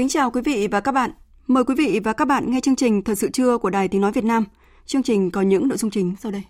Kính 0.00 0.08
chào 0.08 0.30
quý 0.30 0.40
vị 0.44 0.68
và 0.70 0.80
các 0.80 0.92
bạn. 0.92 1.10
Mời 1.46 1.64
quý 1.64 1.74
vị 1.78 2.00
và 2.04 2.12
các 2.12 2.24
bạn 2.24 2.50
nghe 2.50 2.60
chương 2.60 2.76
trình 2.76 3.02
Thời 3.02 3.16
sự 3.16 3.30
trưa 3.30 3.58
của 3.58 3.70
Đài 3.70 3.88
Tiếng 3.88 4.00
Nói 4.00 4.12
Việt 4.12 4.24
Nam. 4.24 4.44
Chương 4.86 5.02
trình 5.02 5.30
có 5.30 5.42
những 5.42 5.68
nội 5.68 5.78
dung 5.78 5.90
chính 5.90 6.14
sau 6.20 6.32
đây. 6.32 6.42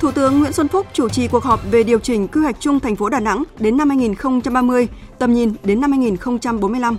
Thủ 0.00 0.10
tướng 0.12 0.40
Nguyễn 0.40 0.52
Xuân 0.52 0.68
Phúc 0.68 0.86
chủ 0.92 1.08
trì 1.08 1.28
cuộc 1.28 1.44
họp 1.44 1.60
về 1.70 1.82
điều 1.82 1.98
chỉnh 1.98 2.28
quy 2.28 2.40
hoạch 2.40 2.56
chung 2.60 2.80
thành 2.80 2.96
phố 2.96 3.08
Đà 3.08 3.20
Nẵng 3.20 3.42
đến 3.58 3.76
năm 3.76 3.88
2030, 3.88 4.88
tầm 5.18 5.34
nhìn 5.34 5.52
đến 5.64 5.80
năm 5.80 5.92
2045. 5.92 6.96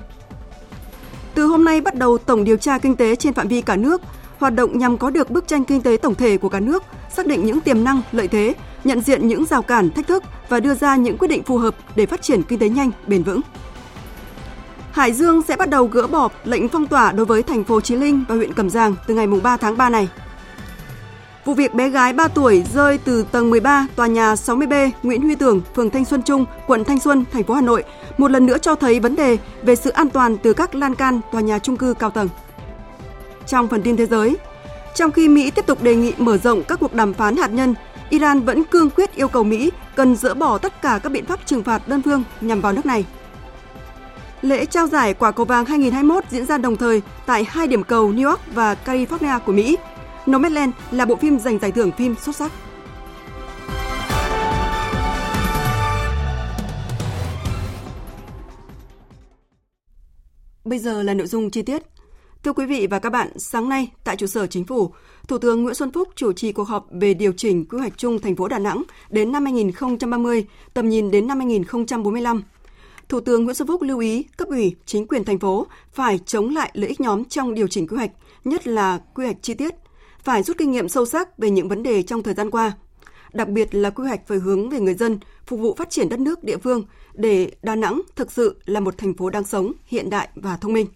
Từ 1.33 1.45
hôm 1.45 1.63
nay 1.63 1.81
bắt 1.81 1.95
đầu 1.95 2.17
tổng 2.17 2.43
điều 2.43 2.57
tra 2.57 2.77
kinh 2.77 2.95
tế 2.95 3.15
trên 3.15 3.33
phạm 3.33 3.47
vi 3.47 3.61
cả 3.61 3.75
nước, 3.75 4.01
hoạt 4.39 4.55
động 4.55 4.77
nhằm 4.77 4.97
có 4.97 5.09
được 5.09 5.31
bức 5.31 5.47
tranh 5.47 5.63
kinh 5.63 5.81
tế 5.81 5.97
tổng 5.97 6.15
thể 6.15 6.37
của 6.37 6.49
cả 6.49 6.59
nước, 6.59 6.83
xác 7.09 7.27
định 7.27 7.45
những 7.45 7.61
tiềm 7.61 7.83
năng, 7.83 8.01
lợi 8.11 8.27
thế, 8.27 8.53
nhận 8.83 9.01
diện 9.01 9.27
những 9.27 9.45
rào 9.45 9.61
cản, 9.61 9.91
thách 9.91 10.07
thức 10.07 10.23
và 10.49 10.59
đưa 10.59 10.73
ra 10.73 10.95
những 10.95 11.17
quyết 11.17 11.27
định 11.27 11.43
phù 11.43 11.57
hợp 11.57 11.75
để 11.95 12.05
phát 12.05 12.21
triển 12.21 12.43
kinh 12.43 12.59
tế 12.59 12.69
nhanh, 12.69 12.91
bền 13.07 13.23
vững. 13.23 13.41
Hải 14.91 15.13
Dương 15.13 15.41
sẽ 15.41 15.55
bắt 15.55 15.69
đầu 15.69 15.85
gỡ 15.87 16.07
bỏ 16.07 16.29
lệnh 16.43 16.67
phong 16.67 16.87
tỏa 16.87 17.11
đối 17.11 17.25
với 17.25 17.43
thành 17.43 17.63
phố 17.63 17.81
Chí 17.81 17.95
Linh 17.95 18.23
và 18.27 18.35
huyện 18.35 18.53
Cẩm 18.53 18.69
Giàng 18.69 18.95
từ 19.07 19.13
ngày 19.13 19.27
3 19.27 19.57
tháng 19.57 19.77
3 19.77 19.89
này. 19.89 20.09
Vụ 21.45 21.53
việc 21.53 21.73
bé 21.73 21.89
gái 21.89 22.13
3 22.13 22.27
tuổi 22.27 22.63
rơi 22.73 22.97
từ 22.97 23.25
tầng 23.31 23.49
13 23.49 23.87
tòa 23.95 24.07
nhà 24.07 24.33
60B 24.33 24.91
Nguyễn 25.03 25.21
Huy 25.21 25.35
Tưởng, 25.35 25.61
phường 25.75 25.89
Thanh 25.89 26.05
Xuân 26.05 26.21
Trung, 26.23 26.45
quận 26.67 26.83
Thanh 26.83 26.99
Xuân, 26.99 27.25
thành 27.31 27.43
phố 27.43 27.53
Hà 27.53 27.61
Nội 27.61 27.83
một 28.17 28.31
lần 28.31 28.45
nữa 28.45 28.57
cho 28.57 28.75
thấy 28.75 28.99
vấn 28.99 29.15
đề 29.15 29.37
về 29.63 29.75
sự 29.75 29.89
an 29.89 30.09
toàn 30.09 30.37
từ 30.37 30.53
các 30.53 30.75
lan 30.75 30.95
can 30.95 31.21
tòa 31.31 31.41
nhà 31.41 31.59
chung 31.59 31.77
cư 31.77 31.93
cao 31.93 32.09
tầng. 32.09 32.29
Trong 33.47 33.67
phần 33.67 33.83
tin 33.83 33.97
thế 33.97 34.05
giới, 34.05 34.37
trong 34.95 35.11
khi 35.11 35.29
Mỹ 35.29 35.51
tiếp 35.51 35.65
tục 35.65 35.83
đề 35.83 35.95
nghị 35.95 36.13
mở 36.17 36.37
rộng 36.37 36.63
các 36.63 36.79
cuộc 36.79 36.93
đàm 36.93 37.13
phán 37.13 37.35
hạt 37.35 37.47
nhân, 37.47 37.75
Iran 38.09 38.39
vẫn 38.39 38.63
cương 38.63 38.89
quyết 38.89 39.15
yêu 39.15 39.27
cầu 39.27 39.43
Mỹ 39.43 39.71
cần 39.95 40.15
dỡ 40.15 40.33
bỏ 40.33 40.57
tất 40.57 40.81
cả 40.81 40.99
các 41.03 41.11
biện 41.11 41.25
pháp 41.25 41.39
trừng 41.45 41.63
phạt 41.63 41.87
đơn 41.87 42.01
phương 42.01 42.23
nhằm 42.41 42.61
vào 42.61 42.73
nước 42.73 42.85
này. 42.85 43.05
Lễ 44.41 44.65
trao 44.65 44.87
giải 44.87 45.13
quả 45.13 45.31
cầu 45.31 45.45
vàng 45.45 45.65
2021 45.65 46.23
diễn 46.29 46.45
ra 46.45 46.57
đồng 46.57 46.77
thời 46.77 47.01
tại 47.25 47.45
hai 47.47 47.67
điểm 47.67 47.83
cầu 47.83 48.11
New 48.11 48.29
York 48.29 48.41
và 48.53 48.75
California 48.85 49.39
của 49.39 49.51
Mỹ. 49.51 49.77
Nomadland 50.31 50.73
là 50.91 51.05
bộ 51.05 51.15
phim 51.15 51.39
giành 51.39 51.59
giải 51.59 51.71
thưởng 51.71 51.91
phim 51.91 52.15
xuất 52.15 52.35
sắc. 52.35 52.51
Bây 60.63 60.79
giờ 60.79 61.03
là 61.03 61.13
nội 61.13 61.27
dung 61.27 61.49
chi 61.49 61.61
tiết. 61.61 61.94
Thưa 62.45 62.53
quý 62.53 62.65
vị 62.65 62.87
và 62.87 62.99
các 62.99 63.09
bạn, 63.09 63.27
sáng 63.35 63.69
nay 63.69 63.91
tại 64.03 64.15
trụ 64.15 64.27
sở 64.27 64.47
Chính 64.47 64.65
phủ, 64.65 64.93
Thủ 65.27 65.37
tướng 65.37 65.63
Nguyễn 65.63 65.75
Xuân 65.75 65.91
Phúc 65.91 66.09
chủ 66.15 66.33
trì 66.33 66.51
cuộc 66.51 66.63
họp 66.63 66.87
về 66.91 67.13
điều 67.13 67.31
chỉnh 67.31 67.65
quy 67.65 67.77
hoạch 67.77 67.97
chung 67.97 68.19
thành 68.19 68.35
phố 68.35 68.47
Đà 68.47 68.59
Nẵng 68.59 68.83
đến 69.09 69.31
năm 69.31 69.45
2030, 69.45 70.45
tầm 70.73 70.89
nhìn 70.89 71.11
đến 71.11 71.27
năm 71.27 71.39
2045. 71.39 72.43
Thủ 73.09 73.19
tướng 73.19 73.43
Nguyễn 73.43 73.55
Xuân 73.55 73.67
Phúc 73.67 73.81
lưu 73.81 73.99
ý 73.99 74.23
cấp 74.37 74.47
ủy, 74.47 74.75
chính 74.85 75.07
quyền 75.07 75.23
thành 75.23 75.39
phố 75.39 75.67
phải 75.93 76.19
chống 76.25 76.49
lại 76.49 76.71
lợi 76.73 76.89
ích 76.89 77.01
nhóm 77.01 77.25
trong 77.25 77.53
điều 77.53 77.67
chỉnh 77.67 77.87
quy 77.87 77.97
hoạch, 77.97 78.11
nhất 78.43 78.67
là 78.67 78.99
quy 79.15 79.25
hoạch 79.25 79.41
chi 79.41 79.53
tiết, 79.53 79.75
phải 80.23 80.43
rút 80.43 80.57
kinh 80.57 80.71
nghiệm 80.71 80.89
sâu 80.89 81.05
sắc 81.05 81.37
về 81.37 81.49
những 81.49 81.69
vấn 81.69 81.83
đề 81.83 82.03
trong 82.03 82.23
thời 82.23 82.33
gian 82.33 82.51
qua. 82.51 82.73
Đặc 83.33 83.49
biệt 83.49 83.75
là 83.75 83.89
quy 83.89 84.03
hoạch 84.07 84.27
phải 84.27 84.37
hướng 84.37 84.69
về 84.69 84.79
người 84.79 84.93
dân, 84.93 85.19
phục 85.45 85.59
vụ 85.59 85.75
phát 85.77 85.89
triển 85.89 86.09
đất 86.09 86.19
nước 86.19 86.43
địa 86.43 86.57
phương 86.57 86.83
để 87.13 87.51
Đà 87.63 87.75
Nẵng 87.75 88.01
thực 88.15 88.31
sự 88.31 88.55
là 88.65 88.79
một 88.79 88.97
thành 88.97 89.13
phố 89.13 89.29
đang 89.29 89.43
sống, 89.43 89.71
hiện 89.85 90.09
đại 90.09 90.29
và 90.35 90.57
thông 90.57 90.73
minh. 90.73 90.87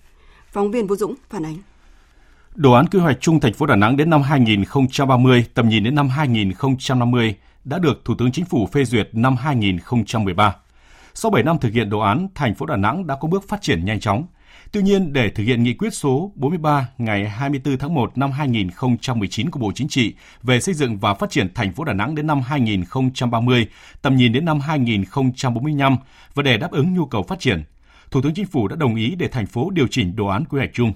Phóng 0.51 0.71
viên 0.71 0.87
Vũ 0.87 0.95
Dũng 0.95 1.15
phản 1.29 1.45
ánh. 1.45 1.55
Đồ 2.55 2.71
án 2.71 2.87
quy 2.87 2.99
hoạch 2.99 3.17
chung 3.21 3.39
thành 3.39 3.53
phố 3.53 3.65
Đà 3.65 3.75
Nẵng 3.75 3.97
đến 3.97 4.09
năm 4.09 4.21
2030, 4.21 5.45
tầm 5.53 5.69
nhìn 5.69 5.83
đến 5.83 5.95
năm 5.95 6.09
2050 6.09 7.35
đã 7.63 7.79
được 7.79 8.05
Thủ 8.05 8.15
tướng 8.17 8.31
Chính 8.31 8.45
phủ 8.45 8.67
phê 8.71 8.85
duyệt 8.85 9.09
năm 9.13 9.35
2013. 9.35 10.55
Sau 11.13 11.31
7 11.31 11.43
năm 11.43 11.57
thực 11.59 11.73
hiện 11.73 11.89
đồ 11.89 11.99
án, 11.99 12.27
thành 12.35 12.55
phố 12.55 12.65
Đà 12.65 12.75
Nẵng 12.75 13.07
đã 13.07 13.15
có 13.15 13.27
bước 13.27 13.47
phát 13.47 13.61
triển 13.61 13.85
nhanh 13.85 13.99
chóng. 13.99 14.25
Tuy 14.71 14.81
nhiên, 14.81 15.13
để 15.13 15.29
thực 15.29 15.43
hiện 15.43 15.63
nghị 15.63 15.73
quyết 15.73 15.93
số 15.93 16.31
43 16.35 16.89
ngày 16.97 17.29
24 17.29 17.77
tháng 17.77 17.93
1 17.93 18.17
năm 18.17 18.31
2019 18.31 19.49
của 19.49 19.59
Bộ 19.59 19.71
Chính 19.75 19.87
trị 19.87 20.13
về 20.43 20.59
xây 20.59 20.75
dựng 20.75 20.97
và 20.97 21.13
phát 21.13 21.29
triển 21.29 21.53
thành 21.53 21.73
phố 21.73 21.83
Đà 21.83 21.93
Nẵng 21.93 22.15
đến 22.15 22.27
năm 22.27 22.41
2030, 22.41 23.67
tầm 24.01 24.15
nhìn 24.15 24.31
đến 24.31 24.45
năm 24.45 24.59
2045 24.59 25.97
và 26.33 26.43
để 26.43 26.57
đáp 26.57 26.71
ứng 26.71 26.93
nhu 26.93 27.05
cầu 27.05 27.23
phát 27.23 27.39
triển, 27.39 27.63
Thủ 28.11 28.21
tướng 28.21 28.33
Chính 28.33 28.45
phủ 28.45 28.67
đã 28.67 28.75
đồng 28.75 28.95
ý 28.95 29.15
để 29.15 29.27
thành 29.27 29.45
phố 29.45 29.69
điều 29.69 29.87
chỉnh 29.87 30.15
đồ 30.15 30.27
án 30.27 30.45
quy 30.45 30.57
hoạch 30.57 30.73
chung. 30.73 30.93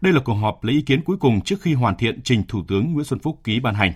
Đây 0.00 0.12
là 0.12 0.20
cuộc 0.24 0.34
họp 0.34 0.64
lấy 0.64 0.74
ý 0.74 0.82
kiến 0.82 1.04
cuối 1.04 1.16
cùng 1.16 1.40
trước 1.40 1.62
khi 1.62 1.74
hoàn 1.74 1.96
thiện 1.96 2.20
trình 2.22 2.42
Thủ 2.48 2.62
tướng 2.68 2.92
Nguyễn 2.92 3.04
Xuân 3.04 3.20
Phúc 3.20 3.40
ký 3.44 3.60
ban 3.60 3.74
hành. 3.74 3.92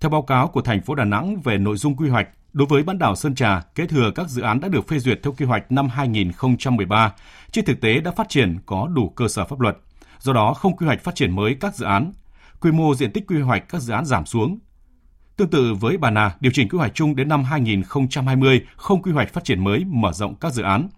Theo 0.00 0.10
báo 0.10 0.22
cáo 0.22 0.48
của 0.48 0.62
thành 0.62 0.82
phố 0.82 0.94
Đà 0.94 1.04
Nẵng 1.04 1.40
về 1.40 1.58
nội 1.58 1.76
dung 1.76 1.96
quy 1.96 2.08
hoạch, 2.08 2.28
đối 2.52 2.66
với 2.66 2.82
bán 2.82 2.98
đảo 2.98 3.16
Sơn 3.16 3.34
Trà, 3.34 3.60
kế 3.74 3.86
thừa 3.86 4.10
các 4.14 4.28
dự 4.28 4.42
án 4.42 4.60
đã 4.60 4.68
được 4.68 4.88
phê 4.88 4.98
duyệt 4.98 5.20
theo 5.22 5.32
quy 5.32 5.46
hoạch 5.46 5.72
năm 5.72 5.88
2013, 5.88 7.12
trên 7.50 7.64
thực 7.64 7.80
tế 7.80 8.00
đã 8.00 8.10
phát 8.10 8.28
triển 8.28 8.58
có 8.66 8.88
đủ 8.94 9.08
cơ 9.08 9.28
sở 9.28 9.44
pháp 9.44 9.60
luật. 9.60 9.76
Do 10.18 10.32
đó 10.32 10.54
không 10.54 10.76
quy 10.76 10.86
hoạch 10.86 11.04
phát 11.04 11.14
triển 11.14 11.36
mới 11.36 11.56
các 11.60 11.74
dự 11.74 11.86
án. 11.86 12.12
Quy 12.60 12.70
mô 12.70 12.94
diện 12.94 13.12
tích 13.12 13.26
quy 13.26 13.40
hoạch 13.40 13.68
các 13.68 13.80
dự 13.80 13.92
án 13.92 14.04
giảm 14.04 14.26
xuống. 14.26 14.58
Tương 15.36 15.50
tự 15.50 15.74
với 15.74 15.96
Bà 15.96 16.10
Nà, 16.10 16.34
điều 16.40 16.52
chỉnh 16.54 16.68
quy 16.68 16.78
hoạch 16.78 16.94
chung 16.94 17.16
đến 17.16 17.28
năm 17.28 17.44
2020 17.44 18.62
không 18.76 19.02
quy 19.02 19.12
hoạch 19.12 19.32
phát 19.32 19.44
triển 19.44 19.64
mới 19.64 19.84
mở 19.84 20.12
rộng 20.12 20.34
các 20.34 20.52
dự 20.52 20.62
án. 20.62 20.88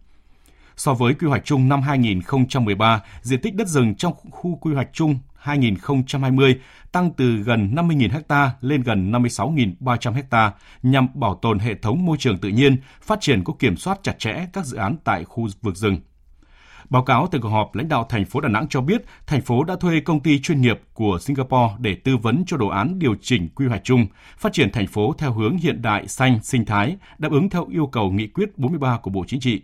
So 0.77 0.95
với 0.95 1.15
quy 1.15 1.27
hoạch 1.27 1.45
chung 1.45 1.69
năm 1.69 1.83
2013, 1.83 3.03
diện 3.23 3.41
tích 3.41 3.55
đất 3.55 3.69
rừng 3.69 3.95
trong 3.95 4.13
khu 4.31 4.59
quy 4.61 4.75
hoạch 4.75 4.89
chung 4.93 5.19
2020 5.35 6.61
tăng 6.93 7.11
từ 7.11 7.37
gần 7.37 7.75
50.000 7.75 8.23
ha 8.29 8.51
lên 8.61 8.83
gần 8.83 9.13
56.300 9.13 10.23
ha 10.31 10.53
nhằm 10.83 11.09
bảo 11.15 11.35
tồn 11.35 11.59
hệ 11.59 11.75
thống 11.75 12.07
môi 12.07 12.17
trường 12.21 12.39
tự 12.39 12.49
nhiên, 12.49 12.77
phát 13.03 13.21
triển 13.21 13.45
có 13.45 13.53
kiểm 13.59 13.77
soát 13.77 13.99
chặt 14.03 14.19
chẽ 14.19 14.47
các 14.53 14.67
dự 14.67 14.77
án 14.77 14.97
tại 15.05 15.25
khu 15.25 15.49
vực 15.63 15.77
rừng. 15.77 15.97
Báo 16.91 17.03
cáo 17.03 17.27
tại 17.27 17.41
cuộc 17.41 17.49
họp, 17.49 17.75
lãnh 17.75 17.89
đạo 17.89 18.07
thành 18.09 18.25
phố 18.25 18.41
Đà 18.41 18.49
Nẵng 18.49 18.69
cho 18.69 18.81
biết, 18.81 19.03
thành 19.27 19.41
phố 19.41 19.65
đã 19.65 19.77
thuê 19.77 20.01
công 20.01 20.21
ty 20.21 20.41
chuyên 20.41 20.61
nghiệp 20.61 20.81
của 20.95 21.19
Singapore 21.21 21.75
để 21.79 21.95
tư 21.95 22.17
vấn 22.17 22.45
cho 22.47 22.57
đồ 22.57 22.69
án 22.69 22.99
điều 22.99 23.15
chỉnh 23.23 23.49
quy 23.55 23.67
hoạch 23.67 23.85
chung, 23.85 24.07
phát 24.39 24.53
triển 24.53 24.73
thành 24.73 24.87
phố 24.87 25.15
theo 25.19 25.33
hướng 25.33 25.57
hiện 25.57 25.83
đại, 25.83 26.09
xanh, 26.09 26.39
sinh 26.43 26.65
thái, 26.65 26.97
đáp 27.19 27.33
ứng 27.33 27.51
theo 27.51 27.67
yêu 27.71 27.87
cầu 27.87 28.11
nghị 28.11 28.27
quyết 28.27 28.59
43 28.59 28.99
của 29.03 29.11
Bộ 29.11 29.25
Chính 29.29 29.41
trị 29.41 29.63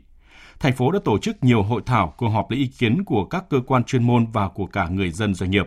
thành 0.60 0.72
phố 0.72 0.90
đã 0.90 0.98
tổ 1.04 1.18
chức 1.18 1.44
nhiều 1.44 1.62
hội 1.62 1.82
thảo, 1.86 2.14
cuộc 2.16 2.28
họp 2.28 2.50
lấy 2.50 2.60
ý 2.60 2.66
kiến 2.66 3.04
của 3.04 3.24
các 3.24 3.44
cơ 3.50 3.60
quan 3.66 3.84
chuyên 3.84 4.02
môn 4.02 4.26
và 4.26 4.48
của 4.48 4.66
cả 4.66 4.88
người 4.88 5.10
dân 5.10 5.34
doanh 5.34 5.50
nghiệp. 5.50 5.66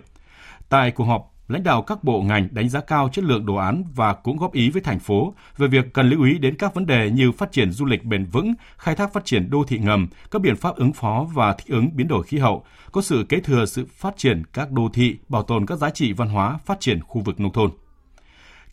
Tại 0.69 0.91
cuộc 0.91 1.03
họp, 1.03 1.33
lãnh 1.47 1.63
đạo 1.63 1.81
các 1.81 2.03
bộ 2.03 2.21
ngành 2.21 2.47
đánh 2.51 2.69
giá 2.69 2.81
cao 2.81 3.09
chất 3.09 3.25
lượng 3.25 3.45
đồ 3.45 3.55
án 3.55 3.83
và 3.95 4.13
cũng 4.13 4.37
góp 4.37 4.53
ý 4.53 4.69
với 4.69 4.81
thành 4.81 4.99
phố 4.99 5.33
về 5.57 5.67
việc 5.67 5.93
cần 5.93 6.09
lưu 6.09 6.23
ý 6.23 6.37
đến 6.39 6.57
các 6.57 6.73
vấn 6.73 6.85
đề 6.85 7.09
như 7.09 7.31
phát 7.31 7.51
triển 7.51 7.71
du 7.71 7.85
lịch 7.85 8.03
bền 8.03 8.25
vững, 8.25 8.53
khai 8.77 8.95
thác 8.95 9.13
phát 9.13 9.25
triển 9.25 9.49
đô 9.49 9.63
thị 9.63 9.79
ngầm, 9.79 10.07
các 10.31 10.41
biện 10.41 10.55
pháp 10.55 10.75
ứng 10.75 10.93
phó 10.93 11.27
và 11.33 11.53
thích 11.53 11.67
ứng 11.67 11.89
biến 11.95 12.07
đổi 12.07 12.23
khí 12.23 12.37
hậu, 12.37 12.65
có 12.91 13.01
sự 13.01 13.25
kế 13.29 13.39
thừa 13.39 13.65
sự 13.65 13.85
phát 13.97 14.17
triển 14.17 14.43
các 14.53 14.71
đô 14.71 14.89
thị, 14.93 15.17
bảo 15.29 15.43
tồn 15.43 15.65
các 15.65 15.75
giá 15.75 15.89
trị 15.89 16.13
văn 16.13 16.29
hóa, 16.29 16.57
phát 16.65 16.79
triển 16.79 16.99
khu 17.01 17.21
vực 17.21 17.39
nông 17.39 17.53
thôn. 17.53 17.71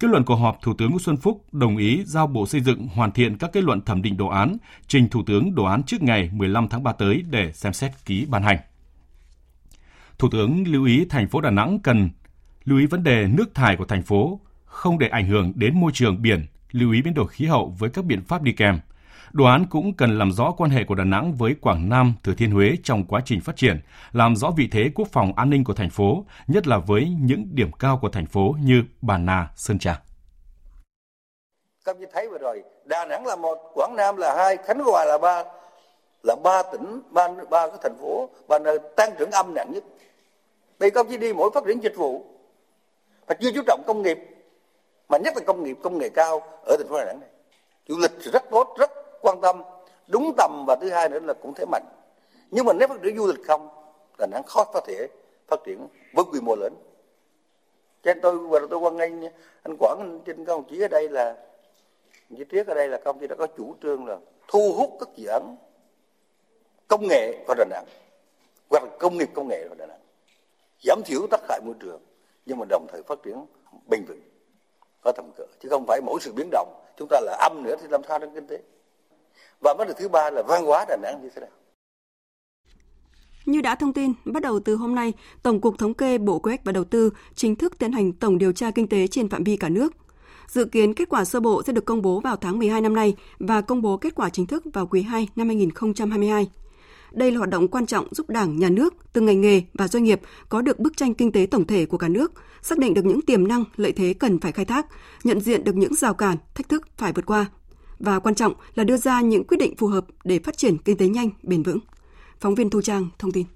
Kết 0.01 0.09
luận 0.11 0.25
của 0.25 0.37
họp, 0.37 0.63
Thủ 0.63 0.75
tướng 0.75 0.91
Nguyễn 0.91 0.99
Xuân 0.99 1.17
Phúc 1.17 1.45
đồng 1.53 1.77
ý 1.77 2.03
giao 2.05 2.27
Bộ 2.27 2.47
Xây 2.47 2.61
dựng 2.61 2.87
hoàn 2.87 3.13
thiện 3.13 3.39
các 3.39 3.51
kết 3.53 3.65
luận 3.65 3.81
thẩm 3.81 4.03
định 4.03 4.17
đồ 4.17 4.27
án, 4.27 4.57
trình 4.87 5.09
Thủ 5.09 5.23
tướng 5.27 5.55
đồ 5.55 5.65
án 5.65 5.83
trước 5.83 6.03
ngày 6.03 6.31
15 6.33 6.69
tháng 6.69 6.83
3 6.83 6.93
tới 6.93 7.25
để 7.31 7.53
xem 7.53 7.73
xét 7.73 7.91
ký 8.05 8.27
ban 8.29 8.43
hành. 8.43 8.57
Thủ 10.19 10.29
tướng 10.31 10.69
lưu 10.69 10.85
ý 10.85 11.05
thành 11.05 11.29
phố 11.29 11.41
Đà 11.41 11.51
Nẵng 11.51 11.79
cần 11.79 12.11
lưu 12.65 12.79
ý 12.79 12.87
vấn 12.87 13.03
đề 13.03 13.29
nước 13.29 13.55
thải 13.55 13.77
của 13.77 13.85
thành 13.85 14.03
phố, 14.03 14.41
không 14.65 14.99
để 14.99 15.09
ảnh 15.09 15.27
hưởng 15.27 15.53
đến 15.57 15.81
môi 15.81 15.93
trường 15.95 16.23
biển, 16.23 16.47
lưu 16.73 16.93
ý 16.93 17.03
biến 17.03 17.15
đổi 17.15 17.29
khí 17.29 17.47
hậu 17.47 17.77
với 17.79 17.91
các 17.91 18.05
biện 18.05 18.21
pháp 18.25 18.43
đi 18.43 18.53
kèm. 18.53 18.79
Đồ 19.33 19.45
án 19.45 19.67
cũng 19.71 19.93
cần 19.95 20.19
làm 20.19 20.33
rõ 20.33 20.55
quan 20.57 20.71
hệ 20.71 20.85
của 20.85 20.95
Đà 20.95 21.05
Nẵng 21.05 21.35
với 21.35 21.55
Quảng 21.61 21.89
Nam, 21.89 22.15
Thừa 22.23 22.35
Thiên 22.35 22.51
Huế 22.51 22.73
trong 22.85 23.05
quá 23.05 23.21
trình 23.25 23.41
phát 23.41 23.57
triển, 23.57 23.81
làm 24.13 24.37
rõ 24.37 24.51
vị 24.57 24.69
thế 24.73 24.91
quốc 24.95 25.09
phòng 25.13 25.33
an 25.37 25.51
ninh 25.51 25.65
của 25.65 25.75
thành 25.75 25.91
phố, 25.91 26.25
nhất 26.47 26.67
là 26.67 26.79
với 26.79 27.09
những 27.21 27.47
điểm 27.53 27.71
cao 27.79 27.99
của 28.03 28.09
thành 28.09 28.27
phố 28.27 28.55
như 28.63 28.83
Bà 29.03 29.19
Nà, 29.19 29.49
Sơn 29.57 29.79
Trà. 29.79 30.03
Các 31.85 31.97
vị 31.99 32.07
thấy 32.13 32.29
vừa 32.29 32.39
rồi, 32.39 32.63
Đà 32.85 33.07
Nẵng 33.07 33.27
là 33.27 33.37
một, 33.37 33.59
Quảng 33.75 33.97
Nam 33.97 34.17
là 34.17 34.37
hai, 34.37 34.57
Khánh 34.57 34.79
Hòa 34.79 35.05
là 35.05 35.19
ba, 35.19 35.45
là 36.23 36.37
ba 36.45 36.63
tỉnh, 36.73 37.03
ba, 37.11 37.29
ba 37.51 37.69
cái 37.69 37.79
thành 37.83 37.97
phố 38.01 38.29
và 38.49 38.59
tăng 38.97 39.11
trưởng 39.19 39.31
âm 39.31 39.55
nặng 39.55 39.73
nhất. 39.75 39.85
Đây 40.79 40.91
các 40.91 41.01
ông 41.01 41.07
chỉ 41.11 41.17
đi 41.19 41.33
mỗi 41.33 41.51
phát 41.55 41.65
triển 41.67 41.83
dịch 41.83 41.95
vụ 41.97 42.25
và 43.27 43.35
chưa 43.41 43.53
chú 43.55 43.63
trọng 43.67 43.83
công 43.87 44.03
nghiệp, 44.03 44.19
mà 45.09 45.19
nhất 45.19 45.35
là 45.37 45.43
công 45.47 45.65
nghiệp 45.65 45.77
công 45.83 45.99
nghệ 45.99 46.09
cao 46.09 46.41
ở 46.67 46.77
thành 46.79 46.89
phố 46.89 46.99
Đà 46.99 47.05
Nẵng 47.05 47.21
này. 47.21 47.29
Du 47.89 47.99
lịch 47.99 48.33
rất 48.33 48.51
tốt, 48.51 48.75
rất 48.79 48.91
quan 49.23 49.41
tâm, 49.41 49.63
đúng 50.07 50.33
tầm 50.37 50.65
và 50.67 50.77
thứ 50.77 50.91
hai 50.91 51.09
nữa 51.09 51.19
là 51.23 51.35
cũng 51.35 51.55
thế 51.55 51.65
mạnh. 51.65 51.85
Nhưng 52.51 52.67
mà 52.67 52.73
nếu 52.73 52.89
phát 52.89 53.03
triển 53.03 53.17
du 53.17 53.27
lịch 53.27 53.47
không, 53.47 53.69
Đà 54.19 54.27
Nẵng 54.27 54.43
khó 54.43 54.65
có 54.65 54.81
thể 54.87 55.09
phát 55.49 55.61
triển 55.65 55.87
với 56.13 56.25
quy 56.33 56.41
mô 56.41 56.57
lớn. 56.57 56.75
Cho 58.03 58.15
nên 58.15 58.21
tôi 58.21 58.39
vừa 58.39 58.67
tôi 58.71 58.79
quan 58.79 58.97
ngay 58.97 59.13
anh 59.63 59.77
Quảng 59.79 60.21
trên 60.25 60.37
các 60.37 60.47
đồng 60.47 60.65
chí 60.71 60.81
ở 60.81 60.89
đây 60.89 61.09
là 61.09 61.37
như 62.29 62.45
trước 62.45 62.67
ở 62.67 62.75
đây 62.75 62.89
là 62.89 62.99
công 63.05 63.19
ty 63.19 63.27
đã 63.27 63.37
có 63.39 63.47
chủ 63.57 63.75
trương 63.83 64.07
là 64.07 64.17
thu 64.49 64.73
hút 64.77 64.97
các 65.01 65.09
dự 65.17 65.29
án 65.29 65.57
công 66.89 67.09
nghệ 67.09 67.45
vào 67.47 67.55
Đà 67.55 67.65
Nẵng 67.65 67.85
hoặc 68.71 68.85
là 68.85 68.91
công 68.99 69.19
nghiệp 69.19 69.29
công 69.35 69.49
nghệ 69.49 69.65
vào 69.69 69.75
Đà 69.75 69.87
Nẵng 69.87 70.01
giảm 70.83 71.03
thiểu 71.05 71.27
tác 71.31 71.41
hại 71.49 71.61
môi 71.65 71.75
trường 71.81 72.01
nhưng 72.47 72.59
mà 72.59 72.67
đồng 72.69 72.87
thời 72.93 73.03
phát 73.03 73.19
triển 73.23 73.47
bền 73.87 74.05
vững 74.05 74.21
có 75.03 75.13
tầm 75.13 75.31
cỡ 75.37 75.45
chứ 75.61 75.69
không 75.69 75.85
phải 75.87 76.01
mỗi 76.01 76.21
sự 76.21 76.33
biến 76.33 76.49
động 76.51 76.85
chúng 76.97 77.09
ta 77.11 77.21
là 77.21 77.37
âm 77.41 77.63
nữa 77.63 77.77
thì 77.81 77.89
làm 77.91 78.03
sao 78.09 78.19
trong 78.19 78.35
kinh 78.35 78.47
tế 78.47 78.59
và 79.61 79.75
vấn 79.75 79.89
đề 79.89 79.95
thứ 79.99 80.09
ba 80.09 80.31
là 80.31 80.43
văn 80.43 80.65
hóa 80.65 80.85
Đà 80.89 80.97
Nẵng 80.97 81.23
như 81.23 81.29
thế 81.35 81.41
nào 81.41 81.51
như 83.47 83.61
đã 83.61 83.75
thông 83.75 83.93
tin, 83.93 84.13
bắt 84.25 84.43
đầu 84.43 84.61
từ 84.61 84.77
hôm 84.77 84.95
nay, 84.95 85.13
Tổng 85.43 85.61
cục 85.61 85.79
Thống 85.79 85.95
kê 85.95 86.19
Bộ 86.19 86.39
Kế 86.39 86.51
hoạch 86.51 86.65
và 86.65 86.73
Đầu 86.73 86.85
tư 86.85 87.11
chính 87.35 87.57
thức 87.57 87.79
tiến 87.79 87.93
hành 87.93 88.13
tổng 88.13 88.39
điều 88.39 88.53
tra 88.53 88.71
kinh 88.71 88.89
tế 88.89 89.07
trên 89.07 89.29
phạm 89.29 89.45
vi 89.45 89.57
cả 89.57 89.69
nước. 89.69 89.93
Dự 90.47 90.65
kiến 90.65 90.95
kết 90.95 91.09
quả 91.09 91.25
sơ 91.25 91.41
bộ 91.41 91.63
sẽ 91.63 91.73
được 91.73 91.85
công 91.85 92.03
bố 92.03 92.21
vào 92.21 92.37
tháng 92.37 92.59
12 92.59 92.81
năm 92.81 92.95
nay 92.95 93.17
và 93.39 93.61
công 93.61 93.83
bố 93.83 93.97
kết 93.97 94.15
quả 94.15 94.31
chính 94.31 94.47
thức 94.47 94.65
vào 94.73 94.87
quý 94.87 95.03
2 95.03 95.29
năm 95.37 95.47
2022. 95.49 96.51
Đây 97.13 97.31
là 97.31 97.39
hoạt 97.39 97.51
động 97.51 97.69
quan 97.69 97.87
trọng 97.87 98.15
giúp 98.15 98.31
Đảng, 98.31 98.59
Nhà 98.59 98.69
nước, 98.69 98.95
từng 99.13 99.27
ngành 99.27 99.41
nghề 99.41 99.63
và 99.75 99.89
doanh 99.89 100.05
nghiệp 100.05 100.21
có 100.49 100.63
được 100.63 100.79
bức 100.79 100.97
tranh 100.97 101.15
kinh 101.15 101.33
tế 101.33 101.47
tổng 101.47 101.67
thể 101.67 101.87
của 101.87 101.99
cả 101.99 102.09
nước, 102.09 102.33
xác 102.63 102.79
định 102.79 102.95
được 102.95 103.05
những 103.05 103.23
tiềm 103.23 103.49
năng, 103.49 103.65
lợi 103.77 103.93
thế 103.93 104.15
cần 104.15 104.41
phải 104.41 104.53
khai 104.53 104.65
thác, 104.65 104.87
nhận 105.25 105.41
diện 105.41 105.65
được 105.65 105.77
những 105.77 105.95
rào 105.95 106.15
cản, 106.15 106.37
thách 106.55 106.69
thức 106.69 106.89
phải 106.97 107.13
vượt 107.13 107.27
qua. 107.27 107.47
Và 108.01 108.19
quan 108.19 108.35
trọng 108.35 108.53
là 108.75 108.85
đưa 108.85 108.97
ra 108.97 109.21
những 109.21 109.45
quyết 109.45 109.57
định 109.57 109.77
phù 109.77 109.87
hợp 109.87 110.05
để 110.25 110.39
phát 110.39 110.57
triển 110.57 110.79
kinh 110.79 110.97
tế 110.97 111.09
nhanh, 111.09 111.31
bền 111.43 111.63
vững. 111.63 111.79
Phóng 112.41 112.55
viên 112.55 112.71
Thu 112.71 112.83
Trang 112.83 113.09
thông 113.19 113.33
tin. 113.33 113.47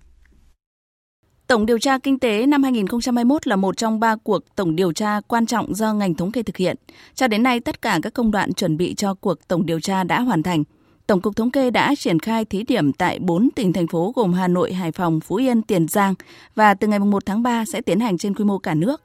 Tổng 1.46 1.66
điều 1.66 1.78
tra 1.78 1.98
kinh 1.98 2.18
tế 2.18 2.46
năm 2.46 2.62
2021 2.62 3.46
là 3.46 3.56
một 3.56 3.76
trong 3.76 4.00
ba 4.00 4.16
cuộc 4.16 4.56
tổng 4.56 4.76
điều 4.76 4.92
tra 4.92 5.20
quan 5.28 5.46
trọng 5.46 5.74
do 5.74 5.92
ngành 5.92 6.14
thống 6.14 6.32
kê 6.32 6.42
thực 6.42 6.56
hiện. 6.56 6.76
Cho 7.14 7.28
đến 7.28 7.42
nay, 7.42 7.60
tất 7.60 7.82
cả 7.82 7.98
các 8.02 8.14
công 8.14 8.30
đoạn 8.30 8.52
chuẩn 8.52 8.76
bị 8.76 8.94
cho 8.94 9.14
cuộc 9.14 9.48
tổng 9.48 9.66
điều 9.66 9.80
tra 9.80 10.04
đã 10.04 10.20
hoàn 10.20 10.42
thành. 10.42 10.64
Tổng 11.06 11.20
cục 11.20 11.36
Thống 11.36 11.50
kê 11.50 11.70
đã 11.70 11.94
triển 11.98 12.18
khai 12.18 12.44
thí 12.44 12.62
điểm 12.62 12.92
tại 12.92 13.18
4 13.18 13.48
tỉnh 13.50 13.72
thành 13.72 13.86
phố 13.86 14.12
gồm 14.16 14.32
Hà 14.32 14.48
Nội, 14.48 14.72
Hải 14.72 14.92
Phòng, 14.92 15.20
Phú 15.20 15.36
Yên, 15.36 15.62
Tiền 15.62 15.88
Giang 15.88 16.14
và 16.54 16.74
từ 16.74 16.88
ngày 16.88 16.98
1 16.98 17.26
tháng 17.26 17.42
3 17.42 17.64
sẽ 17.64 17.80
tiến 17.80 18.00
hành 18.00 18.18
trên 18.18 18.34
quy 18.34 18.44
mô 18.44 18.58
cả 18.58 18.74
nước. 18.74 19.02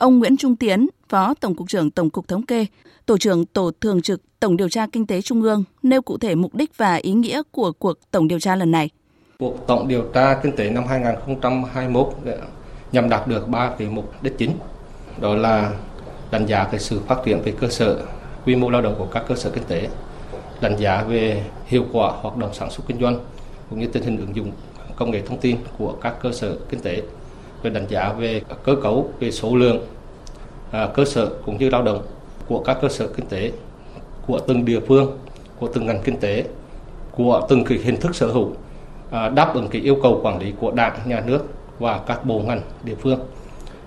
Ông 0.00 0.18
Nguyễn 0.18 0.36
Trung 0.36 0.56
Tiến, 0.56 0.88
Phó 1.08 1.34
Tổng 1.40 1.54
cục 1.54 1.68
trưởng 1.68 1.90
Tổng 1.90 2.10
cục 2.10 2.28
Thống 2.28 2.46
kê, 2.46 2.66
Tổ 3.06 3.18
trưởng 3.18 3.46
Tổ 3.46 3.70
thường 3.80 4.02
trực 4.02 4.22
Tổng 4.40 4.56
điều 4.56 4.68
tra 4.68 4.86
Kinh 4.92 5.06
tế 5.06 5.22
Trung 5.22 5.42
ương 5.42 5.64
nêu 5.82 6.02
cụ 6.02 6.18
thể 6.18 6.34
mục 6.34 6.54
đích 6.54 6.76
và 6.76 6.94
ý 6.94 7.12
nghĩa 7.12 7.42
của 7.50 7.72
cuộc 7.72 7.98
tổng 8.10 8.28
điều 8.28 8.40
tra 8.40 8.56
lần 8.56 8.70
này. 8.70 8.90
Cuộc 9.38 9.66
tổng 9.66 9.88
điều 9.88 10.02
tra 10.14 10.40
kinh 10.42 10.56
tế 10.56 10.70
năm 10.70 10.84
2021 10.86 12.06
nhằm 12.92 13.08
đạt 13.08 13.28
được 13.28 13.48
ba 13.48 13.70
cái 13.78 13.88
mục 13.88 14.22
đích 14.22 14.38
chính. 14.38 14.50
Đó 15.20 15.34
là 15.34 15.72
đánh 16.30 16.46
giá 16.46 16.64
cái 16.64 16.80
sự 16.80 17.00
phát 17.06 17.18
triển 17.24 17.42
về 17.42 17.52
cơ 17.60 17.68
sở, 17.68 18.06
quy 18.46 18.56
mô 18.56 18.70
lao 18.70 18.82
động 18.82 18.94
của 18.98 19.06
các 19.06 19.24
cơ 19.28 19.34
sở 19.34 19.50
kinh 19.50 19.64
tế, 19.64 19.88
đánh 20.60 20.76
giá 20.78 21.02
về 21.02 21.44
hiệu 21.66 21.84
quả 21.92 22.12
hoạt 22.20 22.36
động 22.36 22.54
sản 22.54 22.70
xuất 22.70 22.84
kinh 22.86 23.00
doanh 23.00 23.18
cũng 23.70 23.78
như 23.78 23.86
tình 23.86 24.02
hình 24.02 24.16
ứng 24.16 24.36
dụng 24.36 24.52
công 24.96 25.10
nghệ 25.10 25.22
thông 25.26 25.38
tin 25.40 25.56
của 25.78 25.92
các 25.92 26.14
cơ 26.22 26.32
sở 26.32 26.56
kinh 26.70 26.80
tế 26.80 27.02
về 27.62 27.70
đánh 27.70 27.86
giá 27.88 28.12
về 28.12 28.40
cơ 28.64 28.76
cấu 28.82 29.10
về 29.20 29.30
số 29.30 29.56
lượng 29.56 29.86
à, 30.70 30.88
cơ 30.94 31.04
sở 31.04 31.30
cũng 31.46 31.58
như 31.58 31.70
lao 31.70 31.82
động 31.82 32.02
của 32.48 32.58
các 32.58 32.78
cơ 32.82 32.88
sở 32.88 33.06
kinh 33.06 33.26
tế 33.26 33.52
của 34.26 34.38
từng 34.38 34.64
địa 34.64 34.80
phương 34.80 35.18
của 35.60 35.68
từng 35.74 35.86
ngành 35.86 36.02
kinh 36.04 36.20
tế 36.20 36.44
của 37.10 37.46
từng 37.48 37.64
cái 37.64 37.78
hình 37.78 37.96
thức 38.00 38.16
sở 38.16 38.26
hữu 38.26 38.52
à, 39.10 39.28
đáp 39.28 39.54
ứng 39.54 39.68
cái 39.68 39.82
yêu 39.82 39.96
cầu 40.02 40.20
quản 40.22 40.38
lý 40.38 40.52
của 40.60 40.70
đảng 40.70 40.98
nhà 41.06 41.22
nước 41.26 41.46
và 41.78 42.00
các 42.06 42.24
bộ 42.24 42.38
ngành 42.38 42.60
địa 42.84 42.94
phương. 42.94 43.20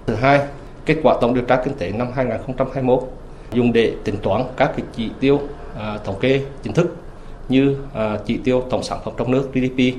Thứ 0.06 0.16
hai 0.16 0.40
kết 0.86 0.98
quả 1.04 1.18
tổng 1.22 1.34
điều 1.34 1.44
tra 1.44 1.62
kinh 1.66 1.74
tế 1.74 1.92
năm 1.92 2.08
2021 2.16 3.04
dùng 3.54 3.74
để 3.74 3.94
tính 4.04 4.16
toán 4.24 4.44
các 4.58 4.72
cái 4.78 4.86
chỉ 4.96 5.10
tiêu 5.20 5.40
à, 5.78 5.98
thống 6.06 6.20
kê 6.20 6.42
chính 6.64 6.74
thức 6.74 6.96
như 7.50 7.78
chỉ 8.26 8.38
tiêu 8.44 8.64
tổng 8.70 8.84
sản 8.84 9.00
phẩm 9.06 9.14
trong 9.18 9.32
nước 9.32 9.50
GDP, 9.54 9.96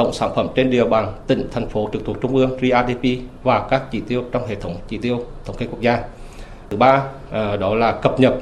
tổng 0.00 0.12
sản 0.12 0.30
phẩm 0.36 0.48
trên 0.54 0.70
địa 0.70 0.84
bàn 0.84 1.12
tỉnh, 1.26 1.48
thành 1.52 1.68
phố 1.68 1.88
trực 1.92 2.04
thuộc 2.04 2.20
trung 2.20 2.36
ương 2.36 2.50
GRDP 2.56 3.22
và 3.42 3.66
các 3.70 3.82
chỉ 3.90 4.00
tiêu 4.08 4.24
trong 4.32 4.46
hệ 4.46 4.54
thống 4.54 4.76
chỉ 4.88 4.98
tiêu 4.98 5.24
thống 5.44 5.56
kê 5.56 5.66
quốc 5.70 5.80
gia. 5.80 5.98
Thứ 6.70 6.76
ba 6.76 7.02
à, 7.30 7.56
đó 7.56 7.74
là 7.74 7.92
cập 7.92 8.20
nhật 8.20 8.34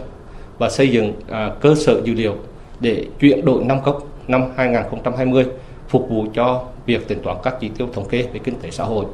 và 0.58 0.70
xây 0.70 0.88
dựng 0.88 1.12
à, 1.30 1.50
cơ 1.60 1.74
sở 1.74 2.00
dữ 2.04 2.14
liệu 2.14 2.34
để 2.80 3.06
chuyển 3.20 3.44
đổi 3.44 3.64
năm 3.64 3.78
cốc 3.84 4.02
năm 4.28 4.44
2020 4.56 5.46
phục 5.88 6.08
vụ 6.08 6.26
cho 6.34 6.64
việc 6.86 7.08
tính 7.08 7.18
toán 7.22 7.36
các 7.42 7.54
chỉ 7.60 7.70
tiêu 7.78 7.88
thống 7.92 8.08
kê 8.08 8.22
về 8.22 8.40
kinh 8.44 8.54
tế 8.54 8.70
xã 8.70 8.84
hội 8.84 9.04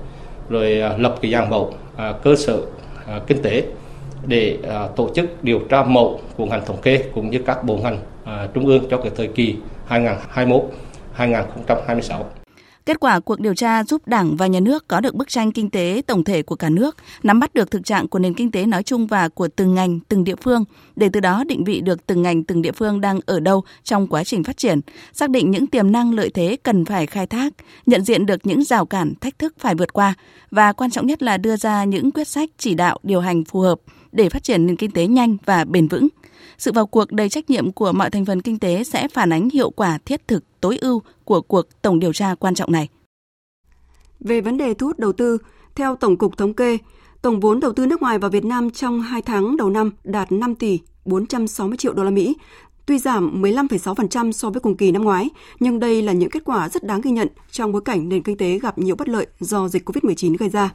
rồi 0.48 0.80
à, 0.80 0.96
lập 0.98 1.14
cái 1.22 1.32
dạng 1.32 1.50
mẫu 1.50 1.72
cơ 2.22 2.36
sở 2.36 2.60
kinh 3.26 3.42
tế 3.42 3.64
để 4.26 4.58
tổ 4.96 5.10
chức 5.14 5.44
điều 5.44 5.58
tra 5.58 5.84
mẫu 5.84 6.20
của 6.36 6.46
ngành 6.46 6.64
thống 6.66 6.80
kê 6.82 7.04
cũng 7.14 7.30
như 7.30 7.38
các 7.46 7.64
bộ 7.64 7.76
ngành 7.76 7.98
trung 8.54 8.66
ương 8.66 8.84
cho 8.90 8.96
cái 8.96 9.10
thời 9.16 9.28
kỳ 9.28 9.56
2021 9.86 10.62
2026. 11.14 12.30
Kết 12.86 13.00
quả 13.00 13.20
cuộc 13.20 13.40
điều 13.40 13.54
tra 13.54 13.84
giúp 13.84 14.08
Đảng 14.08 14.36
và 14.36 14.46
Nhà 14.46 14.60
nước 14.60 14.88
có 14.88 15.00
được 15.00 15.14
bức 15.14 15.28
tranh 15.28 15.52
kinh 15.52 15.70
tế 15.70 16.02
tổng 16.06 16.24
thể 16.24 16.42
của 16.42 16.56
cả 16.56 16.68
nước, 16.70 16.96
nắm 17.22 17.40
bắt 17.40 17.54
được 17.54 17.70
thực 17.70 17.84
trạng 17.84 18.08
của 18.08 18.18
nền 18.18 18.34
kinh 18.34 18.50
tế 18.50 18.66
nói 18.66 18.82
chung 18.82 19.06
và 19.06 19.28
của 19.28 19.48
từng 19.48 19.74
ngành, 19.74 20.00
từng 20.08 20.24
địa 20.24 20.34
phương, 20.36 20.64
để 20.96 21.08
từ 21.12 21.20
đó 21.20 21.44
định 21.48 21.64
vị 21.64 21.80
được 21.80 22.06
từng 22.06 22.22
ngành, 22.22 22.44
từng 22.44 22.62
địa 22.62 22.72
phương 22.72 23.00
đang 23.00 23.20
ở 23.26 23.40
đâu 23.40 23.64
trong 23.82 24.06
quá 24.06 24.24
trình 24.24 24.44
phát 24.44 24.56
triển, 24.56 24.80
xác 25.12 25.30
định 25.30 25.50
những 25.50 25.66
tiềm 25.66 25.92
năng 25.92 26.14
lợi 26.14 26.30
thế 26.34 26.56
cần 26.62 26.84
phải 26.84 27.06
khai 27.06 27.26
thác, 27.26 27.52
nhận 27.86 28.04
diện 28.04 28.26
được 28.26 28.46
những 28.46 28.64
rào 28.64 28.86
cản, 28.86 29.14
thách 29.20 29.38
thức 29.38 29.54
phải 29.58 29.74
vượt 29.74 29.92
qua 29.92 30.14
và 30.50 30.72
quan 30.72 30.90
trọng 30.90 31.06
nhất 31.06 31.22
là 31.22 31.36
đưa 31.36 31.56
ra 31.56 31.84
những 31.84 32.10
quyết 32.10 32.28
sách 32.28 32.50
chỉ 32.58 32.74
đạo 32.74 32.98
điều 33.02 33.20
hành 33.20 33.44
phù 33.44 33.60
hợp 33.60 33.80
để 34.12 34.28
phát 34.28 34.42
triển 34.42 34.66
nền 34.66 34.76
kinh 34.76 34.90
tế 34.90 35.06
nhanh 35.06 35.36
và 35.44 35.64
bền 35.64 35.88
vững. 35.88 36.08
Sự 36.58 36.72
vào 36.72 36.86
cuộc 36.86 37.12
đầy 37.12 37.28
trách 37.28 37.50
nhiệm 37.50 37.72
của 37.72 37.92
mọi 37.92 38.10
thành 38.10 38.24
phần 38.24 38.42
kinh 38.42 38.58
tế 38.58 38.84
sẽ 38.84 39.08
phản 39.08 39.32
ánh 39.32 39.50
hiệu 39.50 39.70
quả 39.70 39.98
thiết 40.04 40.28
thực 40.28 40.44
tối 40.60 40.78
ưu 40.80 41.02
của 41.24 41.40
cuộc 41.40 41.82
tổng 41.82 41.98
điều 41.98 42.12
tra 42.12 42.34
quan 42.34 42.54
trọng 42.54 42.72
này. 42.72 42.88
Về 44.20 44.40
vấn 44.40 44.56
đề 44.56 44.74
thu 44.74 44.86
hút 44.86 44.98
đầu 44.98 45.12
tư, 45.12 45.38
theo 45.74 45.96
Tổng 45.96 46.16
cục 46.16 46.36
Thống 46.36 46.54
kê, 46.54 46.78
tổng 47.22 47.40
vốn 47.40 47.60
đầu 47.60 47.72
tư 47.72 47.86
nước 47.86 48.02
ngoài 48.02 48.18
vào 48.18 48.30
Việt 48.30 48.44
Nam 48.44 48.70
trong 48.70 49.00
2 49.00 49.22
tháng 49.22 49.56
đầu 49.56 49.70
năm 49.70 49.90
đạt 50.04 50.32
5 50.32 50.54
tỷ 50.54 50.80
460 51.04 51.76
triệu 51.76 51.92
đô 51.92 52.04
la 52.04 52.10
Mỹ, 52.10 52.36
tuy 52.86 52.98
giảm 52.98 53.42
15,6% 53.42 54.32
so 54.32 54.50
với 54.50 54.60
cùng 54.60 54.76
kỳ 54.76 54.90
năm 54.90 55.02
ngoái, 55.02 55.30
nhưng 55.60 55.80
đây 55.80 56.02
là 56.02 56.12
những 56.12 56.30
kết 56.30 56.44
quả 56.44 56.68
rất 56.68 56.84
đáng 56.84 57.00
ghi 57.00 57.10
nhận 57.10 57.28
trong 57.50 57.72
bối 57.72 57.82
cảnh 57.84 58.08
nền 58.08 58.22
kinh 58.22 58.36
tế 58.36 58.58
gặp 58.58 58.78
nhiều 58.78 58.96
bất 58.96 59.08
lợi 59.08 59.26
do 59.40 59.68
dịch 59.68 59.90
COVID-19 59.90 60.36
gây 60.38 60.48
ra. 60.48 60.70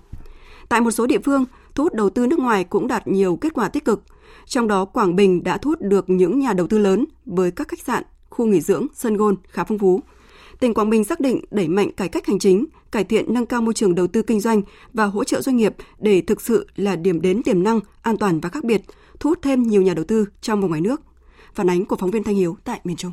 Tại 0.69 0.81
một 0.81 0.91
số 0.91 1.05
địa 1.05 1.19
phương, 1.19 1.45
thu 1.75 1.83
hút 1.83 1.93
đầu 1.93 2.09
tư 2.09 2.27
nước 2.27 2.39
ngoài 2.39 2.63
cũng 2.63 2.87
đạt 2.87 3.07
nhiều 3.07 3.35
kết 3.35 3.53
quả 3.53 3.69
tích 3.69 3.85
cực. 3.85 4.03
Trong 4.45 4.67
đó, 4.67 4.85
Quảng 4.85 5.15
Bình 5.15 5.43
đã 5.43 5.57
thu 5.57 5.69
hút 5.69 5.81
được 5.81 6.09
những 6.09 6.39
nhà 6.39 6.53
đầu 6.53 6.67
tư 6.67 6.77
lớn 6.77 7.05
với 7.25 7.51
các 7.51 7.67
khách 7.67 7.79
sạn, 7.79 8.03
khu 8.29 8.45
nghỉ 8.45 8.61
dưỡng, 8.61 8.87
sân 8.93 9.17
gôn 9.17 9.35
khá 9.49 9.63
phong 9.63 9.79
phú. 9.79 10.01
Tỉnh 10.59 10.73
Quảng 10.73 10.89
Bình 10.89 11.03
xác 11.03 11.19
định 11.19 11.41
đẩy 11.51 11.67
mạnh 11.67 11.91
cải 11.91 12.09
cách 12.09 12.25
hành 12.25 12.39
chính, 12.39 12.65
cải 12.91 13.03
thiện 13.03 13.33
nâng 13.33 13.45
cao 13.45 13.61
môi 13.61 13.73
trường 13.73 13.95
đầu 13.95 14.07
tư 14.07 14.21
kinh 14.21 14.39
doanh 14.39 14.61
và 14.93 15.05
hỗ 15.05 15.23
trợ 15.23 15.41
doanh 15.41 15.57
nghiệp 15.57 15.75
để 15.99 16.21
thực 16.21 16.41
sự 16.41 16.67
là 16.75 16.95
điểm 16.95 17.21
đến 17.21 17.43
tiềm 17.43 17.63
năng, 17.63 17.79
an 18.01 18.17
toàn 18.17 18.39
và 18.39 18.49
khác 18.49 18.63
biệt, 18.63 18.81
thu 19.19 19.29
hút 19.29 19.39
thêm 19.41 19.63
nhiều 19.63 19.81
nhà 19.81 19.93
đầu 19.93 20.05
tư 20.05 20.25
trong 20.41 20.61
và 20.61 20.67
ngoài 20.67 20.81
nước. 20.81 21.01
Phản 21.53 21.69
ánh 21.69 21.85
của 21.85 21.95
phóng 21.95 22.11
viên 22.11 22.23
Thanh 22.23 22.35
Hiếu 22.35 22.57
tại 22.63 22.79
miền 22.83 22.95
Trung. 22.97 23.11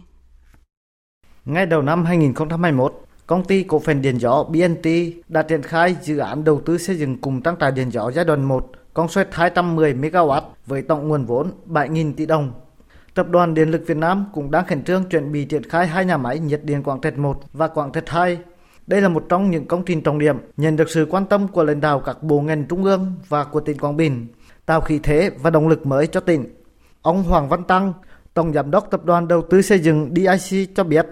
Ngay 1.44 1.66
đầu 1.66 1.82
năm 1.82 2.04
2021, 2.04 3.06
Công 3.26 3.44
ty 3.44 3.62
cổ 3.62 3.78
phần 3.78 4.02
điện 4.02 4.18
gió 4.18 4.44
BNT 4.44 4.86
đã 5.28 5.42
triển 5.42 5.62
khai 5.62 5.96
dự 6.02 6.18
án 6.18 6.44
đầu 6.44 6.60
tư 6.60 6.78
xây 6.78 6.96
dựng 6.96 7.18
cùng 7.18 7.42
trang 7.42 7.56
trại 7.60 7.72
điện 7.72 7.90
gió 7.90 8.10
giai 8.10 8.24
đoạn 8.24 8.44
1 8.44 8.70
công 8.96 9.08
suất 9.08 9.28
210 9.32 9.94
MW 9.94 10.40
với 10.66 10.82
tổng 10.82 11.08
nguồn 11.08 11.24
vốn 11.24 11.50
7.000 11.66 12.12
tỷ 12.16 12.26
đồng. 12.26 12.52
Tập 13.14 13.26
đoàn 13.30 13.54
Điện 13.54 13.70
lực 13.70 13.82
Việt 13.86 13.96
Nam 13.96 14.26
cũng 14.32 14.50
đang 14.50 14.66
khẩn 14.66 14.84
trương 14.84 15.04
chuẩn 15.04 15.32
bị 15.32 15.44
triển 15.44 15.62
khai 15.62 15.86
hai 15.86 16.04
nhà 16.04 16.16
máy 16.16 16.38
nhiệt 16.38 16.60
điện 16.64 16.82
Quảng 16.82 17.00
Trạch 17.00 17.18
1 17.18 17.40
và 17.52 17.68
Quảng 17.68 17.92
Trạch 17.92 18.08
2. 18.08 18.38
Đây 18.86 19.00
là 19.00 19.08
một 19.08 19.26
trong 19.28 19.50
những 19.50 19.66
công 19.66 19.84
trình 19.84 20.02
trọng 20.02 20.18
điểm 20.18 20.36
nhận 20.56 20.76
được 20.76 20.90
sự 20.90 21.06
quan 21.10 21.26
tâm 21.26 21.48
của 21.48 21.64
lãnh 21.64 21.80
đạo 21.80 22.00
các 22.00 22.22
bộ 22.22 22.40
ngành 22.40 22.64
trung 22.64 22.84
ương 22.84 23.14
và 23.28 23.44
của 23.44 23.60
tỉnh 23.60 23.78
Quảng 23.78 23.96
Bình, 23.96 24.26
tạo 24.66 24.80
khí 24.80 25.00
thế 25.02 25.30
và 25.42 25.50
động 25.50 25.68
lực 25.68 25.86
mới 25.86 26.06
cho 26.06 26.20
tỉnh. 26.20 26.44
Ông 27.02 27.22
Hoàng 27.22 27.48
Văn 27.48 27.64
Tăng, 27.64 27.92
Tổng 28.34 28.52
Giám 28.52 28.70
đốc 28.70 28.90
Tập 28.90 29.04
đoàn 29.04 29.28
Đầu 29.28 29.42
tư 29.50 29.62
Xây 29.62 29.78
dựng 29.78 30.14
DIC 30.16 30.68
cho 30.74 30.84
biết, 30.84 31.06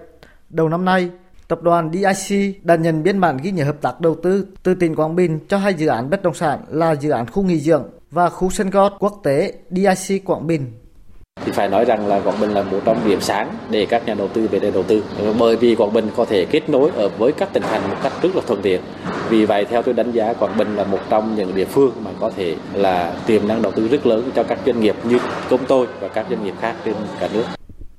đầu 0.49 0.69
năm 0.69 0.85
nay, 0.85 1.11
Tập 1.49 1.63
đoàn 1.63 1.91
DIC 1.93 2.65
đã 2.65 2.77
nhận 2.77 3.03
biên 3.03 3.21
bản 3.21 3.37
ghi 3.43 3.51
nhớ 3.51 3.65
hợp 3.65 3.77
tác 3.81 4.01
đầu 4.01 4.17
tư 4.23 4.47
từ 4.63 4.75
tỉnh 4.75 4.95
Quảng 4.95 5.17
Bình 5.17 5.39
cho 5.49 5.59
hai 5.59 5.75
dự 5.75 5.87
án 5.87 6.11
bất 6.11 6.23
động 6.23 6.35
sản 6.35 6.61
là 6.69 6.95
dự 6.95 7.11
án 7.11 7.27
khu 7.27 7.43
nghỉ 7.43 7.61
dưỡng 7.61 7.85
và 8.11 8.31
khu 8.31 8.51
sân 8.51 8.71
golf 8.71 8.91
quốc 8.99 9.21
tế 9.25 9.53
DIC 9.71 10.25
Quảng 10.25 10.47
Bình. 10.47 10.73
Thì 11.45 11.53
phải 11.53 11.69
nói 11.69 11.85
rằng 11.85 12.07
là 12.07 12.21
Quảng 12.21 12.41
Bình 12.41 12.51
là 12.51 12.63
một 12.63 12.81
trong 12.85 13.09
điểm 13.09 13.21
sáng 13.21 13.57
để 13.71 13.87
các 13.87 14.07
nhà 14.07 14.15
đầu 14.15 14.29
tư 14.29 14.49
về 14.51 14.59
đây 14.59 14.71
đầu 14.71 14.83
tư. 14.83 15.05
Bởi 15.39 15.57
vì 15.57 15.75
Quảng 15.75 15.93
Bình 15.93 16.09
có 16.17 16.25
thể 16.25 16.45
kết 16.45 16.69
nối 16.71 16.91
ở 16.91 17.09
với 17.09 17.33
các 17.33 17.53
tỉnh 17.53 17.63
thành 17.63 17.91
một 17.91 17.97
cách 18.03 18.13
rất 18.23 18.37
là 18.37 18.43
thuận 18.47 18.63
tiện. 18.63 18.81
Vì 19.29 19.45
vậy 19.45 19.65
theo 19.65 19.83
tôi 19.83 19.95
đánh 19.95 20.13
giá 20.13 20.33
Quảng 20.33 20.57
Bình 20.57 20.77
là 20.77 20.85
một 20.85 21.01
trong 21.11 21.37
những 21.37 21.55
địa 21.55 21.65
phương 21.65 21.93
mà 22.05 22.11
có 22.21 22.31
thể 22.37 22.57
là 22.75 23.17
tiềm 23.27 23.49
năng 23.49 23.63
đầu 23.63 23.73
tư 23.73 23.89
rất 23.89 24.07
lớn 24.07 24.31
cho 24.35 24.43
các 24.43 24.59
doanh 24.67 24.81
nghiệp 24.81 24.97
như 25.05 25.19
công 25.51 25.61
tôi 25.69 25.87
và 26.01 26.09
các 26.09 26.27
doanh 26.31 26.45
nghiệp 26.45 26.55
khác 26.61 26.75
trên 26.85 26.95
cả 27.21 27.29
nước. 27.33 27.45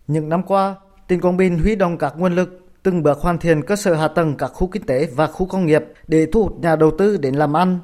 Những 0.08 0.30
năm 0.30 0.44
qua, 0.44 0.76
tỉnh 1.08 1.22
Quảng 1.22 1.38
Bình 1.38 1.60
huy 1.60 1.76
động 1.76 1.98
các 1.98 2.14
nguồn 2.18 2.36
lực 2.36 2.65
từng 2.86 3.04
bước 3.04 3.20
hoàn 3.20 3.38
thiện 3.38 3.62
cơ 3.62 3.76
sở 3.76 3.94
hạ 3.94 4.08
tầng 4.08 4.36
các 4.38 4.48
khu 4.48 4.68
kinh 4.68 4.84
tế 4.84 5.08
và 5.16 5.28
khu 5.28 5.46
công 5.46 5.66
nghiệp 5.66 5.84
để 6.08 6.26
thu 6.32 6.44
hút 6.44 6.60
nhà 6.60 6.76
đầu 6.76 6.92
tư 6.98 7.18
đến 7.18 7.36
làm 7.36 7.58
ăn, 7.58 7.80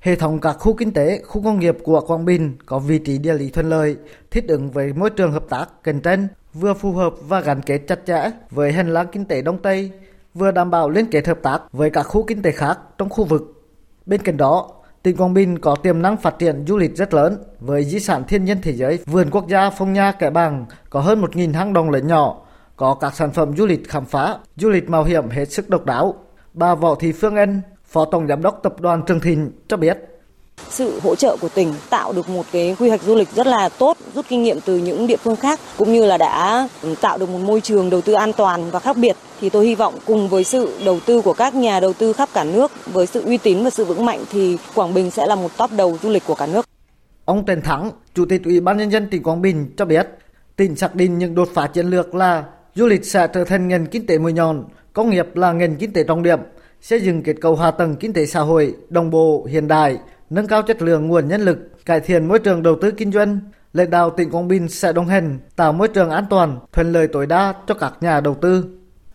Hệ 0.00 0.16
thống 0.16 0.40
các 0.40 0.52
khu 0.52 0.74
kinh 0.74 0.92
tế, 0.92 1.22
khu 1.26 1.42
công 1.42 1.60
nghiệp 1.60 1.76
của 1.82 2.00
Quảng 2.00 2.24
Bình 2.24 2.56
có 2.66 2.78
vị 2.78 2.98
trí 2.98 3.18
địa 3.18 3.34
lý 3.34 3.50
thuận 3.50 3.70
lợi, 3.70 3.96
thích 4.30 4.44
ứng 4.48 4.70
với 4.70 4.92
môi 4.92 5.10
trường 5.10 5.32
hợp 5.32 5.44
tác 5.48 5.66
cạnh 5.82 6.00
tranh, 6.00 6.28
vừa 6.54 6.74
phù 6.74 6.92
hợp 6.92 7.14
và 7.22 7.40
gắn 7.40 7.62
kết 7.62 7.78
chặt 7.88 7.98
chẽ 8.06 8.30
với 8.50 8.72
hành 8.72 8.92
lang 8.92 9.06
kinh 9.12 9.24
tế 9.24 9.42
Đông 9.42 9.58
Tây, 9.58 9.90
vừa 10.34 10.50
đảm 10.50 10.70
bảo 10.70 10.90
liên 10.90 11.06
kết 11.10 11.26
hợp 11.26 11.38
tác 11.42 11.62
với 11.72 11.90
các 11.90 12.02
khu 12.02 12.22
kinh 12.22 12.42
tế 12.42 12.50
khác 12.50 12.78
trong 12.98 13.08
khu 13.08 13.24
vực. 13.24 13.64
Bên 14.06 14.22
cạnh 14.22 14.36
đó, 14.36 14.70
tỉnh 15.02 15.16
Quảng 15.16 15.34
Bình 15.34 15.58
có 15.58 15.74
tiềm 15.74 16.02
năng 16.02 16.16
phát 16.16 16.38
triển 16.38 16.64
du 16.66 16.76
lịch 16.76 16.96
rất 16.96 17.14
lớn 17.14 17.42
với 17.60 17.84
di 17.84 18.00
sản 18.00 18.24
thiên 18.28 18.44
nhiên 18.44 18.58
thế 18.62 18.72
giới 18.72 18.98
vườn 19.06 19.30
quốc 19.30 19.48
gia 19.48 19.70
Phong 19.70 19.92
Nha 19.92 20.12
Kẻ 20.12 20.30
Bàng 20.30 20.66
có 20.90 21.00
hơn 21.00 21.22
1.000 21.22 21.54
hang 21.54 21.72
động 21.72 21.90
lớn 21.90 22.06
nhỏ, 22.06 22.47
có 22.78 22.94
các 22.94 23.14
sản 23.14 23.32
phẩm 23.32 23.56
du 23.56 23.66
lịch 23.66 23.88
khám 23.88 24.04
phá, 24.04 24.36
du 24.56 24.68
lịch 24.68 24.90
mạo 24.90 25.04
hiểm 25.04 25.28
hết 25.28 25.52
sức 25.52 25.68
độc 25.68 25.84
đáo. 25.86 26.14
Bà 26.54 26.74
Võ 26.74 26.94
Thị 26.94 27.12
Phương 27.12 27.36
Anh, 27.36 27.60
Phó 27.84 28.04
Tổng 28.04 28.26
Giám 28.28 28.42
đốc 28.42 28.60
Tập 28.62 28.80
đoàn 28.80 29.02
Trường 29.06 29.20
Thịnh 29.20 29.50
cho 29.68 29.76
biết. 29.76 29.98
Sự 30.70 31.00
hỗ 31.00 31.14
trợ 31.14 31.36
của 31.40 31.48
tỉnh 31.48 31.74
tạo 31.90 32.12
được 32.12 32.28
một 32.28 32.46
cái 32.52 32.76
quy 32.78 32.88
hoạch 32.88 33.02
du 33.02 33.14
lịch 33.14 33.28
rất 33.34 33.46
là 33.46 33.68
tốt, 33.68 33.96
rút 34.14 34.26
kinh 34.28 34.42
nghiệm 34.42 34.60
từ 34.60 34.76
những 34.76 35.06
địa 35.06 35.16
phương 35.16 35.36
khác 35.36 35.60
cũng 35.76 35.92
như 35.92 36.06
là 36.06 36.18
đã 36.18 36.68
tạo 37.00 37.18
được 37.18 37.28
một 37.28 37.38
môi 37.38 37.60
trường 37.60 37.90
đầu 37.90 38.00
tư 38.00 38.12
an 38.12 38.32
toàn 38.32 38.70
và 38.70 38.78
khác 38.78 38.96
biệt 38.96 39.16
thì 39.40 39.50
tôi 39.50 39.66
hy 39.66 39.74
vọng 39.74 39.94
cùng 40.06 40.28
với 40.28 40.44
sự 40.44 40.78
đầu 40.84 41.00
tư 41.06 41.22
của 41.22 41.32
các 41.32 41.54
nhà 41.54 41.80
đầu 41.80 41.92
tư 41.92 42.12
khắp 42.12 42.28
cả 42.34 42.44
nước 42.44 42.72
với 42.86 43.06
sự 43.06 43.24
uy 43.24 43.38
tín 43.38 43.64
và 43.64 43.70
sự 43.70 43.84
vững 43.84 44.06
mạnh 44.06 44.24
thì 44.30 44.58
Quảng 44.74 44.94
Bình 44.94 45.10
sẽ 45.10 45.26
là 45.26 45.34
một 45.34 45.56
top 45.56 45.70
đầu 45.72 45.98
du 46.02 46.10
lịch 46.10 46.22
của 46.26 46.34
cả 46.34 46.46
nước. 46.46 46.66
Ông 47.24 47.44
Trần 47.44 47.62
Thắng, 47.62 47.90
Chủ 48.14 48.24
tịch 48.28 48.44
Ủy 48.44 48.60
ban 48.60 48.76
nhân 48.76 48.90
dân 48.90 49.08
tỉnh 49.10 49.22
Quảng 49.22 49.42
Bình 49.42 49.74
cho 49.76 49.84
biết, 49.84 50.08
tỉnh 50.56 50.76
xác 50.76 50.94
định 50.94 51.18
những 51.18 51.34
đột 51.34 51.48
phá 51.54 51.66
chiến 51.66 51.86
lược 51.86 52.14
là 52.14 52.44
du 52.74 52.86
lịch 52.86 53.04
sẽ 53.04 53.26
trở 53.26 53.44
thành 53.44 53.68
ngành 53.68 53.86
kinh 53.86 54.06
tế 54.06 54.18
mũi 54.18 54.32
nhọn, 54.32 54.64
công 54.92 55.10
nghiệp 55.10 55.36
là 55.36 55.52
ngành 55.52 55.76
kinh 55.76 55.92
tế 55.92 56.04
trọng 56.04 56.22
điểm, 56.22 56.38
xây 56.80 57.00
dựng 57.00 57.22
kết 57.22 57.34
cấu 57.40 57.56
hạ 57.56 57.70
tầng 57.70 57.96
kinh 57.96 58.12
tế 58.12 58.26
xã 58.26 58.40
hội 58.40 58.74
đồng 58.88 59.10
bộ 59.10 59.46
hiện 59.50 59.68
đại, 59.68 59.98
nâng 60.30 60.46
cao 60.46 60.62
chất 60.62 60.82
lượng 60.82 61.08
nguồn 61.08 61.28
nhân 61.28 61.40
lực, 61.40 61.58
cải 61.84 62.00
thiện 62.00 62.28
môi 62.28 62.38
trường 62.38 62.62
đầu 62.62 62.76
tư 62.80 62.90
kinh 62.90 63.12
doanh. 63.12 63.40
Lãnh 63.72 63.90
đạo 63.90 64.10
tỉnh 64.10 64.30
Quảng 64.30 64.48
Bình 64.48 64.68
sẽ 64.68 64.92
đồng 64.92 65.06
hành 65.06 65.38
tạo 65.56 65.72
môi 65.72 65.88
trường 65.88 66.10
an 66.10 66.24
toàn, 66.30 66.58
thuận 66.72 66.92
lợi 66.92 67.08
tối 67.08 67.26
đa 67.26 67.54
cho 67.66 67.74
các 67.74 67.92
nhà 68.00 68.20
đầu 68.20 68.34
tư. 68.34 68.64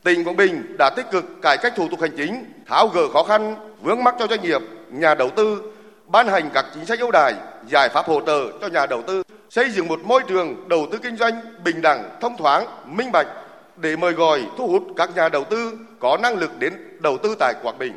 Tỉnh 0.03 0.23
Quảng 0.23 0.35
Bình 0.35 0.75
đã 0.79 0.89
tích 0.95 1.05
cực 1.11 1.25
cải 1.41 1.57
cách 1.57 1.73
thủ 1.75 1.87
tục 1.91 2.01
hành 2.01 2.17
chính, 2.17 2.45
tháo 2.67 2.87
gỡ 2.87 3.01
khó 3.13 3.23
khăn, 3.23 3.55
vướng 3.81 4.03
mắc 4.03 4.15
cho 4.19 4.27
doanh 4.27 4.41
nghiệp, 4.41 4.61
nhà 4.91 5.15
đầu 5.15 5.29
tư, 5.35 5.61
ban 6.07 6.27
hành 6.27 6.49
các 6.53 6.65
chính 6.73 6.85
sách 6.85 6.99
ưu 6.99 7.11
đãi, 7.11 7.33
giải 7.69 7.89
pháp 7.89 8.05
hỗ 8.05 8.21
trợ 8.25 8.51
cho 8.61 8.67
nhà 8.67 8.85
đầu 8.85 9.01
tư, 9.07 9.23
xây 9.49 9.71
dựng 9.71 9.87
một 9.87 9.99
môi 10.03 10.21
trường 10.27 10.69
đầu 10.69 10.87
tư 10.91 10.97
kinh 11.03 11.17
doanh 11.17 11.33
bình 11.63 11.81
đẳng, 11.81 12.09
thông 12.21 12.37
thoáng, 12.37 12.65
minh 12.85 13.11
bạch 13.11 13.27
để 13.77 13.95
mời 13.95 14.13
gọi 14.13 14.39
thu 14.57 14.67
hút 14.67 14.83
các 14.95 15.15
nhà 15.15 15.29
đầu 15.29 15.43
tư 15.49 15.77
có 15.99 16.17
năng 16.21 16.37
lực 16.37 16.51
đến 16.59 16.73
đầu 16.99 17.17
tư 17.23 17.35
tại 17.39 17.53
Quảng 17.63 17.79
Bình. 17.79 17.93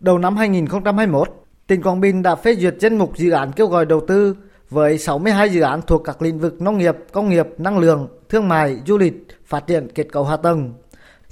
Đầu 0.00 0.18
năm 0.18 0.36
2021, 0.36 1.28
tỉnh 1.66 1.82
Quảng 1.82 2.00
Bình 2.00 2.22
đã 2.22 2.34
phê 2.34 2.54
duyệt 2.54 2.74
danh 2.80 2.98
mục 2.98 3.16
dự 3.16 3.30
án 3.30 3.52
kêu 3.52 3.66
gọi 3.66 3.86
đầu 3.86 4.00
tư 4.08 4.36
với 4.70 4.98
62 4.98 5.48
dự 5.50 5.60
án 5.60 5.80
thuộc 5.86 6.04
các 6.04 6.22
lĩnh 6.22 6.38
vực 6.38 6.62
nông 6.62 6.78
nghiệp, 6.78 6.96
công 7.12 7.28
nghiệp, 7.28 7.46
năng 7.58 7.78
lượng, 7.78 8.08
thương 8.28 8.48
mại, 8.48 8.80
du 8.86 8.98
lịch, 8.98 9.26
phát 9.46 9.66
triển 9.66 9.88
kết 9.94 10.06
cấu 10.12 10.24
hạ 10.24 10.36
tầng. 10.36 10.72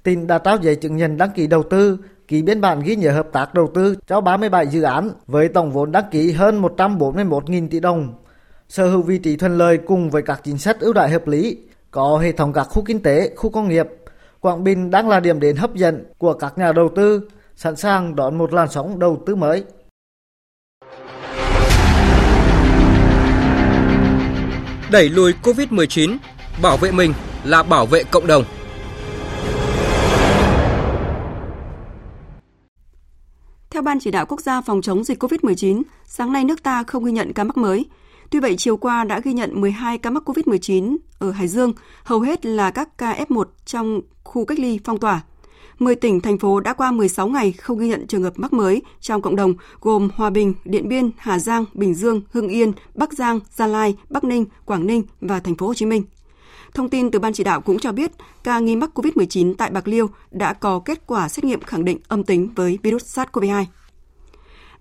Tỉnh 0.02 0.26
đã 0.26 0.38
trao 0.38 0.56
giấy 0.56 0.76
chứng 0.76 0.96
nhận 0.96 1.16
đăng 1.16 1.30
ký 1.34 1.46
đầu 1.46 1.62
tư, 1.62 1.98
ký 2.28 2.42
biên 2.42 2.60
bản 2.60 2.80
ghi 2.80 2.96
nhớ 2.96 3.12
hợp 3.12 3.28
tác 3.32 3.54
đầu 3.54 3.70
tư 3.74 3.96
cho 4.06 4.20
37 4.20 4.66
dự 4.66 4.82
án 4.82 5.10
với 5.26 5.48
tổng 5.48 5.72
vốn 5.72 5.92
đăng 5.92 6.04
ký 6.10 6.32
hơn 6.32 6.62
141.000 6.62 7.68
tỷ 7.68 7.80
đồng. 7.80 8.14
Sở 8.68 8.90
hữu 8.90 9.02
vị 9.02 9.18
trí 9.18 9.36
thuận 9.36 9.58
lợi 9.58 9.78
cùng 9.86 10.10
với 10.10 10.22
các 10.22 10.40
chính 10.44 10.58
sách 10.58 10.80
ưu 10.80 10.92
đãi 10.92 11.10
hợp 11.10 11.28
lý, 11.28 11.58
có 11.90 12.18
hệ 12.18 12.32
thống 12.32 12.52
các 12.52 12.64
khu 12.64 12.82
kinh 12.86 13.02
tế, 13.02 13.34
khu 13.36 13.50
công 13.50 13.68
nghiệp, 13.68 13.86
Quảng 14.40 14.64
Bình 14.64 14.90
đang 14.90 15.08
là 15.08 15.20
điểm 15.20 15.40
đến 15.40 15.56
hấp 15.56 15.74
dẫn 15.74 16.04
của 16.18 16.32
các 16.34 16.58
nhà 16.58 16.72
đầu 16.72 16.90
tư, 16.96 17.28
sẵn 17.56 17.76
sàng 17.76 18.16
đón 18.16 18.38
một 18.38 18.52
làn 18.52 18.68
sóng 18.70 18.98
đầu 18.98 19.22
tư 19.26 19.34
mới. 19.36 19.64
Đẩy 24.90 25.08
lùi 25.08 25.34
Covid-19, 25.42 26.16
bảo 26.62 26.76
vệ 26.76 26.90
mình 26.90 27.12
là 27.44 27.62
bảo 27.62 27.86
vệ 27.86 28.02
cộng 28.04 28.26
đồng. 28.26 28.44
Theo 33.70 33.82
Ban 33.82 34.00
Chỉ 34.00 34.10
đạo 34.10 34.26
Quốc 34.26 34.40
gia 34.40 34.60
phòng 34.60 34.82
chống 34.82 35.04
dịch 35.04 35.22
COVID-19, 35.22 35.82
sáng 36.04 36.32
nay 36.32 36.44
nước 36.44 36.62
ta 36.62 36.84
không 36.86 37.04
ghi 37.04 37.12
nhận 37.12 37.32
ca 37.32 37.44
mắc 37.44 37.56
mới. 37.56 37.84
Tuy 38.30 38.40
vậy, 38.40 38.56
chiều 38.56 38.76
qua 38.76 39.04
đã 39.04 39.20
ghi 39.20 39.32
nhận 39.32 39.60
12 39.60 39.98
ca 39.98 40.10
mắc 40.10 40.22
COVID-19 40.28 40.96
ở 41.18 41.30
Hải 41.30 41.48
Dương, 41.48 41.72
hầu 42.04 42.20
hết 42.20 42.46
là 42.46 42.70
các 42.70 42.98
ca 42.98 43.24
F1 43.28 43.44
trong 43.64 44.00
khu 44.24 44.44
cách 44.44 44.58
ly 44.58 44.80
phong 44.84 44.98
tỏa. 44.98 45.22
10 45.78 45.94
tỉnh, 45.94 46.20
thành 46.20 46.38
phố 46.38 46.60
đã 46.60 46.72
qua 46.72 46.92
16 46.92 47.28
ngày 47.28 47.52
không 47.52 47.78
ghi 47.78 47.88
nhận 47.88 48.06
trường 48.06 48.22
hợp 48.22 48.32
mắc 48.36 48.52
mới 48.52 48.82
trong 49.00 49.22
cộng 49.22 49.36
đồng, 49.36 49.54
gồm 49.80 50.08
Hòa 50.14 50.30
Bình, 50.30 50.54
Điện 50.64 50.88
Biên, 50.88 51.10
Hà 51.18 51.38
Giang, 51.38 51.64
Bình 51.74 51.94
Dương, 51.94 52.22
Hưng 52.32 52.48
Yên, 52.48 52.72
Bắc 52.94 53.12
Giang, 53.12 53.40
Gia 53.54 53.66
Lai, 53.66 53.96
Bắc 54.08 54.24
Ninh, 54.24 54.44
Quảng 54.64 54.86
Ninh 54.86 55.02
và 55.20 55.40
thành 55.40 55.56
phố 55.56 55.66
Hồ 55.66 55.74
Chí 55.74 55.86
Minh. 55.86 56.02
Thông 56.74 56.88
tin 56.88 57.10
từ 57.10 57.18
Ban 57.18 57.32
chỉ 57.32 57.44
đạo 57.44 57.60
cũng 57.60 57.78
cho 57.78 57.92
biết, 57.92 58.10
ca 58.44 58.58
nghi 58.58 58.76
mắc 58.76 58.90
COVID-19 58.94 59.54
tại 59.54 59.70
Bạc 59.70 59.88
Liêu 59.88 60.10
đã 60.30 60.52
có 60.52 60.78
kết 60.78 61.06
quả 61.06 61.28
xét 61.28 61.44
nghiệm 61.44 61.60
khẳng 61.60 61.84
định 61.84 61.98
âm 62.08 62.24
tính 62.24 62.48
với 62.54 62.78
virus 62.82 63.18
SARS-CoV-2. 63.18 63.64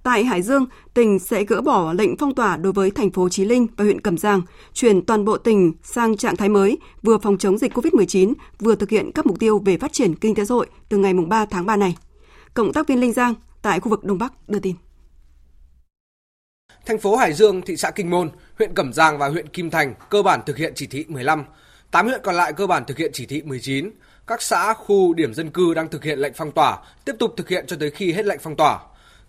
Tại 0.03 0.23
Hải 0.23 0.41
Dương, 0.41 0.65
tỉnh 0.93 1.19
sẽ 1.19 1.43
gỡ 1.43 1.61
bỏ 1.61 1.93
lệnh 1.93 2.17
phong 2.17 2.35
tỏa 2.35 2.57
đối 2.57 2.73
với 2.73 2.91
thành 2.91 3.11
phố 3.11 3.29
Chí 3.29 3.45
Linh 3.45 3.67
và 3.77 3.83
huyện 3.83 4.01
Cẩm 4.01 4.17
Giang, 4.17 4.41
chuyển 4.73 5.05
toàn 5.05 5.25
bộ 5.25 5.37
tỉnh 5.37 5.73
sang 5.83 6.17
trạng 6.17 6.35
thái 6.35 6.49
mới, 6.49 6.77
vừa 7.03 7.17
phòng 7.17 7.37
chống 7.37 7.57
dịch 7.57 7.73
COVID-19, 7.73 8.33
vừa 8.59 8.75
thực 8.75 8.89
hiện 8.89 9.11
các 9.11 9.25
mục 9.25 9.39
tiêu 9.39 9.59
về 9.65 9.77
phát 9.77 9.93
triển 9.93 10.15
kinh 10.15 10.35
tế 10.35 10.45
xã 10.45 10.55
hội 10.55 10.67
từ 10.89 10.97
ngày 10.97 11.13
3 11.13 11.45
tháng 11.45 11.65
3 11.65 11.75
này. 11.75 11.97
Cộng 12.53 12.73
tác 12.73 12.87
viên 12.87 12.99
Linh 12.99 13.13
Giang 13.13 13.33
tại 13.61 13.79
khu 13.79 13.89
vực 13.89 14.03
Đông 14.03 14.17
Bắc 14.17 14.49
đưa 14.49 14.59
tin. 14.59 14.75
Thành 16.85 16.99
phố 16.99 17.15
Hải 17.15 17.33
Dương, 17.33 17.61
thị 17.61 17.77
xã 17.77 17.91
Kinh 17.91 18.09
Môn, 18.09 18.29
huyện 18.57 18.73
Cẩm 18.73 18.93
Giang 18.93 19.17
và 19.17 19.27
huyện 19.27 19.47
Kim 19.47 19.69
Thành 19.69 19.93
cơ 20.09 20.21
bản 20.21 20.39
thực 20.45 20.57
hiện 20.57 20.73
chỉ 20.75 20.87
thị 20.87 21.05
15. 21.07 21.43
8 21.91 22.07
huyện 22.07 22.21
còn 22.23 22.35
lại 22.35 22.53
cơ 22.53 22.67
bản 22.67 22.83
thực 22.85 22.97
hiện 22.97 23.11
chỉ 23.13 23.25
thị 23.25 23.41
19. 23.41 23.91
Các 24.27 24.41
xã, 24.41 24.73
khu, 24.73 25.13
điểm 25.13 25.33
dân 25.33 25.49
cư 25.49 25.73
đang 25.73 25.87
thực 25.87 26.03
hiện 26.03 26.19
lệnh 26.19 26.33
phong 26.35 26.51
tỏa, 26.51 26.77
tiếp 27.05 27.13
tục 27.19 27.33
thực 27.37 27.49
hiện 27.49 27.65
cho 27.67 27.77
tới 27.79 27.91
khi 27.91 28.13
hết 28.13 28.25
lệnh 28.25 28.39
phong 28.39 28.55
tỏa 28.55 28.79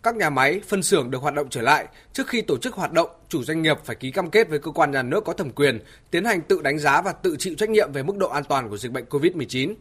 các 0.02 0.16
nhà 0.16 0.30
máy, 0.30 0.60
phân 0.68 0.82
xưởng 0.82 1.10
được 1.10 1.22
hoạt 1.22 1.34
động 1.34 1.46
trở 1.50 1.62
lại, 1.62 1.86
trước 2.12 2.28
khi 2.28 2.42
tổ 2.42 2.58
chức 2.58 2.74
hoạt 2.74 2.92
động, 2.92 3.10
chủ 3.28 3.44
doanh 3.44 3.62
nghiệp 3.62 3.78
phải 3.84 3.96
ký 3.96 4.10
cam 4.10 4.30
kết 4.30 4.48
với 4.48 4.58
cơ 4.58 4.70
quan 4.70 4.90
nhà 4.90 5.02
nước 5.02 5.24
có 5.24 5.32
thẩm 5.32 5.50
quyền, 5.50 5.80
tiến 6.10 6.24
hành 6.24 6.40
tự 6.40 6.62
đánh 6.62 6.78
giá 6.78 7.02
và 7.02 7.12
tự 7.12 7.36
chịu 7.38 7.54
trách 7.58 7.70
nhiệm 7.70 7.92
về 7.92 8.02
mức 8.02 8.16
độ 8.16 8.28
an 8.28 8.44
toàn 8.44 8.68
của 8.68 8.76
dịch 8.76 8.92
bệnh 8.92 9.04
COVID-19. 9.04 9.74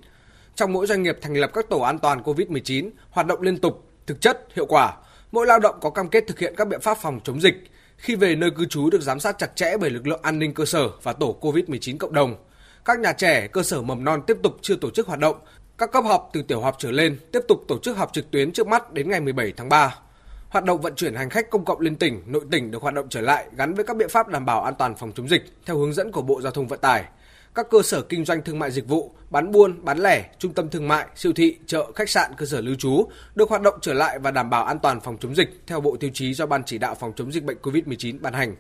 Trong 0.56 0.74
mỗi 0.74 0.88
doanh 0.88 1.04
nghiệp 1.04 1.18
thành 1.22 1.34
lập 1.34 1.52
các 1.54 1.70
tổ 1.70 1.80
an 1.80 2.00
toàn 2.00 2.24
COVID-19, 2.24 2.90
hoạt 3.10 3.28
động 3.28 3.42
liên 3.42 3.58
tục, 3.58 3.88
thực 4.08 4.22
chất, 4.22 4.48
hiệu 4.56 4.66
quả. 4.66 4.94
Mỗi 5.32 5.48
lao 5.48 5.60
động 5.60 5.76
có 5.82 5.90
cam 5.90 6.10
kết 6.10 6.24
thực 6.28 6.40
hiện 6.40 6.54
các 6.58 6.68
biện 6.68 6.82
pháp 6.82 6.98
phòng 7.02 7.20
chống 7.24 7.42
dịch. 7.42 7.56
Khi 7.98 8.16
về 8.16 8.36
nơi 8.36 8.52
cư 8.52 8.66
trú 8.66 8.90
được 8.90 9.02
giám 9.02 9.20
sát 9.20 9.38
chặt 9.38 9.56
chẽ 9.56 9.78
bởi 9.78 9.90
lực 9.90 10.08
lượng 10.08 10.22
an 10.24 10.40
ninh 10.40 10.54
cơ 10.54 10.66
sở 10.66 10.90
và 11.04 11.14
tổ 11.14 11.38
COVID-19 11.42 11.98
cộng 11.98 12.14
đồng. 12.14 12.36
Các 12.86 13.00
nhà 13.00 13.14
trẻ, 13.14 13.48
cơ 13.48 13.64
sở 13.64 13.82
mầm 13.82 14.04
non 14.04 14.22
tiếp 14.28 14.38
tục 14.44 14.58
chưa 14.62 14.76
tổ 14.76 14.90
chức 14.90 15.08
hoạt 15.08 15.20
động. 15.20 15.36
Các 15.78 15.92
cấp 15.92 16.04
học 16.04 16.30
từ 16.34 16.42
tiểu 16.42 16.62
học 16.62 16.76
trở 16.80 16.92
lên 16.92 17.18
tiếp 17.32 17.42
tục 17.48 17.64
tổ 17.68 17.80
chức 17.80 17.98
học 17.98 18.10
trực 18.14 18.32
tuyến 18.32 18.52
trước 18.52 18.68
mắt 18.68 18.94
đến 18.94 19.10
ngày 19.10 19.20
17 19.20 19.54
tháng 19.58 19.70
3 19.70 19.96
hoạt 20.50 20.66
động 20.66 20.82
vận 20.82 20.96
chuyển 20.96 21.16
hành 21.16 21.30
khách 21.30 21.50
công 21.50 21.66
cộng 21.66 21.80
liên 21.80 21.96
tỉnh, 21.96 22.22
nội 22.26 22.44
tỉnh 22.52 22.72
được 22.72 22.82
hoạt 22.82 22.94
động 22.94 23.10
trở 23.10 23.22
lại 23.22 23.46
gắn 23.58 23.74
với 23.74 23.86
các 23.86 23.98
biện 23.98 24.10
pháp 24.10 24.28
đảm 24.28 24.46
bảo 24.46 24.64
an 24.64 24.74
toàn 24.80 24.96
phòng 24.96 25.12
chống 25.16 25.30
dịch 25.30 25.42
theo 25.66 25.78
hướng 25.78 25.94
dẫn 25.94 26.12
của 26.12 26.22
Bộ 26.22 26.42
Giao 26.42 26.52
thông 26.52 26.68
Vận 26.68 26.80
tải. 26.80 27.04
Các 27.56 27.68
cơ 27.70 27.82
sở 27.82 28.02
kinh 28.02 28.26
doanh 28.26 28.42
thương 28.42 28.60
mại 28.60 28.72
dịch 28.72 28.88
vụ, 28.88 29.12
bán 29.30 29.52
buôn, 29.52 29.86
bán 29.86 29.98
lẻ, 29.98 30.30
trung 30.40 30.54
tâm 30.54 30.70
thương 30.70 30.88
mại, 30.88 31.06
siêu 31.16 31.34
thị, 31.36 31.58
chợ, 31.66 31.92
khách 31.96 32.10
sạn, 32.10 32.32
cơ 32.38 32.46
sở 32.46 32.62
lưu 32.62 32.76
trú 32.76 33.08
được 33.36 33.50
hoạt 33.50 33.62
động 33.62 33.76
trở 33.82 33.94
lại 33.94 34.20
và 34.20 34.32
đảm 34.32 34.50
bảo 34.50 34.66
an 34.66 34.80
toàn 34.80 35.00
phòng 35.00 35.18
chống 35.20 35.36
dịch 35.36 35.62
theo 35.68 35.82
bộ 35.82 35.98
tiêu 36.00 36.10
chí 36.14 36.34
do 36.34 36.46
Ban 36.46 36.64
chỉ 36.64 36.78
đạo 36.78 36.96
phòng 36.96 37.14
chống 37.16 37.32
dịch 37.32 37.44
bệnh 37.44 37.58
COVID-19 37.62 38.18
ban 38.22 38.34
hành. 38.34 38.56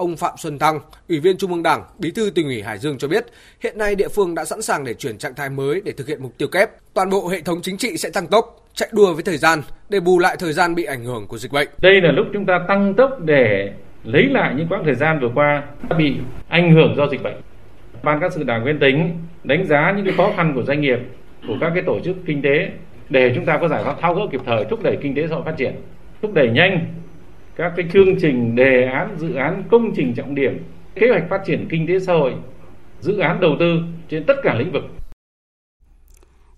Ông 0.00 0.16
Phạm 0.16 0.32
Xuân 0.36 0.58
Thăng, 0.58 0.80
Ủy 1.08 1.20
viên 1.20 1.36
Trung 1.36 1.52
ương 1.52 1.62
Đảng, 1.62 1.82
Bí 1.98 2.10
thư 2.10 2.30
tỉnh 2.34 2.46
ủy 2.46 2.62
Hải 2.62 2.78
Dương 2.78 2.98
cho 2.98 3.08
biết, 3.08 3.26
hiện 3.62 3.78
nay 3.78 3.94
địa 3.94 4.08
phương 4.08 4.34
đã 4.34 4.44
sẵn 4.44 4.62
sàng 4.62 4.84
để 4.84 4.94
chuyển 4.94 5.18
trạng 5.18 5.34
thái 5.34 5.50
mới 5.50 5.82
để 5.84 5.92
thực 5.92 6.08
hiện 6.08 6.22
mục 6.22 6.38
tiêu 6.38 6.48
kép. 6.48 6.70
Toàn 6.94 7.10
bộ 7.10 7.28
hệ 7.28 7.40
thống 7.40 7.58
chính 7.62 7.76
trị 7.76 7.96
sẽ 7.96 8.10
tăng 8.10 8.26
tốc, 8.26 8.68
chạy 8.74 8.88
đua 8.92 9.14
với 9.14 9.22
thời 9.22 9.36
gian 9.36 9.62
để 9.88 10.00
bù 10.00 10.18
lại 10.18 10.36
thời 10.38 10.52
gian 10.52 10.74
bị 10.74 10.84
ảnh 10.84 11.04
hưởng 11.04 11.26
của 11.26 11.38
dịch 11.38 11.52
bệnh. 11.52 11.68
Đây 11.78 12.00
là 12.00 12.12
lúc 12.12 12.26
chúng 12.32 12.46
ta 12.46 12.60
tăng 12.68 12.94
tốc 12.94 13.10
để 13.24 13.72
lấy 14.04 14.24
lại 14.24 14.54
những 14.56 14.68
quãng 14.68 14.82
thời 14.84 14.94
gian 14.94 15.20
vừa 15.20 15.30
qua 15.34 15.62
bị 15.98 16.14
ảnh 16.48 16.74
hưởng 16.74 16.94
do 16.96 17.06
dịch 17.10 17.22
bệnh. 17.22 17.36
Ban 18.02 18.20
các 18.20 18.32
sự 18.32 18.42
đảng 18.42 18.64
viên 18.64 18.78
tính 18.78 19.18
đánh 19.44 19.66
giá 19.66 19.92
những 19.96 20.04
cái 20.04 20.14
khó 20.16 20.32
khăn 20.36 20.52
của 20.54 20.62
doanh 20.62 20.80
nghiệp, 20.80 20.98
của 21.48 21.56
các 21.60 21.70
cái 21.74 21.82
tổ 21.86 22.00
chức 22.04 22.16
kinh 22.26 22.42
tế 22.42 22.68
để 23.08 23.32
chúng 23.34 23.46
ta 23.46 23.58
có 23.60 23.68
giải 23.68 23.84
pháp 23.84 24.00
tháo 24.00 24.14
gỡ 24.14 24.22
kịp 24.32 24.40
thời 24.46 24.64
thúc 24.64 24.82
đẩy 24.82 24.98
kinh 25.02 25.14
tế 25.14 25.26
xã 25.28 25.34
hội 25.34 25.44
phát 25.44 25.54
triển, 25.58 25.74
thúc 26.22 26.34
đẩy 26.34 26.50
nhanh 26.50 26.94
các 27.60 27.72
cái 27.76 27.86
chương 27.92 28.16
trình 28.20 28.54
đề 28.54 28.84
án 28.84 29.16
dự 29.18 29.34
án 29.34 29.62
công 29.70 29.92
trình 29.96 30.14
trọng 30.14 30.34
điểm 30.34 30.58
kế 30.94 31.08
hoạch 31.10 31.22
phát 31.30 31.42
triển 31.46 31.66
kinh 31.70 31.86
tế 31.86 32.00
xã 32.00 32.12
hội 32.12 32.34
dự 33.00 33.18
án 33.18 33.40
đầu 33.40 33.56
tư 33.60 33.80
trên 34.08 34.24
tất 34.26 34.34
cả 34.42 34.54
lĩnh 34.54 34.72
vực 34.72 34.82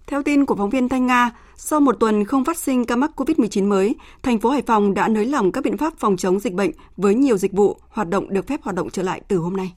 theo 0.06 0.22
tin 0.22 0.44
của 0.44 0.56
phóng 0.56 0.70
viên 0.70 0.88
Thanh 0.88 1.06
Nga, 1.06 1.30
sau 1.56 1.80
một 1.80 1.96
tuần 2.00 2.24
không 2.24 2.44
phát 2.44 2.56
sinh 2.56 2.84
ca 2.84 2.96
mắc 2.96 3.10
COVID-19 3.16 3.68
mới, 3.68 3.94
thành 4.22 4.38
phố 4.38 4.50
Hải 4.50 4.62
Phòng 4.62 4.94
đã 4.94 5.08
nới 5.08 5.26
lỏng 5.26 5.52
các 5.52 5.64
biện 5.64 5.76
pháp 5.76 5.92
phòng 5.98 6.16
chống 6.16 6.40
dịch 6.40 6.52
bệnh 6.52 6.70
với 6.96 7.14
nhiều 7.14 7.36
dịch 7.36 7.52
vụ 7.52 7.76
hoạt 7.88 8.08
động 8.08 8.26
được 8.30 8.46
phép 8.46 8.62
hoạt 8.62 8.76
động 8.76 8.90
trở 8.90 9.02
lại 9.02 9.20
từ 9.28 9.36
hôm 9.36 9.56
nay. 9.56 9.72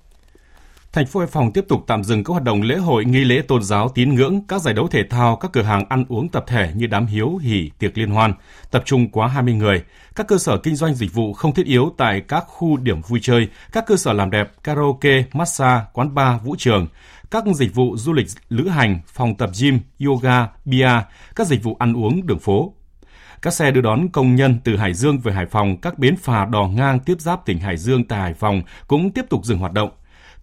Thành 0.96 1.06
phố 1.06 1.20
Hải 1.20 1.28
Phòng 1.28 1.52
tiếp 1.54 1.66
tục 1.68 1.84
tạm 1.88 2.04
dừng 2.04 2.24
các 2.24 2.32
hoạt 2.32 2.44
động 2.44 2.62
lễ 2.62 2.75
hội, 2.75 3.06
nghi 3.06 3.24
lễ 3.24 3.42
tôn 3.48 3.64
giáo, 3.64 3.90
tín 3.90 4.16
ngưỡng, 4.16 4.42
các 4.48 4.62
giải 4.62 4.74
đấu 4.74 4.88
thể 4.88 5.04
thao, 5.10 5.36
các 5.36 5.52
cửa 5.54 5.62
hàng 5.62 5.86
ăn 5.90 6.06
uống 6.10 6.30
tập 6.30 6.44
thể 6.48 6.72
như 6.75 6.88
đám 6.88 7.06
hiếu, 7.06 7.38
hỉ, 7.38 7.72
tiệc 7.80 7.98
liên 7.98 8.12
hoan, 8.12 8.34
tập 8.72 8.84
trung 8.86 9.10
quá 9.12 9.28
20 9.28 9.54
người, 9.54 9.84
các 10.16 10.28
cơ 10.28 10.38
sở 10.38 10.58
kinh 10.58 10.75
doanh 10.75 10.96
dịch 10.96 11.14
vụ 11.14 11.34
không 11.34 11.54
thiết 11.54 11.66
yếu 11.66 11.94
tại 11.98 12.22
các 12.28 12.44
khu 12.48 12.78
điểm 12.78 13.02
vui 13.02 13.20
chơi, 13.22 13.48
các 13.72 13.86
cơ 13.88 13.98
sở 13.98 14.14
làm 14.14 14.32
đẹp, 14.32 14.52
karaoke, 14.64 15.24
massage, 15.34 15.86
quán 15.94 16.16
bar, 16.16 16.42
vũ 16.44 16.56
trường, 16.58 16.88
các 17.32 17.44
dịch 17.56 17.75
vụ 17.75 17.98
du 17.98 18.14
lịch 18.14 18.28
lữ 18.50 18.68
hành, 18.68 19.00
phòng 19.08 19.36
tập 19.36 19.50
gym, 19.62 19.80
yoga, 20.06 20.48
bia, 20.66 20.90
các 21.36 21.48
dịch 21.48 21.64
vụ 21.64 21.75
ăn 21.80 21.94
uống 21.94 22.28
đường 22.28 22.40
phố. 22.40 22.74
Các 23.42 23.54
xe 23.54 23.72
đưa 23.72 23.82
đón 23.82 24.10
công 24.10 24.36
nhân 24.36 24.60
từ 24.64 24.78
Hải 24.78 24.94
Dương 24.94 25.20
về 25.20 25.34
Hải 25.34 25.46
Phòng, 25.46 25.78
các 25.78 26.00
bến 26.00 26.16
phà 26.18 26.46
đò 26.46 26.68
ngang 26.68 27.00
tiếp 27.00 27.22
giáp 27.22 27.46
tỉnh 27.46 27.60
Hải 27.60 27.78
Dương 27.78 28.04
tại 28.04 28.20
Hải 28.20 28.34
Phòng 28.34 28.62
cũng 28.88 29.12
tiếp 29.12 29.25
tục 29.30 29.46
dừng 29.46 29.60
hoạt 29.60 29.74
động. 29.74 29.90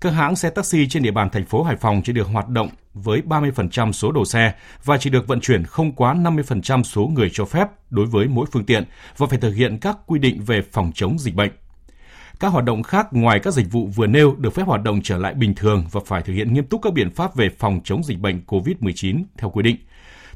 Các 0.03 0.11
hãng 0.11 0.37
xe 0.37 0.51
taxi 0.51 0.89
trên 0.89 1.03
địa 1.03 1.11
bàn 1.11 1.31
thành 1.31 1.45
phố 1.45 1.63
Hải 1.63 1.77
Phòng 1.77 2.03
chỉ 2.05 2.13
được 2.13 2.29
hoạt 2.29 2.49
động 2.49 2.69
với 2.95 3.23
30% 3.27 3.93
số 3.93 4.13
đồ 4.13 4.25
xe 4.25 4.55
và 4.85 4.99
chỉ 4.99 5.11
được 5.11 5.27
vận 5.27 5.41
chuyển 5.41 5.65
không 5.65 5.93
quá 5.93 6.15
50% 6.15 6.83
số 6.83 7.07
người 7.07 7.31
cho 7.33 7.45
phép 7.45 7.69
đối 7.91 8.07
với 8.07 8.29
mỗi 8.29 8.47
phương 8.53 8.65
tiện 8.65 8.85
và 9.17 9.27
phải 9.27 9.39
thực 9.39 9.55
hiện 9.55 9.79
các 9.79 9.97
quy 10.07 10.19
định 10.19 10.41
về 10.45 10.63
phòng 10.73 10.93
chống 10.95 11.19
dịch 11.19 11.35
bệnh. 11.35 11.51
Các 12.41 12.49
hoạt 12.49 12.65
động 12.65 12.83
khác 12.83 13.07
ngoài 13.11 13.41
các 13.41 13.55
dịch 13.55 13.73
vụ 13.73 13.87
vừa 13.87 14.07
nêu 14.07 14.35
được 14.39 14.55
phép 14.55 14.67
hoạt 14.67 14.83
động 14.83 15.01
trở 15.03 15.19
lại 15.19 15.35
bình 15.35 15.55
thường 15.55 15.85
và 15.93 16.01
phải 16.07 16.23
thực 16.23 16.33
hiện 16.33 16.53
nghiêm 16.53 16.65
túc 16.65 16.83
các 16.83 16.93
biện 16.93 17.11
pháp 17.11 17.37
về 17.37 17.51
phòng 17.59 17.81
chống 17.85 18.05
dịch 18.05 18.19
bệnh 18.19 18.41
COVID-19 18.47 19.23
theo 19.39 19.51
quy 19.51 19.63
định. 19.63 19.77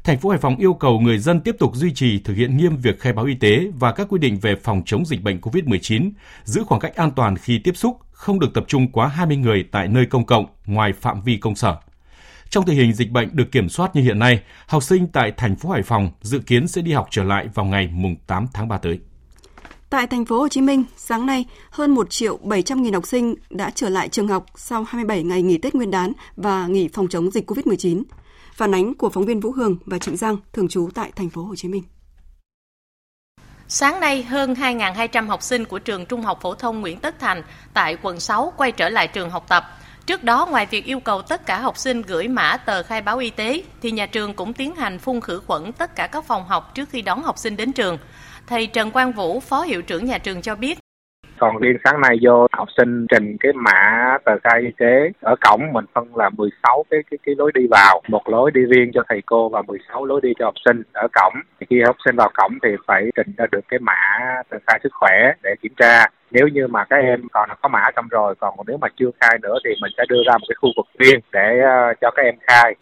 Thành 0.07 0.19
phố 0.19 0.29
Hải 0.29 0.39
Phòng 0.39 0.55
yêu 0.57 0.73
cầu 0.73 0.99
người 0.99 1.17
dân 1.17 1.41
tiếp 1.41 1.55
tục 1.59 1.75
duy 1.75 1.93
trì 1.93 2.19
thực 2.19 2.33
hiện 2.33 2.57
nghiêm 2.57 2.77
việc 2.77 2.99
khai 2.99 3.13
báo 3.13 3.25
y 3.25 3.35
tế 3.35 3.67
và 3.79 3.91
các 3.91 4.07
quy 4.09 4.19
định 4.19 4.39
về 4.41 4.55
phòng 4.55 4.81
chống 4.85 5.05
dịch 5.05 5.23
bệnh 5.23 5.39
COVID-19, 5.39 6.11
giữ 6.43 6.63
khoảng 6.63 6.81
cách 6.81 6.95
an 6.95 7.11
toàn 7.11 7.37
khi 7.37 7.59
tiếp 7.63 7.77
xúc, 7.77 7.97
không 8.11 8.39
được 8.39 8.53
tập 8.53 8.63
trung 8.67 8.91
quá 8.91 9.07
20 9.07 9.37
người 9.37 9.65
tại 9.71 9.87
nơi 9.87 10.05
công 10.05 10.25
cộng 10.25 10.45
ngoài 10.65 10.93
phạm 10.93 11.21
vi 11.21 11.37
công 11.37 11.55
sở. 11.55 11.75
Trong 12.49 12.65
tình 12.65 12.77
hình 12.77 12.93
dịch 12.93 13.11
bệnh 13.11 13.35
được 13.35 13.51
kiểm 13.51 13.69
soát 13.69 13.95
như 13.95 14.01
hiện 14.01 14.19
nay, 14.19 14.41
học 14.67 14.83
sinh 14.83 15.07
tại 15.07 15.31
thành 15.37 15.55
phố 15.55 15.69
Hải 15.69 15.83
Phòng 15.83 16.11
dự 16.21 16.39
kiến 16.39 16.67
sẽ 16.67 16.81
đi 16.81 16.91
học 16.91 17.07
trở 17.11 17.23
lại 17.23 17.47
vào 17.53 17.65
ngày 17.65 17.89
mùng 17.93 18.15
8 18.27 18.47
tháng 18.53 18.67
3 18.67 18.77
tới. 18.77 18.99
Tại 19.89 20.07
thành 20.07 20.25
phố 20.25 20.39
Hồ 20.39 20.47
Chí 20.47 20.61
Minh, 20.61 20.83
sáng 20.97 21.25
nay, 21.25 21.45
hơn 21.69 21.91
1 21.91 22.09
triệu 22.09 22.37
700 22.37 22.81
nghìn 22.81 22.93
học 22.93 23.07
sinh 23.07 23.35
đã 23.49 23.71
trở 23.75 23.89
lại 23.89 24.09
trường 24.09 24.27
học 24.27 24.45
sau 24.55 24.83
27 24.83 25.23
ngày 25.23 25.41
nghỉ 25.41 25.57
Tết 25.57 25.75
Nguyên 25.75 25.91
đán 25.91 26.13
và 26.35 26.67
nghỉ 26.67 26.87
phòng 26.93 27.07
chống 27.07 27.31
dịch 27.31 27.51
COVID-19. 27.51 28.03
Phản 28.57 28.75
ánh 28.75 28.93
của 28.93 29.09
phóng 29.09 29.25
viên 29.25 29.39
Vũ 29.39 29.51
Hường 29.51 29.77
và 29.85 29.97
Trịnh 29.97 30.17
Giang, 30.17 30.37
thường 30.53 30.67
trú 30.67 30.89
tại 30.95 31.11
thành 31.15 31.29
phố 31.29 31.43
Hồ 31.43 31.55
Chí 31.55 31.67
Minh. 31.67 31.83
Sáng 33.67 33.99
nay, 33.99 34.23
hơn 34.23 34.53
2.200 34.53 35.27
học 35.27 35.43
sinh 35.43 35.65
của 35.65 35.79
trường 35.79 36.05
Trung 36.05 36.21
học 36.21 36.39
phổ 36.41 36.55
thông 36.55 36.81
Nguyễn 36.81 36.99
Tất 36.99 37.19
Thành 37.19 37.43
tại 37.73 37.97
quận 38.01 38.19
6 38.19 38.53
quay 38.57 38.71
trở 38.71 38.89
lại 38.89 39.07
trường 39.07 39.29
học 39.29 39.45
tập. 39.47 39.63
Trước 40.05 40.23
đó, 40.23 40.47
ngoài 40.51 40.65
việc 40.65 40.85
yêu 40.85 40.99
cầu 40.99 41.21
tất 41.21 41.45
cả 41.45 41.59
học 41.59 41.77
sinh 41.77 42.01
gửi 42.01 42.27
mã 42.27 42.57
tờ 42.57 42.83
khai 42.83 43.01
báo 43.01 43.17
y 43.17 43.29
tế, 43.29 43.63
thì 43.81 43.91
nhà 43.91 44.05
trường 44.05 44.33
cũng 44.33 44.53
tiến 44.53 44.75
hành 44.75 44.99
phun 44.99 45.21
khử 45.21 45.41
khuẩn 45.47 45.73
tất 45.73 45.95
cả 45.95 46.07
các 46.07 46.25
phòng 46.25 46.45
học 46.47 46.75
trước 46.75 46.89
khi 46.89 47.01
đón 47.01 47.23
học 47.23 47.37
sinh 47.37 47.55
đến 47.55 47.73
trường. 47.73 47.97
Thầy 48.47 48.67
Trần 48.67 48.91
Quang 48.91 49.13
Vũ, 49.13 49.39
Phó 49.39 49.61
Hiệu 49.61 49.81
trưởng 49.81 50.05
nhà 50.05 50.17
trường 50.17 50.41
cho 50.41 50.55
biết, 50.55 50.79
còn 51.39 51.57
riêng 51.57 51.77
sáng 51.83 52.01
nay 52.01 52.17
vô 52.21 52.47
học 52.51 52.67
sinh 52.77 53.07
trình 53.09 53.37
cái 53.39 53.53
mã 53.53 54.17
tờ 54.25 54.31
khai 54.43 54.61
y 54.61 54.71
tế, 54.77 55.11
ở 55.21 55.35
cổng 55.41 55.73
mình 55.73 55.85
phân 55.93 56.15
là 56.15 56.29
16 56.29 56.85
cái 56.89 56.99
cái 57.11 57.17
cái 57.25 57.35
lối 57.37 57.51
đi 57.53 57.67
vào. 57.71 58.01
Một 58.07 58.29
lối 58.29 58.51
đi 58.51 58.61
riêng 58.61 58.91
cho 58.93 59.03
thầy 59.09 59.21
cô 59.25 59.49
và 59.49 59.61
16 59.61 60.05
lối 60.05 60.21
đi 60.23 60.33
cho 60.39 60.45
học 60.45 60.53
sinh 60.65 60.81
ở 60.93 61.07
cổng. 61.13 61.33
Thì 61.59 61.65
khi 61.69 61.81
học 61.85 61.95
sinh 62.05 62.15
vào 62.15 62.31
cổng 62.37 62.57
thì 62.63 62.69
phải 62.87 63.03
trình 63.15 63.33
ra 63.37 63.45
được 63.51 63.61
cái 63.67 63.79
mã 63.79 63.93
tờ 64.49 64.57
khai 64.67 64.79
sức 64.83 64.91
khỏe 64.93 65.33
để 65.43 65.55
kiểm 65.61 65.73
tra. 65.77 66.05
Nếu 66.31 66.47
như 66.47 66.67
mà 66.67 66.83
các 66.89 66.97
em 66.97 67.27
còn 67.31 67.49
có 67.61 67.69
mã 67.69 67.91
trong 67.95 68.07
rồi, 68.07 68.35
còn 68.39 68.53
nếu 68.67 68.77
mà 68.77 68.87
chưa 68.95 69.09
khai 69.21 69.39
nữa 69.41 69.57
thì 69.65 69.69
mình 69.81 69.91
sẽ 69.97 70.03
đưa 70.09 70.23
ra 70.25 70.33
một 70.37 70.45
cái 70.47 70.55
khu 70.61 70.69
vực 70.77 70.85
riêng 70.99 71.19
để 71.33 71.59
ờ, 71.59 71.93
cho 72.01 72.11
các 72.11 72.23
em 72.23 72.35
khai. 72.47 72.75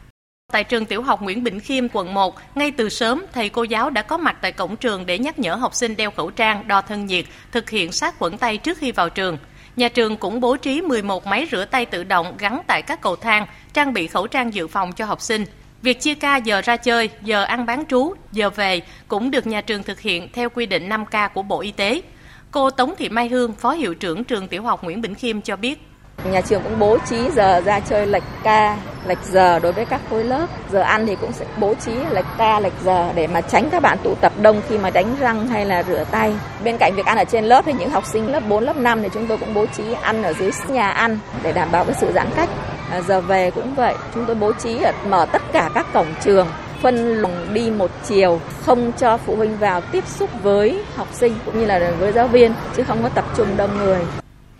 Tại 0.51 0.63
trường 0.63 0.85
tiểu 0.85 1.01
học 1.01 1.21
Nguyễn 1.21 1.43
Bỉnh 1.43 1.59
Khiêm, 1.59 1.87
quận 1.93 2.13
1, 2.13 2.35
ngay 2.55 2.71
từ 2.71 2.89
sớm, 2.89 3.25
thầy 3.33 3.49
cô 3.49 3.63
giáo 3.63 3.89
đã 3.89 4.01
có 4.01 4.17
mặt 4.17 4.37
tại 4.41 4.51
cổng 4.51 4.75
trường 4.75 5.05
để 5.05 5.19
nhắc 5.19 5.39
nhở 5.39 5.55
học 5.55 5.75
sinh 5.75 5.95
đeo 5.95 6.11
khẩu 6.11 6.29
trang, 6.29 6.67
đo 6.67 6.81
thân 6.81 7.05
nhiệt, 7.05 7.25
thực 7.51 7.69
hiện 7.69 7.91
sát 7.91 8.19
khuẩn 8.19 8.37
tay 8.37 8.57
trước 8.57 8.77
khi 8.77 8.91
vào 8.91 9.09
trường. 9.09 9.37
Nhà 9.75 9.89
trường 9.89 10.17
cũng 10.17 10.39
bố 10.39 10.57
trí 10.57 10.81
11 10.81 11.25
máy 11.27 11.47
rửa 11.51 11.65
tay 11.65 11.85
tự 11.85 12.03
động 12.03 12.35
gắn 12.39 12.61
tại 12.67 12.81
các 12.81 13.01
cầu 13.01 13.15
thang, 13.15 13.47
trang 13.73 13.93
bị 13.93 14.07
khẩu 14.07 14.27
trang 14.27 14.53
dự 14.53 14.67
phòng 14.67 14.91
cho 14.91 15.05
học 15.05 15.21
sinh. 15.21 15.45
Việc 15.81 16.01
chia 16.01 16.15
ca 16.15 16.37
giờ 16.37 16.61
ra 16.61 16.77
chơi, 16.77 17.09
giờ 17.21 17.43
ăn 17.43 17.65
bán 17.65 17.83
trú, 17.85 18.13
giờ 18.31 18.49
về 18.49 18.81
cũng 19.07 19.31
được 19.31 19.47
nhà 19.47 19.61
trường 19.61 19.83
thực 19.83 19.99
hiện 19.99 20.29
theo 20.33 20.49
quy 20.49 20.65
định 20.65 20.89
5K 20.89 21.29
của 21.29 21.41
Bộ 21.41 21.61
Y 21.61 21.71
tế. 21.71 22.01
Cô 22.51 22.69
Tống 22.69 22.93
Thị 22.97 23.09
Mai 23.09 23.27
Hương, 23.27 23.53
Phó 23.53 23.71
Hiệu 23.71 23.93
trưởng 23.93 24.23
trường 24.23 24.47
tiểu 24.47 24.63
học 24.63 24.83
Nguyễn 24.83 25.01
Bỉnh 25.01 25.15
Khiêm 25.15 25.41
cho 25.41 25.55
biết. 25.55 25.87
Nhà 26.23 26.41
trường 26.41 26.63
cũng 26.63 26.79
bố 26.79 26.97
trí 27.09 27.29
giờ 27.31 27.61
ra 27.65 27.79
chơi 27.79 28.07
lệch 28.07 28.23
ca, 28.43 28.77
lệch 29.07 29.23
giờ 29.23 29.59
đối 29.59 29.71
với 29.71 29.85
các 29.85 30.01
khối 30.09 30.23
lớp. 30.23 30.47
Giờ 30.71 30.81
ăn 30.81 31.07
thì 31.07 31.15
cũng 31.15 31.31
sẽ 31.31 31.45
bố 31.57 31.73
trí 31.85 31.91
lệch 32.11 32.25
ca, 32.37 32.59
lệch 32.59 32.73
giờ 32.83 33.11
để 33.15 33.27
mà 33.27 33.41
tránh 33.41 33.69
các 33.69 33.81
bạn 33.81 33.97
tụ 34.03 34.15
tập 34.15 34.33
đông 34.41 34.61
khi 34.69 34.77
mà 34.77 34.89
đánh 34.89 35.15
răng 35.19 35.47
hay 35.47 35.65
là 35.65 35.83
rửa 35.83 36.03
tay. 36.11 36.33
Bên 36.63 36.77
cạnh 36.79 36.93
việc 36.95 37.05
ăn 37.05 37.17
ở 37.17 37.23
trên 37.23 37.45
lớp 37.45 37.61
thì 37.65 37.73
những 37.73 37.89
học 37.89 38.05
sinh 38.05 38.31
lớp 38.31 38.43
4, 38.49 38.63
lớp 38.63 38.77
5 38.77 39.03
thì 39.03 39.09
chúng 39.13 39.27
tôi 39.27 39.37
cũng 39.37 39.53
bố 39.53 39.65
trí 39.65 39.83
ăn 40.01 40.23
ở 40.23 40.33
dưới 40.33 40.51
nhà 40.69 40.89
ăn 40.89 41.19
để 41.43 41.51
đảm 41.51 41.71
bảo 41.71 41.85
cái 41.85 41.95
sự 41.99 42.11
giãn 42.15 42.27
cách. 42.35 42.49
À, 42.91 43.01
giờ 43.01 43.21
về 43.21 43.51
cũng 43.51 43.75
vậy, 43.75 43.95
chúng 44.13 44.25
tôi 44.25 44.35
bố 44.35 44.53
trí 44.53 44.81
ở, 44.81 44.91
mở 45.07 45.25
tất 45.31 45.41
cả 45.51 45.69
các 45.73 45.93
cổng 45.93 46.07
trường 46.23 46.47
phân 46.81 47.15
luồng 47.15 47.53
đi 47.53 47.71
một 47.71 47.91
chiều 48.03 48.39
không 48.65 48.91
cho 48.97 49.17
phụ 49.17 49.35
huynh 49.35 49.57
vào 49.57 49.81
tiếp 49.81 50.03
xúc 50.07 50.29
với 50.43 50.83
học 50.95 51.07
sinh 51.11 51.33
cũng 51.45 51.59
như 51.59 51.65
là 51.65 51.91
với 51.99 52.11
giáo 52.11 52.27
viên 52.27 52.53
chứ 52.75 52.83
không 52.83 53.03
có 53.03 53.09
tập 53.09 53.25
trung 53.37 53.57
đông 53.57 53.77
người. 53.77 53.99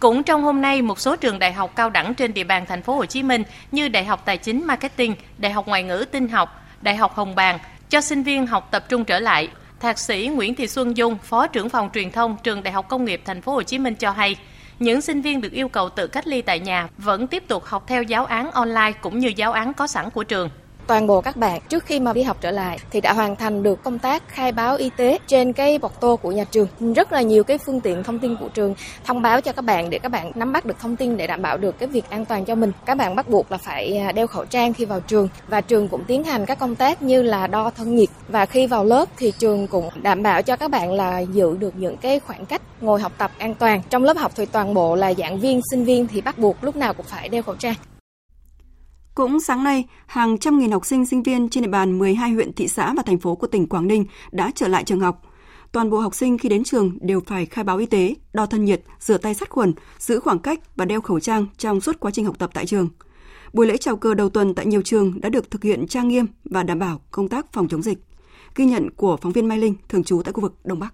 Cũng 0.06 0.24
trong 0.24 0.44
hôm 0.44 0.62
nay, 0.62 0.82
một 0.82 1.00
số 1.00 1.16
trường 1.16 1.40
đại 1.40 1.54
học 1.54 1.72
cao 1.76 1.90
đẳng 1.90 2.14
trên 2.14 2.34
địa 2.34 2.44
bàn 2.44 2.66
thành 2.66 2.82
phố 2.82 2.96
Hồ 2.96 3.06
Chí 3.06 3.24
Minh 3.24 3.44
như 3.72 3.88
Đại 3.88 4.06
học 4.06 4.22
Tài 4.26 4.38
chính 4.38 4.68
Marketing, 4.68 5.16
Đại 5.38 5.52
học 5.52 5.68
Ngoại 5.68 5.84
ngữ 5.84 6.06
tin 6.12 6.28
học, 6.28 6.66
Đại 6.82 6.96
học 6.96 7.16
Hồng 7.16 7.36
Bàng 7.36 7.60
cho 7.90 8.02
sinh 8.02 8.24
viên 8.24 8.48
học 8.48 8.68
tập 8.72 8.86
trung 8.90 9.06
trở 9.06 9.20
lại. 9.20 9.50
Thạc 9.80 10.00
sĩ 10.00 10.28
Nguyễn 10.28 10.56
Thị 10.56 10.68
Xuân 10.68 10.98
Dung, 10.98 11.18
Phó 11.24 11.48
trưởng 11.48 11.70
phòng 11.70 11.90
truyền 11.94 12.12
thông 12.12 12.38
trường 12.44 12.64
Đại 12.64 12.74
học 12.74 12.90
Công 12.90 13.06
nghiệp 13.06 13.22
thành 13.26 13.42
phố 13.42 13.52
Hồ 13.52 13.64
Chí 13.64 13.80
Minh 13.80 13.96
cho 13.96 14.12
hay, 14.12 14.36
những 14.80 15.02
sinh 15.02 15.22
viên 15.22 15.42
được 15.42 15.52
yêu 15.52 15.68
cầu 15.68 15.90
tự 15.90 16.08
cách 16.08 16.28
ly 16.28 16.42
tại 16.42 16.60
nhà 16.60 16.88
vẫn 16.98 17.28
tiếp 17.28 17.48
tục 17.48 17.66
học 17.66 17.84
theo 17.88 18.04
giáo 18.04 18.26
án 18.26 18.52
online 18.52 18.92
cũng 19.02 19.20
như 19.20 19.34
giáo 19.36 19.52
án 19.52 19.74
có 19.74 19.88
sẵn 19.88 20.10
của 20.10 20.24
trường 20.24 20.50
toàn 20.88 21.08
bộ 21.08 21.22
các 21.22 21.38
bạn. 21.38 21.62
Trước 21.70 21.86
khi 21.86 22.00
mà 22.00 22.14
đi 22.14 22.24
học 22.24 22.38
trở 22.42 22.52
lại 22.52 22.80
thì 22.92 23.02
đã 23.02 23.14
hoàn 23.14 23.36
thành 23.36 23.64
được 23.64 23.84
công 23.84 24.00
tác 24.00 24.28
khai 24.28 24.52
báo 24.52 24.76
y 24.76 24.90
tế 24.98 25.20
trên 25.28 25.54
cái 25.54 25.78
bọc 25.78 26.02
tô 26.02 26.16
của 26.16 26.32
nhà 26.32 26.44
trường. 26.44 26.68
Rất 26.96 27.12
là 27.12 27.22
nhiều 27.22 27.44
cái 27.44 27.58
phương 27.58 27.82
tiện 27.82 28.04
thông 28.04 28.20
tin 28.20 28.36
của 28.36 28.50
trường 28.50 28.76
thông 29.06 29.22
báo 29.22 29.42
cho 29.42 29.52
các 29.52 29.62
bạn 29.62 29.90
để 29.90 30.00
các 30.00 30.10
bạn 30.10 30.32
nắm 30.36 30.52
bắt 30.52 30.66
được 30.66 30.80
thông 30.80 30.96
tin 30.96 31.18
để 31.18 31.28
đảm 31.28 31.42
bảo 31.42 31.58
được 31.58 31.80
cái 31.80 31.90
việc 31.90 32.10
an 32.10 32.26
toàn 32.26 32.46
cho 32.46 32.56
mình. 32.56 32.72
Các 32.86 32.98
bạn 32.98 33.16
bắt 33.16 33.30
buộc 33.30 33.52
là 33.52 33.58
phải 33.58 33.98
à, 33.98 34.12
đeo 34.12 34.28
khẩu 34.28 34.46
trang 34.46 34.74
khi 34.74 34.86
vào 34.86 35.00
trường 35.00 35.30
và 35.48 35.62
trường 35.62 35.88
cũng 35.88 36.04
tiến 36.04 36.24
hành 36.24 36.46
các 36.46 36.60
công 36.60 36.76
tác 36.76 37.02
như 37.02 37.22
là 37.22 37.48
đo 37.48 37.70
thân 37.70 37.96
nhiệt. 37.96 38.10
Và 38.28 38.46
khi 38.46 38.68
vào 38.68 38.86
lớp 38.86 39.10
thì 39.18 39.34
trường 39.40 39.68
cũng 39.68 39.90
đảm 40.02 40.24
bảo 40.24 40.42
cho 40.42 40.56
các 40.56 40.72
bạn 40.72 40.92
là 40.92 41.20
giữ 41.20 41.58
được 41.58 41.74
những 41.76 41.98
cái 41.98 42.20
khoảng 42.20 42.46
cách 42.46 42.62
ngồi 42.82 43.02
học 43.02 43.12
tập 43.18 43.32
an 43.38 43.56
toàn. 43.56 43.82
Trong 43.90 44.04
lớp 44.04 44.18
học 44.18 44.32
thì 44.36 44.46
toàn 44.46 44.74
bộ 44.74 44.96
là 44.96 45.14
giảng 45.14 45.40
viên, 45.40 45.62
sinh 45.72 45.84
viên 45.84 46.08
thì 46.08 46.22
bắt 46.22 46.38
buộc 46.38 46.64
lúc 46.64 46.76
nào 46.76 46.94
cũng 46.94 47.06
phải 47.06 47.30
đeo 47.30 47.44
khẩu 47.44 47.56
trang 47.56 47.76
cũng 49.16 49.40
sáng 49.40 49.64
nay, 49.64 49.86
hàng 50.06 50.38
trăm 50.38 50.60
nghìn 50.60 50.72
học 50.72 50.86
sinh 50.86 51.06
sinh 51.06 51.24
viên 51.24 51.50
trên 51.50 51.64
địa 51.64 51.70
bàn 51.70 52.00
12 52.00 52.32
huyện, 52.32 52.54
thị 52.54 52.68
xã 52.68 52.94
và 52.94 53.04
thành 53.04 53.20
phố 53.20 53.36
của 53.36 53.48
tỉnh 53.48 53.68
Quảng 53.68 53.88
Ninh 53.88 54.06
đã 54.32 54.52
trở 54.56 54.68
lại 54.68 54.84
trường 54.84 55.00
học. 55.00 55.22
Toàn 55.72 55.90
bộ 55.90 56.00
học 56.00 56.16
sinh 56.16 56.38
khi 56.38 56.50
đến 56.50 56.64
trường 56.64 56.98
đều 57.02 57.22
phải 57.26 57.46
khai 57.46 57.64
báo 57.64 57.78
y 57.78 57.86
tế, 57.86 58.16
đo 58.34 58.46
thân 58.46 58.66
nhiệt, 58.66 58.82
rửa 59.00 59.18
tay 59.18 59.34
sát 59.34 59.50
khuẩn, 59.50 59.74
giữ 60.00 60.20
khoảng 60.20 60.40
cách 60.40 60.60
và 60.76 60.86
đeo 60.86 61.02
khẩu 61.02 61.20
trang 61.20 61.46
trong 61.58 61.82
suốt 61.82 62.00
quá 62.00 62.12
trình 62.12 62.26
học 62.26 62.40
tập 62.40 62.50
tại 62.54 62.66
trường. 62.66 62.90
Buổi 63.54 63.68
lễ 63.68 63.78
chào 63.78 63.96
cờ 63.96 64.14
đầu 64.14 64.30
tuần 64.30 64.56
tại 64.56 64.66
nhiều 64.66 64.82
trường 64.82 65.22
đã 65.22 65.30
được 65.30 65.52
thực 65.52 65.64
hiện 65.64 65.88
trang 65.88 66.08
nghiêm 66.08 66.26
và 66.46 66.64
đảm 66.64 66.80
bảo 66.80 67.02
công 67.12 67.28
tác 67.28 67.54
phòng 67.54 67.68
chống 67.68 67.82
dịch. 67.82 67.98
Ghi 68.56 68.66
nhận 68.66 68.90
của 68.90 69.18
phóng 69.18 69.32
viên 69.32 69.48
Mai 69.48 69.58
Linh, 69.58 69.76
thường 69.90 70.04
trú 70.04 70.22
tại 70.26 70.34
khu 70.34 70.42
vực 70.42 70.54
Đông 70.64 70.80
Bắc. 70.80 70.94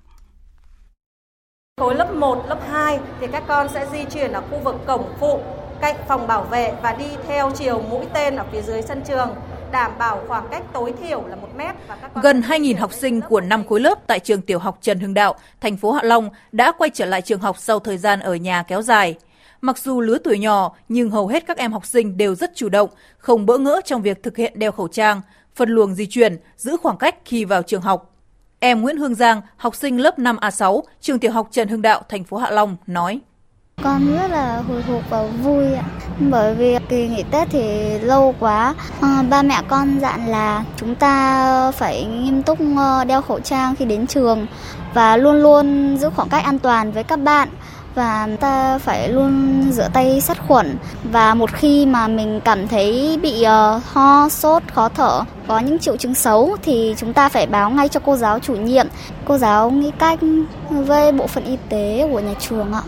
Khối 1.78 1.96
lớp 1.96 2.14
1, 2.16 2.46
lớp 2.48 2.60
2 2.70 3.00
thì 3.20 3.28
các 3.32 3.44
con 3.48 3.68
sẽ 3.74 3.90
di 3.92 4.00
chuyển 4.14 4.32
ở 4.32 4.42
khu 4.52 4.60
vực 4.64 4.76
cổng 4.88 5.06
phụ 5.20 5.40
cạnh 5.82 5.96
phòng 6.08 6.28
bảo 6.28 6.44
vệ 6.44 6.74
và 6.84 6.94
đi 6.94 7.06
theo 7.28 7.52
chiều 7.56 7.82
mũi 7.82 8.06
tên 8.14 8.36
ở 8.36 8.46
phía 8.52 8.62
dưới 8.62 8.82
sân 8.82 9.02
trường 9.08 9.30
đảm 9.72 9.92
bảo 9.98 10.24
khoảng 10.28 10.48
cách 10.52 10.64
tối 10.74 10.94
thiểu 11.02 11.24
là 11.28 11.36
một 11.36 11.48
mét. 11.58 11.76
Và 11.88 11.96
các 11.96 12.12
con 12.14 12.24
Gần 12.24 12.42
2.000 12.42 12.78
học 12.80 12.94
sinh 12.94 13.22
của 13.22 13.42
5 13.42 13.68
khối 13.68 13.80
lớp 13.80 14.08
tại 14.08 14.20
trường 14.20 14.42
tiểu 14.42 14.60
học 14.60 14.78
Trần 14.82 15.00
Hưng 15.00 15.14
Đạo, 15.14 15.36
thành 15.62 15.78
phố 15.78 15.92
Hạ 15.92 16.02
Long 16.04 16.30
đã 16.52 16.72
quay 16.72 16.90
trở 16.94 17.06
lại 17.06 17.22
trường 17.22 17.40
học 17.40 17.58
sau 17.60 17.80
thời 17.80 17.98
gian 17.98 18.20
ở 18.20 18.36
nhà 18.36 18.64
kéo 18.64 18.82
dài. 18.82 19.16
Mặc 19.62 19.78
dù 19.78 20.02
lứa 20.02 20.18
tuổi 20.24 20.40
nhỏ, 20.40 20.76
nhưng 20.90 21.10
hầu 21.10 21.28
hết 21.28 21.44
các 21.48 21.58
em 21.58 21.72
học 21.72 21.86
sinh 21.86 22.18
đều 22.18 22.36
rất 22.36 22.52
chủ 22.56 22.70
động, 22.70 22.90
không 23.18 23.46
bỡ 23.46 23.58
ngỡ 23.58 23.82
trong 23.86 24.02
việc 24.02 24.24
thực 24.24 24.38
hiện 24.38 24.60
đeo 24.60 24.72
khẩu 24.72 24.88
trang, 24.88 25.22
phân 25.56 25.70
luồng 25.70 25.96
di 25.96 26.06
chuyển, 26.06 26.38
giữ 26.58 26.78
khoảng 26.78 26.98
cách 26.98 27.16
khi 27.26 27.46
vào 27.46 27.64
trường 27.64 27.82
học. 27.82 28.16
Em 28.60 28.82
Nguyễn 28.82 28.98
Hương 28.98 29.16
Giang, 29.16 29.42
học 29.58 29.76
sinh 29.76 29.98
lớp 29.98 30.20
5A6, 30.20 30.82
trường 31.02 31.20
tiểu 31.20 31.32
học 31.32 31.48
Trần 31.52 31.68
Hưng 31.68 31.82
Đạo, 31.82 32.02
thành 32.10 32.24
phố 32.24 32.38
Hạ 32.38 32.52
Long, 32.52 32.78
nói. 32.88 33.20
Con 33.84 34.16
rất 34.16 34.28
là 34.28 34.62
hồi 34.68 34.82
hộp 34.82 35.02
và 35.10 35.24
vui 35.24 35.74
ạ. 35.74 35.84
Bởi 36.20 36.56
vì 36.56 36.78
kỳ 36.90 37.08
nghỉ 37.08 37.24
Tết 37.32 37.48
thì 37.52 38.00
lâu 38.00 38.36
quá. 38.40 38.76
À, 39.02 39.24
ba 39.30 39.42
mẹ 39.42 39.62
con 39.68 40.00
dặn 40.00 40.28
là 40.28 40.64
chúng 40.76 40.96
ta 40.96 41.72
phải 41.72 42.04
nghiêm 42.06 42.44
túc 42.44 42.60
ờ, 42.78 43.04
đeo 43.04 43.22
khẩu 43.22 43.40
trang 43.40 43.76
khi 43.76 43.86
đến 43.86 44.08
trường 44.08 44.48
và 44.94 45.18
luôn 45.18 45.36
luôn 45.36 45.98
giữ 45.98 46.10
khoảng 46.16 46.30
cách 46.30 46.44
an 46.44 46.60
toàn 46.60 46.92
với 46.92 47.04
các 47.04 47.20
bạn 47.20 47.50
và 47.96 48.28
ta 48.40 48.78
phải 48.78 49.10
luôn 49.10 49.64
rửa 49.72 49.88
tay 49.94 50.22
sát 50.22 50.38
khuẩn 50.48 50.78
và 51.04 51.34
một 51.34 51.54
khi 51.54 51.86
mà 51.86 52.08
mình 52.08 52.42
cảm 52.46 52.68
thấy 52.68 53.20
bị 53.22 53.46
uh, 53.46 53.84
ho, 53.86 54.30
sốt, 54.30 54.64
khó 54.74 54.90
thở, 54.90 55.24
có 55.48 55.60
những 55.60 55.80
triệu 55.80 55.98
chứng 55.98 56.16
xấu 56.16 56.58
thì 56.64 56.96
chúng 56.98 57.14
ta 57.14 57.30
phải 57.30 57.48
báo 57.48 57.70
ngay 57.70 57.88
cho 57.88 58.00
cô 58.00 58.16
giáo 58.16 58.40
chủ 58.40 58.56
nhiệm. 58.56 58.88
Cô 59.26 59.38
giáo 59.38 59.70
nghĩ 59.70 59.92
cách 60.00 60.20
với 60.70 61.12
bộ 61.12 61.28
phận 61.28 61.46
y 61.46 61.58
tế 61.70 62.08
của 62.12 62.20
nhà 62.20 62.34
trường 62.40 62.74
ạ. 62.74 62.82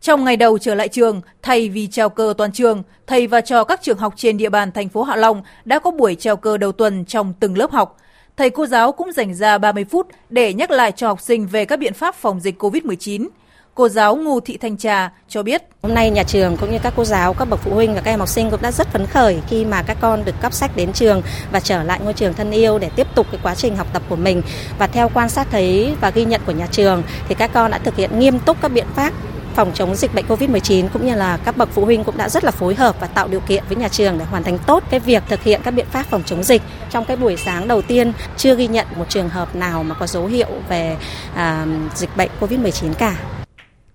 Trong 0.00 0.24
ngày 0.24 0.36
đầu 0.36 0.58
trở 0.58 0.74
lại 0.74 0.88
trường, 0.88 1.20
thay 1.42 1.68
vì 1.68 1.86
trao 1.86 2.08
cờ 2.08 2.34
toàn 2.38 2.52
trường, 2.52 2.82
thầy 3.06 3.26
và 3.26 3.40
trò 3.40 3.64
các 3.64 3.82
trường 3.82 3.98
học 3.98 4.14
trên 4.16 4.36
địa 4.36 4.48
bàn 4.48 4.72
thành 4.72 4.88
phố 4.88 5.02
Hạ 5.02 5.16
Long 5.16 5.42
đã 5.64 5.78
có 5.78 5.90
buổi 5.90 6.14
trao 6.14 6.36
cờ 6.36 6.56
đầu 6.56 6.72
tuần 6.72 7.04
trong 7.04 7.34
từng 7.40 7.58
lớp 7.58 7.70
học. 7.70 7.96
Thầy 8.36 8.50
cô 8.50 8.66
giáo 8.66 8.92
cũng 8.92 9.12
dành 9.12 9.34
ra 9.34 9.58
30 9.58 9.84
phút 9.84 10.06
để 10.28 10.54
nhắc 10.54 10.70
lại 10.70 10.92
cho 10.92 11.08
học 11.08 11.20
sinh 11.20 11.46
về 11.46 11.64
các 11.64 11.78
biện 11.78 11.94
pháp 11.94 12.14
phòng 12.14 12.40
dịch 12.40 12.62
COVID-19. 12.62 13.28
Cô 13.74 13.88
giáo 13.88 14.16
Ngô 14.16 14.40
Thị 14.40 14.56
Thanh 14.56 14.76
Trà 14.76 15.12
cho 15.28 15.42
biết. 15.42 15.62
Hôm 15.82 15.94
nay 15.94 16.10
nhà 16.10 16.22
trường 16.22 16.56
cũng 16.56 16.72
như 16.72 16.78
các 16.82 16.92
cô 16.96 17.04
giáo, 17.04 17.34
các 17.34 17.44
bậc 17.44 17.60
phụ 17.60 17.74
huynh 17.74 17.94
và 17.94 18.00
các 18.00 18.10
em 18.10 18.18
học 18.18 18.28
sinh 18.28 18.50
cũng 18.50 18.62
đã 18.62 18.72
rất 18.72 18.86
phấn 18.86 19.06
khởi 19.06 19.40
khi 19.48 19.64
mà 19.64 19.82
các 19.82 19.96
con 20.00 20.24
được 20.24 20.34
cấp 20.40 20.52
sách 20.52 20.76
đến 20.76 20.92
trường 20.92 21.22
và 21.52 21.60
trở 21.60 21.82
lại 21.82 22.00
ngôi 22.04 22.12
trường 22.12 22.34
thân 22.34 22.50
yêu 22.50 22.78
để 22.78 22.90
tiếp 22.96 23.06
tục 23.14 23.26
cái 23.32 23.40
quá 23.42 23.54
trình 23.54 23.76
học 23.76 23.86
tập 23.92 24.02
của 24.08 24.16
mình. 24.16 24.42
Và 24.78 24.86
theo 24.86 25.10
quan 25.14 25.28
sát 25.28 25.46
thấy 25.50 25.94
và 26.00 26.10
ghi 26.10 26.24
nhận 26.24 26.40
của 26.46 26.52
nhà 26.52 26.66
trường 26.70 27.02
thì 27.28 27.34
các 27.34 27.50
con 27.52 27.70
đã 27.70 27.78
thực 27.78 27.96
hiện 27.96 28.18
nghiêm 28.18 28.38
túc 28.38 28.62
các 28.62 28.68
biện 28.68 28.86
pháp 28.94 29.12
phòng 29.54 29.72
chống 29.74 29.94
dịch 29.94 30.14
bệnh 30.14 30.26
COVID-19 30.26 30.88
cũng 30.92 31.06
như 31.06 31.14
là 31.14 31.36
các 31.36 31.56
bậc 31.56 31.68
phụ 31.72 31.84
huynh 31.84 32.04
cũng 32.04 32.16
đã 32.16 32.28
rất 32.28 32.44
là 32.44 32.50
phối 32.50 32.74
hợp 32.74 33.00
và 33.00 33.06
tạo 33.06 33.28
điều 33.28 33.40
kiện 33.40 33.64
với 33.68 33.76
nhà 33.76 33.88
trường 33.88 34.18
để 34.18 34.24
hoàn 34.24 34.42
thành 34.42 34.58
tốt 34.66 34.82
cái 34.90 35.00
việc 35.00 35.22
thực 35.28 35.42
hiện 35.42 35.60
các 35.64 35.70
biện 35.70 35.86
pháp 35.90 36.06
phòng 36.06 36.22
chống 36.26 36.42
dịch. 36.42 36.62
Trong 36.90 37.04
cái 37.04 37.16
buổi 37.16 37.36
sáng 37.36 37.68
đầu 37.68 37.82
tiên 37.82 38.12
chưa 38.36 38.54
ghi 38.54 38.68
nhận 38.68 38.86
một 38.96 39.04
trường 39.08 39.28
hợp 39.28 39.56
nào 39.56 39.82
mà 39.82 39.94
có 39.94 40.06
dấu 40.06 40.26
hiệu 40.26 40.48
về 40.68 40.96
à, 41.34 41.66
dịch 41.94 42.16
bệnh 42.16 42.30
COVID-19 42.40 42.94
cả. 42.94 43.16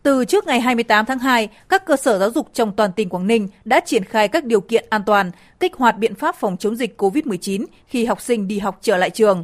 Từ 0.03 0.25
trước 0.25 0.47
ngày 0.47 0.61
28 0.61 1.05
tháng 1.05 1.19
2, 1.19 1.49
các 1.69 1.85
cơ 1.85 1.95
sở 1.95 2.19
giáo 2.19 2.31
dục 2.31 2.49
trong 2.53 2.71
toàn 2.71 2.91
tỉnh 2.91 3.09
Quảng 3.09 3.27
Ninh 3.27 3.47
đã 3.65 3.79
triển 3.85 4.03
khai 4.03 4.27
các 4.27 4.45
điều 4.45 4.61
kiện 4.61 4.85
an 4.89 5.03
toàn, 5.05 5.31
kích 5.59 5.75
hoạt 5.75 5.97
biện 5.97 6.15
pháp 6.15 6.35
phòng 6.35 6.57
chống 6.57 6.75
dịch 6.75 7.01
COVID-19 7.01 7.65
khi 7.87 8.05
học 8.05 8.21
sinh 8.21 8.47
đi 8.47 8.59
học 8.59 8.79
trở 8.81 8.97
lại 8.97 9.09
trường. 9.09 9.43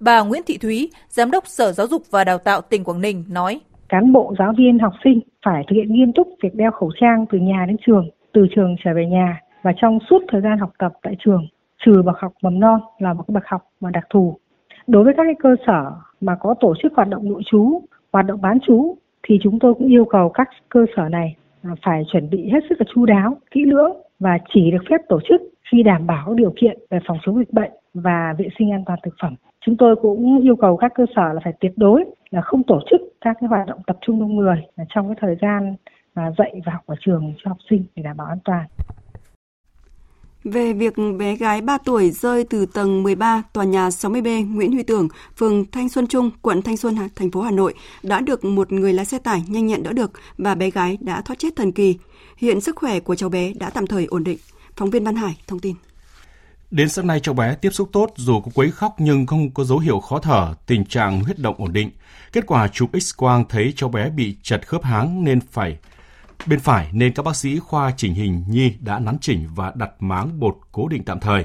Bà 0.00 0.20
Nguyễn 0.20 0.42
Thị 0.46 0.58
Thúy, 0.58 0.90
Giám 1.10 1.30
đốc 1.30 1.48
Sở 1.48 1.72
Giáo 1.72 1.86
dục 1.86 2.02
và 2.10 2.24
Đào 2.24 2.38
tạo 2.38 2.60
tỉnh 2.60 2.84
Quảng 2.84 3.00
Ninh 3.00 3.24
nói. 3.28 3.60
Cán 3.92 4.12
bộ, 4.12 4.34
giáo 4.38 4.52
viên, 4.58 4.78
học 4.78 4.92
sinh 5.04 5.20
phải 5.44 5.64
thực 5.68 5.76
hiện 5.76 5.92
nghiêm 5.92 6.12
túc 6.12 6.28
việc 6.42 6.54
đeo 6.54 6.70
khẩu 6.70 6.90
trang 7.00 7.26
từ 7.30 7.38
nhà 7.38 7.64
đến 7.68 7.76
trường, 7.86 8.08
từ 8.32 8.46
trường 8.54 8.76
trở 8.84 8.94
về 8.94 9.06
nhà 9.06 9.40
và 9.62 9.72
trong 9.76 9.98
suốt 10.10 10.22
thời 10.28 10.40
gian 10.40 10.58
học 10.58 10.70
tập 10.78 10.92
tại 11.02 11.16
trường, 11.18 11.46
trừ 11.84 12.02
bậc 12.02 12.18
học 12.18 12.32
mầm 12.42 12.60
non 12.60 12.80
là 12.98 13.12
một 13.12 13.24
bậc 13.28 13.42
học 13.46 13.62
mà 13.80 13.90
đặc 13.90 14.04
thù. 14.10 14.36
Đối 14.86 15.04
với 15.04 15.14
các 15.16 15.22
cái 15.24 15.34
cơ 15.38 15.56
sở 15.66 15.92
mà 16.20 16.36
có 16.40 16.54
tổ 16.60 16.74
chức 16.82 16.92
hoạt 16.94 17.08
động 17.08 17.28
nội 17.28 17.42
trú, 17.46 17.82
hoạt 18.12 18.26
động 18.26 18.40
bán 18.40 18.60
trú 18.60 18.96
thì 19.22 19.38
chúng 19.42 19.58
tôi 19.58 19.74
cũng 19.74 19.88
yêu 19.88 20.04
cầu 20.04 20.28
các 20.28 20.48
cơ 20.68 20.86
sở 20.96 21.08
này 21.08 21.36
à, 21.62 21.70
phải 21.82 22.02
chuẩn 22.12 22.30
bị 22.30 22.50
hết 22.52 22.60
sức 22.68 22.80
là 22.80 22.86
chu 22.94 23.06
đáo, 23.06 23.36
kỹ 23.50 23.64
lưỡng 23.64 23.92
và 24.20 24.38
chỉ 24.54 24.70
được 24.70 24.82
phép 24.90 25.00
tổ 25.08 25.20
chức 25.28 25.42
khi 25.72 25.82
đảm 25.82 26.06
bảo 26.06 26.34
điều 26.34 26.52
kiện 26.56 26.78
về 26.90 26.98
phòng 27.06 27.18
chống 27.22 27.38
dịch 27.38 27.52
bệnh 27.52 27.72
và 27.94 28.34
vệ 28.38 28.48
sinh 28.58 28.70
an 28.70 28.82
toàn 28.86 28.98
thực 29.02 29.14
phẩm. 29.22 29.34
Chúng 29.66 29.76
tôi 29.76 29.96
cũng 30.02 30.42
yêu 30.42 30.56
cầu 30.56 30.76
các 30.76 30.92
cơ 30.94 31.04
sở 31.16 31.32
là 31.32 31.40
phải 31.44 31.52
tuyệt 31.60 31.72
đối 31.76 32.04
là 32.30 32.40
không 32.40 32.62
tổ 32.66 32.80
chức 32.90 33.00
các 33.20 33.36
cái 33.40 33.48
hoạt 33.48 33.66
động 33.66 33.80
tập 33.86 33.98
trung 34.06 34.20
đông 34.20 34.36
người 34.36 34.56
trong 34.94 35.08
cái 35.08 35.16
thời 35.20 35.36
gian 35.42 35.76
mà 36.14 36.30
dạy 36.38 36.60
và 36.66 36.72
học 36.72 36.82
ở 36.86 36.94
trường 37.00 37.34
cho 37.44 37.48
học 37.48 37.58
sinh 37.70 37.84
để 37.96 38.02
đảm 38.02 38.16
bảo 38.16 38.26
an 38.26 38.38
toàn. 38.44 38.66
Về 40.44 40.72
việc 40.72 40.94
bé 41.18 41.36
gái 41.36 41.60
3 41.60 41.78
tuổi 41.84 42.10
rơi 42.10 42.44
từ 42.50 42.66
tầng 42.66 43.02
13 43.02 43.42
tòa 43.52 43.64
nhà 43.64 43.88
60B 43.88 44.54
Nguyễn 44.54 44.72
Huy 44.72 44.82
Tưởng, 44.82 45.08
phường 45.36 45.64
Thanh 45.72 45.88
Xuân 45.88 46.06
Trung, 46.06 46.30
quận 46.42 46.62
Thanh 46.62 46.76
Xuân, 46.76 46.94
thành 47.16 47.30
phố 47.30 47.40
Hà 47.40 47.50
Nội 47.50 47.74
đã 48.02 48.20
được 48.20 48.44
một 48.44 48.72
người 48.72 48.92
lái 48.92 49.04
xe 49.04 49.18
tải 49.18 49.42
nhanh 49.48 49.66
nhẹn 49.66 49.82
đỡ 49.82 49.92
được 49.92 50.10
và 50.38 50.54
bé 50.54 50.70
gái 50.70 50.98
đã 51.00 51.22
thoát 51.24 51.38
chết 51.38 51.56
thần 51.56 51.72
kỳ. 51.72 51.98
Hiện 52.36 52.60
sức 52.60 52.76
khỏe 52.76 53.00
của 53.00 53.14
cháu 53.14 53.28
bé 53.28 53.52
đã 53.60 53.70
tạm 53.74 53.86
thời 53.86 54.06
ổn 54.06 54.24
định. 54.24 54.38
Phóng 54.76 54.90
viên 54.90 55.04
Văn 55.04 55.14
Hải 55.14 55.36
thông 55.46 55.60
tin. 55.60 55.74
Đến 56.72 56.88
sáng 56.88 57.06
nay 57.06 57.20
cháu 57.20 57.34
bé 57.34 57.54
tiếp 57.54 57.70
xúc 57.70 57.88
tốt 57.92 58.12
dù 58.16 58.40
có 58.40 58.50
quấy 58.54 58.70
khóc 58.70 58.94
nhưng 58.98 59.26
không 59.26 59.50
có 59.50 59.64
dấu 59.64 59.78
hiệu 59.78 60.00
khó 60.00 60.18
thở, 60.18 60.54
tình 60.66 60.84
trạng 60.84 61.20
huyết 61.20 61.38
động 61.38 61.54
ổn 61.58 61.72
định. 61.72 61.90
Kết 62.32 62.44
quả 62.46 62.68
chụp 62.68 62.92
X-quang 62.92 63.44
thấy 63.48 63.72
cháu 63.76 63.88
bé 63.88 64.10
bị 64.10 64.36
chật 64.42 64.68
khớp 64.68 64.84
háng 64.84 65.24
nên 65.24 65.40
phải 65.40 65.78
bên 66.46 66.60
phải 66.60 66.88
nên 66.92 67.14
các 67.14 67.22
bác 67.22 67.36
sĩ 67.36 67.58
khoa 67.58 67.92
chỉnh 67.96 68.14
hình 68.14 68.44
nhi 68.48 68.72
đã 68.80 68.98
nắn 68.98 69.16
chỉnh 69.20 69.48
và 69.54 69.72
đặt 69.74 69.90
máng 70.00 70.40
bột 70.40 70.56
cố 70.72 70.88
định 70.88 71.04
tạm 71.04 71.20
thời. 71.20 71.44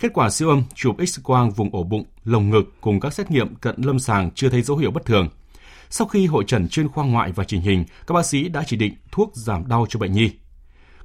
Kết 0.00 0.12
quả 0.14 0.30
siêu 0.30 0.48
âm 0.48 0.62
chụp 0.74 0.96
X-quang 0.98 1.50
vùng 1.50 1.70
ổ 1.74 1.82
bụng, 1.82 2.04
lồng 2.24 2.50
ngực 2.50 2.74
cùng 2.80 3.00
các 3.00 3.12
xét 3.12 3.30
nghiệm 3.30 3.54
cận 3.54 3.74
lâm 3.78 3.98
sàng 3.98 4.30
chưa 4.30 4.48
thấy 4.48 4.62
dấu 4.62 4.76
hiệu 4.76 4.90
bất 4.90 5.04
thường. 5.04 5.28
Sau 5.90 6.06
khi 6.06 6.26
hội 6.26 6.44
trần 6.46 6.68
chuyên 6.68 6.88
khoa 6.88 7.04
ngoại 7.04 7.32
và 7.32 7.44
chỉnh 7.44 7.60
hình, 7.60 7.84
các 8.06 8.12
bác 8.12 8.26
sĩ 8.26 8.48
đã 8.48 8.62
chỉ 8.66 8.76
định 8.76 8.94
thuốc 9.12 9.32
giảm 9.34 9.68
đau 9.68 9.86
cho 9.88 9.98
bệnh 9.98 10.12
nhi. 10.12 10.30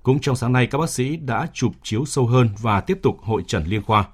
Cũng 0.03 0.19
trong 0.19 0.35
sáng 0.35 0.53
nay, 0.53 0.67
các 0.67 0.77
bác 0.77 0.89
sĩ 0.89 1.17
đã 1.17 1.47
chụp 1.53 1.71
chiếu 1.83 2.05
sâu 2.05 2.27
hơn 2.27 2.49
và 2.61 2.81
tiếp 2.81 2.99
tục 3.03 3.17
hội 3.21 3.43
trần 3.47 3.63
liên 3.65 3.81
khoa. 3.81 4.05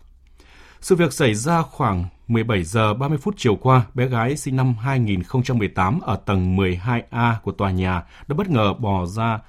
Sự 0.82 0.96
việc 0.96 1.14
xảy 1.14 1.34
ra 1.34 1.62
khoảng 1.62 2.06
17 2.28 2.64
giờ 2.64 2.94
30 2.94 3.18
phút 3.18 3.36
chiều 3.38 3.56
qua, 3.56 3.86
bé 3.94 4.08
gái 4.08 4.38
sinh 4.38 4.56
năm 4.56 4.74
2018 4.82 6.00
ở 6.00 6.16
tầng 6.16 6.58
12A 6.58 7.34
của 7.44 7.52
tòa 7.52 7.72
nhà 7.72 8.04
đã 8.28 8.36
bất 8.36 8.50
ngờ 8.50 8.74
bò 8.74 9.06
ra 9.06 9.40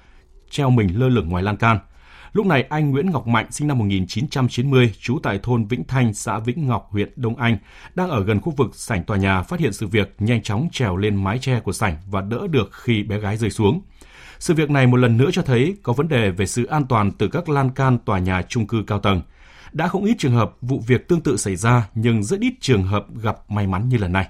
treo 0.49 0.69
mình 0.69 0.99
lơ 0.99 1.09
lửng 1.09 1.29
ngoài 1.29 1.43
lan 1.43 1.57
can. 1.57 1.79
Lúc 2.33 2.45
này 2.45 2.65
anh 2.69 2.91
Nguyễn 2.91 3.11
Ngọc 3.11 3.27
Mạnh 3.27 3.51
sinh 3.51 3.67
năm 3.67 3.77
1990, 3.77 4.93
trú 4.99 5.19
tại 5.23 5.39
thôn 5.43 5.65
Vĩnh 5.65 5.83
Thanh, 5.83 6.13
xã 6.13 6.39
Vĩnh 6.39 6.67
Ngọc, 6.67 6.87
huyện 6.91 7.13
Đông 7.15 7.35
Anh, 7.35 7.57
đang 7.95 8.09
ở 8.09 8.23
gần 8.23 8.41
khu 8.41 8.53
vực 8.57 8.75
sảnh 8.75 9.03
tòa 9.03 9.17
nhà 9.17 9.41
phát 9.41 9.59
hiện 9.59 9.73
sự 9.73 9.87
việc, 9.87 10.15
nhanh 10.19 10.41
chóng 10.43 10.67
trèo 10.71 10.97
lên 10.97 11.23
mái 11.23 11.39
che 11.39 11.59
của 11.59 11.71
sảnh 11.71 11.97
và 12.09 12.21
đỡ 12.21 12.47
được 12.47 12.69
khi 12.71 13.03
bé 13.03 13.19
gái 13.19 13.37
rơi 13.37 13.49
xuống. 13.49 13.81
Sự 14.41 14.53
việc 14.53 14.69
này 14.69 14.87
một 14.87 14.97
lần 14.97 15.17
nữa 15.17 15.29
cho 15.33 15.41
thấy 15.41 15.75
có 15.83 15.93
vấn 15.93 16.07
đề 16.07 16.31
về 16.31 16.45
sự 16.45 16.65
an 16.65 16.85
toàn 16.89 17.11
từ 17.11 17.27
các 17.27 17.49
lan 17.49 17.69
can 17.69 17.97
tòa 18.05 18.19
nhà 18.19 18.41
chung 18.49 18.67
cư 18.67 18.83
cao 18.87 18.99
tầng. 18.99 19.21
Đã 19.73 19.87
không 19.87 20.05
ít 20.05 20.15
trường 20.19 20.31
hợp 20.31 20.53
vụ 20.61 20.83
việc 20.87 21.07
tương 21.07 21.21
tự 21.21 21.37
xảy 21.37 21.55
ra 21.55 21.87
nhưng 21.95 22.23
rất 22.23 22.39
ít 22.39 22.53
trường 22.59 22.83
hợp 22.83 23.05
gặp 23.21 23.51
may 23.51 23.67
mắn 23.67 23.89
như 23.89 23.97
lần 23.97 24.13
này. 24.13 24.27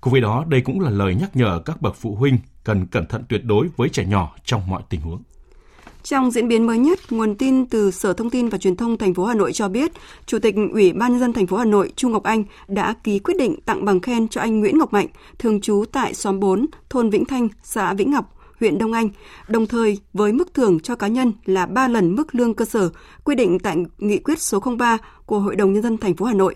Cùng 0.00 0.12
với 0.12 0.20
đó, 0.20 0.44
đây 0.48 0.60
cũng 0.60 0.80
là 0.80 0.90
lời 0.90 1.14
nhắc 1.14 1.36
nhở 1.36 1.60
các 1.64 1.82
bậc 1.82 1.96
phụ 1.96 2.14
huynh 2.14 2.38
cần 2.64 2.86
cẩn 2.86 3.06
thận 3.06 3.22
tuyệt 3.28 3.44
đối 3.44 3.68
với 3.76 3.88
trẻ 3.88 4.04
nhỏ 4.04 4.34
trong 4.44 4.68
mọi 4.68 4.82
tình 4.88 5.00
huống. 5.00 5.22
Trong 6.02 6.30
diễn 6.30 6.48
biến 6.48 6.66
mới 6.66 6.78
nhất, 6.78 6.98
nguồn 7.10 7.34
tin 7.34 7.66
từ 7.66 7.90
Sở 7.90 8.12
Thông 8.12 8.30
tin 8.30 8.48
và 8.48 8.58
Truyền 8.58 8.76
thông 8.76 8.98
thành 8.98 9.14
phố 9.14 9.24
Hà 9.24 9.34
Nội 9.34 9.52
cho 9.52 9.68
biết, 9.68 9.92
Chủ 10.26 10.38
tịch 10.38 10.54
Ủy 10.72 10.92
ban 10.92 11.10
nhân 11.10 11.20
dân 11.20 11.32
thành 11.32 11.46
phố 11.46 11.56
Hà 11.56 11.64
Nội 11.64 11.92
Trung 11.96 12.12
Ngọc 12.12 12.22
Anh 12.22 12.44
đã 12.68 12.94
ký 13.04 13.18
quyết 13.18 13.34
định 13.38 13.60
tặng 13.64 13.84
bằng 13.84 14.00
khen 14.00 14.28
cho 14.28 14.40
anh 14.40 14.60
Nguyễn 14.60 14.78
Ngọc 14.78 14.92
Mạnh, 14.92 15.06
thường 15.38 15.60
trú 15.60 15.84
tại 15.92 16.14
xóm 16.14 16.40
4, 16.40 16.66
thôn 16.90 17.10
Vĩnh 17.10 17.24
Thanh, 17.24 17.48
xã 17.62 17.94
Vĩnh 17.94 18.10
Ngọc, 18.10 18.39
huyện 18.60 18.78
Đông 18.78 18.92
Anh, 18.92 19.08
đồng 19.48 19.66
thời 19.66 19.98
với 20.12 20.32
mức 20.32 20.54
thưởng 20.54 20.80
cho 20.80 20.96
cá 20.96 21.08
nhân 21.08 21.32
là 21.44 21.66
3 21.66 21.88
lần 21.88 22.16
mức 22.16 22.34
lương 22.34 22.54
cơ 22.54 22.64
sở 22.64 22.90
quy 23.24 23.34
định 23.34 23.58
tại 23.58 23.76
nghị 23.98 24.18
quyết 24.18 24.42
số 24.42 24.60
03 24.78 24.98
của 25.26 25.38
Hội 25.38 25.56
đồng 25.56 25.72
nhân 25.72 25.82
dân 25.82 25.98
thành 25.98 26.16
phố 26.16 26.26
Hà 26.26 26.34
Nội. 26.34 26.54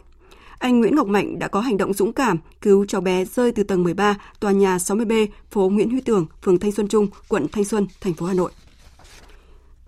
Anh 0.59 0.81
Nguyễn 0.81 0.97
Ngọc 0.97 1.07
Mạnh 1.07 1.38
đã 1.38 1.49
có 1.49 1.61
hành 1.61 1.77
động 1.77 1.95
dũng 1.95 2.12
cảm 2.12 2.38
cứu 2.61 2.85
cháu 2.87 3.01
bé 3.01 3.25
rơi 3.25 3.53
từ 3.53 3.62
tầng 3.62 3.83
13 3.83 4.17
tòa 4.40 4.53
nhà 4.53 4.77
60B 4.77 5.27
phố 5.51 5.69
Nguyễn 5.69 5.90
Huy 5.90 6.01
Tưởng, 6.01 6.27
phường 6.43 6.59
Thanh 6.59 6.73
Xuân 6.73 6.88
Trung, 6.88 7.09
quận 7.29 7.47
Thanh 7.53 7.64
Xuân, 7.64 7.87
thành 8.01 8.14
phố 8.14 8.27
Hà 8.27 8.35
Nội. 8.35 8.53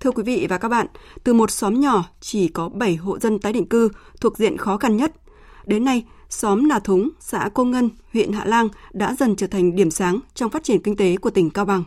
Thưa 0.01 0.11
quý 0.11 0.23
vị 0.23 0.47
và 0.51 0.59
các 0.59 0.69
bạn, 0.69 0.87
từ 1.25 1.35
một 1.35 1.51
xóm 1.51 1.81
nhỏ 1.81 2.05
chỉ 2.21 2.49
có 2.49 2.69
7 2.69 2.97
hộ 2.97 3.19
dân 3.19 3.39
tái 3.39 3.53
định 3.53 3.67
cư 3.67 3.89
thuộc 4.21 4.39
diện 4.39 4.57
khó 4.57 4.77
khăn 4.77 4.97
nhất, 4.97 5.13
đến 5.67 5.85
nay 5.85 6.05
xóm 6.29 6.69
Nà 6.69 6.79
Thúng, 6.79 7.11
xã 7.21 7.49
Cô 7.55 7.65
Ngân, 7.65 7.91
huyện 8.13 8.33
Hạ 8.33 8.45
Lang 8.45 8.69
đã 8.93 9.17
dần 9.19 9.37
trở 9.37 9.47
thành 9.47 9.77
điểm 9.77 9.91
sáng 9.91 10.21
trong 10.35 10.51
phát 10.51 10.65
triển 10.65 10.83
kinh 10.83 10.97
tế 10.97 11.17
của 11.17 11.31
tỉnh 11.31 11.51
Cao 11.51 11.65
Bằng. 11.65 11.83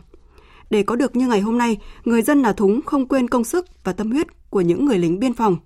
Để 0.70 0.82
có 0.82 0.96
được 0.96 1.16
như 1.16 1.28
ngày 1.28 1.40
hôm 1.40 1.58
nay, 1.58 1.78
người 2.04 2.22
dân 2.22 2.42
Nà 2.42 2.52
Thúng 2.52 2.80
không 2.82 3.08
quên 3.08 3.28
công 3.28 3.44
sức 3.44 3.66
và 3.84 3.92
tâm 3.92 4.10
huyết 4.10 4.26
của 4.50 4.60
những 4.60 4.84
người 4.84 4.98
lính 4.98 5.18
biên 5.18 5.34
phòng. 5.34 5.56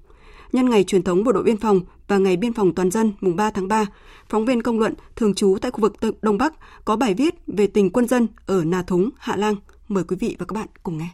Nhân 0.53 0.71
ngày 0.71 0.85
truyền 0.85 1.03
thống 1.03 1.25
bộ 1.25 1.33
đội 1.33 1.43
biên 1.43 1.57
phòng 1.57 1.81
và 2.09 2.19
ngày 2.19 2.37
biên 2.37 2.53
phòng 2.53 2.75
toàn 2.75 2.91
dân 2.91 3.13
mùng 3.21 3.37
3 3.37 3.51
tháng 3.51 3.69
3, 3.69 3.87
phóng 4.29 4.45
viên 4.45 4.63
công 4.63 4.79
luận 4.79 4.95
thường 5.17 5.35
trú 5.35 5.57
tại 5.61 5.71
khu 5.71 5.81
vực 5.81 5.95
Đông 6.23 6.39
Bắc 6.39 6.53
có 6.85 6.97
bài 6.97 7.15
viết 7.15 7.35
về 7.47 7.67
tình 7.67 7.91
quân 7.91 8.09
dân 8.09 8.29
ở 8.47 8.65
Nà 8.65 8.83
Thúng, 8.83 9.11
Hạ 9.19 9.37
Lang. 9.37 9.55
Mời 9.89 10.05
quý 10.05 10.17
vị 10.21 10.37
và 10.39 10.47
các 10.47 10.55
bạn 10.55 10.67
cùng 10.83 10.99
nghe. 10.99 11.09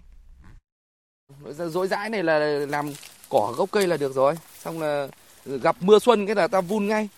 Dối 1.68 1.88
dãi 1.88 2.10
này 2.10 2.22
là 2.22 2.38
làm 2.68 2.86
cỏ 3.28 3.54
gốc 3.56 3.70
cây 3.72 3.86
là 3.86 3.96
được 3.96 4.14
rồi. 4.14 4.34
Xong 4.58 4.80
là 4.80 5.08
gặp 5.46 5.76
mưa 5.80 5.98
xuân 5.98 6.26
cái 6.26 6.36
là 6.36 6.48
ta 6.48 6.60
vun 6.60 6.86
ngay. 6.86 7.08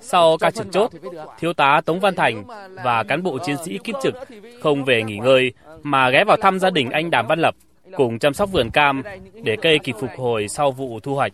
Sau 0.00 0.36
ca 0.38 0.50
trực 0.50 0.66
chốt, 0.72 0.90
Thiếu 1.38 1.52
tá 1.52 1.80
Tống 1.84 2.00
Văn 2.00 2.14
Thành 2.14 2.44
và 2.84 3.02
cán 3.02 3.22
bộ 3.22 3.38
chiến 3.38 3.56
sĩ 3.64 3.78
kiếp 3.84 3.94
trực 4.02 4.14
không 4.62 4.84
về 4.84 5.02
nghỉ 5.02 5.16
ngơi 5.16 5.52
mà 5.82 6.10
ghé 6.10 6.24
vào 6.24 6.36
thăm 6.36 6.58
gia 6.58 6.70
đình 6.70 6.90
anh 6.90 7.10
Đàm 7.10 7.26
Văn 7.26 7.38
Lập 7.38 7.54
cùng 7.96 8.18
chăm 8.18 8.34
sóc 8.34 8.52
vườn 8.52 8.70
cam 8.70 9.02
để 9.42 9.56
cây 9.62 9.78
kịp 9.78 9.94
phục 10.00 10.10
hồi 10.16 10.48
sau 10.48 10.70
vụ 10.70 11.00
thu 11.00 11.14
hoạch. 11.14 11.32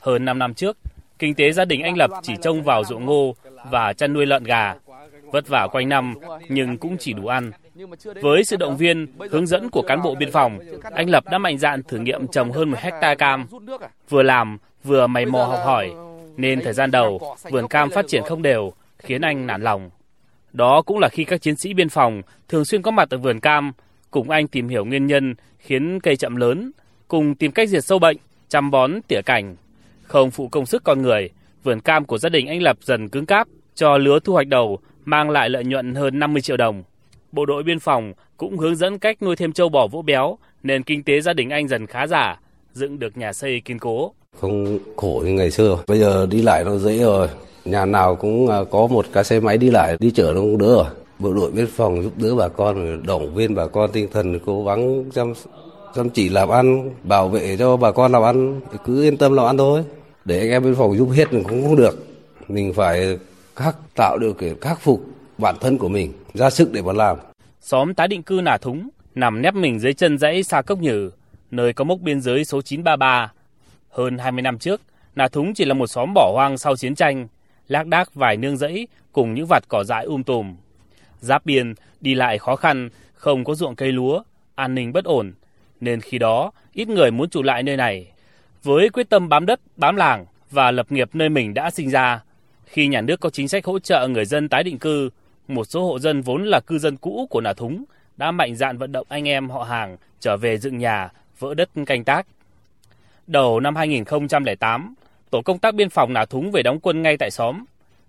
Hơn 0.00 0.24
5 0.24 0.38
năm 0.38 0.54
trước, 0.54 0.76
kinh 1.18 1.34
tế 1.34 1.52
gia 1.52 1.64
đình 1.64 1.82
anh 1.82 1.96
Lập 1.96 2.10
chỉ 2.22 2.34
trông 2.42 2.62
vào 2.62 2.84
ruộng 2.84 3.06
ngô 3.06 3.34
và 3.70 3.92
chăn 3.92 4.12
nuôi 4.12 4.26
lợn 4.26 4.44
gà. 4.44 4.74
Vất 5.32 5.48
vả 5.48 5.66
quanh 5.72 5.88
năm 5.88 6.14
nhưng 6.48 6.78
cũng 6.78 6.96
chỉ 6.98 7.12
đủ 7.12 7.26
ăn. 7.26 7.50
Với 8.22 8.44
sự 8.44 8.56
động 8.56 8.76
viên, 8.76 9.06
hướng 9.30 9.46
dẫn 9.46 9.70
của 9.70 9.82
cán 9.82 10.02
bộ 10.02 10.14
biên 10.14 10.30
phòng, 10.30 10.58
anh 10.82 11.10
Lập 11.10 11.24
đã 11.30 11.38
mạnh 11.38 11.58
dạn 11.58 11.82
thử 11.82 11.98
nghiệm 11.98 12.26
trồng 12.28 12.52
hơn 12.52 12.70
một 12.70 12.78
hecta 12.80 13.14
cam. 13.14 13.46
Vừa 14.08 14.22
làm, 14.22 14.58
vừa 14.84 15.06
mày 15.06 15.26
mò 15.26 15.44
học 15.44 15.60
hỏi, 15.64 15.92
nên 16.36 16.60
thời 16.60 16.72
gian 16.72 16.90
đầu, 16.90 17.36
vườn 17.50 17.68
cam 17.68 17.90
phát 17.90 18.04
triển 18.08 18.22
không 18.22 18.42
đều, 18.42 18.72
khiến 18.98 19.20
anh 19.20 19.46
nản 19.46 19.62
lòng. 19.62 19.90
Đó 20.52 20.82
cũng 20.82 20.98
là 20.98 21.08
khi 21.08 21.24
các 21.24 21.42
chiến 21.42 21.56
sĩ 21.56 21.74
biên 21.74 21.88
phòng 21.88 22.22
thường 22.48 22.64
xuyên 22.64 22.82
có 22.82 22.90
mặt 22.90 23.10
ở 23.10 23.18
vườn 23.18 23.40
cam, 23.40 23.72
cùng 24.10 24.30
anh 24.30 24.48
tìm 24.48 24.68
hiểu 24.68 24.84
nguyên 24.84 25.06
nhân 25.06 25.34
khiến 25.58 26.00
cây 26.00 26.16
chậm 26.16 26.36
lớn, 26.36 26.72
cùng 27.08 27.34
tìm 27.34 27.52
cách 27.52 27.68
diệt 27.68 27.84
sâu 27.84 27.98
bệnh, 27.98 28.16
chăm 28.48 28.70
bón, 28.70 28.92
tỉa 29.08 29.22
cảnh. 29.22 29.56
Không 30.02 30.30
phụ 30.30 30.48
công 30.48 30.66
sức 30.66 30.84
con 30.84 31.02
người, 31.02 31.30
vườn 31.62 31.80
cam 31.80 32.04
của 32.04 32.18
gia 32.18 32.28
đình 32.28 32.46
anh 32.46 32.62
Lập 32.62 32.76
dần 32.80 33.08
cứng 33.08 33.26
cáp, 33.26 33.48
cho 33.74 33.98
lứa 33.98 34.18
thu 34.24 34.32
hoạch 34.32 34.46
đầu 34.46 34.78
mang 35.04 35.30
lại 35.30 35.48
lợi 35.48 35.64
nhuận 35.64 35.94
hơn 35.94 36.18
50 36.18 36.42
triệu 36.42 36.56
đồng. 36.56 36.82
Bộ 37.32 37.46
đội 37.46 37.62
biên 37.62 37.78
phòng 37.78 38.12
cũng 38.36 38.58
hướng 38.58 38.76
dẫn 38.76 38.98
cách 38.98 39.22
nuôi 39.22 39.36
thêm 39.36 39.52
trâu 39.52 39.68
bò 39.68 39.86
vỗ 39.86 40.02
béo, 40.02 40.38
nên 40.62 40.82
kinh 40.82 41.02
tế 41.02 41.20
gia 41.20 41.32
đình 41.32 41.50
anh 41.50 41.68
dần 41.68 41.86
khá 41.86 42.06
giả, 42.06 42.40
dựng 42.72 42.98
được 42.98 43.16
nhà 43.16 43.32
xây 43.32 43.60
kiên 43.64 43.78
cố. 43.78 44.14
Không 44.42 44.78
khổ 44.96 45.22
như 45.26 45.32
ngày 45.32 45.50
xưa, 45.50 45.78
bây 45.86 45.98
giờ 45.98 46.26
đi 46.26 46.42
lại 46.42 46.64
nó 46.64 46.76
dễ 46.76 46.98
rồi. 46.98 47.28
Nhà 47.64 47.84
nào 47.84 48.16
cũng 48.16 48.48
à, 48.48 48.58
có 48.70 48.86
một 48.86 49.06
cái 49.12 49.24
xe 49.24 49.40
máy 49.40 49.58
đi 49.58 49.70
lại, 49.70 49.96
đi 50.00 50.10
chở 50.10 50.32
nó 50.34 50.40
cũng 50.40 50.58
đỡ 50.58 50.66
rồi. 50.66 50.84
Bộ 51.18 51.32
đội 51.32 51.50
biên 51.50 51.66
phòng 51.66 52.02
giúp 52.02 52.12
đỡ 52.16 52.34
bà 52.34 52.48
con, 52.48 53.06
động 53.06 53.34
viên 53.34 53.54
bà 53.54 53.66
con 53.66 53.90
tinh 53.92 54.08
thần 54.12 54.38
cố 54.46 54.64
gắng 54.64 55.10
chăm 55.10 55.32
chăm 55.94 56.10
chỉ 56.10 56.28
làm 56.28 56.48
ăn, 56.48 56.90
bảo 57.02 57.28
vệ 57.28 57.56
cho 57.56 57.76
bà 57.76 57.92
con 57.92 58.12
làm 58.12 58.22
ăn, 58.22 58.60
cứ 58.84 59.02
yên 59.02 59.16
tâm 59.16 59.32
làm 59.34 59.46
ăn 59.46 59.56
thôi. 59.58 59.84
Để 60.24 60.38
anh 60.38 60.50
em 60.50 60.62
biên 60.62 60.74
phòng 60.74 60.96
giúp 60.96 61.08
hết 61.14 61.32
mình 61.32 61.44
cũng 61.44 61.62
không 61.62 61.76
được. 61.76 62.06
Mình 62.48 62.72
phải 62.72 63.18
khắc 63.56 63.76
tạo 63.96 64.18
điều 64.18 64.32
kiện 64.32 64.60
khắc 64.60 64.80
phục 64.80 65.00
bản 65.38 65.54
thân 65.60 65.78
của 65.78 65.88
mình, 65.88 66.12
ra 66.34 66.50
sức 66.50 66.72
để 66.72 66.82
mà 66.82 66.92
làm. 66.92 67.16
Xóm 67.60 67.94
tái 67.94 68.08
định 68.08 68.22
cư 68.22 68.40
Nà 68.42 68.56
Thúng 68.56 68.88
nằm 69.14 69.42
nép 69.42 69.54
mình 69.54 69.78
dưới 69.78 69.94
chân 69.94 70.18
dãy 70.18 70.42
Sa 70.42 70.62
Cốc 70.62 70.78
Nhừ, 70.78 71.10
nơi 71.50 71.72
có 71.72 71.84
mốc 71.84 72.00
biên 72.00 72.20
giới 72.20 72.44
số 72.44 72.62
933. 72.62 73.32
Hơn 73.92 74.18
20 74.18 74.42
năm 74.42 74.58
trước, 74.58 74.80
Nà 75.14 75.28
Thúng 75.28 75.54
chỉ 75.54 75.64
là 75.64 75.74
một 75.74 75.86
xóm 75.86 76.12
bỏ 76.14 76.32
hoang 76.34 76.58
sau 76.58 76.76
chiến 76.76 76.94
tranh, 76.94 77.28
lác 77.68 77.86
đác 77.86 78.14
vài 78.14 78.36
nương 78.36 78.56
rẫy 78.56 78.88
cùng 79.12 79.34
những 79.34 79.46
vạt 79.46 79.62
cỏ 79.68 79.84
dại 79.84 80.04
um 80.04 80.22
tùm. 80.22 80.56
Giáp 81.20 81.46
biên, 81.46 81.74
đi 82.00 82.14
lại 82.14 82.38
khó 82.38 82.56
khăn, 82.56 82.88
không 83.14 83.44
có 83.44 83.54
ruộng 83.54 83.76
cây 83.76 83.92
lúa, 83.92 84.22
an 84.54 84.74
ninh 84.74 84.92
bất 84.92 85.04
ổn, 85.04 85.32
nên 85.80 86.00
khi 86.00 86.18
đó 86.18 86.52
ít 86.72 86.88
người 86.88 87.10
muốn 87.10 87.30
trụ 87.30 87.42
lại 87.42 87.62
nơi 87.62 87.76
này. 87.76 88.06
Với 88.62 88.88
quyết 88.88 89.08
tâm 89.08 89.28
bám 89.28 89.46
đất, 89.46 89.60
bám 89.76 89.96
làng 89.96 90.26
và 90.50 90.70
lập 90.70 90.92
nghiệp 90.92 91.10
nơi 91.12 91.28
mình 91.28 91.54
đã 91.54 91.70
sinh 91.70 91.90
ra, 91.90 92.22
khi 92.64 92.88
nhà 92.88 93.00
nước 93.00 93.20
có 93.20 93.30
chính 93.30 93.48
sách 93.48 93.64
hỗ 93.64 93.78
trợ 93.78 94.08
người 94.08 94.24
dân 94.24 94.48
tái 94.48 94.62
định 94.62 94.78
cư, 94.78 95.10
một 95.48 95.64
số 95.64 95.86
hộ 95.86 95.98
dân 95.98 96.20
vốn 96.20 96.44
là 96.44 96.60
cư 96.60 96.78
dân 96.78 96.96
cũ 96.96 97.26
của 97.30 97.40
Nà 97.40 97.52
Thúng 97.52 97.84
đã 98.16 98.30
mạnh 98.30 98.56
dạn 98.56 98.78
vận 98.78 98.92
động 98.92 99.06
anh 99.08 99.28
em 99.28 99.50
họ 99.50 99.62
hàng 99.62 99.96
trở 100.20 100.36
về 100.36 100.58
dựng 100.58 100.78
nhà, 100.78 101.10
vỡ 101.38 101.54
đất 101.54 101.68
canh 101.86 102.04
tác. 102.04 102.26
Đầu 103.26 103.60
năm 103.60 103.76
2008, 103.76 104.94
tổ 105.30 105.42
công 105.42 105.58
tác 105.58 105.74
biên 105.74 105.90
phòng 105.90 106.12
Nà 106.12 106.24
Thúng 106.24 106.50
về 106.50 106.62
đóng 106.62 106.80
quân 106.80 107.02
ngay 107.02 107.16
tại 107.16 107.30
xóm. 107.30 107.64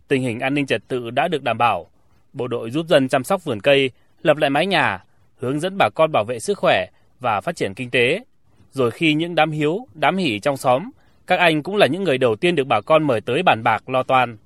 Tình 0.08 0.21
hình 0.21 0.39
an 0.39 0.54
ninh 0.54 0.65
trật 0.65 0.88
tự 0.88 1.10
đã 1.10 1.28
được 1.28 1.43
đảm 1.43 1.58
bảo. 1.58 1.88
Bộ 2.34 2.47
đội 2.47 2.71
giúp 2.71 2.86
dân 2.89 3.08
chăm 3.08 3.23
sóc 3.23 3.43
vườn 3.43 3.60
cây, 3.60 3.91
lập 4.21 4.38
lại 4.38 4.49
mái 4.49 4.67
nhà, 4.67 5.04
hướng 5.38 5.60
dẫn 5.60 5.78
bà 5.78 5.89
con 5.95 6.12
bảo 6.12 6.23
vệ 6.23 6.39
sức 6.39 6.58
khỏe 6.58 6.86
và 7.19 7.41
phát 7.41 7.56
triển 7.56 7.73
kinh 7.73 7.89
tế. 7.89 8.23
Rồi 8.71 8.91
khi 8.91 9.13
những 9.13 9.36
đám 9.36 9.52
hiếu, 9.52 9.88
đám 9.93 10.17
hỉ 10.17 10.39
trong 10.39 10.58
xóm, 10.58 10.91
các 11.28 11.39
anh 11.39 11.63
cũng 11.63 11.76
là 11.76 11.88
những 11.88 12.04
người 12.04 12.17
đầu 12.17 12.36
tiên 12.36 12.56
được 12.56 12.67
bà 12.67 12.82
con 12.82 13.04
mời 13.04 13.21
tới 13.21 13.43
bàn 13.43 13.63
bạc 13.63 13.89
lo 13.89 14.04
toan. 14.04 14.38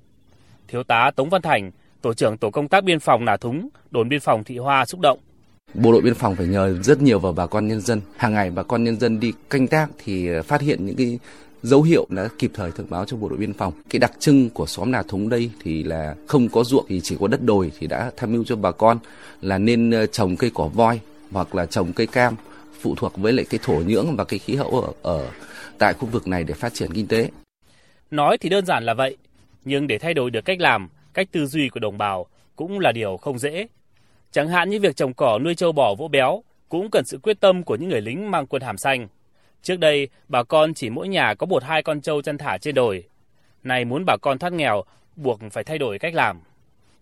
Thiếu 0.68 0.82
tá 0.82 1.10
Tống 1.16 1.30
Văn 1.30 1.42
Thành, 1.42 1.70
tổ 2.02 2.14
trưởng 2.14 2.38
tổ 2.38 2.50
công 2.50 2.68
tác 2.68 2.84
biên 2.84 3.00
phòng 3.00 3.24
Nà 3.24 3.36
Thúng, 3.36 3.68
đồn 3.90 4.08
biên 4.08 4.20
phòng 4.20 4.44
Thị 4.44 4.58
Hoa 4.58 4.84
xúc 4.84 5.00
động. 5.00 5.18
Bộ 5.74 5.92
đội 5.92 6.02
biên 6.02 6.14
phòng 6.14 6.36
phải 6.36 6.46
nhờ 6.46 6.82
rất 6.82 7.02
nhiều 7.02 7.18
vào 7.18 7.32
bà 7.32 7.46
con 7.46 7.68
nhân 7.68 7.80
dân. 7.80 8.00
Hàng 8.16 8.34
ngày 8.34 8.50
bà 8.50 8.62
con 8.62 8.84
nhân 8.84 9.00
dân 9.00 9.20
đi 9.20 9.32
canh 9.50 9.66
tác 9.66 9.88
thì 10.04 10.28
ờ, 10.28 10.42
phát 10.42 10.60
hiện 10.60 10.86
những 10.86 10.96
cái 10.96 11.18
dấu 11.62 11.82
hiệu 11.82 12.06
đã 12.10 12.28
kịp 12.38 12.50
thời 12.54 12.70
thông 12.70 12.86
báo 12.90 13.04
cho 13.04 13.16
bộ 13.16 13.28
đội 13.28 13.38
biên 13.38 13.52
phòng. 13.52 13.72
Cái 13.90 14.00
đặc 14.00 14.12
trưng 14.18 14.50
của 14.50 14.66
xóm 14.66 14.90
Nà 14.90 15.02
Thúng 15.08 15.28
đây 15.28 15.50
thì 15.62 15.82
là 15.82 16.14
không 16.26 16.48
có 16.48 16.64
ruộng 16.64 16.84
thì 16.88 17.00
chỉ 17.00 17.16
có 17.20 17.26
đất 17.26 17.42
đồi 17.42 17.72
thì 17.78 17.86
đã 17.86 18.10
tham 18.16 18.32
mưu 18.32 18.44
cho 18.44 18.56
bà 18.56 18.70
con 18.70 18.98
là 19.40 19.58
nên 19.58 19.90
ờ, 19.90 20.06
trồng 20.06 20.36
cây 20.36 20.50
cỏ 20.54 20.70
voi 20.74 21.00
hoặc 21.32 21.54
là 21.54 21.66
trồng 21.66 21.92
cây 21.92 22.06
cam 22.06 22.34
phụ 22.80 22.94
thuộc 22.94 23.12
với 23.16 23.32
lại 23.32 23.46
cái 23.50 23.60
thổ 23.62 23.74
nhưỡng 23.86 24.16
và 24.16 24.24
cái 24.24 24.38
khí 24.38 24.54
hậu 24.54 24.70
ở, 24.80 24.92
ở 25.02 25.30
tại 25.78 25.94
khu 25.94 26.06
vực 26.06 26.28
này 26.28 26.44
để 26.44 26.54
phát 26.54 26.74
triển 26.74 26.92
kinh 26.92 27.06
tế. 27.06 27.30
Nói 28.10 28.38
thì 28.38 28.48
đơn 28.48 28.66
giản 28.66 28.84
là 28.84 28.94
vậy, 28.94 29.16
nhưng 29.64 29.86
để 29.86 29.98
thay 29.98 30.14
đổi 30.14 30.30
được 30.30 30.44
cách 30.44 30.60
làm, 30.60 30.88
cách 31.14 31.28
tư 31.32 31.46
duy 31.46 31.68
của 31.68 31.80
đồng 31.80 31.98
bào 31.98 32.26
cũng 32.56 32.78
là 32.78 32.92
điều 32.92 33.16
không 33.16 33.38
dễ. 33.38 33.66
Chẳng 34.32 34.48
hạn 34.48 34.70
như 34.70 34.80
việc 34.80 34.96
trồng 34.96 35.14
cỏ 35.14 35.38
nuôi 35.38 35.54
trâu 35.54 35.72
bò 35.72 35.94
vỗ 35.94 36.08
béo 36.08 36.42
cũng 36.68 36.90
cần 36.90 37.04
sự 37.04 37.18
quyết 37.22 37.40
tâm 37.40 37.62
của 37.62 37.76
những 37.76 37.88
người 37.88 38.00
lính 38.00 38.30
mang 38.30 38.46
quân 38.46 38.62
hàm 38.62 38.78
xanh. 38.78 39.08
Trước 39.62 39.76
đây, 39.78 40.08
bà 40.28 40.42
con 40.42 40.74
chỉ 40.74 40.90
mỗi 40.90 41.08
nhà 41.08 41.34
có 41.34 41.46
một 41.46 41.62
hai 41.62 41.82
con 41.82 42.00
trâu 42.00 42.22
chăn 42.22 42.38
thả 42.38 42.58
trên 42.58 42.74
đồi. 42.74 43.04
nay 43.62 43.84
muốn 43.84 44.04
bà 44.06 44.16
con 44.16 44.38
thoát 44.38 44.52
nghèo, 44.52 44.82
buộc 45.16 45.40
phải 45.52 45.64
thay 45.64 45.78
đổi 45.78 45.98
cách 45.98 46.14
làm. 46.14 46.40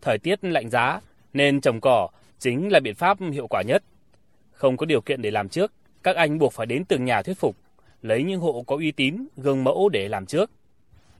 Thời 0.02 0.18
tiết 0.18 0.44
lạnh 0.44 0.70
giá, 0.70 1.00
nên 1.32 1.60
trồng 1.60 1.80
cỏ 1.80 2.08
chính 2.38 2.72
là 2.72 2.80
biện 2.80 2.94
pháp 2.94 3.18
hiệu 3.32 3.46
quả 3.46 3.62
nhất. 3.62 3.82
Không 4.52 4.76
có 4.76 4.86
điều 4.86 5.00
kiện 5.00 5.22
để 5.22 5.30
làm 5.30 5.48
trước, 5.48 5.72
các 6.02 6.16
anh 6.16 6.38
buộc 6.38 6.52
phải 6.52 6.66
đến 6.66 6.84
từng 6.84 7.04
nhà 7.04 7.22
thuyết 7.22 7.38
phục, 7.38 7.56
lấy 8.02 8.22
những 8.22 8.40
hộ 8.40 8.64
có 8.66 8.76
uy 8.76 8.92
tín, 8.92 9.26
gương 9.36 9.64
mẫu 9.64 9.88
để 9.88 10.08
làm 10.08 10.26
trước. 10.26 10.50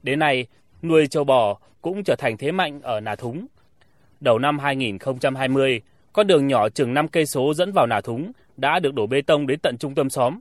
Đến 0.03 0.19
nay, 0.19 0.45
nuôi 0.81 1.07
trâu 1.07 1.23
bò 1.23 1.59
cũng 1.81 2.03
trở 2.03 2.15
thành 2.15 2.37
thế 2.37 2.51
mạnh 2.51 2.81
ở 2.81 2.99
Nà 2.99 3.15
Thúng. 3.15 3.47
Đầu 4.19 4.39
năm 4.39 4.59
2020, 4.59 5.81
con 6.17 6.27
đường 6.27 6.47
nhỏ 6.47 6.69
chừng 6.69 6.93
5 6.93 7.07
cây 7.07 7.25
số 7.25 7.53
dẫn 7.53 7.71
vào 7.71 7.87
Nà 7.87 8.01
Thúng 8.01 8.31
đã 8.57 8.79
được 8.79 8.93
đổ 8.93 9.07
bê 9.07 9.21
tông 9.21 9.47
đến 9.47 9.59
tận 9.59 9.77
trung 9.77 9.95
tâm 9.95 10.09
xóm. 10.09 10.39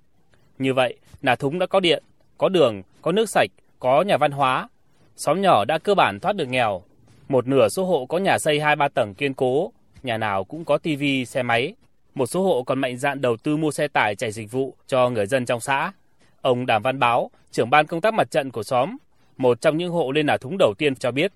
Như 0.58 0.74
vậy, 0.74 0.98
Nà 1.22 1.34
Thúng 1.34 1.58
đã 1.58 1.66
có 1.66 1.80
điện, 1.80 2.02
có 2.38 2.48
đường, 2.48 2.82
có 3.02 3.12
nước 3.12 3.30
sạch, 3.30 3.50
có 3.78 4.02
nhà 4.02 4.16
văn 4.16 4.32
hóa. 4.32 4.68
Xóm 5.16 5.42
nhỏ 5.42 5.64
đã 5.64 5.78
cơ 5.78 5.94
bản 5.94 6.20
thoát 6.20 6.36
được 6.36 6.48
nghèo. 6.48 6.82
Một 7.28 7.46
nửa 7.46 7.68
số 7.68 7.84
hộ 7.84 8.06
có 8.06 8.18
nhà 8.18 8.38
xây 8.38 8.58
2-3 8.58 8.88
tầng 8.88 9.14
kiên 9.14 9.34
cố, 9.34 9.72
nhà 10.02 10.18
nào 10.18 10.44
cũng 10.44 10.64
có 10.64 10.78
tivi, 10.78 11.24
xe 11.24 11.42
máy. 11.42 11.74
Một 12.14 12.26
số 12.26 12.42
hộ 12.42 12.62
còn 12.62 12.78
mạnh 12.78 12.96
dạn 12.96 13.20
đầu 13.20 13.36
tư 13.36 13.56
mua 13.56 13.70
xe 13.70 13.88
tải 13.88 14.14
chạy 14.14 14.32
dịch 14.32 14.50
vụ 14.50 14.74
cho 14.86 15.10
người 15.10 15.26
dân 15.26 15.46
trong 15.46 15.60
xã. 15.60 15.92
Ông 16.40 16.66
Đàm 16.66 16.82
Văn 16.82 16.98
Báo, 16.98 17.30
trưởng 17.50 17.70
ban 17.70 17.86
công 17.86 18.00
tác 18.00 18.14
mặt 18.14 18.30
trận 18.30 18.50
của 18.50 18.62
xóm, 18.62 18.96
một 19.36 19.60
trong 19.60 19.76
những 19.76 19.92
hộ 19.92 20.12
lên 20.12 20.26
Nà 20.26 20.36
Thúng 20.36 20.56
đầu 20.58 20.74
tiên 20.78 20.94
cho 20.94 21.10
biết, 21.10 21.32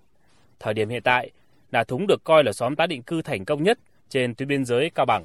thời 0.61 0.75
điểm 0.75 0.89
hiện 0.89 1.03
tại, 1.03 1.31
Nà 1.73 1.85
Thúng 1.85 2.07
được 2.07 2.25
coi 2.25 2.45
là 2.45 2.53
xóm 2.53 2.77
tái 2.77 2.87
định 2.87 3.03
cư 3.03 3.23
thành 3.23 3.45
công 3.45 3.63
nhất 3.63 3.79
trên 4.11 4.35
tuyến 4.35 4.49
biên 4.49 4.65
giới 4.65 4.91
Cao 4.95 5.07
Bằng. 5.07 5.25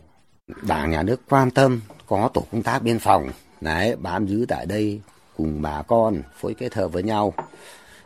Đảng 0.68 0.92
nhà 0.92 1.04
nước 1.04 1.22
quan 1.30 1.52
tâm 1.52 1.82
có 2.06 2.30
tổ 2.34 2.44
công 2.52 2.64
tác 2.64 2.84
biên 2.84 3.00
phòng 3.00 3.30
đấy 3.62 3.96
bám 3.96 4.28
giữ 4.28 4.46
tại 4.48 4.66
đây 4.66 5.02
cùng 5.38 5.62
bà 5.62 5.82
con 5.82 6.22
phối 6.40 6.54
kết 6.54 6.74
hợp 6.74 6.88
với 6.88 7.04
nhau 7.04 7.34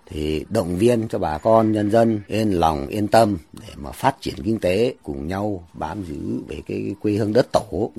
thì 0.05 0.45
động 0.49 0.77
viên 0.77 1.07
cho 1.07 1.19
bà 1.19 1.37
con 1.37 1.71
nhân 1.71 1.91
dân 1.91 2.21
yên 2.27 2.51
lòng 2.51 2.87
yên 2.87 3.07
tâm 3.07 3.37
để 3.53 3.73
mà 3.77 3.91
phát 3.91 4.15
triển 4.21 4.35
kinh 4.43 4.59
tế 4.59 4.93
cùng 5.03 5.27
nhau 5.27 5.67
bám 5.73 6.03
giữ 6.03 6.41
về 6.47 6.61
cái 6.67 6.95
quê 7.01 7.13
hương 7.13 7.33
đất 7.33 7.47
tổ. 7.51 7.91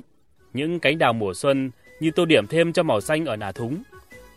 Những 0.52 0.80
cánh 0.80 0.98
đào 0.98 1.12
mùa 1.12 1.34
xuân 1.34 1.70
như 2.00 2.10
tô 2.10 2.24
điểm 2.24 2.46
thêm 2.46 2.72
cho 2.72 2.82
màu 2.82 3.00
xanh 3.00 3.24
ở 3.24 3.36
Nà 3.36 3.52
Thúng. 3.52 3.82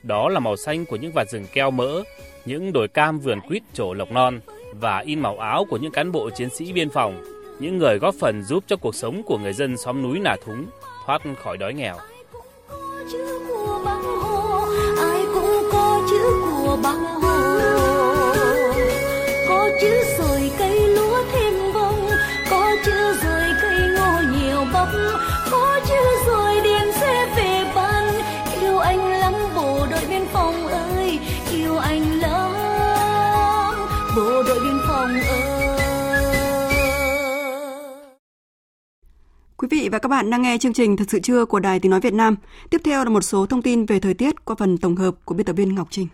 Đó 0.03 0.29
là 0.29 0.39
màu 0.39 0.55
xanh 0.55 0.85
của 0.85 0.95
những 0.95 1.11
vạt 1.11 1.29
rừng 1.29 1.45
keo 1.53 1.71
mỡ, 1.71 2.03
những 2.45 2.73
đồi 2.73 2.87
cam 2.87 3.19
vườn 3.19 3.39
quýt 3.47 3.63
trổ 3.73 3.93
lộc 3.93 4.11
non 4.11 4.39
và 4.73 4.99
in 4.99 5.19
màu 5.19 5.37
áo 5.37 5.65
của 5.69 5.77
những 5.77 5.91
cán 5.91 6.11
bộ 6.11 6.29
chiến 6.29 6.49
sĩ 6.49 6.73
biên 6.73 6.89
phòng, 6.89 7.23
những 7.63 7.77
người 7.77 7.97
góp 7.97 8.15
phần 8.15 8.43
giúp 8.43 8.63
cho 8.67 8.75
cuộc 8.75 8.95
sống 8.95 9.23
của 9.23 9.37
người 9.37 9.53
dân 9.53 9.77
xóm 9.77 10.01
núi 10.01 10.19
Nà 10.19 10.35
Thúng 10.45 10.65
thoát 11.05 11.21
khỏi 11.43 11.57
đói 11.57 11.73
nghèo. 11.73 11.95
ai 14.97 15.25
cũng 15.33 15.69
có 15.71 16.07
chữ 16.09 16.23
của 16.41 16.77
băng 16.83 17.03
hồ 17.03 18.33
có 19.49 19.69
chữ 19.81 20.22
và 39.93 39.99
các 39.99 40.09
bạn 40.09 40.29
đang 40.29 40.41
nghe 40.41 40.57
chương 40.57 40.73
trình 40.73 40.97
Thật 40.97 41.05
sự 41.09 41.19
trưa 41.19 41.45
của 41.45 41.59
Đài 41.59 41.79
Tiếng 41.79 41.89
Nói 41.89 41.99
Việt 41.99 42.13
Nam. 42.13 42.35
Tiếp 42.69 42.81
theo 42.83 43.03
là 43.03 43.09
một 43.09 43.21
số 43.21 43.45
thông 43.45 43.61
tin 43.61 43.85
về 43.85 43.99
thời 43.99 44.13
tiết 44.13 44.45
qua 44.45 44.55
phần 44.59 44.77
tổng 44.77 44.95
hợp 44.95 45.15
của 45.25 45.35
biên 45.35 45.45
tập 45.45 45.53
viên 45.53 45.75
Ngọc 45.75 45.87
Trinh. 45.91 46.07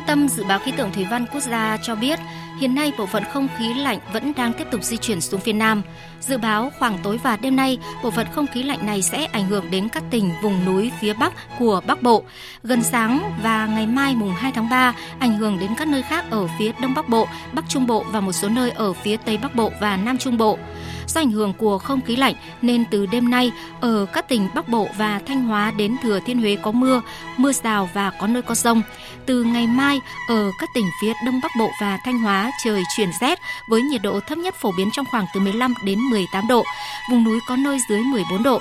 Trung 0.00 0.06
tâm 0.06 0.28
Dự 0.28 0.44
báo 0.44 0.58
Khí 0.58 0.72
tượng 0.76 0.92
Thủy 0.92 1.06
văn 1.10 1.26
Quốc 1.32 1.40
gia 1.40 1.78
cho 1.82 1.94
biết, 1.94 2.18
hiện 2.60 2.74
nay 2.74 2.92
bộ 2.98 3.06
phận 3.06 3.24
không 3.32 3.48
khí 3.58 3.74
lạnh 3.74 3.98
vẫn 4.12 4.32
đang 4.36 4.52
tiếp 4.52 4.66
tục 4.70 4.82
di 4.82 4.96
chuyển 4.96 5.20
xuống 5.20 5.40
phía 5.40 5.52
Nam. 5.52 5.82
Dự 6.20 6.38
báo 6.38 6.70
khoảng 6.78 6.98
tối 7.02 7.18
và 7.22 7.36
đêm 7.36 7.56
nay, 7.56 7.78
bộ 8.02 8.10
phận 8.10 8.26
không 8.32 8.46
khí 8.46 8.62
lạnh 8.62 8.86
này 8.86 9.02
sẽ 9.02 9.24
ảnh 9.24 9.48
hưởng 9.48 9.70
đến 9.70 9.88
các 9.88 10.02
tỉnh 10.10 10.30
vùng 10.42 10.64
núi 10.64 10.92
phía 11.00 11.12
Bắc 11.12 11.32
của 11.58 11.80
Bắc 11.86 12.02
Bộ. 12.02 12.24
Gần 12.62 12.82
sáng 12.82 13.32
và 13.42 13.66
ngày 13.66 13.86
mai 13.86 14.14
mùng 14.14 14.34
2 14.34 14.52
tháng 14.52 14.70
3, 14.70 14.94
ảnh 15.18 15.38
hưởng 15.38 15.58
đến 15.58 15.70
các 15.76 15.88
nơi 15.88 16.02
khác 16.02 16.24
ở 16.30 16.48
phía 16.58 16.72
Đông 16.82 16.94
Bắc 16.94 17.08
Bộ, 17.08 17.28
Bắc 17.52 17.64
Trung 17.68 17.86
Bộ 17.86 18.04
và 18.10 18.20
một 18.20 18.32
số 18.32 18.48
nơi 18.48 18.70
ở 18.70 18.92
phía 18.92 19.16
Tây 19.16 19.36
Bắc 19.36 19.54
Bộ 19.54 19.72
và 19.80 19.96
Nam 19.96 20.18
Trung 20.18 20.38
Bộ. 20.38 20.58
Do 21.06 21.20
ảnh 21.20 21.30
hưởng 21.30 21.52
của 21.52 21.78
không 21.78 22.00
khí 22.00 22.16
lạnh 22.16 22.34
nên 22.62 22.84
từ 22.90 23.06
đêm 23.06 23.30
nay 23.30 23.52
ở 23.80 24.06
các 24.12 24.28
tỉnh 24.28 24.48
Bắc 24.54 24.68
Bộ 24.68 24.88
và 24.96 25.20
Thanh 25.26 25.44
Hóa 25.44 25.70
đến 25.70 25.96
Thừa 26.02 26.20
Thiên 26.26 26.40
Huế 26.40 26.56
có 26.62 26.72
mưa, 26.72 27.02
mưa 27.36 27.52
rào 27.52 27.88
và 27.94 28.10
có 28.10 28.26
nơi 28.26 28.42
có 28.42 28.54
rông. 28.54 28.82
Từ 29.26 29.42
ngày 29.42 29.66
mai 29.66 30.00
ở 30.28 30.50
các 30.58 30.68
tỉnh 30.74 30.90
phía 31.00 31.12
Đông 31.24 31.40
Bắc 31.42 31.50
Bộ 31.58 31.70
và 31.80 31.98
Thanh 32.04 32.18
Hóa 32.18 32.50
trời 32.64 32.82
chuyển 32.96 33.10
rét 33.20 33.38
với 33.68 33.82
nhiệt 33.82 34.02
độ 34.02 34.20
thấp 34.20 34.38
nhất 34.38 34.54
phổ 34.54 34.72
biến 34.76 34.90
trong 34.90 35.06
khoảng 35.10 35.26
từ 35.34 35.40
15 35.40 35.74
đến 35.84 35.98
18 35.98 36.48
độ, 36.48 36.64
vùng 37.10 37.24
núi 37.24 37.40
có 37.48 37.56
nơi 37.56 37.78
dưới 37.88 38.00
14 38.00 38.42
độ. 38.42 38.60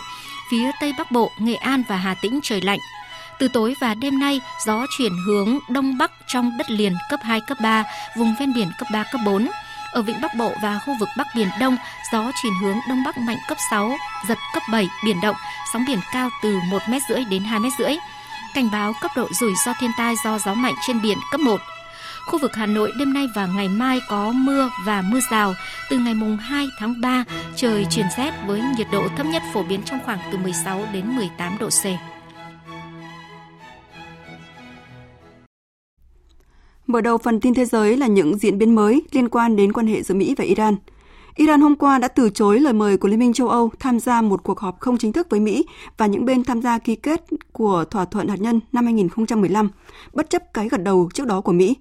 Phía 0.52 0.72
Tây 0.80 0.94
Bắc 0.98 1.12
Bộ, 1.12 1.32
Nghệ 1.38 1.56
An 1.56 1.84
và 1.88 1.98
Hà 1.98 2.14
Tĩnh 2.14 2.40
trời 2.44 2.62
lạnh, 2.62 2.80
từ 3.40 3.48
tối 3.48 3.76
và 3.80 3.94
đêm 3.94 4.20
nay, 4.20 4.42
gió 4.66 4.86
chuyển 4.98 5.12
hướng 5.26 5.60
đông 5.70 5.98
bắc 5.98 6.12
trong 6.28 6.58
đất 6.58 6.72
liền 6.72 6.94
cấp 7.10 7.20
2, 7.24 7.42
cấp 7.48 7.58
3, 7.62 7.84
vùng 8.18 8.36
ven 8.40 8.54
biển 8.54 8.72
cấp 8.80 8.88
3, 8.92 9.04
cấp 9.04 9.22
4. 9.26 9.48
Ở 9.92 10.02
vịnh 10.02 10.22
Bắc 10.22 10.36
Bộ 10.36 10.54
và 10.62 10.80
khu 10.86 10.94
vực 11.00 11.10
Bắc 11.18 11.28
Biển 11.36 11.48
Đông, 11.60 11.78
gió 12.12 12.32
chuyển 12.42 12.54
hướng 12.62 12.78
đông 12.90 13.04
bắc 13.04 13.18
mạnh 13.18 13.38
cấp 13.48 13.58
6, 13.70 13.98
giật 14.28 14.38
cấp 14.54 14.64
7, 14.72 14.88
biển 15.06 15.22
động, 15.22 15.36
sóng 15.74 15.86
biển 15.88 16.00
cao 16.12 16.30
từ 16.44 16.60
1 16.70 16.80
m 16.90 16.94
rưỡi 17.10 17.24
đến 17.24 17.44
2 17.44 17.60
m 17.60 17.66
rưỡi. 17.78 17.96
Cảnh 18.54 18.70
báo 18.72 18.94
cấp 19.02 19.12
độ 19.16 19.28
rủi 19.32 19.54
ro 19.66 19.74
thiên 19.80 19.92
tai 19.98 20.16
do 20.24 20.40
gió 20.40 20.54
mạnh 20.54 20.74
trên 20.88 21.02
biển 21.02 21.18
cấp 21.32 21.40
1. 21.42 21.62
Khu 22.26 22.40
vực 22.40 22.56
Hà 22.56 22.66
Nội 22.66 22.92
đêm 23.00 23.14
nay 23.14 23.28
và 23.36 23.48
ngày 23.48 23.68
mai 23.70 24.00
có 24.10 24.32
mưa 24.32 24.70
và 24.86 25.02
mưa 25.02 25.20
rào. 25.32 25.54
Từ 25.90 25.98
ngày 25.98 26.14
mùng 26.14 26.38
2 26.38 26.68
tháng 26.80 27.02
3, 27.02 27.24
trời 27.56 27.86
chuyển 27.90 28.06
rét 28.18 28.34
với 28.48 28.62
nhiệt 28.78 28.88
độ 28.92 29.08
thấp 29.18 29.26
nhất 29.26 29.44
phổ 29.54 29.64
biến 29.64 29.82
trong 29.86 30.00
khoảng 30.06 30.20
từ 30.32 30.38
16 30.38 30.86
đến 30.94 31.16
18 31.16 31.58
độ 31.60 31.70
C. 31.70 31.86
Mở 36.88 37.02
đầu 37.02 37.18
phần 37.18 37.40
tin 37.40 37.54
thế 37.54 37.66
giới 37.66 37.98
là 37.98 38.08
những 38.08 38.38
diễn 38.38 38.58
biến 38.58 38.76
mới 38.76 39.02
liên 39.12 39.30
quan 39.30 39.56
đến 39.56 39.74
quan 39.74 39.88
hệ 39.88 40.04
giữa 40.04 40.16
Mỹ 40.16 40.36
và 40.38 40.44
Iran. 40.44 40.76
Iran 41.36 41.62
hôm 41.62 41.76
qua 41.76 42.00
đã 42.00 42.08
từ 42.08 42.30
chối 42.30 42.60
lời 42.60 42.74
mời 42.74 42.98
của 42.98 43.08
Liên 43.08 43.20
minh 43.20 43.34
châu 43.34 43.50
Âu 43.50 43.70
tham 43.80 44.00
gia 44.00 44.22
một 44.22 44.44
cuộc 44.44 44.60
họp 44.60 44.80
không 44.80 44.98
chính 44.98 45.14
thức 45.14 45.28
với 45.30 45.40
Mỹ 45.40 45.66
và 45.98 46.06
những 46.06 46.26
bên 46.26 46.44
tham 46.44 46.62
gia 46.62 46.80
ký 46.80 46.96
kết 46.96 47.26
của 47.52 47.86
thỏa 47.92 48.06
thuận 48.06 48.28
hạt 48.28 48.40
nhân 48.40 48.60
năm 48.72 48.86
2015, 48.86 49.70
bất 50.14 50.30
chấp 50.30 50.54
cái 50.54 50.70
gật 50.70 50.84
đầu 50.84 51.10
trước 51.14 51.28
đó 51.28 51.42
của 51.42 51.52
Mỹ. 51.52 51.76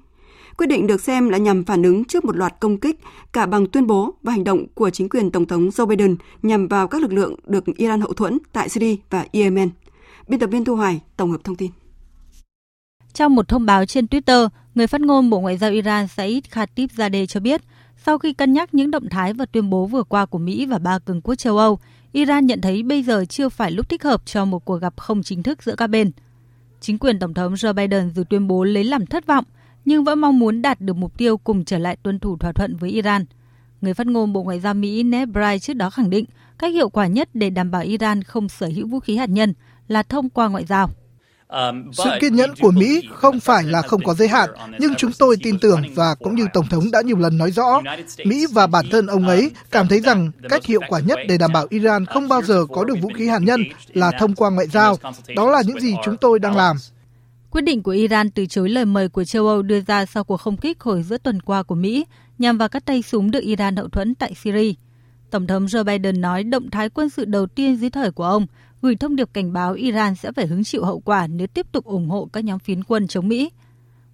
Quyết 0.57 0.67
định 0.67 0.87
được 0.87 1.01
xem 1.01 1.29
là 1.29 1.39
nhằm 1.39 1.65
phản 1.65 1.83
ứng 1.83 2.05
trước 2.05 2.25
một 2.25 2.37
loạt 2.37 2.55
công 2.61 2.79
kích 2.79 3.01
cả 3.33 3.47
bằng 3.47 3.67
tuyên 3.67 3.87
bố 3.87 4.15
và 4.23 4.33
hành 4.33 4.45
động 4.45 4.67
của 4.75 4.91
chính 4.91 5.09
quyền 5.09 5.31
Tổng 5.31 5.47
thống 5.47 5.69
Joe 5.69 5.87
Biden 5.87 6.17
nhằm 6.43 6.69
vào 6.69 6.89
các 6.89 7.03
lực 7.03 7.13
lượng 7.13 7.35
được 7.47 7.65
Iran 7.77 8.01
hậu 8.01 8.13
thuẫn 8.13 8.39
tại 8.53 8.69
Syria 8.69 8.97
và 9.11 9.27
Yemen. 9.33 9.71
Biên 10.29 10.41
tập 10.41 10.47
viên 10.47 10.65
Thu 10.65 10.77
Hoài 10.77 11.01
tổng 11.17 11.31
hợp 11.31 11.45
thông 11.45 11.57
tin. 11.57 11.71
Trong 13.13 13.35
một 13.35 13.49
thông 13.49 13.67
báo 13.67 13.87
trên 13.87 14.05
Twitter, 14.05 14.49
người 14.75 14.87
phát 14.87 15.01
ngôn 15.01 15.31
Bộ 15.31 15.41
Ngoại 15.41 15.59
giao 15.59 15.71
Iran 15.71 16.09
Saeed 16.09 16.45
Khatibzadeh 16.51 17.27
cho 17.27 17.41
biết, 17.41 17.61
sau 18.05 18.19
khi 18.19 18.33
cân 18.33 18.53
nhắc 18.53 18.75
những 18.75 18.91
động 18.91 19.09
thái 19.09 19.33
và 19.33 19.47
tuyên 19.47 19.71
bố 19.71 19.87
vừa 19.87 20.03
qua 20.03 20.27
của 20.27 20.39
Mỹ 20.39 20.67
và 20.67 20.79
ba 20.79 20.99
cường 20.99 21.21
quốc 21.21 21.35
châu 21.35 21.59
Âu, 21.59 21.79
Iran 22.13 22.47
nhận 22.47 22.61
thấy 22.61 22.83
bây 22.83 23.03
giờ 23.03 23.25
chưa 23.29 23.49
phải 23.49 23.71
lúc 23.71 23.89
thích 23.89 24.03
hợp 24.03 24.27
cho 24.27 24.45
một 24.45 24.65
cuộc 24.65 24.77
gặp 24.77 24.95
không 24.97 25.23
chính 25.23 25.43
thức 25.43 25.63
giữa 25.63 25.75
các 25.77 25.87
bên. 25.87 26.11
Chính 26.81 26.99
quyền 26.99 27.19
Tổng 27.19 27.35
thống 27.35 27.55
Joe 27.55 27.75
Biden 27.75 28.11
dù 28.15 28.25
tuyên 28.31 28.49
bố 28.49 28.65
lấy 28.65 28.85
làm 28.85 29.07
thất 29.07 29.27
vọng, 29.27 29.45
nhưng 29.85 30.05
vẫn 30.05 30.21
mong 30.21 30.39
muốn 30.39 30.63
đạt 30.63 30.81
được 30.81 30.97
mục 30.97 31.19
tiêu 31.19 31.37
cùng 31.37 31.65
trở 31.65 31.79
lại 31.79 31.97
tuân 32.03 32.19
thủ 32.19 32.37
thỏa 32.37 32.53
thuận 32.53 32.77
với 32.77 32.91
Iran. 32.91 33.25
Người 33.81 33.95
phát 33.95 34.07
ngôn 34.07 34.33
Bộ 34.33 34.43
Ngoại 34.43 34.61
giao 34.61 34.75
Mỹ 34.75 35.03
Ned 35.03 35.29
Price 35.33 35.59
trước 35.59 35.75
đó 35.75 35.91
khẳng 35.91 36.11
định 36.11 36.25
cách 36.59 36.73
hiệu 36.73 36.89
quả 36.89 37.07
nhất 37.07 37.29
để 37.35 37.51
đảm 37.51 37.71
bảo 37.71 37.83
Iran 37.83 38.23
không 38.23 38.49
sở 38.49 38.67
hữu 38.75 38.87
vũ 38.87 39.01
khí 39.01 39.17
hạt 39.17 39.29
nhân 39.29 39.55
là 39.89 40.03
thông 40.03 40.31
qua 40.31 40.49
ngoại 40.49 40.65
giao. 40.65 40.91
Sự 41.93 42.11
kiên 42.21 42.35
nhẫn 42.35 42.51
của 42.61 42.71
Mỹ 42.71 43.03
không 43.13 43.41
phải 43.41 43.65
là 43.65 43.83
không 43.83 44.05
có 44.05 44.15
giới 44.15 44.29
hạn, 44.29 44.51
nhưng 44.79 44.95
chúng 44.95 45.13
tôi 45.19 45.37
tin 45.43 45.59
tưởng 45.59 45.83
và 45.95 46.15
cũng 46.15 46.35
như 46.35 46.47
Tổng 46.53 46.67
thống 46.71 46.91
đã 46.91 47.03
nhiều 47.03 47.17
lần 47.17 47.39
nói 47.39 47.51
rõ, 47.51 47.81
Mỹ 48.25 48.47
và 48.53 48.67
bản 48.67 48.85
thân 48.91 49.07
ông 49.07 49.29
ấy 49.29 49.51
cảm 49.71 49.89
thấy 49.89 50.01
rằng 50.01 50.31
cách 50.49 50.65
hiệu 50.65 50.81
quả 50.89 51.01
nhất 51.01 51.19
để 51.29 51.39
đảm 51.39 51.53
bảo 51.53 51.67
Iran 51.71 52.07
không 52.07 52.29
bao 52.29 52.43
giờ 52.43 52.67
có 52.75 52.85
được 52.85 52.95
vũ 53.01 53.09
khí 53.17 53.29
hạt 53.29 53.39
nhân 53.39 53.65
là 53.93 54.11
thông 54.19 54.35
qua 54.35 54.51
ngoại 54.51 54.69
giao. 54.69 54.97
Đó 55.37 55.51
là 55.51 55.63
những 55.67 55.81
gì 55.81 55.95
chúng 56.05 56.17
tôi 56.17 56.39
đang 56.39 56.57
làm. 56.57 56.77
Quyết 57.51 57.63
định 57.63 57.83
của 57.83 57.91
Iran 57.91 58.31
từ 58.31 58.47
chối 58.47 58.69
lời 58.69 58.85
mời 58.85 59.09
của 59.09 59.25
châu 59.25 59.47
Âu 59.47 59.63
đưa 59.63 59.81
ra 59.81 60.07
sau 60.07 60.25
cuộc 60.25 60.37
không 60.37 60.57
kích 60.57 60.81
hồi 60.81 61.03
giữa 61.03 61.19
tuần 61.19 61.43
qua 61.43 61.63
của 61.63 61.75
Mỹ 61.75 62.05
nhằm 62.39 62.59
vào 62.59 62.69
các 62.69 62.85
tay 62.85 63.03
súng 63.03 63.31
được 63.31 63.41
Iran 63.41 63.77
hậu 63.77 63.89
thuẫn 63.89 64.15
tại 64.15 64.35
Syria. 64.35 64.73
Tổng 65.31 65.47
thống 65.47 65.67
Joe 65.67 65.85
Biden 65.85 66.21
nói 66.21 66.45
động 66.45 66.71
thái 66.71 66.89
quân 66.89 67.11
sự 67.11 67.25
đầu 67.25 67.47
tiên 67.47 67.77
dưới 67.77 67.91
thời 67.91 68.11
của 68.11 68.25
ông 68.25 68.47
gửi 68.83 68.97
thông 68.97 69.17
điệp 69.17 69.29
cảnh 69.33 69.53
báo 69.53 69.73
Iran 69.73 70.15
sẽ 70.15 70.33
phải 70.33 70.47
hứng 70.47 70.65
chịu 70.65 70.85
hậu 70.85 71.01
quả 71.01 71.27
nếu 71.27 71.47
tiếp 71.47 71.67
tục 71.73 71.85
ủng 71.85 72.09
hộ 72.09 72.29
các 72.33 72.45
nhóm 72.45 72.59
phiến 72.59 72.85
quân 72.85 73.07
chống 73.07 73.29
Mỹ. 73.29 73.51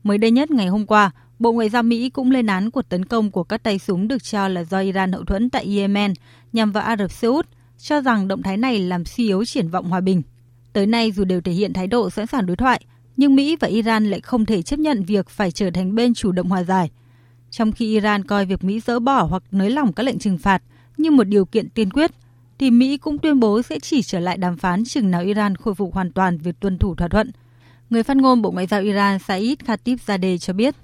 Mới 0.02 0.18
đây 0.18 0.30
nhất 0.30 0.50
ngày 0.50 0.66
hôm 0.66 0.86
qua, 0.86 1.10
Bộ 1.38 1.52
Ngoại 1.52 1.68
giao 1.68 1.82
Mỹ 1.82 2.10
cũng 2.10 2.30
lên 2.30 2.46
án 2.46 2.70
cuộc 2.70 2.88
tấn 2.88 3.04
công 3.04 3.30
của 3.30 3.44
các 3.44 3.62
tay 3.62 3.78
súng 3.78 4.08
được 4.08 4.22
cho 4.22 4.48
là 4.48 4.64
do 4.64 4.78
Iran 4.78 5.12
hậu 5.12 5.24
thuẫn 5.24 5.50
tại 5.50 5.78
Yemen 5.78 6.12
nhằm 6.52 6.72
vào 6.72 6.84
Ả 6.84 6.96
Rập 6.96 7.10
Xê 7.10 7.28
Út, 7.28 7.46
cho 7.78 8.00
rằng 8.00 8.28
động 8.28 8.42
thái 8.42 8.56
này 8.56 8.78
làm 8.78 9.04
suy 9.04 9.24
yếu 9.24 9.44
triển 9.44 9.68
vọng 9.68 9.90
hòa 9.90 10.00
bình. 10.00 10.22
Tới 10.72 10.86
nay 10.86 11.12
dù 11.12 11.24
đều 11.24 11.40
thể 11.40 11.52
hiện 11.52 11.72
thái 11.72 11.86
độ 11.86 12.10
sẵn 12.10 12.26
sàng 12.26 12.46
đối 12.46 12.56
thoại, 12.56 12.84
nhưng 13.16 13.34
Mỹ 13.34 13.56
và 13.60 13.68
Iran 13.68 14.04
lại 14.04 14.20
không 14.20 14.46
thể 14.46 14.62
chấp 14.62 14.78
nhận 14.78 15.04
việc 15.04 15.28
phải 15.28 15.50
trở 15.50 15.70
thành 15.70 15.94
bên 15.94 16.14
chủ 16.14 16.32
động 16.32 16.48
hòa 16.48 16.62
giải. 16.62 16.90
Trong 17.50 17.72
khi 17.72 17.86
Iran 17.86 18.24
coi 18.24 18.46
việc 18.46 18.64
Mỹ 18.64 18.80
dỡ 18.80 19.00
bỏ 19.00 19.22
hoặc 19.22 19.42
nới 19.50 19.70
lỏng 19.70 19.92
các 19.92 20.02
lệnh 20.02 20.18
trừng 20.18 20.38
phạt 20.38 20.62
như 20.96 21.10
một 21.10 21.24
điều 21.24 21.44
kiện 21.44 21.70
tiên 21.70 21.90
quyết, 21.90 22.10
thì 22.58 22.70
Mỹ 22.70 22.96
cũng 22.96 23.18
tuyên 23.18 23.40
bố 23.40 23.62
sẽ 23.62 23.78
chỉ 23.78 24.02
trở 24.02 24.20
lại 24.20 24.36
đàm 24.36 24.56
phán 24.56 24.84
chừng 24.84 25.10
nào 25.10 25.22
Iran 25.22 25.56
khôi 25.56 25.74
phục 25.74 25.94
hoàn 25.94 26.12
toàn 26.12 26.38
việc 26.38 26.54
tuân 26.60 26.78
thủ 26.78 26.94
thỏa 26.94 27.08
thuận. 27.08 27.30
Người 27.90 28.02
phát 28.02 28.16
ngôn 28.16 28.42
Bộ 28.42 28.50
Ngoại 28.50 28.66
giao 28.66 28.80
Iran 28.80 29.18
Saeed 29.18 29.58
Khatibzadeh 29.66 30.38
cho 30.38 30.52
biết. 30.52 30.74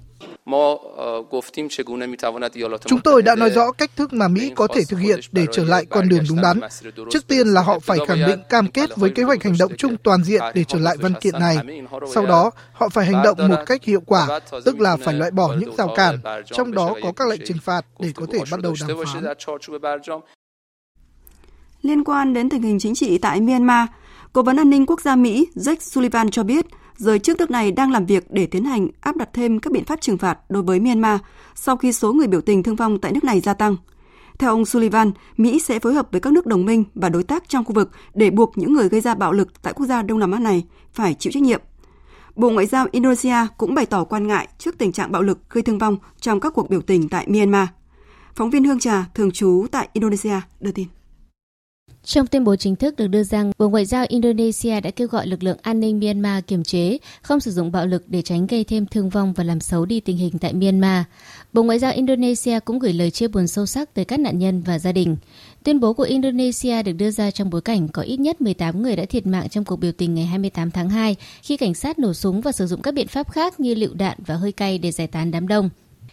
Chúng 2.85 2.99
tôi 3.03 3.21
đã 3.21 3.35
nói 3.35 3.49
rõ 3.49 3.71
cách 3.71 3.91
thức 3.95 4.13
mà 4.13 4.27
Mỹ 4.27 4.51
có 4.55 4.67
thể 4.67 4.81
thực 4.89 4.97
hiện 4.97 5.19
để 5.31 5.45
trở 5.51 5.63
lại 5.63 5.85
con 5.85 6.09
đường 6.09 6.23
đúng 6.29 6.41
đắn. 6.41 6.59
Trước 7.09 7.27
tiên 7.27 7.47
là 7.47 7.61
họ 7.61 7.79
phải 7.79 7.97
khẳng 8.07 8.27
định 8.27 8.39
cam 8.49 8.71
kết 8.71 8.95
với 8.95 9.09
kế 9.09 9.23
hoạch 9.23 9.43
hành 9.43 9.55
động 9.59 9.71
chung 9.77 9.97
toàn 10.03 10.23
diện 10.23 10.41
để 10.55 10.63
trở 10.63 10.79
lại 10.79 10.97
văn 10.99 11.13
kiện 11.21 11.39
này. 11.39 11.57
Sau 12.13 12.25
đó, 12.25 12.51
họ 12.73 12.89
phải 12.89 13.05
hành 13.05 13.23
động 13.23 13.37
một 13.49 13.57
cách 13.65 13.83
hiệu 13.83 14.01
quả, 14.05 14.39
tức 14.65 14.79
là 14.79 14.97
phải 14.97 15.13
loại 15.13 15.31
bỏ 15.31 15.55
những 15.59 15.75
rào 15.75 15.93
cản, 15.95 16.19
trong 16.45 16.71
đó 16.71 16.95
có 17.03 17.11
các 17.11 17.27
lệnh 17.27 17.41
trừng 17.45 17.59
phạt 17.63 17.85
để 17.99 18.11
có 18.15 18.25
thể 18.31 18.39
bắt 18.51 18.61
đầu 18.61 18.73
đàm 18.81 18.97
phán. 19.05 19.23
Liên 21.81 22.03
quan 22.03 22.33
đến 22.33 22.49
tình 22.49 22.61
hình 22.61 22.79
chính 22.79 22.95
trị 22.95 23.17
tại 23.17 23.41
Myanmar, 23.41 23.89
Cố 24.33 24.43
vấn 24.43 24.57
an 24.57 24.69
ninh 24.69 24.85
quốc 24.85 25.01
gia 25.01 25.15
Mỹ 25.15 25.47
Jake 25.55 25.75
Sullivan 25.79 26.29
cho 26.29 26.43
biết 26.43 26.65
giới 26.97 27.19
chức 27.19 27.39
nước 27.39 27.51
này 27.51 27.71
đang 27.71 27.91
làm 27.91 28.05
việc 28.05 28.31
để 28.31 28.45
tiến 28.45 28.65
hành 28.65 28.87
áp 29.01 29.15
đặt 29.15 29.29
thêm 29.33 29.59
các 29.59 29.73
biện 29.73 29.85
pháp 29.85 30.01
trừng 30.01 30.17
phạt 30.17 30.39
đối 30.49 30.63
với 30.63 30.79
Myanmar 30.79 31.19
sau 31.55 31.77
khi 31.77 31.93
số 31.93 32.13
người 32.13 32.27
biểu 32.27 32.41
tình 32.41 32.63
thương 32.63 32.75
vong 32.75 32.99
tại 32.99 33.11
nước 33.11 33.23
này 33.23 33.39
gia 33.39 33.53
tăng. 33.53 33.75
Theo 34.39 34.49
ông 34.49 34.65
Sullivan, 34.65 35.11
Mỹ 35.37 35.59
sẽ 35.59 35.79
phối 35.79 35.93
hợp 35.93 36.07
với 36.11 36.21
các 36.21 36.33
nước 36.33 36.45
đồng 36.45 36.65
minh 36.65 36.83
và 36.95 37.09
đối 37.09 37.23
tác 37.23 37.49
trong 37.49 37.65
khu 37.65 37.73
vực 37.73 37.91
để 38.13 38.29
buộc 38.29 38.57
những 38.57 38.73
người 38.73 38.89
gây 38.89 39.01
ra 39.01 39.15
bạo 39.15 39.33
lực 39.33 39.61
tại 39.61 39.73
quốc 39.73 39.85
gia 39.85 40.01
Đông 40.01 40.19
Nam 40.19 40.31
Á 40.31 40.39
này 40.39 40.65
phải 40.93 41.13
chịu 41.13 41.31
trách 41.33 41.43
nhiệm. 41.43 41.61
Bộ 42.35 42.49
Ngoại 42.49 42.65
giao 42.65 42.87
Indonesia 42.91 43.35
cũng 43.57 43.75
bày 43.75 43.85
tỏ 43.85 44.03
quan 44.03 44.27
ngại 44.27 44.47
trước 44.57 44.77
tình 44.77 44.91
trạng 44.91 45.11
bạo 45.11 45.21
lực 45.21 45.49
gây 45.49 45.61
thương 45.61 45.77
vong 45.77 45.97
trong 46.19 46.39
các 46.39 46.53
cuộc 46.53 46.69
biểu 46.69 46.81
tình 46.81 47.09
tại 47.09 47.27
Myanmar. 47.29 47.67
Phóng 48.35 48.49
viên 48.49 48.63
Hương 48.63 48.79
Trà, 48.79 49.05
thường 49.13 49.31
trú 49.31 49.65
tại 49.71 49.89
Indonesia, 49.93 50.41
đưa 50.59 50.71
tin. 50.71 50.87
Trong 52.03 52.27
tuyên 52.27 52.43
bố 52.43 52.55
chính 52.55 52.75
thức 52.75 52.95
được 52.95 53.07
đưa 53.07 53.23
ra, 53.23 53.43
Bộ 53.57 53.69
Ngoại 53.69 53.85
giao 53.85 54.05
Indonesia 54.09 54.81
đã 54.81 54.91
kêu 54.91 55.07
gọi 55.07 55.27
lực 55.27 55.43
lượng 55.43 55.57
an 55.61 55.79
ninh 55.79 55.99
Myanmar 55.99 56.43
kiềm 56.47 56.63
chế, 56.63 56.97
không 57.21 57.39
sử 57.39 57.51
dụng 57.51 57.71
bạo 57.71 57.87
lực 57.87 58.03
để 58.07 58.21
tránh 58.21 58.47
gây 58.47 58.63
thêm 58.63 58.85
thương 58.85 59.09
vong 59.09 59.33
và 59.33 59.43
làm 59.43 59.59
xấu 59.59 59.85
đi 59.85 59.99
tình 59.99 60.17
hình 60.17 60.37
tại 60.41 60.53
Myanmar. 60.53 61.03
Bộ 61.53 61.63
Ngoại 61.63 61.79
giao 61.79 61.91
Indonesia 61.91 62.59
cũng 62.59 62.79
gửi 62.79 62.93
lời 62.93 63.11
chia 63.11 63.27
buồn 63.27 63.47
sâu 63.47 63.65
sắc 63.65 63.93
tới 63.93 64.05
các 64.05 64.19
nạn 64.19 64.39
nhân 64.39 64.61
và 64.61 64.79
gia 64.79 64.91
đình. 64.91 65.17
Tuyên 65.63 65.79
bố 65.79 65.93
của 65.93 66.03
Indonesia 66.03 66.83
được 66.83 66.93
đưa 66.93 67.11
ra 67.11 67.31
trong 67.31 67.49
bối 67.49 67.61
cảnh 67.61 67.87
có 67.87 68.01
ít 68.01 68.17
nhất 68.17 68.41
18 68.41 68.81
người 68.81 68.95
đã 68.95 69.05
thiệt 69.05 69.27
mạng 69.27 69.49
trong 69.49 69.65
cuộc 69.65 69.75
biểu 69.75 69.91
tình 69.91 70.15
ngày 70.15 70.25
28 70.25 70.71
tháng 70.71 70.89
2 70.89 71.15
khi 71.41 71.57
cảnh 71.57 71.73
sát 71.73 71.99
nổ 71.99 72.13
súng 72.13 72.41
và 72.41 72.51
sử 72.51 72.67
dụng 72.67 72.81
các 72.81 72.93
biện 72.93 73.07
pháp 73.07 73.31
khác 73.31 73.59
như 73.59 73.75
lựu 73.75 73.93
đạn 73.93 74.17
và 74.25 74.35
hơi 74.35 74.51
cay 74.51 74.77
để 74.77 74.91
giải 74.91 75.07
tán 75.07 75.31
đám 75.31 75.47
đông. 75.47 75.69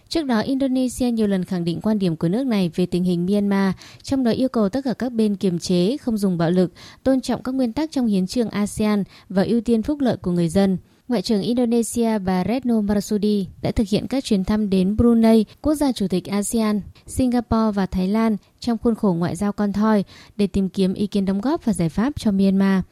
Trước 0.08 0.22
đó, 0.22 0.40
Indonesia 0.40 1.10
nhiều 1.10 1.26
lần 1.26 1.44
khẳng 1.44 1.64
định 1.64 1.80
quan 1.80 1.98
điểm 1.98 2.16
của 2.16 2.28
nước 2.28 2.46
này 2.46 2.70
về 2.74 2.86
tình 2.86 3.04
hình 3.04 3.26
Myanmar, 3.26 3.74
trong 4.02 4.24
đó 4.24 4.30
yêu 4.30 4.48
cầu 4.48 4.68
tất 4.68 4.84
cả 4.84 4.94
các 4.94 5.12
bên 5.12 5.36
kiềm 5.36 5.58
chế, 5.58 5.96
không 5.96 6.18
dùng 6.18 6.38
bạo 6.38 6.50
lực, 6.50 6.72
tôn 7.02 7.20
trọng 7.20 7.42
các 7.42 7.54
nguyên 7.54 7.72
tắc 7.72 7.90
trong 7.90 8.06
hiến 8.06 8.26
trương 8.26 8.48
ASEAN 8.48 9.04
và 9.28 9.42
ưu 9.42 9.60
tiên 9.60 9.82
phúc 9.82 10.00
lợi 10.00 10.16
của 10.16 10.30
người 10.30 10.48
dân. 10.48 10.78
Ngoại 11.08 11.22
trưởng 11.22 11.42
Indonesia 11.42 12.18
bà 12.18 12.44
Retno 12.44 12.80
Marsudi 12.80 13.46
đã 13.62 13.70
thực 13.70 13.88
hiện 13.88 14.06
các 14.06 14.24
chuyến 14.24 14.44
thăm 14.44 14.70
đến 14.70 14.96
Brunei, 14.96 15.44
quốc 15.62 15.74
gia 15.74 15.92
chủ 15.92 16.08
tịch 16.08 16.26
ASEAN, 16.26 16.80
Singapore 17.06 17.72
và 17.74 17.86
Thái 17.86 18.08
Lan 18.08 18.36
trong 18.60 18.78
khuôn 18.78 18.94
khổ 18.94 19.12
ngoại 19.12 19.36
giao 19.36 19.52
con 19.52 19.72
thoi 19.72 20.04
để 20.36 20.46
tìm 20.46 20.68
kiếm 20.68 20.94
ý 20.94 21.06
kiến 21.06 21.24
đóng 21.24 21.40
góp 21.40 21.64
và 21.64 21.72
giải 21.72 21.88
pháp 21.88 22.12
cho 22.16 22.30
Myanmar. 22.30 22.82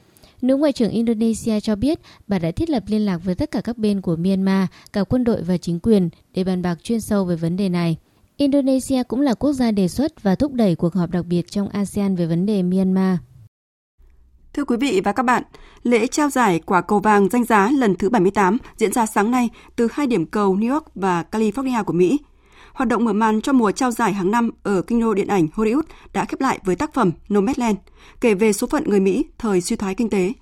Nữ 0.42 0.56
Ngoại 0.56 0.72
trưởng 0.72 0.90
Indonesia 0.90 1.60
cho 1.60 1.76
biết 1.76 2.00
bà 2.26 2.38
đã 2.38 2.50
thiết 2.50 2.70
lập 2.70 2.82
liên 2.86 3.06
lạc 3.06 3.18
với 3.24 3.34
tất 3.34 3.50
cả 3.50 3.60
các 3.60 3.78
bên 3.78 4.00
của 4.00 4.16
Myanmar, 4.16 4.68
cả 4.92 5.04
quân 5.04 5.24
đội 5.24 5.42
và 5.42 5.56
chính 5.56 5.80
quyền 5.80 6.08
để 6.34 6.44
bàn 6.44 6.62
bạc 6.62 6.78
chuyên 6.82 7.00
sâu 7.00 7.24
về 7.24 7.36
vấn 7.36 7.56
đề 7.56 7.68
này. 7.68 7.96
Indonesia 8.36 9.02
cũng 9.02 9.20
là 9.20 9.34
quốc 9.34 9.52
gia 9.52 9.70
đề 9.70 9.88
xuất 9.88 10.22
và 10.22 10.34
thúc 10.34 10.52
đẩy 10.52 10.74
cuộc 10.74 10.94
họp 10.94 11.10
đặc 11.10 11.26
biệt 11.26 11.50
trong 11.50 11.68
ASEAN 11.68 12.16
về 12.16 12.26
vấn 12.26 12.46
đề 12.46 12.62
Myanmar. 12.62 13.18
Thưa 14.52 14.64
quý 14.64 14.76
vị 14.80 15.00
và 15.04 15.12
các 15.12 15.22
bạn, 15.22 15.42
lễ 15.82 16.06
trao 16.06 16.30
giải 16.30 16.60
quả 16.66 16.82
cầu 16.82 17.00
vàng 17.00 17.28
danh 17.28 17.44
giá 17.44 17.70
lần 17.70 17.96
thứ 17.96 18.10
78 18.10 18.58
diễn 18.76 18.92
ra 18.92 19.06
sáng 19.06 19.30
nay 19.30 19.48
từ 19.76 19.88
hai 19.92 20.06
điểm 20.06 20.26
cầu 20.26 20.56
New 20.56 20.72
York 20.72 20.84
và 20.94 21.24
California 21.30 21.84
của 21.84 21.92
Mỹ. 21.92 22.18
Hoạt 22.76 22.88
động 22.88 23.04
mở 23.04 23.12
màn 23.12 23.40
cho 23.40 23.52
mùa 23.52 23.72
trao 23.72 23.90
giải 23.90 24.12
hàng 24.12 24.30
năm 24.30 24.50
ở 24.62 24.82
kinh 24.82 25.00
đô 25.00 25.14
điện 25.14 25.28
ảnh 25.28 25.46
Hollywood 25.54 25.82
đã 26.12 26.24
khép 26.24 26.40
lại 26.40 26.58
với 26.64 26.76
tác 26.76 26.94
phẩm 26.94 27.12
Nomadland, 27.34 27.76
kể 28.20 28.34
về 28.34 28.52
số 28.52 28.66
phận 28.66 28.84
người 28.90 29.00
Mỹ 29.00 29.24
thời 29.38 29.60
suy 29.60 29.76
thoái 29.76 29.94
kinh 29.94 30.10
tế. 30.10 30.32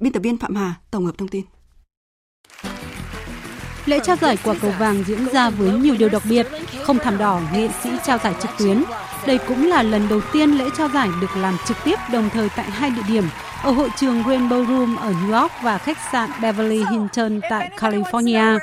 Biên 0.00 0.12
tập 0.12 0.20
viên 0.20 0.36
Phạm 0.36 0.54
Hà 0.54 0.74
tổng 0.90 1.06
hợp 1.06 1.18
thông 1.18 1.28
tin. 1.28 1.44
Lễ 3.86 3.98
trao 4.04 4.16
giải 4.16 4.38
quả 4.44 4.54
cầu 4.60 4.72
vàng 4.78 5.04
diễn 5.06 5.28
ra 5.32 5.50
với 5.50 5.78
nhiều 5.78 5.94
điều 5.98 6.08
đặc 6.08 6.22
biệt, 6.28 6.46
không 6.82 6.98
thảm 6.98 7.18
đỏ 7.18 7.40
nghệ 7.52 7.68
sĩ 7.82 7.90
trao 8.04 8.18
giải 8.18 8.34
trực 8.42 8.50
tuyến. 8.58 8.84
Đây 9.26 9.38
cũng 9.48 9.66
là 9.66 9.82
lần 9.82 10.08
đầu 10.08 10.20
tiên 10.32 10.50
lễ 10.50 10.64
trao 10.78 10.88
giải 10.88 11.08
được 11.20 11.36
làm 11.36 11.56
trực 11.68 11.76
tiếp 11.84 11.98
đồng 12.12 12.30
thời 12.30 12.48
tại 12.56 12.70
hai 12.70 12.90
địa 12.90 13.02
điểm 13.08 13.24
ở 13.62 13.70
hội 13.70 13.88
trường 13.96 14.22
Rainbow 14.22 14.66
Room 14.66 14.96
ở 14.96 15.12
New 15.12 15.40
York 15.40 15.52
và 15.62 15.78
khách 15.78 15.98
sạn 16.12 16.30
Beverly 16.42 16.84
Hilton 16.90 17.40
tại 17.50 17.70
California. 17.78 18.58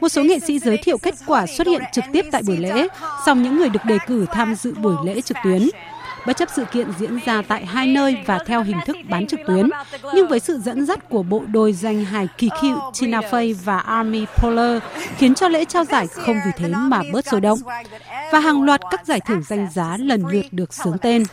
Một 0.00 0.08
số 0.08 0.24
nghệ 0.24 0.38
sĩ 0.38 0.58
giới 0.58 0.76
thiệu 0.76 0.98
kết 0.98 1.14
quả 1.26 1.46
xuất 1.46 1.66
hiện 1.66 1.82
trực 1.92 2.04
tiếp 2.12 2.26
tại 2.32 2.42
buổi 2.46 2.56
lễ, 2.56 2.88
song 3.26 3.42
những 3.42 3.58
người 3.58 3.68
được 3.68 3.84
đề 3.84 3.98
cử 4.06 4.26
tham 4.32 4.54
dự 4.54 4.74
buổi 4.74 4.94
lễ 5.04 5.20
trực 5.20 5.36
tuyến 5.44 5.68
bất 6.28 6.36
chấp 6.36 6.48
sự 6.56 6.64
kiện 6.64 6.88
diễn 6.98 7.18
ra 7.26 7.42
tại 7.48 7.66
hai 7.66 7.86
nơi 7.86 8.16
và 8.26 8.38
theo 8.46 8.62
hình 8.62 8.76
thức 8.86 8.96
bán 9.08 9.26
trực 9.26 9.40
tuyến. 9.46 9.70
Nhưng 10.14 10.28
với 10.28 10.40
sự 10.40 10.58
dẫn 10.58 10.86
dắt 10.86 11.08
của 11.08 11.22
bộ 11.22 11.42
đôi 11.52 11.72
danh 11.72 12.04
hài 12.04 12.28
kỳ 12.38 12.48
cựu 12.62 12.78
Tina 13.00 13.20
Fey 13.20 13.54
và 13.64 13.78
Army 13.78 14.26
Poehler 14.36 14.82
khiến 15.16 15.34
cho 15.34 15.48
lễ 15.48 15.64
trao 15.64 15.84
giải 15.84 16.06
không 16.06 16.36
vì 16.44 16.50
thế 16.56 16.68
mà 16.68 17.02
bớt 17.12 17.26
sôi 17.26 17.40
động. 17.40 17.58
Và 18.32 18.38
hàng 18.38 18.62
loạt 18.62 18.80
các 18.90 19.06
giải 19.06 19.20
thưởng 19.20 19.42
danh 19.42 19.68
giá 19.74 19.96
lần 20.00 20.26
lượt 20.26 20.46
được 20.50 20.74
sướng 20.74 20.96
tên. 20.98 21.24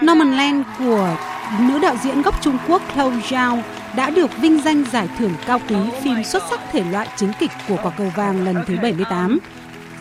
Norman 0.00 0.62
của 0.78 1.16
nữ 1.60 1.78
đạo 1.78 1.96
diễn 2.02 2.22
gốc 2.22 2.42
Trung 2.42 2.58
Quốc 2.68 2.82
Chloe 2.94 3.16
Zhao 3.16 3.60
đã 3.96 4.10
được 4.10 4.38
vinh 4.38 4.60
danh 4.60 4.84
giải 4.92 5.08
thưởng 5.18 5.32
cao 5.46 5.60
quý 5.68 5.76
phim 6.02 6.24
xuất 6.24 6.42
sắc 6.50 6.60
thể 6.72 6.84
loại 6.90 7.08
chính 7.16 7.32
kịch 7.40 7.50
của 7.68 7.76
quả 7.82 7.92
cầu 7.98 8.12
vàng 8.16 8.44
lần 8.44 8.56
thứ 8.66 8.76
78. 8.82 9.38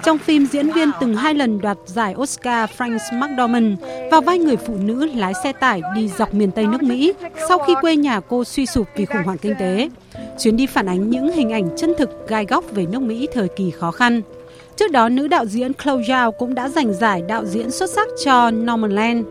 Trong 0.04 0.18
phim, 0.18 0.46
diễn 0.46 0.72
viên 0.72 0.92
từng 1.00 1.16
hai 1.16 1.34
lần 1.34 1.62
đoạt 1.62 1.78
giải 1.86 2.16
Oscar 2.16 2.70
Frances 2.78 3.20
McDormand 3.20 3.80
vào 4.12 4.22
vai 4.22 4.40
người 4.40 4.58
phụ 4.58 4.76
nữ 4.80 5.06
lái 5.16 5.34
xe 5.44 5.52
tải 5.54 5.82
đi 5.96 6.08
dọc 6.18 6.34
miền 6.34 6.52
Tây 6.52 6.68
nước 6.68 6.84
Mỹ 6.84 7.14
sau 7.50 7.58
khi 7.58 7.74
quê 7.82 7.96
nhà 7.96 8.20
cô 8.20 8.44
suy 8.44 8.66
sụp 8.66 8.88
vì 8.96 9.06
khủng 9.06 9.24
hoảng 9.26 9.38
kinh 9.38 9.56
tế. 9.60 9.90
Chuyến 10.40 10.58
đi 10.58 10.66
phản 10.66 10.90
ánh 10.90 11.10
những 11.10 11.32
hình 11.32 11.50
ảnh 11.50 11.70
chân 11.78 11.94
thực 11.98 12.28
gai 12.28 12.46
góc 12.46 12.64
về 12.72 12.86
nước 12.86 13.02
Mỹ 13.02 13.28
thời 13.34 13.48
kỳ 13.48 13.72
khó 13.72 13.92
khăn. 13.92 14.22
Trước 14.76 14.92
đó, 14.92 15.10
nữ 15.10 15.28
đạo 15.28 15.46
diễn 15.46 15.74
Chloe 15.74 16.04
Zhao 16.04 16.32
cũng 16.32 16.56
đã 16.56 16.70
giành 16.70 16.94
giải 16.94 17.22
đạo 17.28 17.46
diễn 17.46 17.72
xuất 17.72 17.90
sắc 17.90 18.08
cho 18.26 18.52
Normanland. 18.52 19.26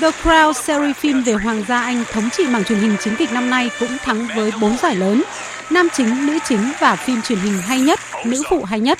The 0.00 0.10
Crown 0.22 0.52
series 0.52 0.96
phim 0.96 1.22
về 1.22 1.32
Hoàng 1.32 1.64
gia 1.68 1.82
Anh 1.82 2.04
thống 2.12 2.30
trị 2.32 2.44
mảng 2.46 2.64
truyền 2.64 2.78
hình 2.78 2.96
chính 3.00 3.16
kịch 3.16 3.32
năm 3.32 3.50
nay 3.50 3.70
cũng 3.80 3.96
thắng 4.04 4.26
với 4.36 4.52
4 4.60 4.76
giải 4.76 4.96
lớn, 4.96 5.22
nam 5.70 5.88
chính, 5.92 6.26
nữ 6.26 6.38
chính 6.48 6.72
và 6.80 6.96
phim 6.96 7.22
truyền 7.22 7.38
hình 7.38 7.58
hay 7.62 7.80
nhất, 7.80 7.98
nữ 8.24 8.42
phụ 8.50 8.64
hay 8.64 8.80
nhất. 8.80 8.98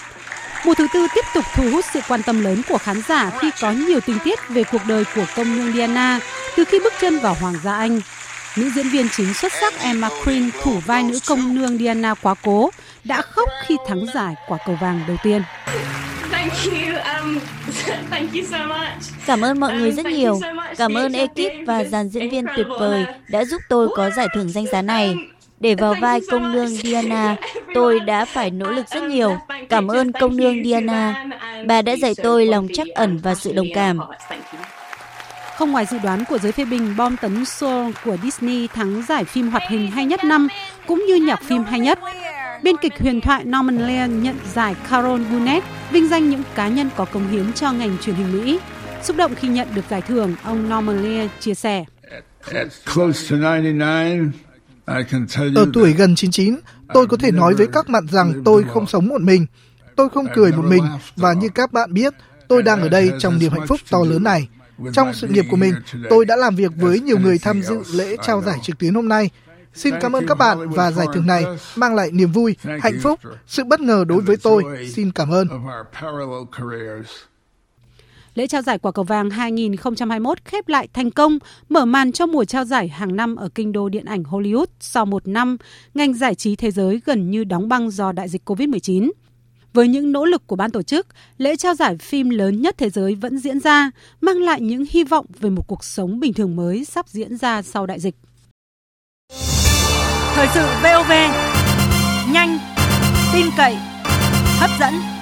Mùa 0.64 0.74
thứ 0.74 0.86
tư 0.94 1.06
tiếp 1.14 1.24
tục 1.34 1.44
thu 1.54 1.70
hút 1.72 1.84
sự 1.92 2.00
quan 2.08 2.22
tâm 2.22 2.44
lớn 2.44 2.62
của 2.68 2.78
khán 2.78 3.02
giả 3.08 3.30
khi 3.40 3.50
có 3.60 3.70
nhiều 3.72 4.00
tình 4.00 4.18
tiết 4.24 4.38
về 4.48 4.64
cuộc 4.64 4.82
đời 4.88 5.04
của 5.14 5.24
công 5.36 5.56
nương 5.56 5.72
Diana 5.72 6.20
từ 6.56 6.64
khi 6.64 6.80
bước 6.80 6.92
chân 7.00 7.18
vào 7.18 7.36
Hoàng 7.40 7.54
gia 7.64 7.74
Anh. 7.74 8.00
Nữ 8.56 8.70
diễn 8.74 8.88
viên 8.88 9.08
chính 9.16 9.34
xuất 9.34 9.52
sắc 9.60 9.74
Emma 9.80 10.08
Green 10.24 10.50
thủ 10.62 10.78
vai 10.86 11.02
nữ 11.02 11.18
công 11.26 11.54
nương 11.54 11.78
Diana 11.78 12.14
quá 12.14 12.34
cố 12.42 12.70
đã 13.04 13.22
khóc 13.22 13.48
khi 13.66 13.76
thắng 13.88 14.06
giải 14.14 14.34
quả 14.48 14.58
cầu 14.66 14.78
vàng 14.80 15.00
đầu 15.08 15.16
tiên. 15.22 15.42
Um, 17.22 17.38
Cảm 19.26 19.40
ơn 19.40 19.60
mọi 19.60 19.74
người 19.74 19.92
rất 19.92 20.06
nhiều. 20.06 20.40
Cảm 20.76 20.94
ơn 20.94 21.12
ekip 21.12 21.52
và 21.66 21.84
dàn 21.84 22.08
diễn 22.08 22.30
viên 22.30 22.44
tuyệt 22.56 22.66
vời 22.78 23.04
đã 23.28 23.44
giúp 23.44 23.62
tôi 23.68 23.88
có 23.96 24.10
giải 24.10 24.26
thưởng 24.34 24.48
danh 24.48 24.66
giá 24.66 24.82
này. 24.82 25.14
Để 25.62 25.74
vào 25.74 25.94
vai 26.00 26.20
công 26.30 26.52
nương 26.52 26.68
Diana, 26.68 27.36
tôi 27.74 28.00
đã 28.00 28.24
phải 28.24 28.50
nỗ 28.50 28.70
lực 28.70 28.88
rất 28.88 29.02
nhiều. 29.02 29.36
Cảm 29.68 29.88
ơn 29.88 30.12
công 30.12 30.36
nương 30.36 30.64
Diana. 30.64 31.26
Bà 31.66 31.82
đã 31.82 31.96
dạy 31.96 32.14
tôi 32.22 32.46
lòng 32.46 32.68
trắc 32.74 32.86
ẩn 32.94 33.18
và 33.18 33.34
sự 33.34 33.52
đồng 33.52 33.66
cảm. 33.74 33.98
Không 35.56 35.72
ngoài 35.72 35.86
dự 35.86 35.98
đoán 36.02 36.24
của 36.28 36.38
giới 36.38 36.52
phê 36.52 36.64
bình, 36.64 36.94
bom 36.96 37.16
tấn 37.16 37.44
Soul 37.44 37.92
của 38.04 38.16
Disney 38.22 38.66
thắng 38.66 39.02
giải 39.08 39.24
phim 39.24 39.48
hoạt 39.48 39.62
hình 39.68 39.90
hay 39.90 40.04
nhất 40.04 40.24
năm, 40.24 40.48
cũng 40.86 41.04
như 41.08 41.16
nhạc 41.16 41.42
phim 41.42 41.64
hay 41.64 41.80
nhất. 41.80 41.98
Biên 42.62 42.76
kịch 42.76 42.92
huyền 43.00 43.20
thoại 43.20 43.44
Norman 43.44 43.86
Lear 43.86 44.10
nhận 44.10 44.36
giải 44.54 44.74
Carol 44.90 45.20
Burnett, 45.32 45.66
vinh 45.90 46.08
danh 46.08 46.30
những 46.30 46.42
cá 46.54 46.68
nhân 46.68 46.90
có 46.96 47.04
công 47.04 47.28
hiến 47.28 47.52
cho 47.52 47.72
ngành 47.72 47.96
truyền 48.02 48.16
hình 48.16 48.32
Mỹ. 48.32 48.58
Xúc 49.02 49.16
động 49.16 49.34
khi 49.34 49.48
nhận 49.48 49.68
được 49.74 49.84
giải 49.90 50.02
thưởng, 50.02 50.34
ông 50.44 50.62
Norman 50.62 51.02
Lear 51.02 51.30
chia 51.40 51.54
sẻ. 51.54 51.84
Ở 55.54 55.66
tuổi 55.72 55.92
gần 55.92 56.14
99, 56.14 56.56
tôi 56.94 57.06
có 57.06 57.16
thể 57.16 57.30
nói 57.30 57.54
với 57.54 57.66
các 57.66 57.88
bạn 57.88 58.06
rằng 58.08 58.42
tôi 58.44 58.64
không 58.72 58.86
sống 58.86 59.08
một 59.08 59.20
mình. 59.20 59.46
Tôi 59.96 60.08
không 60.08 60.26
cười 60.34 60.52
một 60.52 60.64
mình 60.64 60.84
và 61.16 61.32
như 61.32 61.48
các 61.48 61.72
bạn 61.72 61.94
biết, 61.94 62.14
tôi 62.48 62.62
đang 62.62 62.80
ở 62.80 62.88
đây 62.88 63.12
trong 63.18 63.38
niềm 63.38 63.52
hạnh 63.52 63.66
phúc 63.66 63.80
to 63.90 63.98
lớn 64.04 64.22
này. 64.22 64.48
Trong 64.92 65.14
sự 65.14 65.28
nghiệp 65.28 65.44
của 65.50 65.56
mình, 65.56 65.74
tôi 66.10 66.24
đã 66.24 66.36
làm 66.36 66.56
việc 66.56 66.72
với 66.76 67.00
nhiều 67.00 67.18
người 67.18 67.38
tham 67.38 67.62
dự 67.62 67.82
lễ 67.94 68.16
trao 68.22 68.42
giải 68.42 68.58
trực 68.62 68.78
tuyến 68.78 68.94
hôm 68.94 69.08
nay. 69.08 69.30
Xin 69.74 69.94
cảm 70.00 70.16
ơn 70.16 70.26
các 70.26 70.38
bạn 70.38 70.68
và 70.68 70.90
giải 70.90 71.06
thưởng 71.14 71.26
này 71.26 71.44
mang 71.76 71.94
lại 71.94 72.10
niềm 72.12 72.32
vui, 72.32 72.56
hạnh 72.80 72.98
phúc, 73.02 73.20
sự 73.46 73.64
bất 73.64 73.80
ngờ 73.80 74.04
đối 74.08 74.20
với 74.20 74.36
tôi. 74.36 74.64
Xin 74.94 75.12
cảm 75.12 75.30
ơn. 75.30 75.48
Lễ 78.34 78.46
trao 78.46 78.62
giải 78.62 78.78
quả 78.78 78.92
cầu 78.92 79.04
vàng 79.04 79.30
2021 79.30 80.44
khép 80.44 80.68
lại 80.68 80.88
thành 80.92 81.10
công, 81.10 81.38
mở 81.68 81.84
màn 81.84 82.12
cho 82.12 82.26
mùa 82.26 82.44
trao 82.44 82.64
giải 82.64 82.88
hàng 82.88 83.16
năm 83.16 83.36
ở 83.36 83.48
kinh 83.54 83.72
đô 83.72 83.88
điện 83.88 84.04
ảnh 84.04 84.22
Hollywood 84.22 84.66
sau 84.80 85.06
một 85.06 85.28
năm, 85.28 85.56
ngành 85.94 86.14
giải 86.14 86.34
trí 86.34 86.56
thế 86.56 86.70
giới 86.70 87.00
gần 87.04 87.30
như 87.30 87.44
đóng 87.44 87.68
băng 87.68 87.90
do 87.90 88.12
đại 88.12 88.28
dịch 88.28 88.42
COVID-19. 88.50 89.10
Với 89.72 89.88
những 89.88 90.12
nỗ 90.12 90.24
lực 90.24 90.46
của 90.46 90.56
ban 90.56 90.70
tổ 90.70 90.82
chức, 90.82 91.06
lễ 91.38 91.56
trao 91.56 91.74
giải 91.74 91.96
phim 91.98 92.30
lớn 92.30 92.62
nhất 92.62 92.74
thế 92.78 92.90
giới 92.90 93.14
vẫn 93.14 93.38
diễn 93.38 93.60
ra, 93.60 93.90
mang 94.20 94.42
lại 94.42 94.60
những 94.60 94.84
hy 94.90 95.04
vọng 95.04 95.26
về 95.40 95.50
một 95.50 95.62
cuộc 95.68 95.84
sống 95.84 96.20
bình 96.20 96.32
thường 96.32 96.56
mới 96.56 96.84
sắp 96.84 97.08
diễn 97.08 97.36
ra 97.36 97.62
sau 97.62 97.86
đại 97.86 98.00
dịch. 98.00 98.14
Thời 100.34 100.48
sự 100.54 100.66
VOV, 100.82 101.12
nhanh, 102.32 102.58
tin 103.32 103.46
cậy, 103.56 103.74
hấp 104.58 104.70
dẫn. 104.80 105.21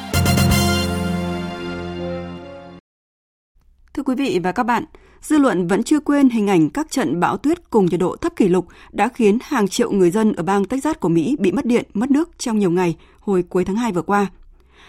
Thưa 4.01 4.05
quý 4.05 4.14
vị 4.14 4.40
và 4.42 4.53
các 4.53 4.62
bạn, 4.62 4.84
dư 5.20 5.38
luận 5.38 5.66
vẫn 5.66 5.82
chưa 5.82 6.01
quên 6.01 6.28
hình 6.28 6.46
ảnh 6.46 6.70
các 6.70 6.90
trận 6.90 7.20
bão 7.20 7.36
tuyết 7.36 7.70
cùng 7.70 7.86
nhiệt 7.86 8.01
độ 8.01 8.16
thấp 8.16 8.36
kỷ 8.36 8.48
lục 8.48 8.66
đã 8.92 9.09
khiến 9.09 9.38
hàng 9.42 9.68
triệu 9.68 9.92
người 9.92 10.11
dân 10.11 10.32
ở 10.32 10.42
bang 10.42 10.64
Texas 10.64 10.96
của 11.01 11.09
Mỹ 11.09 11.36
bị 11.38 11.53
mất 11.53 11.66
điện, 11.66 11.84
mất 11.94 12.11
nước 12.11 12.30
trong 12.38 12.59
nhiều 12.59 12.70
ngày 12.70 12.96
hồi 13.20 13.44
cuối 13.48 13.64
tháng 13.64 13.76
2 13.76 13.92
vừa 13.92 14.03
qua. 14.03 14.26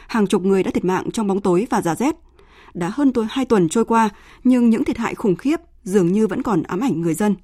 Hàng 0.07 0.27
chục 0.27 0.41
người 0.41 0.63
đã 0.63 0.71
thiệt 0.71 0.85
mạng 0.85 1.11
trong 1.13 1.27
bóng 1.27 1.41
tối 1.41 1.67
và 1.69 1.81
giá 1.81 1.95
rét. 1.95 2.15
Đã 2.73 2.91
hơn 2.93 3.13
tôi 3.13 3.25
2 3.29 3.45
tuần 3.45 3.69
trôi 3.69 3.85
qua, 3.85 4.09
nhưng 4.43 4.69
những 4.69 4.83
thiệt 4.83 4.97
hại 4.97 5.15
khủng 5.15 5.35
khiếp 5.35 5.59
dường 5.83 6.11
như 6.11 6.27
vẫn 6.27 6.43
còn 6.43 6.63
ám 6.63 6.79
ảnh 6.79 7.01
người 7.01 7.13
dân. 7.13 7.35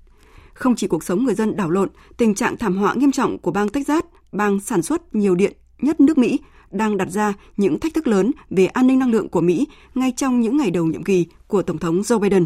Không 0.53 0.76
chỉ 0.76 0.88
cuộc 0.88 1.03
sống 1.03 1.24
người 1.24 1.36
dân 1.36 1.55
đảo 1.55 1.70
lộn, 1.70 1.89
tình 2.18 2.36
trạng 2.36 2.57
thảm 2.57 2.78
họa 2.78 2.93
nghiêm 2.93 3.11
trọng 3.11 3.38
của 3.38 3.51
bang 3.51 3.70
Texas, 3.70 4.03
bang 4.32 4.59
sản 4.59 4.82
xuất 4.82 5.15
nhiều 5.15 5.36
điện 5.36 5.53
nhất 5.82 5.99
nước 5.99 6.18
Mỹ, 6.18 6.39
đang 6.72 6.97
đặt 6.97 7.09
ra 7.09 7.34
những 7.57 7.80
thách 7.80 7.93
thức 7.93 8.07
lớn 8.07 8.32
về 8.49 8.65
an 8.65 8.88
ninh 8.88 8.99
năng 8.99 9.11
lượng 9.11 9.30
của 9.30 9.41
Mỹ 9.41 9.68
ngay 9.95 10.11
trong 10.11 10.41
những 10.41 10.57
ngày 10.57 10.72
đầu 10.72 10.86
nhiệm 10.86 11.03
kỳ 11.03 11.26
của 11.47 11.61
Tổng 11.61 11.78
thống 11.78 12.01
Joe 12.01 12.20
Biden. 12.20 12.45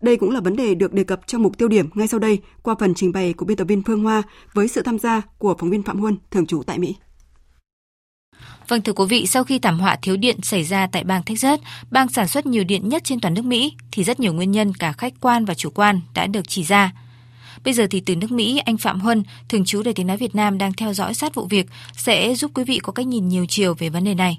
Đây 0.00 0.16
cũng 0.16 0.30
là 0.30 0.40
vấn 0.40 0.56
đề 0.56 0.74
được 0.74 0.92
đề 0.92 1.04
cập 1.04 1.20
trong 1.26 1.42
mục 1.42 1.58
tiêu 1.58 1.68
điểm 1.68 1.88
ngay 1.94 2.08
sau 2.08 2.20
đây 2.20 2.38
qua 2.62 2.74
phần 2.80 2.94
trình 2.94 3.12
bày 3.12 3.32
của 3.32 3.44
biên 3.44 3.56
tập 3.56 3.64
viên 3.64 3.82
Phương 3.82 4.02
Hoa 4.02 4.22
với 4.54 4.68
sự 4.68 4.82
tham 4.82 4.98
gia 4.98 5.22
của 5.38 5.54
phóng 5.58 5.70
viên 5.70 5.82
Phạm 5.82 5.98
Huân, 5.98 6.16
thường 6.30 6.46
trú 6.46 6.62
tại 6.62 6.78
Mỹ. 6.78 6.96
Vâng 8.68 8.82
thưa 8.82 8.92
quý 8.92 9.04
vị, 9.08 9.26
sau 9.26 9.44
khi 9.44 9.58
thảm 9.58 9.78
họa 9.78 9.96
thiếu 10.02 10.16
điện 10.16 10.36
xảy 10.42 10.62
ra 10.62 10.86
tại 10.86 11.04
bang 11.04 11.22
Texas, 11.22 11.60
bang 11.90 12.08
sản 12.08 12.28
xuất 12.28 12.46
nhiều 12.46 12.64
điện 12.64 12.88
nhất 12.88 13.04
trên 13.04 13.20
toàn 13.20 13.34
nước 13.34 13.44
Mỹ, 13.44 13.72
thì 13.92 14.04
rất 14.04 14.20
nhiều 14.20 14.32
nguyên 14.32 14.52
nhân 14.52 14.74
cả 14.74 14.92
khách 14.92 15.14
quan 15.20 15.44
và 15.44 15.54
chủ 15.54 15.70
quan 15.70 16.00
đã 16.14 16.26
được 16.26 16.48
chỉ 16.48 16.62
ra. 16.62 16.92
Bây 17.64 17.74
giờ 17.74 17.86
thì 17.90 18.02
từ 18.06 18.16
nước 18.16 18.30
Mỹ, 18.30 18.62
anh 18.64 18.76
Phạm 18.76 19.00
Huân, 19.00 19.22
thường 19.48 19.64
trú 19.64 19.82
Đài 19.82 19.94
Tiếng 19.94 20.06
Nói 20.06 20.16
Việt 20.16 20.34
Nam 20.34 20.58
đang 20.58 20.72
theo 20.72 20.92
dõi 20.92 21.14
sát 21.14 21.34
vụ 21.34 21.46
việc, 21.50 21.66
sẽ 21.96 22.34
giúp 22.34 22.50
quý 22.54 22.64
vị 22.64 22.78
có 22.82 22.92
cách 22.92 23.06
nhìn 23.06 23.28
nhiều 23.28 23.46
chiều 23.48 23.74
về 23.74 23.88
vấn 23.88 24.04
đề 24.04 24.14
này. 24.14 24.38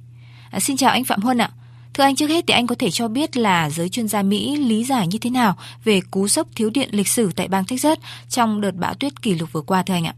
À, 0.52 0.60
xin 0.60 0.78
chào 0.78 0.90
anh 0.90 1.04
Phạm 1.04 1.22
Huân 1.22 1.38
ạ. 1.38 1.50
Thưa 1.94 2.04
anh, 2.04 2.16
trước 2.16 2.28
hết 2.28 2.44
thì 2.48 2.54
anh 2.54 2.68
có 2.68 2.76
thể 2.80 2.92
cho 2.92 3.08
biết 3.08 3.38
là 3.38 3.70
giới 3.70 3.90
chuyên 3.90 4.08
gia 4.08 4.22
Mỹ 4.22 4.56
lý 4.56 4.84
giải 4.84 5.08
như 5.08 5.18
thế 5.18 5.30
nào 5.30 5.58
về 5.84 6.02
cú 6.12 6.28
sốc 6.28 6.48
thiếu 6.56 6.70
điện 6.70 6.90
lịch 6.92 7.08
sử 7.08 7.32
tại 7.36 7.48
bang 7.48 7.66
Texas 7.66 8.00
trong 8.30 8.62
đợt 8.62 8.76
bão 8.76 8.94
tuyết 8.94 9.22
kỷ 9.22 9.36
lục 9.36 9.50
vừa 9.52 9.62
qua 9.62 9.84
thưa 9.84 9.94
anh 9.94 10.06
ạ? 10.06 10.16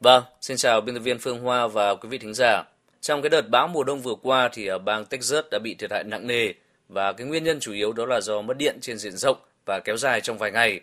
Vâng, 0.00 0.24
xin 0.40 0.56
chào 0.56 0.80
biên 0.80 0.94
tập 0.94 1.00
viên 1.00 1.18
Phương 1.18 1.42
Hoa 1.42 1.66
và 1.66 1.94
quý 1.94 2.08
vị 2.08 2.18
thính 2.18 2.34
giả. 2.34 2.62
Trong 3.00 3.22
cái 3.22 3.30
đợt 3.30 3.48
bão 3.50 3.68
mùa 3.68 3.84
đông 3.84 4.02
vừa 4.02 4.14
qua 4.22 4.48
thì 4.52 4.66
ở 4.66 4.78
bang 4.78 5.04
Texas 5.04 5.44
đã 5.50 5.58
bị 5.58 5.74
thiệt 5.74 5.92
hại 5.92 6.04
nặng 6.04 6.26
nề 6.26 6.52
và 6.88 7.12
cái 7.12 7.26
nguyên 7.26 7.44
nhân 7.44 7.60
chủ 7.60 7.72
yếu 7.72 7.92
đó 7.92 8.06
là 8.06 8.20
do 8.20 8.42
mất 8.42 8.56
điện 8.58 8.78
trên 8.80 8.98
diện 8.98 9.16
rộng 9.16 9.38
và 9.66 9.80
kéo 9.80 9.96
dài 9.96 10.20
trong 10.20 10.38
vài 10.38 10.50
ngày. 10.50 10.80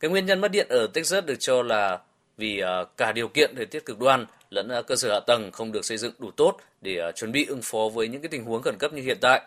Cái 0.00 0.10
nguyên 0.10 0.26
nhân 0.26 0.40
mất 0.40 0.50
điện 0.50 0.66
ở 0.68 0.86
Texas 0.86 1.24
được 1.24 1.36
cho 1.38 1.62
là 1.62 1.98
vì 2.36 2.60
à, 2.60 2.84
cả 2.96 3.12
điều 3.12 3.28
kiện 3.28 3.56
thời 3.56 3.66
tiết 3.66 3.84
cực 3.84 3.98
đoan 3.98 4.26
lẫn 4.50 4.68
à, 4.68 4.82
cơ 4.82 4.96
sở 4.96 5.12
hạ 5.12 5.20
tầng 5.20 5.52
không 5.52 5.72
được 5.72 5.84
xây 5.84 5.98
dựng 5.98 6.12
đủ 6.18 6.30
tốt 6.30 6.56
để 6.80 6.98
à, 6.98 7.12
chuẩn 7.12 7.32
bị 7.32 7.46
ứng 7.48 7.62
phó 7.62 7.88
với 7.94 8.08
những 8.08 8.22
cái 8.22 8.28
tình 8.28 8.44
huống 8.44 8.62
khẩn 8.62 8.78
cấp 8.78 8.92
như 8.92 9.02
hiện 9.02 9.18
tại. 9.20 9.42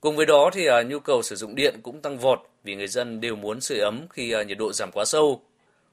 Cùng 0.00 0.16
với 0.16 0.26
đó 0.26 0.50
thì 0.52 0.68
nhu 0.86 0.98
cầu 0.98 1.22
sử 1.22 1.36
dụng 1.36 1.54
điện 1.54 1.74
cũng 1.82 2.00
tăng 2.00 2.18
vọt 2.18 2.40
vì 2.64 2.74
người 2.74 2.88
dân 2.88 3.20
đều 3.20 3.36
muốn 3.36 3.60
sưởi 3.60 3.78
ấm 3.78 4.06
khi 4.10 4.34
nhiệt 4.46 4.58
độ 4.58 4.72
giảm 4.72 4.90
quá 4.92 5.04
sâu. 5.04 5.42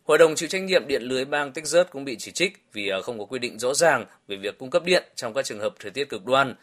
Hội 0.03 0.17
đồng 0.17 0.36
chịu 0.36 0.49
trách 0.49 0.61
nhiệm 0.61 0.88
điện 0.88 1.01
lưới 1.03 1.25
bang 1.25 1.51
Texas 1.51 1.88
cũng 1.91 2.05
bị 2.05 2.15
chỉ 2.19 2.32
trích 2.32 2.53
vì 2.73 2.91
không 3.03 3.19
có 3.19 3.25
quy 3.25 3.39
định 3.39 3.59
rõ 3.59 3.73
ràng 3.73 4.05
về 4.27 4.36
việc 4.36 4.57
cung 4.57 4.69
cấp 4.69 4.84
điện 4.86 5.03
trong 5.15 5.34
các 5.34 5.45
trường 5.45 5.59
hợp 5.59 5.73
thời 5.80 5.91
tiết 5.91 6.09
cực 6.09 6.25
đoan. 6.25 6.55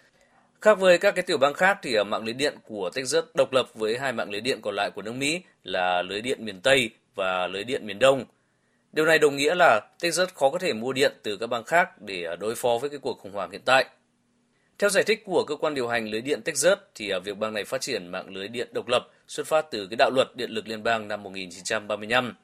Khác 0.60 0.78
với 0.78 0.98
các 0.98 1.14
cái 1.14 1.22
tiểu 1.22 1.38
bang 1.38 1.54
khác 1.54 1.78
thì 1.82 1.96
mạng 2.06 2.24
lưới 2.24 2.34
điện 2.34 2.54
của 2.68 2.90
Texas 2.94 3.24
độc 3.34 3.52
lập 3.52 3.66
với 3.74 3.98
hai 3.98 4.12
mạng 4.12 4.30
lưới 4.30 4.40
điện 4.40 4.60
còn 4.62 4.74
lại 4.74 4.90
của 4.94 5.02
nước 5.02 5.14
Mỹ 5.14 5.40
là 5.64 6.02
lưới 6.02 6.20
điện 6.20 6.44
miền 6.44 6.60
Tây 6.60 6.90
và 7.16 7.46
lưới 7.46 7.64
điện 7.64 7.86
miền 7.86 7.98
Đông. 7.98 8.24
Điều 8.92 9.06
này 9.06 9.18
đồng 9.18 9.36
nghĩa 9.36 9.54
là 9.54 9.80
Texas 10.02 10.28
khó 10.34 10.50
có 10.50 10.58
thể 10.58 10.72
mua 10.72 10.92
điện 10.92 11.12
từ 11.22 11.36
các 11.36 11.46
bang 11.46 11.64
khác 11.64 12.00
để 12.00 12.24
à, 12.24 12.36
đối 12.36 12.54
phó 12.54 12.78
với 12.80 12.90
cái 12.90 12.98
cuộc 12.98 13.18
khủng 13.18 13.32
hoảng 13.32 13.50
hiện 13.50 13.62
tại. 13.64 13.84
Theo 14.78 14.90
giải 14.90 15.04
thích 15.04 15.22
của 15.24 15.44
cơ 15.44 15.56
quan 15.56 15.74
điều 15.74 15.88
hành 15.88 16.08
lưới 16.08 16.20
điện 16.20 16.42
Texas 16.44 16.78
thì 16.94 17.10
à, 17.10 17.18
việc 17.18 17.38
bang 17.38 17.54
này 17.54 17.64
phát 17.64 17.80
triển 17.80 18.06
mạng 18.06 18.28
lưới 18.28 18.48
điện 18.48 18.68
độc 18.72 18.88
lập 18.88 19.08
xuất 19.28 19.46
phát 19.46 19.66
từ 19.70 19.86
cái 19.86 19.96
đạo 19.96 20.10
luật 20.10 20.36
điện 20.36 20.50
lực 20.50 20.68
liên 20.68 20.82
bang 20.82 21.08
năm 21.08 21.22
1935. 21.22 22.34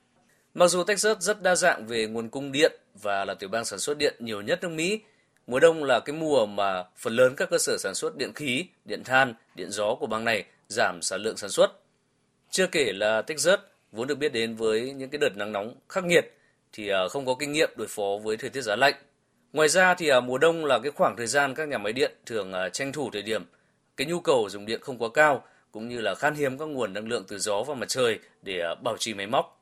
Mặc 0.55 0.69
dù 0.69 0.85
Texas 0.85 1.19
rất 1.19 1.43
đa 1.43 1.55
dạng 1.55 1.87
về 1.87 2.07
nguồn 2.07 2.29
cung 2.29 2.53
điện 2.53 2.73
và 3.03 3.25
là 3.25 3.35
tiểu 3.35 3.49
bang 3.49 3.65
sản 3.65 3.79
xuất 3.79 3.99
điện 3.99 4.15
nhiều 4.19 4.41
nhất 4.41 4.59
nước 4.63 4.69
Mỹ, 4.69 5.01
mùa 5.47 5.61
đông 5.61 5.85
là 5.85 6.01
cái 6.01 6.17
mùa 6.17 6.47
mà 6.47 6.85
phần 6.97 7.17
lớn 7.17 7.35
các 7.37 7.51
cơ 7.51 7.59
sở 7.59 7.77
sản 7.79 7.95
xuất 7.95 8.17
điện 8.17 8.33
khí, 8.35 8.67
điện 8.85 9.05
than, 9.05 9.35
điện 9.55 9.71
gió 9.71 9.95
của 9.95 10.07
bang 10.07 10.25
này 10.25 10.45
giảm 10.69 11.03
sản 11.03 11.21
lượng 11.21 11.37
sản 11.37 11.51
xuất. 11.51 11.73
Chưa 12.51 12.67
kể 12.67 12.93
là 12.93 13.23
Texas 13.23 13.61
vốn 13.93 14.09
được 14.09 14.19
biết 14.19 14.33
đến 14.33 14.55
với 14.55 14.93
những 14.93 15.11
cái 15.11 15.19
đợt 15.19 15.37
nắng 15.37 15.53
nóng 15.53 15.75
khắc 15.89 16.05
nghiệt 16.05 16.25
thì 16.73 16.91
không 17.11 17.27
có 17.27 17.35
kinh 17.35 17.53
nghiệm 17.53 17.71
đối 17.77 17.89
phó 17.89 18.19
với 18.23 18.37
thời 18.37 18.51
tiết 18.51 18.63
giá 18.63 18.77
lạnh. 18.77 18.95
Ngoài 19.53 19.69
ra 19.69 19.95
thì 19.95 20.11
mùa 20.25 20.39
đông 20.39 20.65
là 20.65 20.79
cái 20.79 20.93
khoảng 20.93 21.17
thời 21.17 21.27
gian 21.27 21.55
các 21.55 21.69
nhà 21.69 21.79
máy 21.79 21.93
điện 21.93 22.13
thường 22.27 22.53
tranh 22.73 22.93
thủ 22.93 23.11
thời 23.13 23.23
điểm 23.23 23.45
cái 23.97 24.07
nhu 24.07 24.21
cầu 24.21 24.49
dùng 24.51 24.67
điện 24.67 24.81
không 24.83 24.99
quá 24.99 25.09
cao 25.15 25.43
cũng 25.73 25.89
như 25.89 26.01
là 26.01 26.15
khan 26.15 26.35
hiếm 26.35 26.59
các 26.59 26.69
nguồn 26.69 26.93
năng 26.93 27.09
lượng 27.09 27.25
từ 27.29 27.39
gió 27.39 27.63
và 27.63 27.75
mặt 27.75 27.89
trời 27.89 28.19
để 28.43 28.63
bảo 28.83 28.97
trì 28.99 29.15
máy 29.15 29.27
móc. 29.27 29.59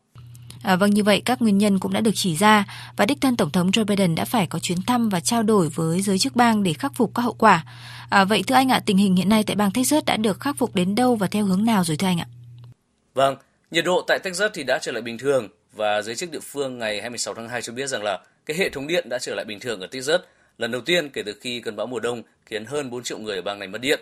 À, 0.62 0.76
vâng 0.76 0.90
như 0.90 1.04
vậy 1.04 1.22
các 1.24 1.42
nguyên 1.42 1.58
nhân 1.58 1.78
cũng 1.78 1.92
đã 1.92 2.00
được 2.00 2.10
chỉ 2.14 2.36
ra 2.36 2.64
và 2.96 3.06
đích 3.06 3.20
thân 3.20 3.36
tổng 3.36 3.50
thống 3.50 3.70
Joe 3.70 3.84
Biden 3.84 4.14
đã 4.14 4.24
phải 4.24 4.46
có 4.46 4.58
chuyến 4.58 4.78
thăm 4.86 5.08
và 5.08 5.20
trao 5.20 5.42
đổi 5.42 5.68
với 5.68 6.02
giới 6.02 6.18
chức 6.18 6.36
bang 6.36 6.62
để 6.62 6.72
khắc 6.72 6.92
phục 6.94 7.14
các 7.14 7.22
hậu 7.22 7.34
quả. 7.38 7.64
À, 8.10 8.24
vậy 8.24 8.42
thưa 8.46 8.54
anh 8.54 8.68
ạ, 8.68 8.80
tình 8.86 8.96
hình 8.96 9.16
hiện 9.16 9.28
nay 9.28 9.44
tại 9.46 9.56
bang 9.56 9.70
Texas 9.72 10.04
đã 10.04 10.16
được 10.16 10.40
khắc 10.40 10.56
phục 10.58 10.74
đến 10.74 10.94
đâu 10.94 11.16
và 11.16 11.26
theo 11.26 11.44
hướng 11.44 11.64
nào 11.64 11.84
rồi 11.84 11.96
thưa 11.96 12.06
anh 12.06 12.20
ạ? 12.20 12.26
Vâng, 13.14 13.36
nhiệt 13.70 13.84
độ 13.84 14.04
tại 14.06 14.18
Texas 14.18 14.50
thì 14.54 14.62
đã 14.62 14.78
trở 14.82 14.92
lại 14.92 15.02
bình 15.02 15.18
thường 15.18 15.48
và 15.72 16.02
giới 16.02 16.14
chức 16.14 16.30
địa 16.30 16.40
phương 16.42 16.78
ngày 16.78 17.00
26 17.00 17.34
tháng 17.34 17.48
2 17.48 17.62
cho 17.62 17.72
biết 17.72 17.86
rằng 17.86 18.02
là 18.02 18.20
cái 18.46 18.56
hệ 18.56 18.68
thống 18.68 18.86
điện 18.86 19.08
đã 19.08 19.18
trở 19.18 19.34
lại 19.34 19.44
bình 19.44 19.60
thường 19.60 19.80
ở 19.80 19.86
Texas 19.86 20.20
lần 20.58 20.70
đầu 20.70 20.80
tiên 20.80 21.10
kể 21.10 21.22
từ 21.26 21.34
khi 21.40 21.60
cơn 21.60 21.76
bão 21.76 21.86
mùa 21.86 22.00
đông 22.00 22.22
khiến 22.46 22.64
hơn 22.64 22.90
4 22.90 23.02
triệu 23.02 23.18
người 23.18 23.36
ở 23.36 23.42
bang 23.42 23.58
này 23.58 23.68
mất 23.68 23.80
điện. 23.80 24.00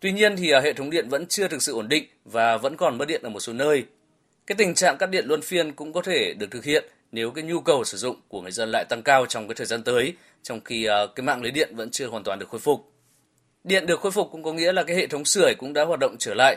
Tuy 0.00 0.12
nhiên 0.12 0.36
thì 0.36 0.50
à, 0.50 0.60
hệ 0.60 0.72
thống 0.72 0.90
điện 0.90 1.08
vẫn 1.08 1.26
chưa 1.26 1.48
thực 1.48 1.62
sự 1.62 1.72
ổn 1.72 1.88
định 1.88 2.04
và 2.24 2.56
vẫn 2.56 2.76
còn 2.76 2.98
mất 2.98 3.08
điện 3.08 3.22
ở 3.22 3.28
một 3.28 3.40
số 3.40 3.52
nơi 3.52 3.84
cái 4.46 4.56
tình 4.56 4.74
trạng 4.74 4.96
cắt 4.98 5.06
điện 5.06 5.24
luân 5.26 5.42
phiên 5.42 5.72
cũng 5.72 5.92
có 5.92 6.02
thể 6.02 6.34
được 6.38 6.50
thực 6.50 6.64
hiện 6.64 6.84
nếu 7.12 7.30
cái 7.30 7.44
nhu 7.44 7.60
cầu 7.60 7.84
sử 7.84 7.98
dụng 7.98 8.16
của 8.28 8.42
người 8.42 8.50
dân 8.50 8.68
lại 8.72 8.84
tăng 8.88 9.02
cao 9.02 9.26
trong 9.26 9.48
cái 9.48 9.54
thời 9.54 9.66
gian 9.66 9.82
tới, 9.82 10.14
trong 10.42 10.60
khi 10.60 10.84
à, 10.84 10.96
cái 11.14 11.24
mạng 11.24 11.42
lưới 11.42 11.50
điện 11.50 11.76
vẫn 11.76 11.90
chưa 11.90 12.06
hoàn 12.06 12.24
toàn 12.24 12.38
được 12.38 12.48
khôi 12.48 12.60
phục. 12.60 12.92
Điện 13.64 13.86
được 13.86 14.00
khôi 14.00 14.12
phục 14.12 14.28
cũng 14.32 14.42
có 14.42 14.52
nghĩa 14.52 14.72
là 14.72 14.82
cái 14.82 14.96
hệ 14.96 15.06
thống 15.06 15.24
sưởi 15.24 15.54
cũng 15.58 15.72
đã 15.72 15.84
hoạt 15.84 16.00
động 16.00 16.16
trở 16.18 16.34
lại. 16.34 16.56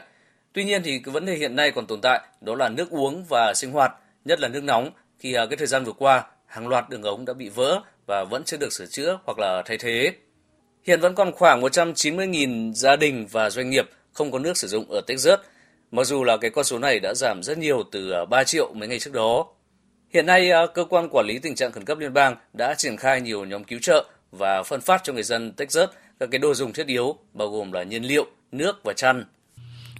Tuy 0.53 0.63
nhiên 0.63 0.81
thì 0.83 0.99
cái 0.99 1.13
vấn 1.13 1.25
đề 1.25 1.35
hiện 1.35 1.55
nay 1.55 1.71
còn 1.71 1.87
tồn 1.87 2.01
tại 2.01 2.21
đó 2.41 2.55
là 2.55 2.69
nước 2.69 2.89
uống 2.89 3.25
và 3.29 3.53
sinh 3.53 3.71
hoạt, 3.71 3.91
nhất 4.25 4.39
là 4.39 4.47
nước 4.47 4.63
nóng 4.63 4.89
khi 5.19 5.33
à, 5.33 5.45
cái 5.45 5.57
thời 5.57 5.67
gian 5.67 5.83
vừa 5.83 5.93
qua 5.93 6.25
hàng 6.45 6.67
loạt 6.67 6.89
đường 6.89 7.03
ống 7.03 7.25
đã 7.25 7.33
bị 7.33 7.49
vỡ 7.49 7.81
và 8.07 8.23
vẫn 8.23 8.43
chưa 8.43 8.57
được 8.57 8.73
sửa 8.73 8.85
chữa 8.85 9.19
hoặc 9.25 9.39
là 9.39 9.61
thay 9.65 9.77
thế. 9.77 10.13
Hiện 10.83 10.99
vẫn 10.99 11.15
còn 11.15 11.31
khoảng 11.31 11.61
190.000 11.61 12.73
gia 12.73 12.95
đình 12.95 13.27
và 13.31 13.49
doanh 13.49 13.69
nghiệp 13.69 13.89
không 14.13 14.31
có 14.31 14.39
nước 14.39 14.57
sử 14.57 14.67
dụng 14.67 14.91
ở 14.91 15.01
Texas 15.07 15.39
Mặc 15.91 16.03
dù 16.03 16.23
là 16.23 16.37
cái 16.37 16.51
con 16.51 16.65
số 16.65 16.79
này 16.79 16.99
đã 16.99 17.13
giảm 17.13 17.43
rất 17.43 17.57
nhiều 17.57 17.83
từ 17.91 18.11
à, 18.11 18.25
3 18.25 18.43
triệu 18.43 18.73
mấy 18.73 18.89
ngày 18.89 18.99
trước 18.99 19.13
đó. 19.13 19.45
Hiện 20.13 20.25
nay, 20.25 20.51
à, 20.51 20.65
cơ 20.73 20.85
quan 20.89 21.09
quản 21.11 21.25
lý 21.25 21.39
tình 21.39 21.55
trạng 21.55 21.71
khẩn 21.71 21.85
cấp 21.85 21.97
liên 21.97 22.13
bang 22.13 22.35
đã 22.53 22.73
triển 22.77 22.97
khai 22.97 23.21
nhiều 23.21 23.45
nhóm 23.45 23.63
cứu 23.63 23.79
trợ 23.81 24.05
và 24.31 24.63
phân 24.63 24.81
phát 24.81 25.01
cho 25.03 25.13
người 25.13 25.23
dân 25.23 25.51
Texas 25.51 25.89
các 26.19 26.29
cái 26.31 26.39
đồ 26.39 26.53
dùng 26.53 26.73
thiết 26.73 26.87
yếu, 26.87 27.17
bao 27.33 27.47
gồm 27.47 27.71
là 27.71 27.83
nhiên 27.83 28.03
liệu, 28.03 28.25
nước 28.51 28.75
và 28.83 28.93
chăn. 28.93 29.25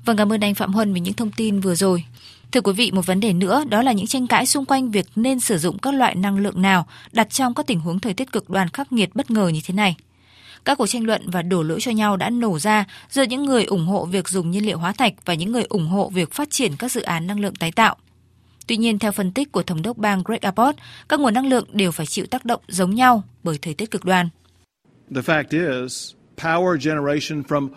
Vâng, 0.06 0.18
cảm 0.18 0.34
ơn 0.34 0.41
anh 0.41 0.56
Phạm 0.56 0.74
Huân 0.74 0.93
vì 0.93 1.00
những 1.00 1.14
thông 1.14 1.32
tin 1.32 1.60
vừa 1.60 1.76
rồi. 1.76 2.04
Thưa 2.52 2.62
quý 2.62 2.74
vị, 2.74 2.91
một 2.91 3.06
vấn 3.06 3.20
đề 3.20 3.34
nữa 3.34 3.64
đó 3.70 3.82
là 3.82 3.91
những 3.91 4.08
tranh 4.08 4.28
cãi 4.28 4.45
xung 4.45 4.66
quanh 4.66 4.91
việc 4.91 5.06
nên 5.16 5.39
sử 5.39 5.58
dụng 5.58 5.78
các 5.80 5.93
loại 5.93 6.16
năng 6.16 6.38
lượng 6.38 6.62
nào 6.62 6.88
đặt 7.12 7.30
trong 7.30 7.54
các 7.54 7.68
tình 7.68 7.80
huống 7.80 8.00
thời 8.00 8.14
tiết 8.14 8.32
cực 8.32 8.50
đoan 8.50 8.70
khắc 8.70 8.91
nghiệt 8.93 9.10
bất 9.16 9.32
ngờ 9.32 9.47
như 9.47 9.60
thế 9.66 9.74
này. 9.74 9.95
Các 10.66 10.78
cuộc 10.78 10.88
tranh 10.88 11.06
luận 11.06 11.30
và 11.30 11.41
đổ 11.41 11.64
lỗi 11.64 11.80
cho 11.82 11.91
nhau 11.91 12.18
đã 12.18 12.30
nổ 12.30 12.60
ra 12.60 12.86
giữa 13.10 13.24
những 13.24 13.45
người 13.45 13.66
ủng 13.66 13.88
hộ 13.88 14.06
việc 14.06 14.30
dùng 14.30 14.52
nhiên 14.52 14.66
liệu 14.66 14.78
hóa 14.78 14.93
thạch 14.93 15.14
và 15.26 15.34
những 15.34 15.52
người 15.52 15.64
ủng 15.64 15.88
hộ 15.88 16.10
việc 16.10 16.32
phát 16.32 16.50
triển 16.50 16.76
các 16.76 16.91
dự 16.91 17.02
án 17.02 17.28
năng 17.28 17.39
lượng 17.39 17.56
tái 17.56 17.72
tạo. 17.72 17.95
Tuy 18.68 18.78
nhiên, 18.78 19.00
theo 19.00 19.12
phân 19.12 19.32
tích 19.32 19.52
của 19.52 19.64
Thống 19.64 19.82
đốc 19.82 19.97
bang 19.97 20.24
Greg 20.26 20.39
Abbott, 20.41 20.78
các 21.10 21.20
nguồn 21.20 21.34
năng 21.34 21.47
lượng 21.47 21.66
đều 21.72 21.91
phải 21.91 22.06
chịu 22.06 22.26
tác 22.26 22.45
động 22.45 22.62
giống 22.68 22.95
nhau 22.95 23.24
bởi 23.43 23.58
thời 23.62 23.74
tiết 23.74 23.91
cực 23.91 24.06
đoan. 24.06 24.30
The 25.16 25.22
fact 25.22 25.84
is, 25.84 26.14
power 26.38 26.78
generation 26.86 27.43
from 27.43 27.70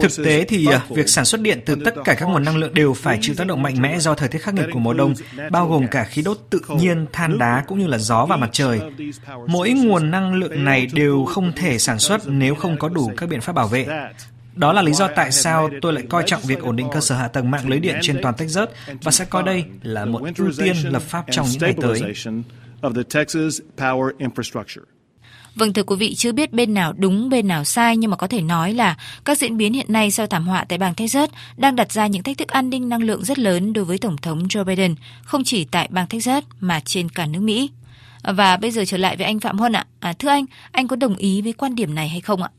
Thực 0.00 0.24
tế 0.24 0.44
thì 0.44 0.66
à, 0.66 0.84
việc 0.88 1.08
sản 1.08 1.24
xuất 1.24 1.40
điện 1.40 1.60
từ 1.66 1.74
tất 1.84 1.94
cả 2.04 2.14
các 2.14 2.26
nguồn 2.26 2.44
năng 2.44 2.56
lượng 2.56 2.74
đều 2.74 2.94
phải 2.94 3.18
chịu 3.20 3.34
tác 3.34 3.46
động 3.46 3.62
mạnh 3.62 3.82
mẽ 3.82 3.98
do 3.98 4.14
thời 4.14 4.28
tiết 4.28 4.38
khắc 4.38 4.54
nghiệt 4.54 4.66
của 4.72 4.78
mùa 4.78 4.94
đông, 4.94 5.14
bao 5.50 5.68
gồm 5.68 5.86
cả 5.90 6.04
khí 6.04 6.22
đốt 6.22 6.38
tự 6.50 6.60
nhiên, 6.68 7.06
than 7.12 7.38
đá 7.38 7.64
cũng 7.66 7.78
như 7.78 7.86
là 7.86 7.98
gió 7.98 8.26
và 8.26 8.36
mặt 8.36 8.50
trời. 8.52 8.80
Mỗi 9.46 9.70
nguồn 9.70 10.10
năng 10.10 10.34
lượng 10.34 10.64
này 10.64 10.86
đều 10.92 11.24
không 11.24 11.52
thể 11.56 11.78
sản 11.78 11.98
xuất 11.98 12.22
nếu 12.26 12.54
không 12.54 12.78
có 12.78 12.88
đủ 12.88 13.10
các 13.16 13.28
biện 13.28 13.40
pháp 13.40 13.52
bảo 13.52 13.68
vệ. 13.68 13.86
Đó 14.54 14.72
là 14.72 14.82
lý 14.82 14.92
do 14.92 15.08
tại 15.16 15.32
sao 15.32 15.70
tôi 15.82 15.92
lại 15.92 16.04
coi 16.08 16.22
trọng 16.26 16.40
việc 16.42 16.60
ổn 16.60 16.76
định 16.76 16.88
cơ 16.92 17.00
sở 17.00 17.14
hạ 17.14 17.28
tầng 17.28 17.50
mạng 17.50 17.68
lưới 17.68 17.78
điện 17.78 17.96
trên 18.02 18.18
toàn 18.22 18.34
Texas 18.34 18.68
và 19.02 19.12
sẽ 19.12 19.24
coi 19.24 19.42
đây 19.42 19.64
là 19.82 20.04
một 20.04 20.22
ưu 20.38 20.52
tiên 20.58 20.76
lập 20.84 21.02
pháp 21.02 21.24
trong 21.30 21.46
những 21.50 21.60
ngày 21.60 21.74
tới. 21.82 22.02
Vâng 25.54 25.72
thưa 25.72 25.82
quý 25.82 25.96
vị, 25.96 26.14
chưa 26.14 26.32
biết 26.32 26.52
bên 26.52 26.74
nào 26.74 26.92
đúng, 26.96 27.28
bên 27.28 27.48
nào 27.48 27.64
sai 27.64 27.96
nhưng 27.96 28.10
mà 28.10 28.16
có 28.16 28.26
thể 28.26 28.40
nói 28.40 28.74
là 28.74 28.96
các 29.24 29.38
diễn 29.38 29.56
biến 29.56 29.72
hiện 29.72 29.92
nay 29.92 30.10
sau 30.10 30.26
thảm 30.26 30.46
họa 30.46 30.64
tại 30.68 30.78
bang 30.78 30.94
Texas 30.94 31.30
đang 31.56 31.76
đặt 31.76 31.92
ra 31.92 32.06
những 32.06 32.22
thách 32.22 32.38
thức 32.38 32.48
an 32.48 32.70
ninh 32.70 32.88
năng 32.88 33.02
lượng 33.02 33.24
rất 33.24 33.38
lớn 33.38 33.72
đối 33.72 33.84
với 33.84 33.98
Tổng 33.98 34.16
thống 34.16 34.46
Joe 34.48 34.64
Biden, 34.64 34.94
không 35.22 35.44
chỉ 35.44 35.64
tại 35.64 35.88
bang 35.90 36.06
Texas 36.06 36.44
mà 36.60 36.80
trên 36.84 37.08
cả 37.08 37.26
nước 37.26 37.40
Mỹ. 37.40 37.70
Và 38.22 38.56
bây 38.56 38.70
giờ 38.70 38.84
trở 38.86 38.96
lại 38.96 39.16
với 39.16 39.26
anh 39.26 39.40
Phạm 39.40 39.58
Huân 39.58 39.72
ạ. 39.72 39.86
À, 40.00 40.12
thưa 40.12 40.28
anh, 40.28 40.44
anh 40.72 40.88
có 40.88 40.96
đồng 40.96 41.16
ý 41.16 41.42
với 41.42 41.52
quan 41.52 41.74
điểm 41.74 41.94
này 41.94 42.08
hay 42.08 42.20
không 42.20 42.42
ạ? 42.42 42.50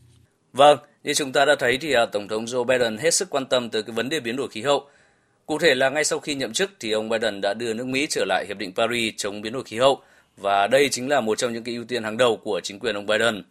Vâng, 0.53 0.77
như 1.03 1.13
chúng 1.13 1.31
ta 1.31 1.45
đã 1.45 1.55
thấy 1.59 1.77
thì 1.77 1.93
à, 1.93 2.05
Tổng 2.05 2.27
thống 2.27 2.45
Joe 2.45 2.63
Biden 2.63 2.97
hết 2.97 3.13
sức 3.13 3.29
quan 3.29 3.45
tâm 3.45 3.69
tới 3.69 3.83
cái 3.83 3.95
vấn 3.95 4.09
đề 4.09 4.19
biến 4.19 4.35
đổi 4.35 4.47
khí 4.47 4.61
hậu. 4.61 4.89
Cụ 5.45 5.59
thể 5.59 5.75
là 5.75 5.89
ngay 5.89 6.03
sau 6.03 6.19
khi 6.19 6.35
nhậm 6.35 6.53
chức 6.53 6.71
thì 6.79 6.91
ông 6.91 7.09
Biden 7.09 7.41
đã 7.41 7.53
đưa 7.53 7.73
nước 7.73 7.87
Mỹ 7.87 8.07
trở 8.09 8.25
lại 8.27 8.45
Hiệp 8.47 8.57
định 8.57 8.71
Paris 8.75 9.13
chống 9.17 9.41
biến 9.41 9.53
đổi 9.53 9.63
khí 9.63 9.77
hậu 9.77 10.01
và 10.41 10.67
đây 10.67 10.89
chính 10.89 11.09
là 11.09 11.21
một 11.21 11.37
trong 11.37 11.53
những 11.53 11.63
cái 11.63 11.75
ưu 11.75 11.83
tiên 11.83 12.03
hàng 12.03 12.17
đầu 12.17 12.37
của 12.37 12.61
chính 12.63 12.79
quyền 12.79 12.95
ông 12.95 13.05
Biden. 13.05 13.43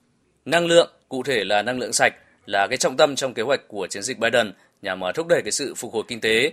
Năng 0.44 0.66
lượng, 0.66 0.90
cụ 1.08 1.22
thể 1.22 1.44
là 1.44 1.62
năng 1.62 1.78
lượng 1.78 1.92
sạch, 1.92 2.14
là 2.46 2.66
cái 2.66 2.76
trọng 2.76 2.96
tâm 2.96 3.16
trong 3.16 3.34
kế 3.34 3.42
hoạch 3.42 3.68
của 3.68 3.86
chiến 3.86 4.02
dịch 4.02 4.18
Biden 4.18 4.52
nhằm 4.82 5.04
à, 5.04 5.12
thúc 5.12 5.26
đẩy 5.26 5.42
cái 5.42 5.52
sự 5.52 5.74
phục 5.74 5.92
hồi 5.92 6.02
kinh 6.08 6.20
tế. 6.20 6.52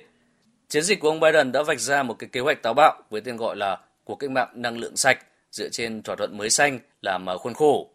Chiến 0.67 0.83
dịch 0.83 0.99
của 0.99 1.09
ông 1.09 1.19
Biden 1.19 1.51
đã 1.51 1.63
vạch 1.63 1.79
ra 1.79 2.03
một 2.03 2.13
cái 2.19 2.29
kế 2.31 2.39
hoạch 2.39 2.61
táo 2.61 2.73
bạo 2.73 3.03
với 3.09 3.21
tên 3.21 3.37
gọi 3.37 3.55
là 3.55 3.77
cuộc 4.03 4.15
cách 4.15 4.31
mạng 4.31 4.49
năng 4.53 4.77
lượng 4.77 4.97
sạch 4.97 5.17
dựa 5.51 5.69
trên 5.69 6.01
thỏa 6.01 6.15
thuận 6.15 6.37
mới 6.37 6.49
xanh 6.49 6.79
làm 7.01 7.29
à, 7.29 7.37
khuôn 7.37 7.53
khổ. 7.53 7.89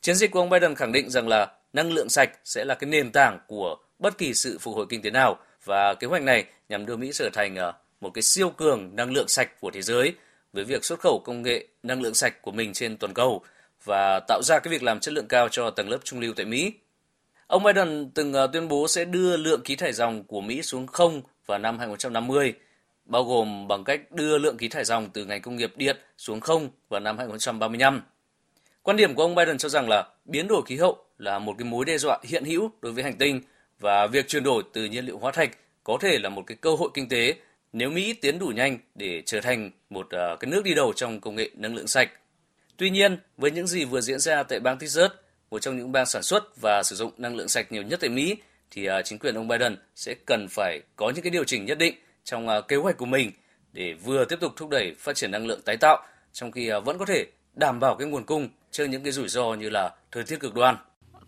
Chiến 0.00 0.14
dịch 0.14 0.30
của 0.30 0.40
ông 0.40 0.50
Biden 0.50 0.74
khẳng 0.74 0.92
định 0.92 1.10
rằng 1.10 1.28
là 1.28 1.48
năng 1.72 1.92
lượng 1.92 2.08
sạch 2.08 2.30
sẽ 2.44 2.64
là 2.64 2.74
cái 2.74 2.90
nền 2.90 3.12
tảng 3.12 3.38
của 3.46 3.76
bất 3.98 4.18
kỳ 4.18 4.34
sự 4.34 4.58
phục 4.60 4.76
hồi 4.76 4.86
kinh 4.88 5.02
tế 5.02 5.10
nào 5.10 5.38
và 5.64 5.94
kế 5.94 6.06
hoạch 6.06 6.22
này 6.22 6.44
nhằm 6.68 6.86
đưa 6.86 6.96
Mỹ 6.96 7.10
trở 7.14 7.30
thành 7.32 7.56
à, 7.56 7.72
một 8.00 8.10
cái 8.14 8.22
siêu 8.22 8.50
cường 8.50 8.96
năng 8.96 9.12
lượng 9.12 9.28
sạch 9.28 9.60
của 9.60 9.70
thế 9.70 9.82
giới 9.82 10.14
với 10.52 10.64
việc 10.64 10.84
xuất 10.84 11.00
khẩu 11.00 11.22
công 11.24 11.42
nghệ 11.42 11.66
năng 11.82 12.02
lượng 12.02 12.14
sạch 12.14 12.42
của 12.42 12.52
mình 12.52 12.72
trên 12.72 12.96
toàn 12.96 13.14
cầu 13.14 13.42
và 13.84 14.20
tạo 14.28 14.42
ra 14.42 14.58
cái 14.58 14.70
việc 14.70 14.82
làm 14.82 15.00
chất 15.00 15.14
lượng 15.14 15.28
cao 15.28 15.48
cho 15.48 15.70
tầng 15.70 15.88
lớp 15.88 15.98
trung 16.04 16.20
lưu 16.20 16.32
tại 16.36 16.46
Mỹ. 16.46 16.72
Ông 17.46 17.62
Biden 17.62 18.10
từng 18.14 18.32
à, 18.32 18.46
tuyên 18.46 18.68
bố 18.68 18.88
sẽ 18.88 19.04
đưa 19.04 19.36
lượng 19.36 19.60
khí 19.64 19.76
thải 19.76 19.92
dòng 19.92 20.24
của 20.24 20.40
Mỹ 20.40 20.62
xuống 20.62 20.86
không 20.86 21.22
vào 21.46 21.58
năm 21.58 21.78
2050, 21.78 22.54
bao 23.04 23.24
gồm 23.24 23.68
bằng 23.68 23.84
cách 23.84 24.12
đưa 24.12 24.38
lượng 24.38 24.58
khí 24.58 24.68
thải 24.68 24.84
dòng 24.84 25.10
từ 25.10 25.24
ngành 25.24 25.42
công 25.42 25.56
nghiệp 25.56 25.72
điện 25.76 25.96
xuống 26.18 26.40
không 26.40 26.68
vào 26.88 27.00
năm 27.00 27.18
2035. 27.18 28.02
Quan 28.82 28.96
điểm 28.96 29.14
của 29.14 29.22
ông 29.22 29.34
Biden 29.34 29.58
cho 29.58 29.68
rằng 29.68 29.88
là 29.88 30.08
biến 30.24 30.48
đổi 30.48 30.62
khí 30.66 30.76
hậu 30.76 31.04
là 31.18 31.38
một 31.38 31.54
cái 31.58 31.64
mối 31.64 31.84
đe 31.84 31.98
dọa 31.98 32.18
hiện 32.24 32.44
hữu 32.44 32.70
đối 32.80 32.92
với 32.92 33.04
hành 33.04 33.18
tinh 33.18 33.40
và 33.80 34.06
việc 34.06 34.28
chuyển 34.28 34.44
đổi 34.44 34.62
từ 34.72 34.84
nhiên 34.84 35.04
liệu 35.04 35.18
hóa 35.18 35.32
thạch 35.32 35.50
có 35.84 35.98
thể 36.00 36.18
là 36.18 36.28
một 36.28 36.42
cái 36.46 36.56
cơ 36.60 36.74
hội 36.74 36.90
kinh 36.94 37.08
tế 37.08 37.34
nếu 37.72 37.90
Mỹ 37.90 38.12
tiến 38.12 38.38
đủ 38.38 38.46
nhanh 38.46 38.78
để 38.94 39.22
trở 39.26 39.40
thành 39.40 39.70
một 39.90 40.06
uh, 40.06 40.40
cái 40.40 40.50
nước 40.50 40.64
đi 40.64 40.74
đầu 40.74 40.92
trong 40.96 41.20
công 41.20 41.34
nghệ 41.34 41.50
năng 41.54 41.74
lượng 41.74 41.86
sạch. 41.86 42.10
Tuy 42.76 42.90
nhiên, 42.90 43.18
với 43.36 43.50
những 43.50 43.66
gì 43.66 43.84
vừa 43.84 44.00
diễn 44.00 44.18
ra 44.18 44.42
tại 44.42 44.60
bang 44.60 44.78
Texas, 44.78 45.10
một 45.50 45.58
trong 45.58 45.78
những 45.78 45.92
bang 45.92 46.06
sản 46.06 46.22
xuất 46.22 46.60
và 46.60 46.82
sử 46.82 46.96
dụng 46.96 47.12
năng 47.16 47.36
lượng 47.36 47.48
sạch 47.48 47.72
nhiều 47.72 47.82
nhất 47.82 48.00
tại 48.00 48.10
Mỹ, 48.10 48.36
thì 48.70 48.84
ờ, 48.84 49.02
chính 49.02 49.18
quyền 49.18 49.34
ông 49.34 49.48
Biden 49.48 49.76
sẽ 49.94 50.14
cần 50.26 50.46
phải 50.50 50.80
có 50.96 51.10
những 51.10 51.22
cái 51.22 51.30
điều 51.30 51.44
chỉnh 51.44 51.64
nhất 51.64 51.78
định 51.78 51.94
trong 52.24 52.48
ờ, 52.48 52.60
kế 52.60 52.76
hoạch 52.76 52.96
của 52.96 53.06
mình 53.06 53.30
để 53.72 53.94
vừa 53.94 54.24
tiếp 54.24 54.36
tục 54.40 54.52
thúc 54.56 54.68
đẩy 54.68 54.94
phát 54.98 55.16
triển 55.16 55.30
năng 55.30 55.46
lượng 55.46 55.60
tái 55.64 55.76
tạo 55.76 56.02
trong 56.32 56.52
khi 56.52 56.70
vẫn 56.84 56.98
có 56.98 57.04
thể 57.04 57.26
đảm 57.54 57.80
bảo 57.80 57.96
cái 57.96 58.08
nguồn 58.08 58.24
cung 58.24 58.48
trước 58.70 58.84
những 58.84 59.02
cái 59.02 59.12
rủi 59.12 59.28
ro 59.28 59.54
như 59.54 59.70
là 59.70 59.90
thời 60.10 60.24
tiết 60.24 60.40
cực 60.40 60.54
đoan. 60.54 60.76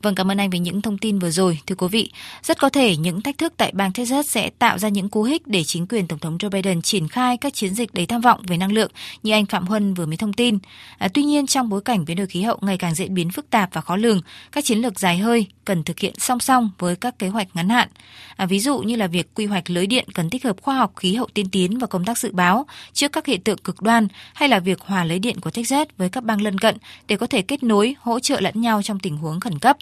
Vâng, 0.05 0.15
cảm 0.15 0.31
ơn 0.31 0.39
anh 0.39 0.51
về 0.51 0.59
những 0.59 0.83
thông 0.83 0.99
tin 0.99 1.19
vừa 1.19 1.31
rồi. 1.31 1.59
Thưa 1.67 1.75
quý 1.75 1.89
vị, 1.91 2.11
rất 2.43 2.59
có 2.59 2.69
thể 2.69 2.97
những 2.97 3.21
thách 3.21 3.39
thức 3.39 3.53
tại 3.57 3.73
bang 3.75 3.93
Texas 3.93 4.27
sẽ 4.29 4.51
tạo 4.59 4.79
ra 4.79 4.89
những 4.89 5.09
cú 5.09 5.23
hích 5.23 5.47
để 5.47 5.65
chính 5.65 5.87
quyền 5.87 6.07
Tổng 6.07 6.19
thống 6.19 6.39
Joe 6.39 6.51
Biden 6.51 6.83
triển 6.83 7.09
khai 7.09 7.37
các 7.37 7.55
chiến 7.55 7.75
dịch 7.75 7.95
đầy 7.95 8.07
tham 8.07 8.21
vọng 8.21 8.41
về 8.47 8.57
năng 8.57 8.73
lượng 8.73 8.91
như 9.23 9.33
anh 9.33 9.47
Phạm 9.47 9.67
Huân 9.67 9.95
vừa 9.95 10.07
mới 10.07 10.17
thông 10.17 10.33
tin. 10.33 10.59
À, 10.99 11.09
tuy 11.15 11.23
nhiên, 11.23 11.47
trong 11.47 11.69
bối 11.69 11.81
cảnh 11.81 12.05
biến 12.05 12.17
đổi 12.17 12.27
khí 12.27 12.43
hậu 12.43 12.59
ngày 12.61 12.79
càng 12.79 12.95
diễn 12.95 13.15
biến 13.15 13.31
phức 13.31 13.51
tạp 13.51 13.75
và 13.75 13.81
khó 13.81 13.97
lường, 13.97 14.21
các 14.53 14.65
chiến 14.65 14.79
lược 14.79 15.01
dài 15.01 15.19
hơi 15.19 15.47
cần 15.65 15.85
thực 15.85 15.99
hiện 15.99 16.15
song 16.19 16.41
song 16.41 16.71
với 16.79 16.97
các 16.97 17.19
kế 17.19 17.29
hoạch 17.29 17.49
ngắn 17.55 17.69
hạn. 17.69 17.89
À, 18.37 18.47
ví 18.47 18.61
dụ 18.61 18.79
như 18.79 18.97
là 18.97 19.07
việc 19.07 19.35
quy 19.35 19.47
hoạch 19.47 19.71
lưới 19.71 19.87
điện 19.87 20.05
cần 20.15 20.31
tích 20.31 20.45
hợp 20.45 20.57
khoa 20.63 20.75
học 20.75 20.93
khí 20.97 21.15
hậu 21.15 21.29
tiên 21.35 21.49
tiến 21.49 21.79
và 21.79 21.87
công 21.87 22.05
tác 22.05 22.19
dự 22.19 22.33
báo 22.33 22.67
trước 22.93 23.13
các 23.13 23.27
hiện 23.27 23.41
tượng 23.41 23.59
cực 23.59 23.83
đoan 23.83 24.09
hay 24.35 24.49
là 24.49 24.59
việc 24.59 24.81
hòa 24.81 25.05
lưới 25.05 25.19
điện 25.19 25.41
của 25.41 25.51
Texas 25.51 25.89
với 25.99 26.09
các 26.09 26.25
bang 26.25 26.43
lân 26.43 26.59
cận 26.59 26.77
để 27.09 27.17
có 27.17 27.27
thể 27.27 27.43
kết 27.43 27.63
nối, 27.63 27.95
hỗ 28.01 28.21
trợ 28.21 28.41
lẫn 28.41 28.61
nhau 28.61 28.83
trong 28.83 28.99
tình 28.99 29.17
huống 29.17 29.41
khẩn 29.41 29.59
cấp. 29.59 29.77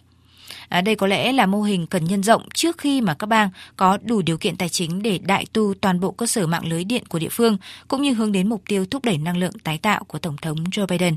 À, 0.69 0.81
đây 0.81 0.97
có 0.97 1.07
lẽ 1.07 1.33
là 1.33 1.47
mô 1.47 1.63
hình 1.63 1.87
cần 1.87 2.05
nhân 2.05 2.23
rộng 2.23 2.49
trước 2.55 2.79
khi 2.79 3.01
mà 3.01 3.15
các 3.15 3.27
bang 3.27 3.51
có 3.77 3.99
đủ 4.03 4.23
điều 4.23 4.39
kiện 4.39 4.57
tài 4.57 4.69
chính 4.69 5.03
để 5.03 5.19
đại 5.19 5.47
tu 5.53 5.75
toàn 5.81 6.01
bộ 6.01 6.11
cơ 6.11 6.27
sở 6.27 6.47
mạng 6.47 6.67
lưới 6.67 6.85
điện 6.85 7.07
của 7.09 7.19
địa 7.19 7.29
phương, 7.31 7.59
cũng 7.89 8.03
như 8.03 8.13
hướng 8.15 8.33
đến 8.33 8.49
mục 8.49 8.63
tiêu 8.69 8.87
thúc 8.91 9.05
đẩy 9.05 9.19
năng 9.19 9.37
lượng 9.37 9.59
tái 9.65 9.79
tạo 9.79 10.05
của 10.05 10.19
Tổng 10.19 10.37
thống 10.43 10.65
Joe 10.65 10.87
Biden. 10.87 11.17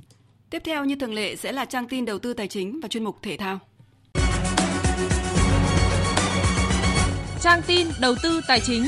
Tiếp 0.50 0.62
theo 0.66 0.86
như 0.86 0.96
thường 0.96 1.14
lệ 1.14 1.36
sẽ 1.36 1.52
là 1.52 1.66
trang 1.66 1.88
tin 1.88 2.06
đầu 2.06 2.20
tư 2.20 2.34
tài 2.34 2.48
chính 2.48 2.80
và 2.82 2.88
chuyên 2.88 3.04
mục 3.04 3.18
thể 3.22 3.38
thao. 3.38 3.60
Trang 7.42 7.62
tin 7.68 7.88
đầu 8.00 8.16
tư 8.24 8.42
tài 8.48 8.60
chính. 8.60 8.86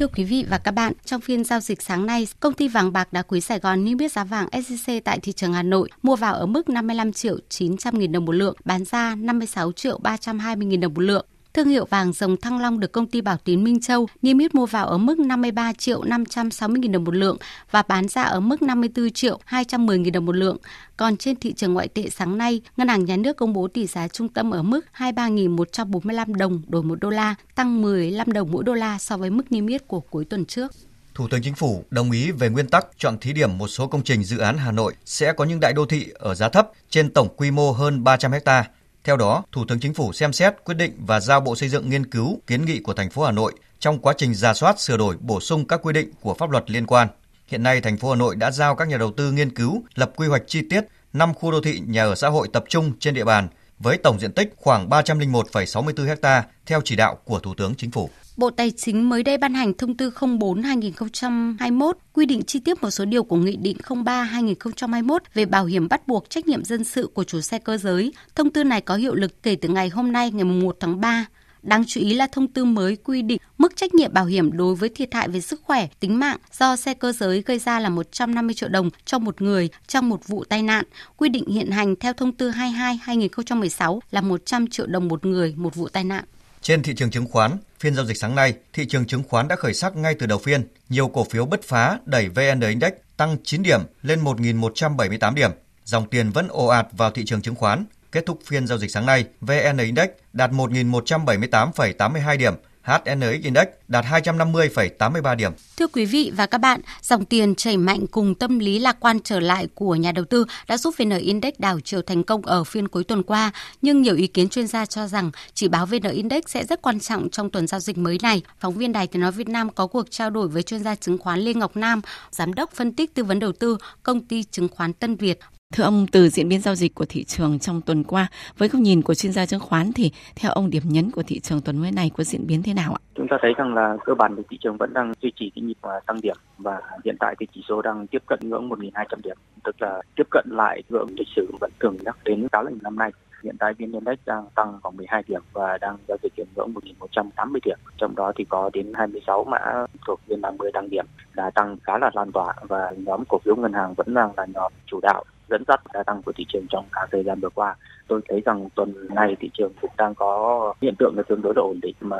Thưa 0.00 0.06
quý 0.06 0.24
vị 0.24 0.44
và 0.48 0.58
các 0.58 0.70
bạn, 0.70 0.92
trong 1.04 1.20
phiên 1.20 1.44
giao 1.44 1.60
dịch 1.60 1.82
sáng 1.82 2.06
nay, 2.06 2.26
công 2.40 2.54
ty 2.54 2.68
vàng 2.68 2.92
bạc 2.92 3.12
đá 3.12 3.22
quý 3.22 3.40
Sài 3.40 3.58
Gòn 3.58 3.84
niêm 3.84 3.98
yết 3.98 4.12
giá 4.12 4.24
vàng 4.24 4.48
SJC 4.52 5.00
tại 5.04 5.18
thị 5.22 5.32
trường 5.32 5.52
Hà 5.52 5.62
Nội 5.62 5.88
mua 6.02 6.16
vào 6.16 6.34
ở 6.34 6.46
mức 6.46 6.68
55 6.68 7.12
triệu 7.12 7.38
900 7.48 7.98
nghìn 7.98 8.12
đồng 8.12 8.24
một 8.24 8.32
lượng, 8.32 8.56
bán 8.64 8.84
ra 8.84 9.14
56 9.14 9.72
triệu 9.72 9.98
320 9.98 10.66
nghìn 10.66 10.80
đồng 10.80 10.94
một 10.94 11.00
lượng. 11.00 11.26
Thương 11.54 11.68
hiệu 11.68 11.84
vàng 11.84 12.12
dòng 12.12 12.36
Thăng 12.36 12.60
Long 12.60 12.80
được 12.80 12.92
công 12.92 13.06
ty 13.06 13.20
Bảo 13.20 13.36
Tín 13.44 13.64
Minh 13.64 13.80
Châu 13.80 14.08
niêm 14.22 14.38
yết 14.38 14.54
mua 14.54 14.66
vào 14.66 14.86
ở 14.86 14.98
mức 14.98 15.18
53 15.18 15.72
triệu 15.72 16.02
560 16.02 16.80
000 16.82 16.92
đồng 16.92 17.04
một 17.04 17.14
lượng 17.14 17.36
và 17.70 17.82
bán 17.82 18.08
ra 18.08 18.22
ở 18.22 18.40
mức 18.40 18.62
54 18.62 19.10
triệu 19.10 19.40
210 19.44 19.96
000 19.96 20.12
đồng 20.12 20.26
một 20.26 20.36
lượng. 20.36 20.56
Còn 20.96 21.16
trên 21.16 21.36
thị 21.36 21.52
trường 21.52 21.74
ngoại 21.74 21.88
tệ 21.88 22.10
sáng 22.10 22.38
nay, 22.38 22.60
Ngân 22.76 22.88
hàng 22.88 23.04
Nhà 23.04 23.16
nước 23.16 23.36
công 23.36 23.52
bố 23.52 23.68
tỷ 23.68 23.86
giá 23.86 24.08
trung 24.08 24.28
tâm 24.28 24.50
ở 24.50 24.62
mức 24.62 24.80
23.145 24.96 26.34
đồng 26.34 26.62
đổi 26.68 26.82
một 26.82 27.00
đô 27.00 27.10
la, 27.10 27.34
tăng 27.54 27.82
15 27.82 28.32
đồng 28.32 28.52
mỗi 28.52 28.64
đô 28.64 28.74
la 28.74 28.98
so 28.98 29.16
với 29.16 29.30
mức 29.30 29.52
niêm 29.52 29.66
yết 29.66 29.88
của 29.88 30.00
cuối 30.00 30.24
tuần 30.24 30.44
trước. 30.44 30.72
Thủ 31.14 31.28
tướng 31.28 31.42
Chính 31.42 31.54
phủ 31.54 31.84
đồng 31.90 32.10
ý 32.10 32.30
về 32.30 32.48
nguyên 32.48 32.68
tắc 32.68 32.86
chọn 32.98 33.18
thí 33.18 33.32
điểm 33.32 33.58
một 33.58 33.68
số 33.68 33.86
công 33.86 34.04
trình 34.04 34.24
dự 34.24 34.38
án 34.38 34.58
Hà 34.58 34.72
Nội 34.72 34.94
sẽ 35.04 35.32
có 35.32 35.44
những 35.44 35.60
đại 35.60 35.72
đô 35.72 35.86
thị 35.86 36.06
ở 36.14 36.34
giá 36.34 36.48
thấp 36.48 36.70
trên 36.90 37.12
tổng 37.12 37.28
quy 37.36 37.50
mô 37.50 37.72
hơn 37.72 38.04
300 38.04 38.32
hectare 38.32 38.68
theo 39.04 39.16
đó, 39.16 39.42
Thủ 39.52 39.64
tướng 39.68 39.80
Chính 39.80 39.94
phủ 39.94 40.12
xem 40.12 40.32
xét 40.32 40.54
quyết 40.64 40.74
định 40.74 40.92
và 41.06 41.20
giao 41.20 41.40
Bộ 41.40 41.56
Xây 41.56 41.68
dựng 41.68 41.90
nghiên 41.90 42.06
cứu 42.06 42.40
kiến 42.46 42.64
nghị 42.64 42.80
của 42.80 42.94
thành 42.94 43.10
phố 43.10 43.24
Hà 43.24 43.32
Nội 43.32 43.52
trong 43.78 43.98
quá 43.98 44.14
trình 44.16 44.34
ra 44.34 44.54
soát 44.54 44.80
sửa 44.80 44.96
đổi 44.96 45.16
bổ 45.20 45.40
sung 45.40 45.68
các 45.68 45.80
quy 45.82 45.92
định 45.92 46.10
của 46.20 46.34
pháp 46.34 46.50
luật 46.50 46.70
liên 46.70 46.86
quan. 46.86 47.08
Hiện 47.46 47.62
nay 47.62 47.80
thành 47.80 47.98
phố 47.98 48.10
Hà 48.10 48.16
Nội 48.16 48.36
đã 48.36 48.50
giao 48.50 48.74
các 48.74 48.88
nhà 48.88 48.96
đầu 48.96 49.12
tư 49.16 49.32
nghiên 49.32 49.54
cứu 49.54 49.82
lập 49.94 50.12
quy 50.16 50.28
hoạch 50.28 50.42
chi 50.46 50.62
tiết 50.70 50.84
5 51.12 51.34
khu 51.34 51.50
đô 51.50 51.60
thị 51.60 51.80
nhà 51.86 52.04
ở 52.04 52.14
xã 52.14 52.28
hội 52.28 52.48
tập 52.52 52.64
trung 52.68 52.92
trên 52.98 53.14
địa 53.14 53.24
bàn 53.24 53.48
với 53.78 53.96
tổng 53.96 54.20
diện 54.20 54.32
tích 54.32 54.54
khoảng 54.56 54.88
301,64 54.88 56.16
ha 56.22 56.44
theo 56.66 56.80
chỉ 56.84 56.96
đạo 56.96 57.18
của 57.24 57.38
Thủ 57.38 57.54
tướng 57.54 57.74
Chính 57.74 57.90
phủ. 57.90 58.10
Bộ 58.40 58.50
Tài 58.50 58.70
chính 58.70 59.08
mới 59.08 59.22
đây 59.22 59.38
ban 59.38 59.54
hành 59.54 59.74
thông 59.74 59.96
tư 59.96 60.10
04-2021 60.10 61.92
quy 62.12 62.26
định 62.26 62.42
chi 62.42 62.60
tiết 62.60 62.82
một 62.82 62.90
số 62.90 63.04
điều 63.04 63.24
của 63.24 63.36
Nghị 63.36 63.56
định 63.56 63.76
03-2021 63.88 65.18
về 65.34 65.46
bảo 65.46 65.64
hiểm 65.64 65.88
bắt 65.88 66.08
buộc 66.08 66.30
trách 66.30 66.46
nhiệm 66.46 66.64
dân 66.64 66.84
sự 66.84 67.10
của 67.14 67.24
chủ 67.24 67.40
xe 67.40 67.58
cơ 67.58 67.76
giới. 67.76 68.12
Thông 68.34 68.50
tư 68.50 68.64
này 68.64 68.80
có 68.80 68.96
hiệu 68.96 69.14
lực 69.14 69.42
kể 69.42 69.56
từ 69.56 69.68
ngày 69.68 69.88
hôm 69.88 70.12
nay 70.12 70.30
ngày 70.30 70.44
1 70.44 70.76
tháng 70.80 71.00
3. 71.00 71.26
Đáng 71.62 71.84
chú 71.86 72.00
ý 72.00 72.14
là 72.14 72.26
thông 72.26 72.48
tư 72.48 72.64
mới 72.64 72.96
quy 72.96 73.22
định 73.22 73.38
mức 73.58 73.76
trách 73.76 73.94
nhiệm 73.94 74.12
bảo 74.12 74.24
hiểm 74.24 74.56
đối 74.56 74.74
với 74.74 74.88
thiệt 74.88 75.14
hại 75.14 75.28
về 75.28 75.40
sức 75.40 75.60
khỏe, 75.64 75.88
tính 76.00 76.18
mạng 76.18 76.38
do 76.58 76.76
xe 76.76 76.94
cơ 76.94 77.12
giới 77.12 77.42
gây 77.46 77.58
ra 77.58 77.80
là 77.80 77.88
150 77.88 78.54
triệu 78.54 78.68
đồng 78.68 78.90
cho 79.04 79.18
một 79.18 79.42
người 79.42 79.68
trong 79.86 80.08
một 80.08 80.28
vụ 80.28 80.44
tai 80.44 80.62
nạn. 80.62 80.84
Quy 81.16 81.28
định 81.28 81.46
hiện 81.46 81.70
hành 81.70 81.96
theo 81.96 82.12
thông 82.12 82.32
tư 82.32 82.50
22-2016 82.50 84.00
là 84.10 84.20
100 84.20 84.66
triệu 84.66 84.86
đồng 84.86 85.08
một 85.08 85.26
người 85.26 85.54
một 85.56 85.74
vụ 85.74 85.88
tai 85.88 86.04
nạn. 86.04 86.24
Trên 86.62 86.82
thị 86.82 86.94
trường 86.96 87.10
chứng 87.10 87.26
khoán, 87.26 87.50
phiên 87.80 87.94
giao 87.94 88.04
dịch 88.04 88.16
sáng 88.16 88.34
nay, 88.34 88.54
thị 88.72 88.86
trường 88.88 89.06
chứng 89.06 89.22
khoán 89.28 89.48
đã 89.48 89.56
khởi 89.56 89.74
sắc 89.74 89.96
ngay 89.96 90.14
từ 90.14 90.26
đầu 90.26 90.38
phiên. 90.38 90.68
Nhiều 90.88 91.08
cổ 91.08 91.24
phiếu 91.24 91.46
bứt 91.46 91.62
phá 91.62 91.98
đẩy 92.04 92.28
VN 92.28 92.60
Index 92.60 92.92
tăng 93.16 93.36
9 93.44 93.62
điểm 93.62 93.80
lên 94.02 94.24
1.178 94.24 95.34
điểm. 95.34 95.50
Dòng 95.84 96.08
tiền 96.08 96.30
vẫn 96.30 96.48
ồ 96.48 96.66
ạt 96.66 96.86
vào 96.92 97.10
thị 97.10 97.24
trường 97.26 97.42
chứng 97.42 97.54
khoán. 97.54 97.84
Kết 98.12 98.26
thúc 98.26 98.40
phiên 98.46 98.66
giao 98.66 98.78
dịch 98.78 98.90
sáng 98.90 99.06
nay, 99.06 99.24
VN 99.40 99.78
Index 99.78 100.08
đạt 100.32 100.50
1.178,82 100.50 102.38
điểm, 102.38 102.54
HNX 102.90 103.42
Index 103.42 103.66
đạt 103.88 104.04
250,83 104.04 105.36
điểm. 105.36 105.52
Thưa 105.76 105.86
quý 105.86 106.04
vị 106.04 106.32
và 106.36 106.46
các 106.46 106.58
bạn, 106.58 106.80
dòng 107.02 107.24
tiền 107.24 107.54
chảy 107.54 107.76
mạnh 107.76 108.06
cùng 108.10 108.34
tâm 108.34 108.58
lý 108.58 108.78
lạc 108.78 108.96
quan 109.00 109.20
trở 109.20 109.40
lại 109.40 109.68
của 109.74 109.94
nhà 109.94 110.12
đầu 110.12 110.24
tư 110.24 110.44
đã 110.68 110.76
giúp 110.76 110.94
VN 110.98 111.10
Index 111.10 111.54
đảo 111.58 111.80
chiều 111.84 112.02
thành 112.02 112.22
công 112.22 112.46
ở 112.46 112.64
phiên 112.64 112.88
cuối 112.88 113.04
tuần 113.04 113.22
qua, 113.22 113.52
nhưng 113.82 114.02
nhiều 114.02 114.16
ý 114.16 114.26
kiến 114.26 114.48
chuyên 114.48 114.66
gia 114.66 114.86
cho 114.86 115.06
rằng 115.06 115.30
chỉ 115.54 115.68
báo 115.68 115.86
VN 115.86 116.10
Index 116.12 116.42
sẽ 116.46 116.64
rất 116.64 116.82
quan 116.82 117.00
trọng 117.00 117.30
trong 117.30 117.50
tuần 117.50 117.66
giao 117.66 117.80
dịch 117.80 117.98
mới 117.98 118.18
này. 118.22 118.42
Phóng 118.60 118.74
viên 118.74 118.92
Đài 118.92 119.06
Tiếng 119.06 119.22
nói 119.22 119.32
Việt 119.32 119.48
Nam 119.48 119.70
có 119.70 119.86
cuộc 119.86 120.10
trao 120.10 120.30
đổi 120.30 120.48
với 120.48 120.62
chuyên 120.62 120.82
gia 120.82 120.94
chứng 120.94 121.18
khoán 121.18 121.40
Lê 121.40 121.54
Ngọc 121.54 121.76
Nam, 121.76 122.00
giám 122.30 122.54
đốc 122.54 122.72
phân 122.72 122.92
tích 122.92 123.14
tư 123.14 123.24
vấn 123.24 123.38
đầu 123.38 123.52
tư 123.52 123.78
công 124.02 124.20
ty 124.20 124.42
chứng 124.42 124.68
khoán 124.68 124.92
Tân 124.92 125.16
Việt 125.16 125.38
Thưa 125.76 125.84
ông, 125.84 126.06
từ 126.12 126.28
diễn 126.28 126.48
biến 126.48 126.60
giao 126.60 126.74
dịch 126.74 126.94
của 126.94 127.04
thị 127.08 127.24
trường 127.24 127.58
trong 127.58 127.80
tuần 127.80 128.04
qua, 128.04 128.26
với 128.58 128.68
góc 128.68 128.82
nhìn 128.82 129.02
của 129.02 129.14
chuyên 129.14 129.32
gia 129.32 129.46
chứng 129.46 129.60
khoán 129.60 129.92
thì 129.94 130.12
theo 130.36 130.52
ông 130.52 130.70
điểm 130.70 130.82
nhấn 130.84 131.10
của 131.10 131.22
thị 131.26 131.40
trường 131.40 131.60
tuần 131.60 131.78
mới 131.78 131.92
này 131.92 132.10
có 132.16 132.24
diễn 132.24 132.46
biến 132.46 132.62
thế 132.62 132.74
nào 132.74 132.92
ạ? 132.92 133.00
Chúng 133.14 133.28
ta 133.30 133.36
thấy 133.42 133.52
rằng 133.56 133.74
là 133.74 133.96
cơ 134.04 134.14
bản 134.14 134.36
thì 134.36 134.42
thị 134.50 134.58
trường 134.60 134.76
vẫn 134.76 134.94
đang 134.94 135.12
duy 135.22 135.32
trì 135.36 135.50
cái 135.54 135.62
nhịp 135.62 135.76
à, 135.82 136.00
tăng 136.06 136.20
điểm 136.20 136.36
và 136.58 136.80
hiện 137.04 137.16
tại 137.20 137.34
thì 137.40 137.46
chỉ 137.54 137.64
số 137.68 137.82
đang 137.82 138.06
tiếp 138.06 138.22
cận 138.26 138.38
ngưỡng 138.42 138.68
1.200 138.68 139.16
điểm, 139.24 139.36
tức 139.64 139.82
là 139.82 140.02
tiếp 140.16 140.26
cận 140.30 140.44
lại 140.50 140.82
ngưỡng 140.88 141.08
lịch 141.18 141.28
sử 141.36 141.50
vẫn 141.60 141.70
thường 141.80 141.96
nhắc 142.04 142.16
đến 142.24 142.48
khá 142.52 142.62
là 142.62 142.70
năm 142.82 142.96
nay. 142.96 143.10
Hiện 143.44 143.56
tại 143.58 143.72
VN 143.78 143.92
Index 143.92 144.18
đang 144.26 144.46
tăng 144.54 144.78
khoảng 144.82 144.96
12 144.96 145.22
điểm 145.28 145.42
và 145.52 145.78
đang 145.78 145.96
giao 146.08 146.18
dịch 146.22 146.32
ở 146.36 146.44
ngưỡng 146.56 146.74
1.180 147.00 147.58
điểm. 147.64 147.78
Trong 147.96 148.16
đó 148.16 148.32
thì 148.36 148.44
có 148.48 148.70
đến 148.72 148.92
26 148.94 149.44
mã 149.44 149.86
thuộc 150.06 150.20
VN30 150.28 150.70
tăng 150.74 150.90
điểm 150.90 151.06
đã 151.34 151.50
tăng 151.50 151.76
khá 151.82 151.98
là 151.98 152.10
lan 152.14 152.32
tỏa 152.32 152.54
và 152.68 152.92
nhóm 152.96 153.24
cổ 153.28 153.38
phiếu 153.44 153.56
ngân 153.56 153.72
hàng 153.72 153.94
vẫn 153.94 154.14
đang 154.14 154.30
là 154.36 154.46
nhóm 154.54 154.72
chủ 154.86 155.00
đạo 155.02 155.24
dẫn 155.50 155.62
dắt 155.68 155.80
đa 155.94 156.02
tăng 156.02 156.22
của 156.22 156.32
thị 156.36 156.46
trường 156.48 156.66
trong 156.70 156.84
cả 156.92 157.06
thời 157.12 157.22
gian 157.22 157.40
vừa 157.40 157.50
qua. 157.50 157.76
Tôi 158.08 158.20
thấy 158.28 158.42
rằng 158.44 158.68
tuần 158.74 158.94
này 159.14 159.36
thị 159.40 159.50
trường 159.54 159.72
cũng 159.80 159.90
đang 159.98 160.14
có 160.14 160.74
hiện 160.82 160.94
tượng 160.98 161.14
là 161.16 161.22
tương 161.28 161.42
đối 161.42 161.54
là 161.56 161.62
ổn 161.62 161.80
định 161.82 161.94
mà 162.00 162.18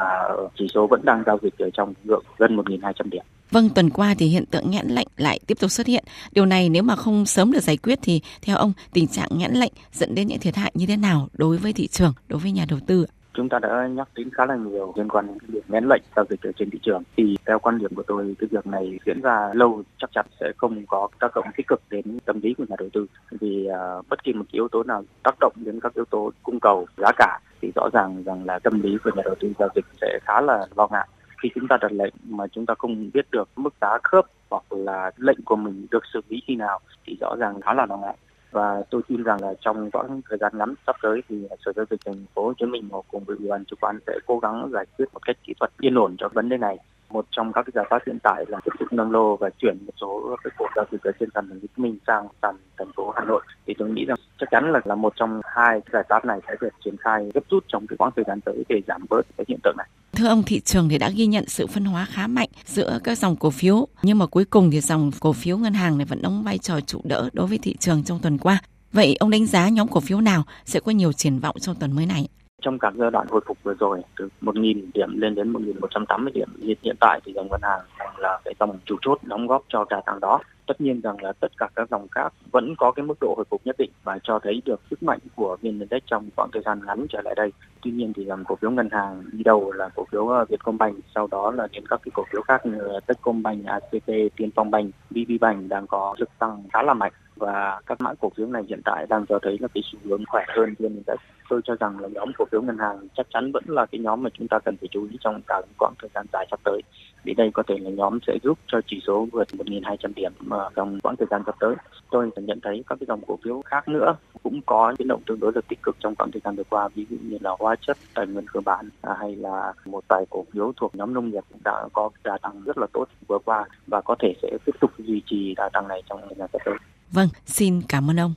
chỉ 0.59 0.67
số 0.75 0.87
vẫn 0.87 1.01
đang 1.05 1.23
giao 1.27 1.39
dịch 1.43 1.59
ở 1.59 1.71
trong 1.73 1.95
ngưỡng 2.05 2.25
gần 2.39 2.57
1.200 2.57 2.93
điểm. 3.11 3.23
Vâng, 3.51 3.69
tuần 3.75 3.91
qua 3.91 4.15
thì 4.19 4.27
hiện 4.27 4.47
tượng 4.47 4.71
nghẽn 4.71 4.87
lệnh 4.87 5.09
lại 5.17 5.41
tiếp 5.47 5.59
tục 5.61 5.71
xuất 5.71 5.87
hiện. 5.87 6.05
Điều 6.33 6.47
này 6.47 6.69
nếu 6.69 6.83
mà 6.83 6.97
không 6.97 7.27
sớm 7.27 7.53
được 7.53 7.63
giải 7.63 7.77
quyết 7.77 7.99
thì 8.03 8.21
theo 8.43 8.57
ông 8.57 8.73
tình 8.93 9.09
trạng 9.09 9.29
nghẽn 9.31 9.53
lệnh 9.53 9.73
dẫn 9.93 10.15
đến 10.15 10.27
những 10.27 10.39
thiệt 10.39 10.57
hại 10.57 10.73
như 10.75 10.87
thế 10.87 10.97
nào 10.97 11.29
đối 11.33 11.57
với 11.57 11.73
thị 11.73 11.87
trường, 11.87 12.13
đối 12.29 12.39
với 12.39 12.53
nhà 12.53 12.65
đầu 12.69 12.79
tư? 12.87 13.07
Chúng 13.41 13.49
ta 13.49 13.59
đã 13.59 13.87
nhắc 13.87 14.09
đến 14.15 14.31
khá 14.33 14.47
là 14.47 14.57
nhiều 14.57 14.93
liên 14.97 15.09
quan 15.09 15.27
đến 15.27 15.39
việc 15.49 15.65
nén 15.69 15.89
lệnh 15.89 16.03
giao 16.17 16.25
dịch 16.31 16.43
ở 16.43 16.53
trên 16.53 16.71
thị 16.71 16.79
trường. 16.83 17.03
Thì 17.17 17.37
theo 17.47 17.59
quan 17.59 17.79
điểm 17.79 17.95
của 17.95 18.03
tôi 18.03 18.35
cái 18.39 18.49
việc 18.51 18.67
này 18.67 18.99
diễn 19.07 19.21
ra 19.21 19.51
lâu 19.55 19.83
chắc 19.99 20.11
chắn 20.15 20.27
sẽ 20.41 20.53
không 20.57 20.87
có 20.87 21.09
tác 21.21 21.35
động 21.35 21.45
tích 21.57 21.67
cực 21.67 21.81
đến 21.91 22.19
tâm 22.25 22.41
lý 22.43 22.55
của 22.55 22.65
nhà 22.69 22.77
đầu 22.79 22.89
tư. 22.93 23.07
Vì 23.41 23.69
uh, 23.69 24.09
bất 24.09 24.25
kỳ 24.25 24.33
một 24.33 24.45
yếu 24.51 24.69
tố 24.69 24.83
nào 24.83 25.05
tác 25.23 25.35
động 25.41 25.53
đến 25.57 25.81
các 25.81 25.95
yếu 25.95 26.05
tố 26.05 26.31
cung 26.43 26.61
cầu 26.61 26.87
giá 26.97 27.11
cả 27.17 27.39
thì 27.63 27.73
rõ 27.75 27.89
ràng 27.93 28.23
rằng 28.25 28.45
là 28.45 28.59
tâm 28.59 28.81
lý 28.83 28.97
của 29.05 29.11
nhà 29.17 29.23
đầu 29.25 29.35
tư 29.41 29.53
giao 29.59 29.69
dịch 29.75 29.85
sẽ 30.01 30.19
khá 30.23 30.41
là 30.41 30.67
lo 30.77 30.89
ngại. 30.91 31.09
Khi 31.43 31.49
chúng 31.55 31.69
ta 31.69 31.77
đặt 31.81 31.93
lệnh 31.93 32.15
mà 32.29 32.47
chúng 32.47 32.67
ta 32.67 32.75
không 32.79 33.11
biết 33.15 33.27
được 33.31 33.49
mức 33.57 33.75
giá 33.81 33.99
khớp 34.03 34.25
hoặc 34.51 34.63
là 34.71 35.11
lệnh 35.17 35.43
của 35.45 35.57
mình 35.57 35.87
được 35.91 36.03
xử 36.13 36.21
lý 36.29 36.43
khi 36.47 36.57
nào 36.57 36.79
thì 37.07 37.17
rõ 37.21 37.37
ràng 37.39 37.61
khá 37.61 37.75
là 37.75 37.87
lo 37.87 37.97
ngại 37.97 38.17
và 38.51 38.83
tôi 38.91 39.03
tin 39.09 39.23
rằng 39.23 39.39
là 39.43 39.55
trong 39.61 39.91
quãng 39.91 40.21
thời 40.29 40.39
gian 40.39 40.53
ngắn 40.59 40.75
sắp 40.87 40.97
tới 41.03 41.23
thì 41.29 41.47
sở 41.65 41.73
giao 41.77 41.85
dịch 41.91 42.01
thành 42.05 42.25
phố 42.35 42.45
Hồ 42.45 42.53
Chí 42.59 42.67
Minh 42.67 42.89
cùng 43.09 43.25
với 43.25 43.37
ủy 43.39 43.49
ban 43.49 43.65
chứng 43.65 43.79
khoán 43.81 43.99
sẽ 44.07 44.13
cố 44.27 44.39
gắng 44.39 44.71
giải 44.73 44.87
quyết 44.99 45.05
một 45.13 45.21
cách 45.27 45.37
kỹ 45.45 45.55
thuật 45.61 45.71
yên 45.81 45.95
ổn 45.95 46.17
cho 46.19 46.29
vấn 46.29 46.49
đề 46.49 46.57
này 46.57 46.79
một 47.11 47.27
trong 47.31 47.53
các 47.53 47.67
giải 47.75 47.85
pháp 47.91 48.03
hiện 48.07 48.19
tại 48.23 48.45
là 48.49 48.59
tiếp 48.65 48.73
tục 48.79 48.93
nâng 48.93 49.11
lô 49.11 49.37
và 49.37 49.51
chuyển 49.59 49.77
một 49.87 49.93
số 50.01 50.37
cái 50.45 50.51
cổ 50.59 50.67
giao 50.77 50.85
dịch 50.93 51.03
ở 51.03 51.13
trên 51.21 51.29
sàn 51.35 51.49
thành 51.49 51.61
phố 51.61 51.63
Hồ 51.63 51.69
Chí 51.77 51.83
Minh 51.83 51.99
sang 52.07 52.29
sàn 52.43 52.57
thành 52.79 52.93
phố 52.97 53.13
Hà 53.17 53.25
Nội 53.25 53.43
thì 53.67 53.75
tôi 53.79 53.91
nghĩ 53.91 54.05
rằng 54.05 54.19
chắc 54.39 54.51
chắn 54.51 54.73
là 54.73 54.81
là 54.85 54.95
một 54.95 55.13
trong 55.17 55.41
hai 55.45 55.81
giải 55.93 56.03
pháp 56.09 56.25
này 56.25 56.41
sẽ 56.49 56.55
được 56.61 56.69
triển 56.85 56.97
khai 56.97 57.31
gấp 57.35 57.41
rút 57.51 57.65
trong 57.69 57.87
cái 57.87 57.97
quãng 57.97 58.11
thời 58.17 58.25
gian 58.29 58.41
tới 58.41 58.65
để 58.69 58.81
giảm 58.87 59.05
bớt 59.11 59.27
cái 59.37 59.45
hiện 59.49 59.59
tượng 59.63 59.77
này. 59.79 59.87
Thưa 60.21 60.29
ông, 60.29 60.43
thị 60.43 60.61
trường 60.61 60.89
thì 60.89 60.99
đã 60.99 61.11
ghi 61.11 61.27
nhận 61.27 61.45
sự 61.49 61.67
phân 61.67 61.85
hóa 61.85 62.07
khá 62.11 62.27
mạnh 62.27 62.49
giữa 62.65 62.99
các 63.05 63.19
dòng 63.19 63.37
cổ 63.37 63.51
phiếu, 63.51 63.87
nhưng 64.03 64.19
mà 64.19 64.27
cuối 64.27 64.45
cùng 64.45 64.71
thì 64.71 64.81
dòng 64.81 65.11
cổ 65.21 65.33
phiếu 65.33 65.59
ngân 65.59 65.73
hàng 65.73 65.99
này 65.99 66.05
vẫn 66.05 66.23
đóng 66.23 66.43
vai 66.43 66.59
trò 66.59 66.81
trụ 66.81 67.01
đỡ 67.05 67.29
đối 67.33 67.47
với 67.47 67.59
thị 67.59 67.77
trường 67.77 68.05
trong 68.05 68.19
tuần 68.19 68.39
qua. 68.39 68.63
Vậy 68.93 69.17
ông 69.21 69.31
đánh 69.31 69.47
giá 69.47 69.69
nhóm 69.69 69.89
cổ 69.89 70.01
phiếu 70.01 70.21
nào 70.21 70.43
sẽ 70.65 70.81
có 70.81 70.93
nhiều 70.93 71.13
triển 71.13 71.39
vọng 71.39 71.57
trong 71.59 71.75
tuần 71.75 71.97
mới 71.97 72.07
này? 72.07 72.29
trong 72.63 72.79
các 72.79 72.95
giai 72.97 73.11
đoạn 73.11 73.27
hồi 73.31 73.41
phục 73.47 73.59
vừa 73.63 73.75
rồi 73.75 74.01
từ 74.19 74.29
1.000 74.41 74.83
điểm 74.95 75.21
lên 75.21 75.35
đến 75.35 75.53
1.180 75.53 76.33
điểm 76.35 76.49
hiện 76.83 76.97
tại 77.01 77.21
thì 77.25 77.33
dòng 77.33 77.49
ngân 77.51 77.61
hàng 77.63 77.81
là 78.19 78.39
cái 78.45 78.55
dòng 78.61 78.79
chủ 78.85 78.97
chốt 79.03 79.19
đóng 79.23 79.47
góp 79.47 79.63
cho 79.69 79.85
đà 79.91 80.03
tăng 80.07 80.21
đó 80.21 80.41
tất 80.71 80.81
nhiên 80.81 81.01
rằng 81.01 81.17
là 81.23 81.33
tất 81.33 81.53
cả 81.59 81.69
các 81.77 81.89
dòng 81.91 82.07
khác 82.09 82.33
vẫn 82.51 82.75
có 82.79 82.93
cái 82.93 83.07
mức 83.07 83.15
độ 83.21 83.35
hồi 83.37 83.45
phục 83.51 83.61
nhất 83.65 83.77
định 83.79 83.91
và 84.05 84.19
cho 84.23 84.39
thấy 84.43 84.63
được 84.65 84.81
sức 84.91 85.03
mạnh 85.03 85.19
của 85.37 85.57
vn 85.63 85.79
index 85.79 86.03
trong 86.07 86.29
khoảng 86.37 86.51
thời 86.53 86.63
gian 86.63 86.81
ngắn 86.87 87.07
trở 87.09 87.21
lại 87.25 87.35
đây. 87.37 87.53
Tuy 87.83 87.91
nhiên 87.91 88.13
thì 88.17 88.25
dòng 88.25 88.45
cổ 88.45 88.57
phiếu 88.57 88.71
ngân 88.71 88.89
hàng 88.93 89.23
đi 89.33 89.43
đầu 89.43 89.73
là 89.73 89.89
cổ 89.95 90.05
phiếu 90.13 90.29
ờ, 90.29 90.45
Vietcombank 90.49 90.97
sau 91.15 91.29
đó 91.31 91.51
là 91.51 91.69
đến 91.73 91.87
các 91.87 92.01
cái 92.05 92.11
cổ 92.15 92.23
phiếu 92.33 92.43
khác 92.43 92.67
như 92.67 92.79
Techcombank, 93.07 93.67
ACP, 93.67 94.07
Tiên 94.37 94.51
Phong 94.55 94.71
Bank, 94.71 94.95
VPBank 95.11 95.69
đang 95.69 95.87
có 95.87 96.15
lực 96.19 96.29
tăng 96.39 96.65
khá 96.73 96.83
là 96.83 96.95
mạnh. 96.95 97.13
Và 97.37 97.81
các 97.87 98.01
mã 98.01 98.15
cổ 98.21 98.31
phiếu 98.37 98.47
này 98.47 98.63
hiện 98.69 98.81
tại 98.85 99.07
đang 99.09 99.27
cho 99.27 99.39
thấy 99.43 99.57
là 99.61 99.69
cái 99.75 99.83
xu 99.93 99.99
hướng 100.05 100.25
khỏe 100.27 100.45
hơn 100.57 100.75
vn 100.79 100.89
index 100.89 101.19
tôi 101.51 101.61
cho 101.65 101.75
rằng 101.81 102.01
là 102.01 102.09
nhóm 102.13 102.29
cổ 102.39 102.45
phiếu 102.53 102.63
ngân 102.63 102.79
hàng 102.79 103.09
chắc 103.17 103.27
chắn 103.31 103.53
vẫn 103.53 103.65
là 103.67 103.87
cái 103.87 103.99
nhóm 103.99 104.23
mà 104.23 104.31
chúng 104.39 104.49
ta 104.49 104.59
cần 104.65 104.77
phải 104.81 104.89
chú 104.91 105.09
ý 105.11 105.17
trong 105.21 105.41
cả 105.47 105.63
quãng 105.79 105.95
thời 105.99 106.11
gian 106.15 106.27
dài 106.33 106.47
sắp 106.51 106.61
tới 106.65 106.81
vì 107.25 107.35
đây 107.35 107.51
có 107.55 107.63
thể 107.69 107.75
là 107.79 107.91
nhóm 107.91 108.19
sẽ 108.27 108.39
giúp 108.43 108.59
cho 108.67 108.81
chỉ 108.87 109.01
số 109.07 109.29
vượt 109.33 109.49
1.200 109.53 110.13
điểm 110.17 110.33
mà 110.41 110.57
trong 110.75 111.01
quãng 111.01 111.17
thời 111.17 111.27
gian 111.31 111.43
sắp 111.47 111.55
tới. 111.61 111.75
Tôi 112.11 112.31
nhận 112.37 112.61
thấy 112.63 112.85
các 112.87 112.99
cái 113.01 113.07
dòng 113.09 113.21
cổ 113.27 113.39
phiếu 113.45 113.63
khác 113.65 113.89
nữa 113.89 114.17
cũng 114.43 114.61
có 114.67 114.95
biến 114.99 115.09
động 115.09 115.23
tương 115.27 115.41
đối 115.41 115.53
là 115.55 115.61
tích 115.69 115.79
cực 115.83 115.97
trong 116.01 116.15
quãng 116.15 116.31
thời 116.31 116.41
gian 116.45 116.57
vừa 116.57 116.65
qua, 116.71 116.89
ví 116.95 117.07
dụ 117.11 117.17
như 117.23 117.39
là 117.41 117.51
hóa 117.59 117.77
chất, 117.81 117.97
tài 118.15 118.27
nguyên 118.27 118.47
cơ 118.53 118.61
bản 118.61 118.89
à, 119.03 119.15
hay 119.21 119.37
là 119.37 119.73
một 119.85 120.05
vài 120.09 120.25
cổ 120.31 120.45
phiếu 120.53 120.73
thuộc 120.77 120.95
nhóm 120.95 121.15
nông 121.15 121.31
nghiệp 121.31 121.45
cũng 121.53 121.61
đã 121.65 121.89
có 121.93 122.11
đà 122.25 122.39
tăng 122.43 122.63
rất 122.63 122.79
là 122.79 122.87
tốt 122.93 123.05
vừa 123.29 123.39
qua 123.45 123.65
và 123.87 124.01
có 124.01 124.17
thể 124.19 124.35
sẽ 124.43 124.59
tiếp 124.65 124.73
tục 124.81 124.91
duy 124.99 125.23
trì 125.27 125.55
đà 125.55 125.69
tăng 125.73 125.89
này 125.89 126.03
trong 126.09 126.21
thời 126.21 126.35
gian 126.39 126.49
sắp 126.53 126.63
tới. 126.65 126.75
Vâng, 127.11 127.29
xin 127.47 127.83
cảm 127.89 128.11
ơn 128.11 128.21
ông. 128.21 128.35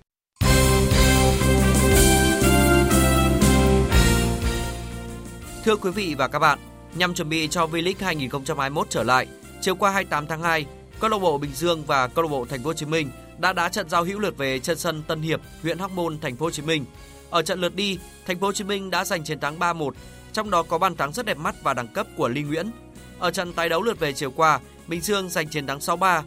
Thưa 5.66 5.76
quý 5.76 5.92
vị 5.96 6.16
và 6.18 6.28
các 6.28 6.40
bạn, 6.40 6.60
nhằm 6.96 7.14
chuẩn 7.14 7.30
bị 7.30 7.48
cho 7.48 7.66
V-League 7.66 7.94
2021 8.00 8.90
trở 8.90 9.04
lại, 9.04 9.28
chiều 9.62 9.76
qua 9.76 9.92
28 9.92 10.28
tháng 10.28 10.42
2, 10.42 10.66
câu 11.00 11.10
lạc 11.10 11.18
bộ 11.18 11.38
Bình 11.38 11.52
Dương 11.54 11.84
và 11.86 12.08
câu 12.08 12.24
lạc 12.24 12.30
bộ 12.30 12.46
Thành 12.46 12.64
phố 12.64 12.70
Hồ 12.70 12.74
Chí 12.74 12.86
Minh 12.86 13.10
đã 13.38 13.54
đá 13.54 13.70
trận 13.70 13.90
giao 13.90 14.04
hữu 14.04 14.20
lượt 14.20 14.38
về 14.38 14.60
trên 14.60 14.78
sân 14.78 15.04
Tân 15.08 15.22
Hiệp, 15.22 15.42
huyện 15.62 15.80
Hóc 15.80 15.92
Môn, 15.92 16.20
Thành 16.20 16.36
phố 16.36 16.46
Hồ 16.46 16.52
Chí 16.52 16.62
Minh. 16.62 16.86
Ở 17.30 17.42
trận 17.42 17.62
lượt 17.62 17.76
đi, 17.76 18.00
Thành 18.26 18.40
phố 18.40 18.48
Hồ 18.48 18.54
Chí 18.54 18.64
Minh 18.64 18.90
đã 18.90 19.06
giành 19.06 19.24
chiến 19.24 19.40
thắng 19.40 19.60
3-1, 19.60 19.92
trong 20.34 20.50
đó 20.50 20.64
có 20.64 20.78
bàn 20.78 20.96
thắng 20.96 21.14
rất 21.14 21.26
đẹp 21.26 21.38
mắt 21.38 21.56
và 21.64 21.74
đẳng 21.74 21.88
cấp 21.88 22.08
của 22.18 22.28
Lý 22.28 22.42
Nguyễn. 22.42 22.72
Ở 23.20 23.32
trận 23.32 23.54
tái 23.54 23.70
đấu 23.70 23.82
lượt 23.82 24.00
về 24.00 24.14
chiều 24.14 24.32
qua, 24.32 24.60
Bình 24.88 25.02
Dương 25.02 25.30
giành 25.30 25.48
chiến 25.48 25.68
thắng 25.68 25.80
6-3, 25.80 26.22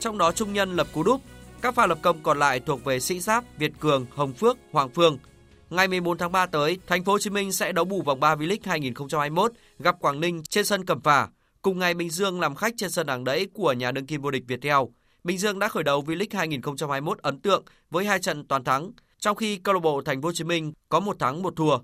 trong 0.00 0.18
đó 0.18 0.32
Trung 0.32 0.52
Nhân 0.52 0.76
lập 0.76 0.86
cú 0.92 1.02
đúp. 1.02 1.20
Các 1.60 1.74
pha 1.74 1.86
lập 1.86 1.98
công 2.02 2.22
còn 2.22 2.38
lại 2.38 2.60
thuộc 2.60 2.84
về 2.84 3.00
Sĩ 3.00 3.20
Giáp, 3.20 3.44
Việt 3.58 3.72
Cường, 3.80 4.06
Hồng 4.14 4.32
Phước, 4.32 4.56
Hoàng 4.72 4.90
Phương– 4.94 5.18
Ngày 5.72 5.88
14 5.88 6.18
tháng 6.18 6.32
3 6.32 6.46
tới, 6.46 6.78
Thành 6.86 7.04
phố 7.04 7.12
Hồ 7.12 7.18
Chí 7.18 7.30
Minh 7.30 7.52
sẽ 7.52 7.72
đấu 7.72 7.84
bù 7.84 8.02
vòng 8.02 8.20
3 8.20 8.34
V-League 8.34 8.58
2021 8.64 9.52
gặp 9.78 9.96
Quảng 10.00 10.20
Ninh 10.20 10.42
trên 10.42 10.64
sân 10.64 10.84
Cẩm 10.84 11.00
Phả. 11.00 11.28
Cùng 11.62 11.78
ngày 11.78 11.94
Bình 11.94 12.10
Dương 12.10 12.40
làm 12.40 12.54
khách 12.54 12.74
trên 12.76 12.90
sân 12.90 13.06
đằng 13.06 13.24
đẫy 13.24 13.46
của 13.52 13.72
nhà 13.72 13.92
đương 13.92 14.06
kim 14.06 14.22
vô 14.22 14.30
địch 14.30 14.42
Viettel. 14.46 14.76
Bình 15.24 15.38
Dương 15.38 15.58
đã 15.58 15.68
khởi 15.68 15.82
đầu 15.82 16.02
V-League 16.02 16.38
2021 16.38 17.18
ấn 17.18 17.40
tượng 17.40 17.64
với 17.90 18.04
hai 18.04 18.18
trận 18.18 18.46
toàn 18.46 18.64
thắng, 18.64 18.92
trong 19.18 19.36
khi 19.36 19.56
câu 19.56 19.74
lạc 19.74 19.80
bộ 19.80 20.02
Thành 20.02 20.22
phố 20.22 20.28
Hồ 20.28 20.32
Chí 20.32 20.44
Minh 20.44 20.72
có 20.88 21.00
một 21.00 21.18
thắng 21.18 21.42
một 21.42 21.56
thua. 21.56 21.78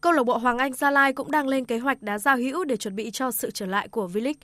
Câu 0.00 0.12
lạc 0.12 0.24
bộ 0.24 0.38
Hoàng 0.38 0.58
Anh 0.58 0.74
Gia 0.74 0.90
Lai 0.90 1.12
cũng 1.12 1.30
đang 1.30 1.48
lên 1.48 1.64
kế 1.64 1.78
hoạch 1.78 2.02
đá 2.02 2.18
giao 2.18 2.36
hữu 2.36 2.64
để 2.64 2.76
chuẩn 2.76 2.96
bị 2.96 3.10
cho 3.10 3.30
sự 3.30 3.50
trở 3.50 3.66
lại 3.66 3.88
của 3.88 4.08
V-League. 4.12 4.34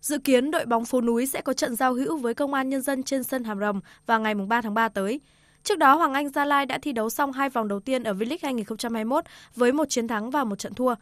Dự 0.00 0.18
kiến 0.18 0.50
đội 0.50 0.66
bóng 0.66 0.84
phố 0.84 1.00
núi 1.00 1.26
sẽ 1.26 1.40
có 1.40 1.52
trận 1.52 1.76
giao 1.76 1.94
hữu 1.94 2.16
với 2.16 2.34
Công 2.34 2.54
an 2.54 2.68
Nhân 2.68 2.82
dân 2.82 3.02
trên 3.02 3.24
sân 3.24 3.44
Hàm 3.44 3.60
Rồng 3.60 3.80
vào 4.06 4.20
ngày 4.20 4.34
3 4.34 4.60
tháng 4.60 4.74
3 4.74 4.88
tới. 4.88 5.20
Trước 5.66 5.78
đó, 5.78 5.94
Hoàng 5.94 6.14
Anh 6.14 6.28
Gia 6.28 6.44
Lai 6.44 6.66
đã 6.66 6.78
thi 6.78 6.92
đấu 6.92 7.10
xong 7.10 7.32
hai 7.32 7.50
vòng 7.50 7.68
đầu 7.68 7.80
tiên 7.80 8.02
ở 8.02 8.12
V-League 8.12 8.38
2021 8.42 9.24
với 9.54 9.72
một 9.72 9.84
chiến 9.88 10.08
thắng 10.08 10.30
và 10.30 10.44
một 10.44 10.58
trận 10.58 10.74
thua. 10.74 10.94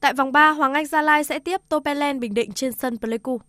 Tại 0.00 0.14
vòng 0.14 0.32
3, 0.32 0.50
Hoàng 0.50 0.74
Anh 0.74 0.86
Gia 0.86 1.02
Lai 1.02 1.24
sẽ 1.24 1.38
tiếp 1.38 1.60
Topelen 1.68 2.20
Bình 2.20 2.34
Định 2.34 2.52
trên 2.52 2.72
sân 2.72 2.98
Pleiku. 2.98 3.40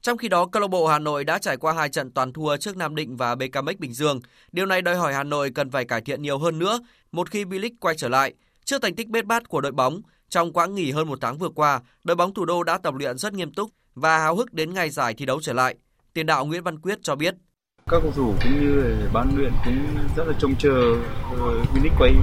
Trong 0.00 0.18
khi 0.18 0.28
đó, 0.28 0.46
câu 0.46 0.60
lạc 0.60 0.68
bộ 0.68 0.86
Hà 0.86 0.98
Nội 0.98 1.24
đã 1.24 1.38
trải 1.38 1.56
qua 1.56 1.72
hai 1.72 1.88
trận 1.88 2.10
toàn 2.10 2.32
thua 2.32 2.56
trước 2.56 2.76
Nam 2.76 2.94
Định 2.94 3.16
và 3.16 3.34
BKMX 3.34 3.78
Bình 3.78 3.92
Dương. 3.92 4.20
Điều 4.52 4.66
này 4.66 4.82
đòi 4.82 4.96
hỏi 4.96 5.14
Hà 5.14 5.24
Nội 5.24 5.50
cần 5.54 5.70
phải 5.70 5.84
cải 5.84 6.00
thiện 6.00 6.22
nhiều 6.22 6.38
hơn 6.38 6.58
nữa 6.58 6.80
một 7.12 7.30
khi 7.30 7.44
V-League 7.44 7.76
quay 7.80 7.94
trở 7.96 8.08
lại. 8.08 8.34
Trước 8.64 8.82
thành 8.82 8.94
tích 8.94 9.08
bết 9.08 9.24
bát 9.24 9.48
của 9.48 9.60
đội 9.60 9.72
bóng, 9.72 10.00
trong 10.28 10.52
quãng 10.52 10.74
nghỉ 10.74 10.90
hơn 10.90 11.08
một 11.08 11.18
tháng 11.20 11.38
vừa 11.38 11.48
qua, 11.48 11.80
đội 12.04 12.16
bóng 12.16 12.34
thủ 12.34 12.44
đô 12.44 12.62
đã 12.62 12.78
tập 12.78 12.94
luyện 12.94 13.18
rất 13.18 13.32
nghiêm 13.32 13.52
túc 13.52 13.70
và 13.94 14.18
háo 14.18 14.36
hức 14.36 14.52
đến 14.52 14.74
ngày 14.74 14.90
giải 14.90 15.14
thi 15.14 15.26
đấu 15.26 15.40
trở 15.42 15.52
lại. 15.52 15.74
Tiền 16.12 16.26
đạo 16.26 16.46
Nguyễn 16.46 16.62
Văn 16.62 16.78
Quyết 16.78 16.98
cho 17.02 17.16
biết 17.16 17.34
các 17.90 18.00
cầu 18.02 18.12
thủ 18.16 18.34
cũng 18.42 18.60
như 18.60 18.96
ban 19.12 19.36
luyện 19.36 19.52
cũng 19.64 19.86
rất 20.16 20.24
là 20.26 20.34
trông 20.38 20.54
chờ 20.58 20.94
Vinic 21.74 21.92
quay 21.98 22.14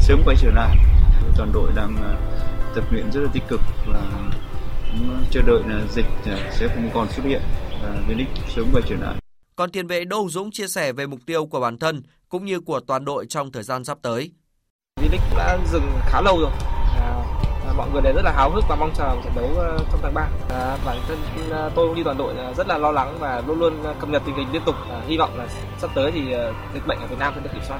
sớm 0.00 0.22
quay 0.24 0.36
trở 0.40 0.50
lại 0.50 0.76
toàn 1.36 1.52
đội 1.52 1.70
đang 1.76 1.96
à, 1.96 2.16
tập 2.74 2.84
luyện 2.90 3.12
rất 3.12 3.20
là 3.20 3.30
tích 3.32 3.42
cực 3.48 3.60
và 3.86 4.00
chờ 5.30 5.42
đợi 5.46 5.62
là 5.66 5.80
dịch 5.90 6.06
sẽ 6.50 6.68
không 6.68 6.90
còn 6.94 7.08
xuất 7.10 7.26
hiện 7.26 7.42
và 7.82 8.02
Vinic 8.08 8.28
sớm 8.56 8.66
quay 8.72 8.82
trở 8.88 8.96
lại. 8.96 9.16
Còn 9.56 9.70
tiền 9.70 9.86
vệ 9.86 10.04
Đô 10.04 10.28
Dũng 10.28 10.50
chia 10.50 10.68
sẻ 10.68 10.92
về 10.92 11.06
mục 11.06 11.20
tiêu 11.26 11.46
của 11.46 11.60
bản 11.60 11.78
thân 11.78 12.02
cũng 12.28 12.44
như 12.44 12.60
của 12.60 12.80
toàn 12.80 13.04
đội 13.04 13.26
trong 13.26 13.52
thời 13.52 13.62
gian 13.62 13.84
sắp 13.84 13.98
tới. 14.02 14.30
Vinic 15.02 15.20
đã 15.36 15.58
dừng 15.72 15.92
khá 16.06 16.20
lâu 16.20 16.38
rồi 16.40 16.50
mọi 17.76 17.90
người 17.92 18.02
đều 18.02 18.12
rất 18.14 18.22
là 18.24 18.32
háo 18.32 18.50
hức 18.50 18.64
và 18.68 18.76
mong 18.76 18.90
chờ 18.94 19.16
trận 19.24 19.32
đấu 19.36 19.50
ờ, 19.56 19.78
trong 19.90 20.00
tháng 20.02 20.14
3. 20.14 20.28
À, 20.50 20.76
bản 20.86 20.98
thân 21.08 21.18
ờ, 21.50 21.70
tôi 21.74 21.86
cũng 21.88 21.96
như 21.96 22.04
toàn 22.04 22.18
đội 22.18 22.34
ờ, 22.36 22.54
rất 22.54 22.68
là 22.68 22.78
lo 22.78 22.92
lắng 22.92 23.16
và 23.20 23.42
luôn 23.46 23.58
luôn 23.58 23.82
cập 24.00 24.08
nhật 24.08 24.22
tình 24.26 24.36
hình 24.36 24.52
liên 24.52 24.62
tục. 24.66 24.74
À, 24.90 25.00
hy 25.06 25.16
vọng 25.16 25.38
là 25.38 25.46
sắp 25.78 25.90
tới 25.94 26.12
thì 26.12 26.20
dịch 26.74 26.86
bệnh 26.86 26.98
ở 26.98 27.06
Việt 27.06 27.18
Nam 27.18 27.32
sẽ 27.36 27.40
được 27.40 27.50
kiểm 27.52 27.62
soát. 27.68 27.78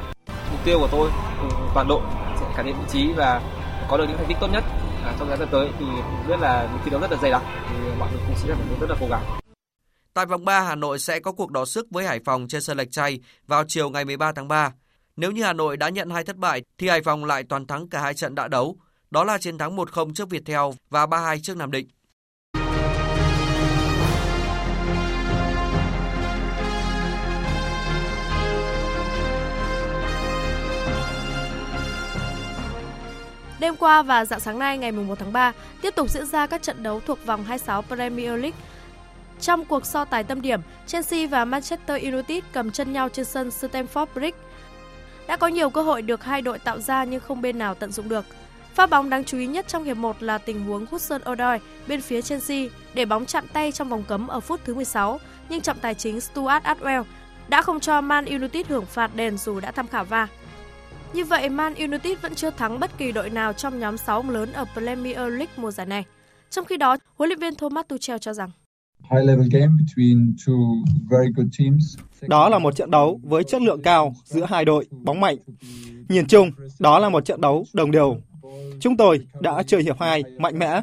Mục 0.50 0.60
tiêu 0.64 0.78
của 0.78 0.88
tôi 0.92 1.10
cùng 1.40 1.70
toàn 1.74 1.88
đội 1.88 2.02
sẽ 2.40 2.46
cải 2.56 2.64
thiện 2.64 2.74
vị 2.74 2.84
trí 2.88 3.12
và 3.12 3.40
có 3.88 3.96
được 3.96 4.04
những 4.08 4.16
thành 4.16 4.26
tích 4.28 4.36
tốt 4.40 4.48
nhất 4.52 4.64
à, 5.04 5.14
trong 5.18 5.28
thời 5.28 5.36
gian 5.36 5.48
tới 5.50 5.68
thì 5.78 5.86
biết 6.28 6.40
là 6.40 6.68
thi 6.84 6.90
đấu 6.90 7.00
rất 7.00 7.10
là 7.10 7.16
dày 7.22 7.30
đặc 7.30 7.42
thì 7.68 7.76
mọi 7.98 8.08
người 8.12 8.20
cũng 8.26 8.36
sẽ 8.36 8.48
rất 8.80 8.90
là 8.90 8.96
cố 9.00 9.06
gắng. 9.10 9.22
Tại 10.14 10.26
vòng 10.26 10.44
3, 10.44 10.60
Hà 10.60 10.74
Nội 10.74 10.98
sẽ 10.98 11.20
có 11.20 11.32
cuộc 11.32 11.50
đọ 11.50 11.64
sức 11.64 11.86
với 11.90 12.06
Hải 12.06 12.20
Phòng 12.24 12.48
trên 12.48 12.62
sân 12.62 12.76
Lạch 12.76 12.90
Tray 12.90 13.20
vào 13.46 13.64
chiều 13.68 13.90
ngày 13.90 14.04
13 14.04 14.32
tháng 14.32 14.48
3. 14.48 14.72
Nếu 15.16 15.30
như 15.30 15.42
Hà 15.44 15.52
Nội 15.52 15.76
đã 15.76 15.88
nhận 15.88 16.10
hai 16.10 16.24
thất 16.24 16.36
bại 16.36 16.62
thì 16.78 16.88
Hải 16.88 17.02
Phòng 17.02 17.24
lại 17.24 17.42
toàn 17.48 17.66
thắng 17.66 17.88
cả 17.88 18.00
hai 18.00 18.14
trận 18.14 18.34
đã 18.34 18.48
đấu 18.48 18.76
đó 19.12 19.24
là 19.24 19.38
chiến 19.38 19.58
thắng 19.58 19.76
1-0 19.76 20.12
trước 20.14 20.30
Viettel 20.30 20.60
và 20.90 21.06
3-2 21.06 21.38
trước 21.42 21.56
Nam 21.56 21.70
Định. 21.70 21.86
Đêm 33.60 33.76
qua 33.76 34.02
và 34.02 34.24
dạng 34.24 34.40
sáng 34.40 34.58
nay 34.58 34.78
ngày 34.78 34.92
1 34.92 35.18
tháng 35.18 35.32
3 35.32 35.52
tiếp 35.82 35.94
tục 35.96 36.10
diễn 36.10 36.26
ra 36.26 36.46
các 36.46 36.62
trận 36.62 36.82
đấu 36.82 37.00
thuộc 37.06 37.26
vòng 37.26 37.44
26 37.44 37.82
Premier 37.82 38.30
League. 38.30 38.58
Trong 39.40 39.64
cuộc 39.64 39.86
so 39.86 40.04
tài 40.04 40.24
tâm 40.24 40.42
điểm, 40.42 40.60
Chelsea 40.86 41.26
và 41.26 41.44
Manchester 41.44 42.02
United 42.02 42.44
cầm 42.52 42.70
chân 42.70 42.92
nhau 42.92 43.08
trên 43.08 43.24
sân 43.24 43.48
Stamford 43.48 44.06
Bridge. 44.14 44.38
Đã 45.26 45.36
có 45.36 45.46
nhiều 45.46 45.70
cơ 45.70 45.82
hội 45.82 46.02
được 46.02 46.24
hai 46.24 46.42
đội 46.42 46.58
tạo 46.58 46.80
ra 46.80 47.04
nhưng 47.04 47.20
không 47.20 47.42
bên 47.42 47.58
nào 47.58 47.74
tận 47.74 47.92
dụng 47.92 48.08
được. 48.08 48.24
Pha 48.74 48.86
bóng 48.86 49.10
đáng 49.10 49.24
chú 49.24 49.38
ý 49.38 49.46
nhất 49.46 49.68
trong 49.68 49.84
hiệp 49.84 49.96
1 49.96 50.22
là 50.22 50.38
tình 50.38 50.64
huống 50.64 50.86
Hudson 50.90 51.20
Odoi 51.32 51.58
bên 51.88 52.00
phía 52.00 52.22
Chelsea 52.22 52.66
để 52.94 53.04
bóng 53.04 53.26
chạm 53.26 53.44
tay 53.52 53.72
trong 53.72 53.88
vòng 53.88 54.04
cấm 54.08 54.28
ở 54.28 54.40
phút 54.40 54.60
thứ 54.64 54.74
16, 54.74 55.20
nhưng 55.48 55.60
trọng 55.60 55.78
tài 55.78 55.94
chính 55.94 56.20
Stuart 56.20 56.64
Atwell 56.64 57.04
đã 57.48 57.62
không 57.62 57.80
cho 57.80 58.00
Man 58.00 58.24
United 58.24 58.66
hưởng 58.66 58.86
phạt 58.86 59.16
đền 59.16 59.38
dù 59.38 59.60
đã 59.60 59.70
tham 59.70 59.88
khảo 59.88 60.04
va. 60.04 60.28
Như 61.12 61.24
vậy, 61.24 61.48
Man 61.48 61.74
United 61.74 62.18
vẫn 62.22 62.34
chưa 62.34 62.50
thắng 62.50 62.80
bất 62.80 62.98
kỳ 62.98 63.12
đội 63.12 63.30
nào 63.30 63.52
trong 63.52 63.80
nhóm 63.80 63.96
6 63.96 64.16
ông 64.16 64.30
lớn 64.30 64.52
ở 64.52 64.64
Premier 64.74 65.16
League 65.16 65.52
mùa 65.56 65.70
giải 65.70 65.86
này. 65.86 66.04
Trong 66.50 66.64
khi 66.64 66.76
đó, 66.76 66.96
huấn 67.14 67.28
luyện 67.28 67.38
viên 67.38 67.54
Thomas 67.54 67.86
Tuchel 67.88 68.18
cho 68.20 68.32
rằng 68.32 68.50
đó 72.28 72.48
là 72.48 72.58
một 72.58 72.76
trận 72.76 72.90
đấu 72.90 73.20
với 73.22 73.44
chất 73.44 73.62
lượng 73.62 73.82
cao 73.82 74.14
giữa 74.24 74.44
hai 74.44 74.64
đội 74.64 74.86
bóng 74.90 75.20
mạnh. 75.20 75.36
Nhìn 76.08 76.26
chung, 76.26 76.50
đó 76.78 76.98
là 76.98 77.08
một 77.08 77.24
trận 77.24 77.40
đấu 77.40 77.64
đồng 77.72 77.90
đều 77.90 78.16
Chúng 78.80 78.96
tôi 78.96 79.26
đã 79.40 79.62
chơi 79.62 79.82
hiệp 79.82 80.00
2 80.00 80.22
mạnh 80.38 80.58
mẽ, 80.58 80.82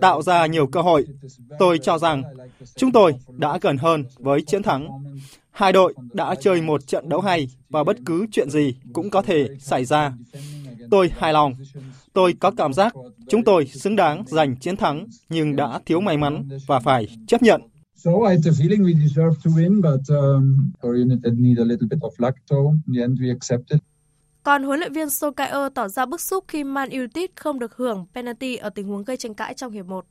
tạo 0.00 0.22
ra 0.22 0.46
nhiều 0.46 0.66
cơ 0.66 0.80
hội. 0.80 1.06
Tôi 1.58 1.78
cho 1.78 1.98
rằng 1.98 2.22
chúng 2.76 2.92
tôi 2.92 3.14
đã 3.36 3.58
gần 3.60 3.76
hơn 3.76 4.04
với 4.18 4.42
chiến 4.42 4.62
thắng. 4.62 4.88
Hai 5.50 5.72
đội 5.72 5.94
đã 6.12 6.34
chơi 6.34 6.62
một 6.62 6.86
trận 6.86 7.08
đấu 7.08 7.20
hay 7.20 7.48
và 7.70 7.84
bất 7.84 7.96
cứ 8.06 8.26
chuyện 8.32 8.50
gì 8.50 8.74
cũng 8.92 9.10
có 9.10 9.22
thể 9.22 9.48
xảy 9.58 9.84
ra. 9.84 10.12
Tôi 10.90 11.10
hài 11.16 11.32
lòng. 11.32 11.54
Tôi 12.12 12.34
có 12.40 12.50
cảm 12.50 12.72
giác 12.72 12.94
chúng 13.28 13.44
tôi 13.44 13.66
xứng 13.66 13.96
đáng 13.96 14.24
giành 14.26 14.56
chiến 14.56 14.76
thắng 14.76 15.06
nhưng 15.28 15.56
đã 15.56 15.80
thiếu 15.86 16.00
may 16.00 16.16
mắn 16.16 16.48
và 16.66 16.78
phải 16.78 17.08
chấp 17.26 17.42
nhận. 17.42 17.60
So 18.04 18.10
have 18.28 18.42
the 18.44 18.50
feeling 18.50 18.82
we 18.82 18.94
deserve 18.94 19.36
to 19.44 19.50
win, 19.50 19.82
but 19.82 20.00
um, 20.08 20.72
United 20.82 21.38
need 21.38 21.58
a 21.58 21.64
little 21.64 21.86
bit 21.90 21.98
of 22.00 22.12
luck. 22.18 22.34
So 22.50 22.56
in 22.86 22.94
the 22.94 23.02
end, 23.02 23.20
we 23.20 23.30
accepted. 23.30 23.80
Còn 24.42 24.62
huấn 24.62 24.80
luyện 24.80 24.92
viên 24.92 25.08
Solskjaer 25.08 25.70
tỏ 25.70 25.88
ra 25.88 26.06
bức 26.06 26.20
xúc 26.20 26.44
khi 26.48 26.64
Man 26.64 26.90
United 26.90 27.30
không 27.34 27.58
được 27.58 27.76
hưởng 27.76 28.06
penalty 28.14 28.56
ở 28.56 28.70
tình 28.70 28.88
huống 28.88 29.04
gây 29.04 29.16
tranh 29.16 29.34
cãi 29.34 29.54
trong 29.54 29.72
hiệp 29.72 29.86
1. 29.86 30.04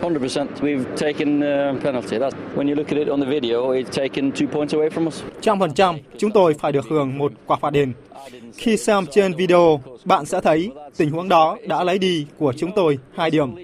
100%. 0.00 0.46
We've 0.60 0.84
taken 0.96 1.38
uh, 1.38 1.82
penalty. 1.82 2.18
That's 2.18 2.30
when 2.56 2.68
you 2.68 2.74
look 2.74 2.88
at 2.88 2.96
it 2.96 3.08
on 3.08 3.20
the 3.20 3.26
video, 3.26 3.60
it's 3.60 3.90
taken 3.90 4.30
two 4.30 4.46
points 4.46 4.74
away 4.74 4.90
from 4.90 5.06
us. 5.06 5.22
Trăm 5.40 5.60
phần 5.60 5.74
trăm, 5.74 5.96
chúng 6.18 6.30
tôi 6.30 6.54
phải 6.54 6.72
được 6.72 6.84
hưởng 6.90 7.18
một 7.18 7.32
quả 7.46 7.56
phạt 7.60 7.70
đền. 7.70 7.92
Khi 8.54 8.76
xem 8.76 9.06
trên 9.10 9.34
video, 9.34 9.80
bạn 10.04 10.26
sẽ 10.26 10.40
thấy 10.40 10.70
tình 10.96 11.10
huống 11.10 11.28
đó 11.28 11.56
đã 11.68 11.84
lấy 11.84 11.98
đi 11.98 12.26
của 12.38 12.52
chúng 12.52 12.70
tôi 12.76 12.98
hai 13.14 13.30
điểm. 13.30 13.54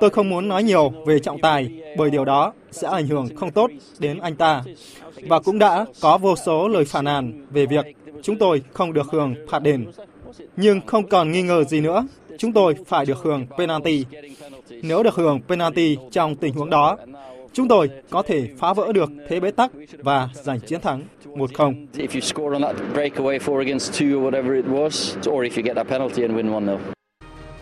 Tôi 0.00 0.10
không 0.10 0.28
muốn 0.28 0.48
nói 0.48 0.62
nhiều 0.62 0.92
về 1.06 1.18
trọng 1.18 1.40
tài 1.40 1.82
bởi 1.96 2.10
điều 2.10 2.24
đó 2.24 2.52
sẽ 2.70 2.88
ảnh 2.88 3.06
hưởng 3.06 3.36
không 3.36 3.50
tốt 3.50 3.70
đến 3.98 4.18
anh 4.18 4.36
ta. 4.36 4.62
Và 5.22 5.40
cũng 5.40 5.58
đã 5.58 5.84
có 6.00 6.18
vô 6.18 6.36
số 6.36 6.68
lời 6.68 6.84
phản 6.84 7.04
nàn 7.04 7.46
về 7.50 7.66
việc 7.66 7.84
chúng 8.22 8.38
tôi 8.38 8.62
không 8.72 8.92
được 8.92 9.06
hưởng 9.12 9.34
phạt 9.48 9.58
đền. 9.58 9.86
Nhưng 10.56 10.80
không 10.86 11.08
còn 11.08 11.32
nghi 11.32 11.42
ngờ 11.42 11.64
gì 11.64 11.80
nữa, 11.80 12.06
chúng 12.38 12.52
tôi 12.52 12.74
phải 12.86 13.06
được 13.06 13.18
hưởng 13.18 13.46
penalty. 13.58 14.04
Nếu 14.82 15.02
được 15.02 15.14
hưởng 15.14 15.40
penalty 15.48 15.96
trong 16.10 16.36
tình 16.36 16.54
huống 16.54 16.70
đó, 16.70 16.96
chúng 17.52 17.68
tôi 17.68 17.90
có 18.10 18.22
thể 18.22 18.48
phá 18.58 18.72
vỡ 18.72 18.92
được 18.92 19.10
thế 19.28 19.40
bế 19.40 19.50
tắc 19.50 19.70
và 19.98 20.28
giành 20.32 20.60
chiến 20.60 20.80
thắng 20.80 21.02
1-0. 21.24 21.86
If 21.94 22.08
you 22.14 22.20
score 22.20 22.52
on 22.52 22.62
that 22.62 22.76
breakaway 22.94 23.38
four 23.38 23.58
against 23.58 24.02
two 24.02 24.18
or 24.18 24.34
whatever 24.34 24.54
it 24.54 24.64
was, 24.64 25.18
or 25.30 25.44
if 25.44 25.50
you 25.56 25.62
get 25.64 25.76
that 25.76 25.88
penalty 25.88 26.22
and 26.22 26.34
win 26.34 26.50
1-0. 26.50 26.78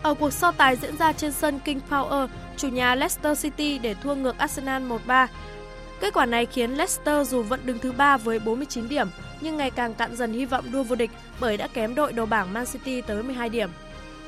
Ở 0.01 0.13
cuộc 0.13 0.33
so 0.33 0.51
tài 0.51 0.75
diễn 0.75 0.97
ra 0.97 1.13
trên 1.13 1.31
sân 1.31 1.59
King 1.65 1.79
Power, 1.89 2.27
chủ 2.57 2.67
nhà 2.67 2.95
Leicester 2.95 3.43
City 3.43 3.77
để 3.77 3.95
thua 4.03 4.15
ngược 4.15 4.37
Arsenal 4.37 4.83
1-3. 5.07 5.27
Kết 5.99 6.13
quả 6.13 6.25
này 6.25 6.45
khiến 6.45 6.71
Leicester 6.71 7.29
dù 7.29 7.43
vẫn 7.43 7.59
đứng 7.65 7.79
thứ 7.79 7.91
3 7.91 8.17
với 8.17 8.39
49 8.39 8.89
điểm, 8.89 9.07
nhưng 9.41 9.57
ngày 9.57 9.71
càng 9.71 9.93
cạn 9.93 10.15
dần 10.15 10.33
hy 10.33 10.45
vọng 10.45 10.71
đua 10.71 10.83
vô 10.83 10.95
địch 10.95 11.11
bởi 11.39 11.57
đã 11.57 11.67
kém 11.67 11.95
đội 11.95 12.13
đầu 12.13 12.25
bảng 12.25 12.53
Man 12.53 12.65
City 12.65 13.01
tới 13.01 13.23
12 13.23 13.49
điểm. 13.49 13.69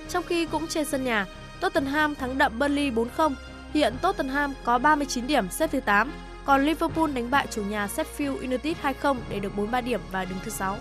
Trong 0.09 0.23
khi 0.23 0.45
cũng 0.45 0.67
trên 0.67 0.85
sân 0.85 1.03
nhà, 1.03 1.25
Tottenham 1.59 2.15
thắng 2.15 2.37
đậm 2.37 2.59
Burnley 2.59 2.91
4-0. 2.91 3.33
Hiện 3.73 3.93
Tottenham 4.01 4.53
có 4.63 4.77
39 4.77 5.27
điểm 5.27 5.49
xếp 5.49 5.71
thứ 5.71 5.79
8, 5.79 6.11
còn 6.45 6.65
Liverpool 6.65 7.11
đánh 7.11 7.31
bại 7.31 7.47
chủ 7.51 7.63
nhà 7.63 7.87
Sheffield 7.95 8.37
United 8.37 8.77
2-0 9.01 9.15
để 9.29 9.39
được 9.39 9.55
43 9.55 9.81
điểm 9.81 9.99
và 10.11 10.25
đứng 10.25 10.39
thứ 10.45 10.51
6. 10.51 10.77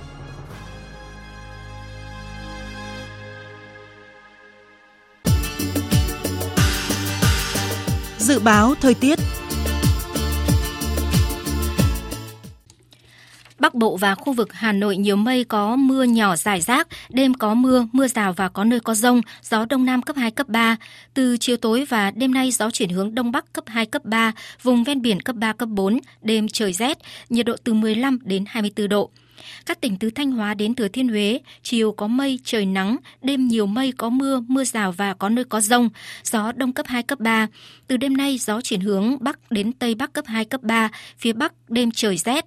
Dự 8.19 8.39
báo 8.39 8.75
thời 8.81 8.95
tiết 8.95 9.19
Bắc 13.59 13.75
Bộ 13.75 13.97
và 13.97 14.15
khu 14.15 14.33
vực 14.33 14.53
Hà 14.53 14.73
Nội 14.73 14.97
nhiều 14.97 15.17
mây 15.17 15.45
có 15.45 15.77
mưa 15.77 16.03
nhỏ 16.03 16.37
rải 16.37 16.61
rác, 16.61 16.89
đêm 17.09 17.35
có 17.35 17.55
mưa, 17.55 17.87
mưa 17.93 18.09
rào 18.09 18.33
và 18.33 18.49
có 18.49 18.65
nơi 18.65 18.81
có 18.81 18.95
rông, 18.95 19.21
gió 19.43 19.65
Đông 19.65 19.85
Nam 19.85 20.03
cấp 20.03 20.17
2, 20.17 20.31
cấp 20.31 20.49
3. 20.49 20.77
Từ 21.15 21.37
chiều 21.41 21.57
tối 21.57 21.85
và 21.89 22.11
đêm 22.11 22.35
nay 22.35 22.51
gió 22.51 22.71
chuyển 22.71 22.89
hướng 22.89 23.15
Đông 23.15 23.33
Bắc 23.33 23.53
cấp 23.53 23.65
2, 23.67 23.87
cấp 23.87 24.05
3, 24.05 24.33
vùng 24.63 24.85
ven 24.85 25.03
biển 25.03 25.21
cấp 25.21 25.37
3, 25.37 25.53
cấp 25.53 25.69
4, 25.69 25.99
đêm 26.23 26.49
trời 26.49 26.73
rét, 26.73 26.99
nhiệt 27.31 27.47
độ 27.47 27.57
từ 27.65 27.75
15 27.75 28.19
đến 28.25 28.45
24 28.49 28.89
độ. 28.89 29.11
Các 29.67 29.81
tỉnh 29.81 29.97
từ 29.97 30.11
Thanh 30.11 30.31
Hóa 30.31 30.55
đến 30.55 30.75
Thừa 30.75 30.89
Thiên 30.89 31.09
Huế, 31.09 31.41
chiều 31.63 31.93
có 31.93 32.07
mây, 32.07 32.39
trời 32.45 32.67
nắng, 32.67 32.97
đêm 33.23 33.49
nhiều 33.49 33.67
mây 33.67 33.93
có 33.93 34.09
mưa, 34.09 34.43
mưa 34.49 34.65
rào 34.65 34.93
và 34.93 35.15
có 35.15 35.29
nơi 35.29 35.45
có 35.45 35.61
rông, 35.61 35.89
gió 36.25 36.53
đông 36.53 36.73
cấp 36.73 36.87
2, 36.87 37.03
cấp 37.03 37.21
3. 37.21 37.47
Từ 37.87 37.97
đêm 37.97 38.17
nay, 38.17 38.39
gió 38.39 38.61
chuyển 38.61 38.81
hướng 38.81 39.17
Bắc 39.21 39.51
đến 39.51 39.73
Tây 39.73 39.95
Bắc 39.95 40.13
cấp 40.13 40.25
2, 40.27 40.45
cấp 40.45 40.63
3, 40.63 40.91
phía 41.19 41.33
Bắc 41.33 41.71
đêm 41.71 41.91
trời 41.91 42.17
rét, 42.17 42.45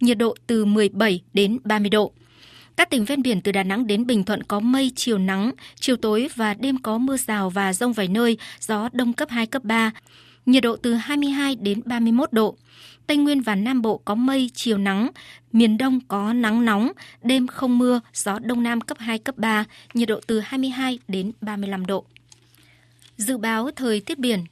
nhiệt 0.00 0.18
độ 0.18 0.34
từ 0.46 0.64
17 0.64 1.20
đến 1.32 1.58
30 1.64 1.90
độ. 1.90 2.12
Các 2.76 2.90
tỉnh 2.90 3.04
ven 3.04 3.22
biển 3.22 3.40
từ 3.40 3.52
Đà 3.52 3.62
Nẵng 3.62 3.86
đến 3.86 4.06
Bình 4.06 4.24
Thuận 4.24 4.42
có 4.42 4.60
mây, 4.60 4.92
chiều 4.96 5.18
nắng, 5.18 5.52
chiều 5.74 5.96
tối 5.96 6.28
và 6.36 6.54
đêm 6.54 6.78
có 6.82 6.98
mưa 6.98 7.16
rào 7.16 7.50
và 7.50 7.72
rông 7.72 7.92
vài 7.92 8.08
nơi, 8.08 8.38
gió 8.60 8.88
đông 8.92 9.12
cấp 9.12 9.28
2, 9.30 9.46
cấp 9.46 9.64
3, 9.64 9.90
nhiệt 10.46 10.62
độ 10.62 10.76
từ 10.76 10.94
22 10.94 11.54
đến 11.54 11.80
31 11.84 12.32
độ. 12.32 12.56
Tây 13.06 13.16
Nguyên 13.16 13.40
và 13.40 13.54
Nam 13.54 13.82
Bộ 13.82 14.00
có 14.04 14.14
mây, 14.14 14.50
chiều 14.54 14.78
nắng, 14.78 15.10
miền 15.52 15.78
Đông 15.78 16.00
có 16.08 16.32
nắng 16.32 16.64
nóng, 16.64 16.92
đêm 17.22 17.46
không 17.46 17.78
mưa, 17.78 18.00
gió 18.14 18.38
Đông 18.38 18.62
Nam 18.62 18.80
cấp 18.80 18.98
2, 18.98 19.18
cấp 19.18 19.38
3, 19.38 19.64
nhiệt 19.94 20.08
độ 20.08 20.20
từ 20.26 20.40
22 20.40 20.98
đến 21.08 21.32
35 21.40 21.86
độ. 21.86 22.04
Dự 23.16 23.36
báo 23.36 23.70
thời 23.76 24.00
tiết 24.00 24.18
biển 24.18 24.44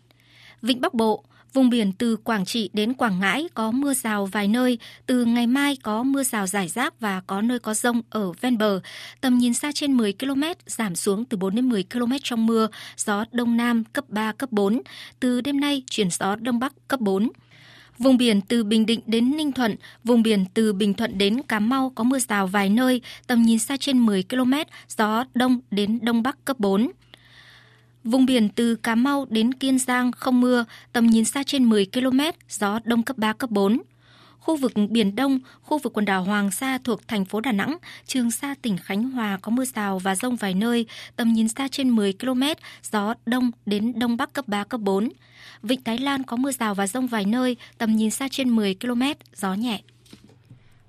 Vịnh 0.62 0.80
Bắc 0.80 0.94
Bộ, 0.94 1.24
Vùng 1.52 1.70
biển 1.70 1.92
từ 1.92 2.16
Quảng 2.16 2.44
Trị 2.44 2.70
đến 2.72 2.94
Quảng 2.94 3.20
Ngãi 3.20 3.48
có 3.54 3.70
mưa 3.70 3.94
rào 3.94 4.26
vài 4.26 4.48
nơi, 4.48 4.78
từ 5.06 5.24
ngày 5.24 5.46
mai 5.46 5.76
có 5.82 6.02
mưa 6.02 6.22
rào 6.22 6.46
rải 6.46 6.68
rác 6.68 7.00
và 7.00 7.20
có 7.26 7.40
nơi 7.42 7.58
có 7.58 7.74
rông 7.74 8.02
ở 8.10 8.32
ven 8.32 8.58
bờ. 8.58 8.80
Tầm 9.20 9.38
nhìn 9.38 9.54
xa 9.54 9.72
trên 9.74 9.96
10 9.96 10.12
km, 10.12 10.42
giảm 10.66 10.96
xuống 10.96 11.24
từ 11.24 11.36
4 11.36 11.54
đến 11.54 11.68
10 11.68 11.84
km 11.92 12.12
trong 12.22 12.46
mưa, 12.46 12.68
gió 12.96 13.24
Đông 13.32 13.56
Nam 13.56 13.84
cấp 13.84 14.04
3, 14.08 14.32
cấp 14.32 14.52
4. 14.52 14.82
Từ 15.20 15.40
đêm 15.40 15.60
nay 15.60 15.82
chuyển 15.90 16.10
gió 16.10 16.36
Đông 16.36 16.58
Bắc 16.58 16.72
cấp 16.88 17.00
4. 17.00 17.30
Vùng 18.00 18.16
biển 18.16 18.40
từ 18.40 18.64
Bình 18.64 18.86
Định 18.86 19.00
đến 19.06 19.36
Ninh 19.36 19.52
Thuận, 19.52 19.76
vùng 20.04 20.22
biển 20.22 20.44
từ 20.54 20.72
Bình 20.72 20.94
Thuận 20.94 21.18
đến 21.18 21.42
Cà 21.42 21.60
Mau 21.60 21.92
có 21.94 22.04
mưa 22.04 22.18
rào 22.18 22.46
vài 22.46 22.68
nơi, 22.68 23.00
tầm 23.26 23.42
nhìn 23.42 23.58
xa 23.58 23.76
trên 23.76 23.98
10 23.98 24.22
km, 24.22 24.52
gió 24.88 25.24
Đông 25.34 25.60
đến 25.70 25.98
Đông 26.02 26.22
Bắc 26.22 26.44
cấp 26.44 26.58
4. 26.58 26.90
Vùng 28.04 28.26
biển 28.26 28.48
từ 28.48 28.74
Cà 28.74 28.94
Mau 28.94 29.26
đến 29.30 29.54
Kiên 29.54 29.78
Giang 29.78 30.12
không 30.12 30.40
mưa, 30.40 30.64
tầm 30.92 31.06
nhìn 31.06 31.24
xa 31.24 31.42
trên 31.42 31.64
10 31.64 31.86
km, 31.86 32.20
gió 32.48 32.80
Đông 32.84 33.02
cấp 33.02 33.18
3, 33.18 33.32
cấp 33.32 33.50
4. 33.50 33.82
Khu 34.38 34.56
vực 34.56 34.72
Biển 34.90 35.16
Đông, 35.16 35.38
khu 35.62 35.78
vực 35.78 35.92
quần 35.92 36.04
đảo 36.04 36.24
Hoàng 36.24 36.50
Sa 36.50 36.78
thuộc 36.84 37.08
thành 37.08 37.24
phố 37.24 37.40
Đà 37.40 37.52
Nẵng, 37.52 37.76
Trường 38.06 38.30
Sa 38.30 38.54
tỉnh 38.62 38.76
Khánh 38.78 39.10
Hòa 39.10 39.38
có 39.42 39.50
mưa 39.50 39.64
rào 39.64 39.98
và 39.98 40.14
rông 40.14 40.36
vài 40.36 40.54
nơi, 40.54 40.86
tầm 41.16 41.32
nhìn 41.32 41.48
xa 41.48 41.68
trên 41.68 41.90
10 41.90 42.12
km, 42.12 42.42
gió 42.92 43.14
Đông 43.26 43.50
đến 43.66 43.98
Đông 43.98 44.16
Bắc 44.16 44.32
cấp 44.32 44.48
3, 44.48 44.64
cấp 44.64 44.80
4. 44.80 45.08
Vịnh 45.62 45.82
Thái 45.84 45.98
Lan 45.98 46.22
có 46.24 46.36
mưa 46.36 46.52
rào 46.52 46.74
và 46.74 46.86
rông 46.86 47.06
vài 47.06 47.24
nơi, 47.24 47.56
tầm 47.78 47.96
nhìn 47.96 48.10
xa 48.10 48.28
trên 48.30 48.50
10 48.50 48.74
km, 48.74 49.02
gió 49.34 49.54
nhẹ. 49.54 49.82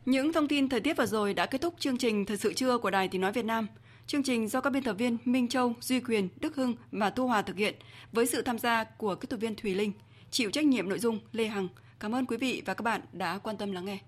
Những 0.05 0.33
thông 0.33 0.47
tin 0.47 0.69
thời 0.69 0.79
tiết 0.79 0.97
vừa 0.97 1.05
rồi 1.05 1.33
đã 1.33 1.45
kết 1.45 1.61
thúc 1.61 1.73
chương 1.79 1.97
trình 1.97 2.25
Thời 2.25 2.37
sự 2.37 2.53
trưa 2.53 2.77
của 2.77 2.89
Đài 2.89 3.07
Tiếng 3.07 3.21
Nói 3.21 3.31
Việt 3.31 3.45
Nam. 3.45 3.67
Chương 4.07 4.23
trình 4.23 4.47
do 4.47 4.61
các 4.61 4.69
biên 4.69 4.83
tập 4.83 4.93
viên 4.93 5.17
Minh 5.25 5.47
Châu, 5.47 5.73
Duy 5.81 5.99
Quyền, 5.99 6.29
Đức 6.39 6.55
Hưng 6.55 6.75
và 6.91 7.09
Thu 7.09 7.27
Hòa 7.27 7.41
thực 7.41 7.57
hiện 7.57 7.75
với 8.11 8.25
sự 8.25 8.41
tham 8.41 8.59
gia 8.59 8.83
của 8.83 9.15
kỹ 9.15 9.25
thuật 9.29 9.41
viên 9.41 9.55
Thùy 9.55 9.75
Linh, 9.75 9.91
chịu 10.31 10.51
trách 10.51 10.65
nhiệm 10.65 10.89
nội 10.89 10.99
dung 10.99 11.19
Lê 11.31 11.47
Hằng. 11.47 11.67
Cảm 11.99 12.15
ơn 12.15 12.25
quý 12.25 12.37
vị 12.37 12.61
và 12.65 12.73
các 12.73 12.81
bạn 12.81 13.01
đã 13.13 13.37
quan 13.37 13.57
tâm 13.57 13.71
lắng 13.71 13.85
nghe. 13.85 13.99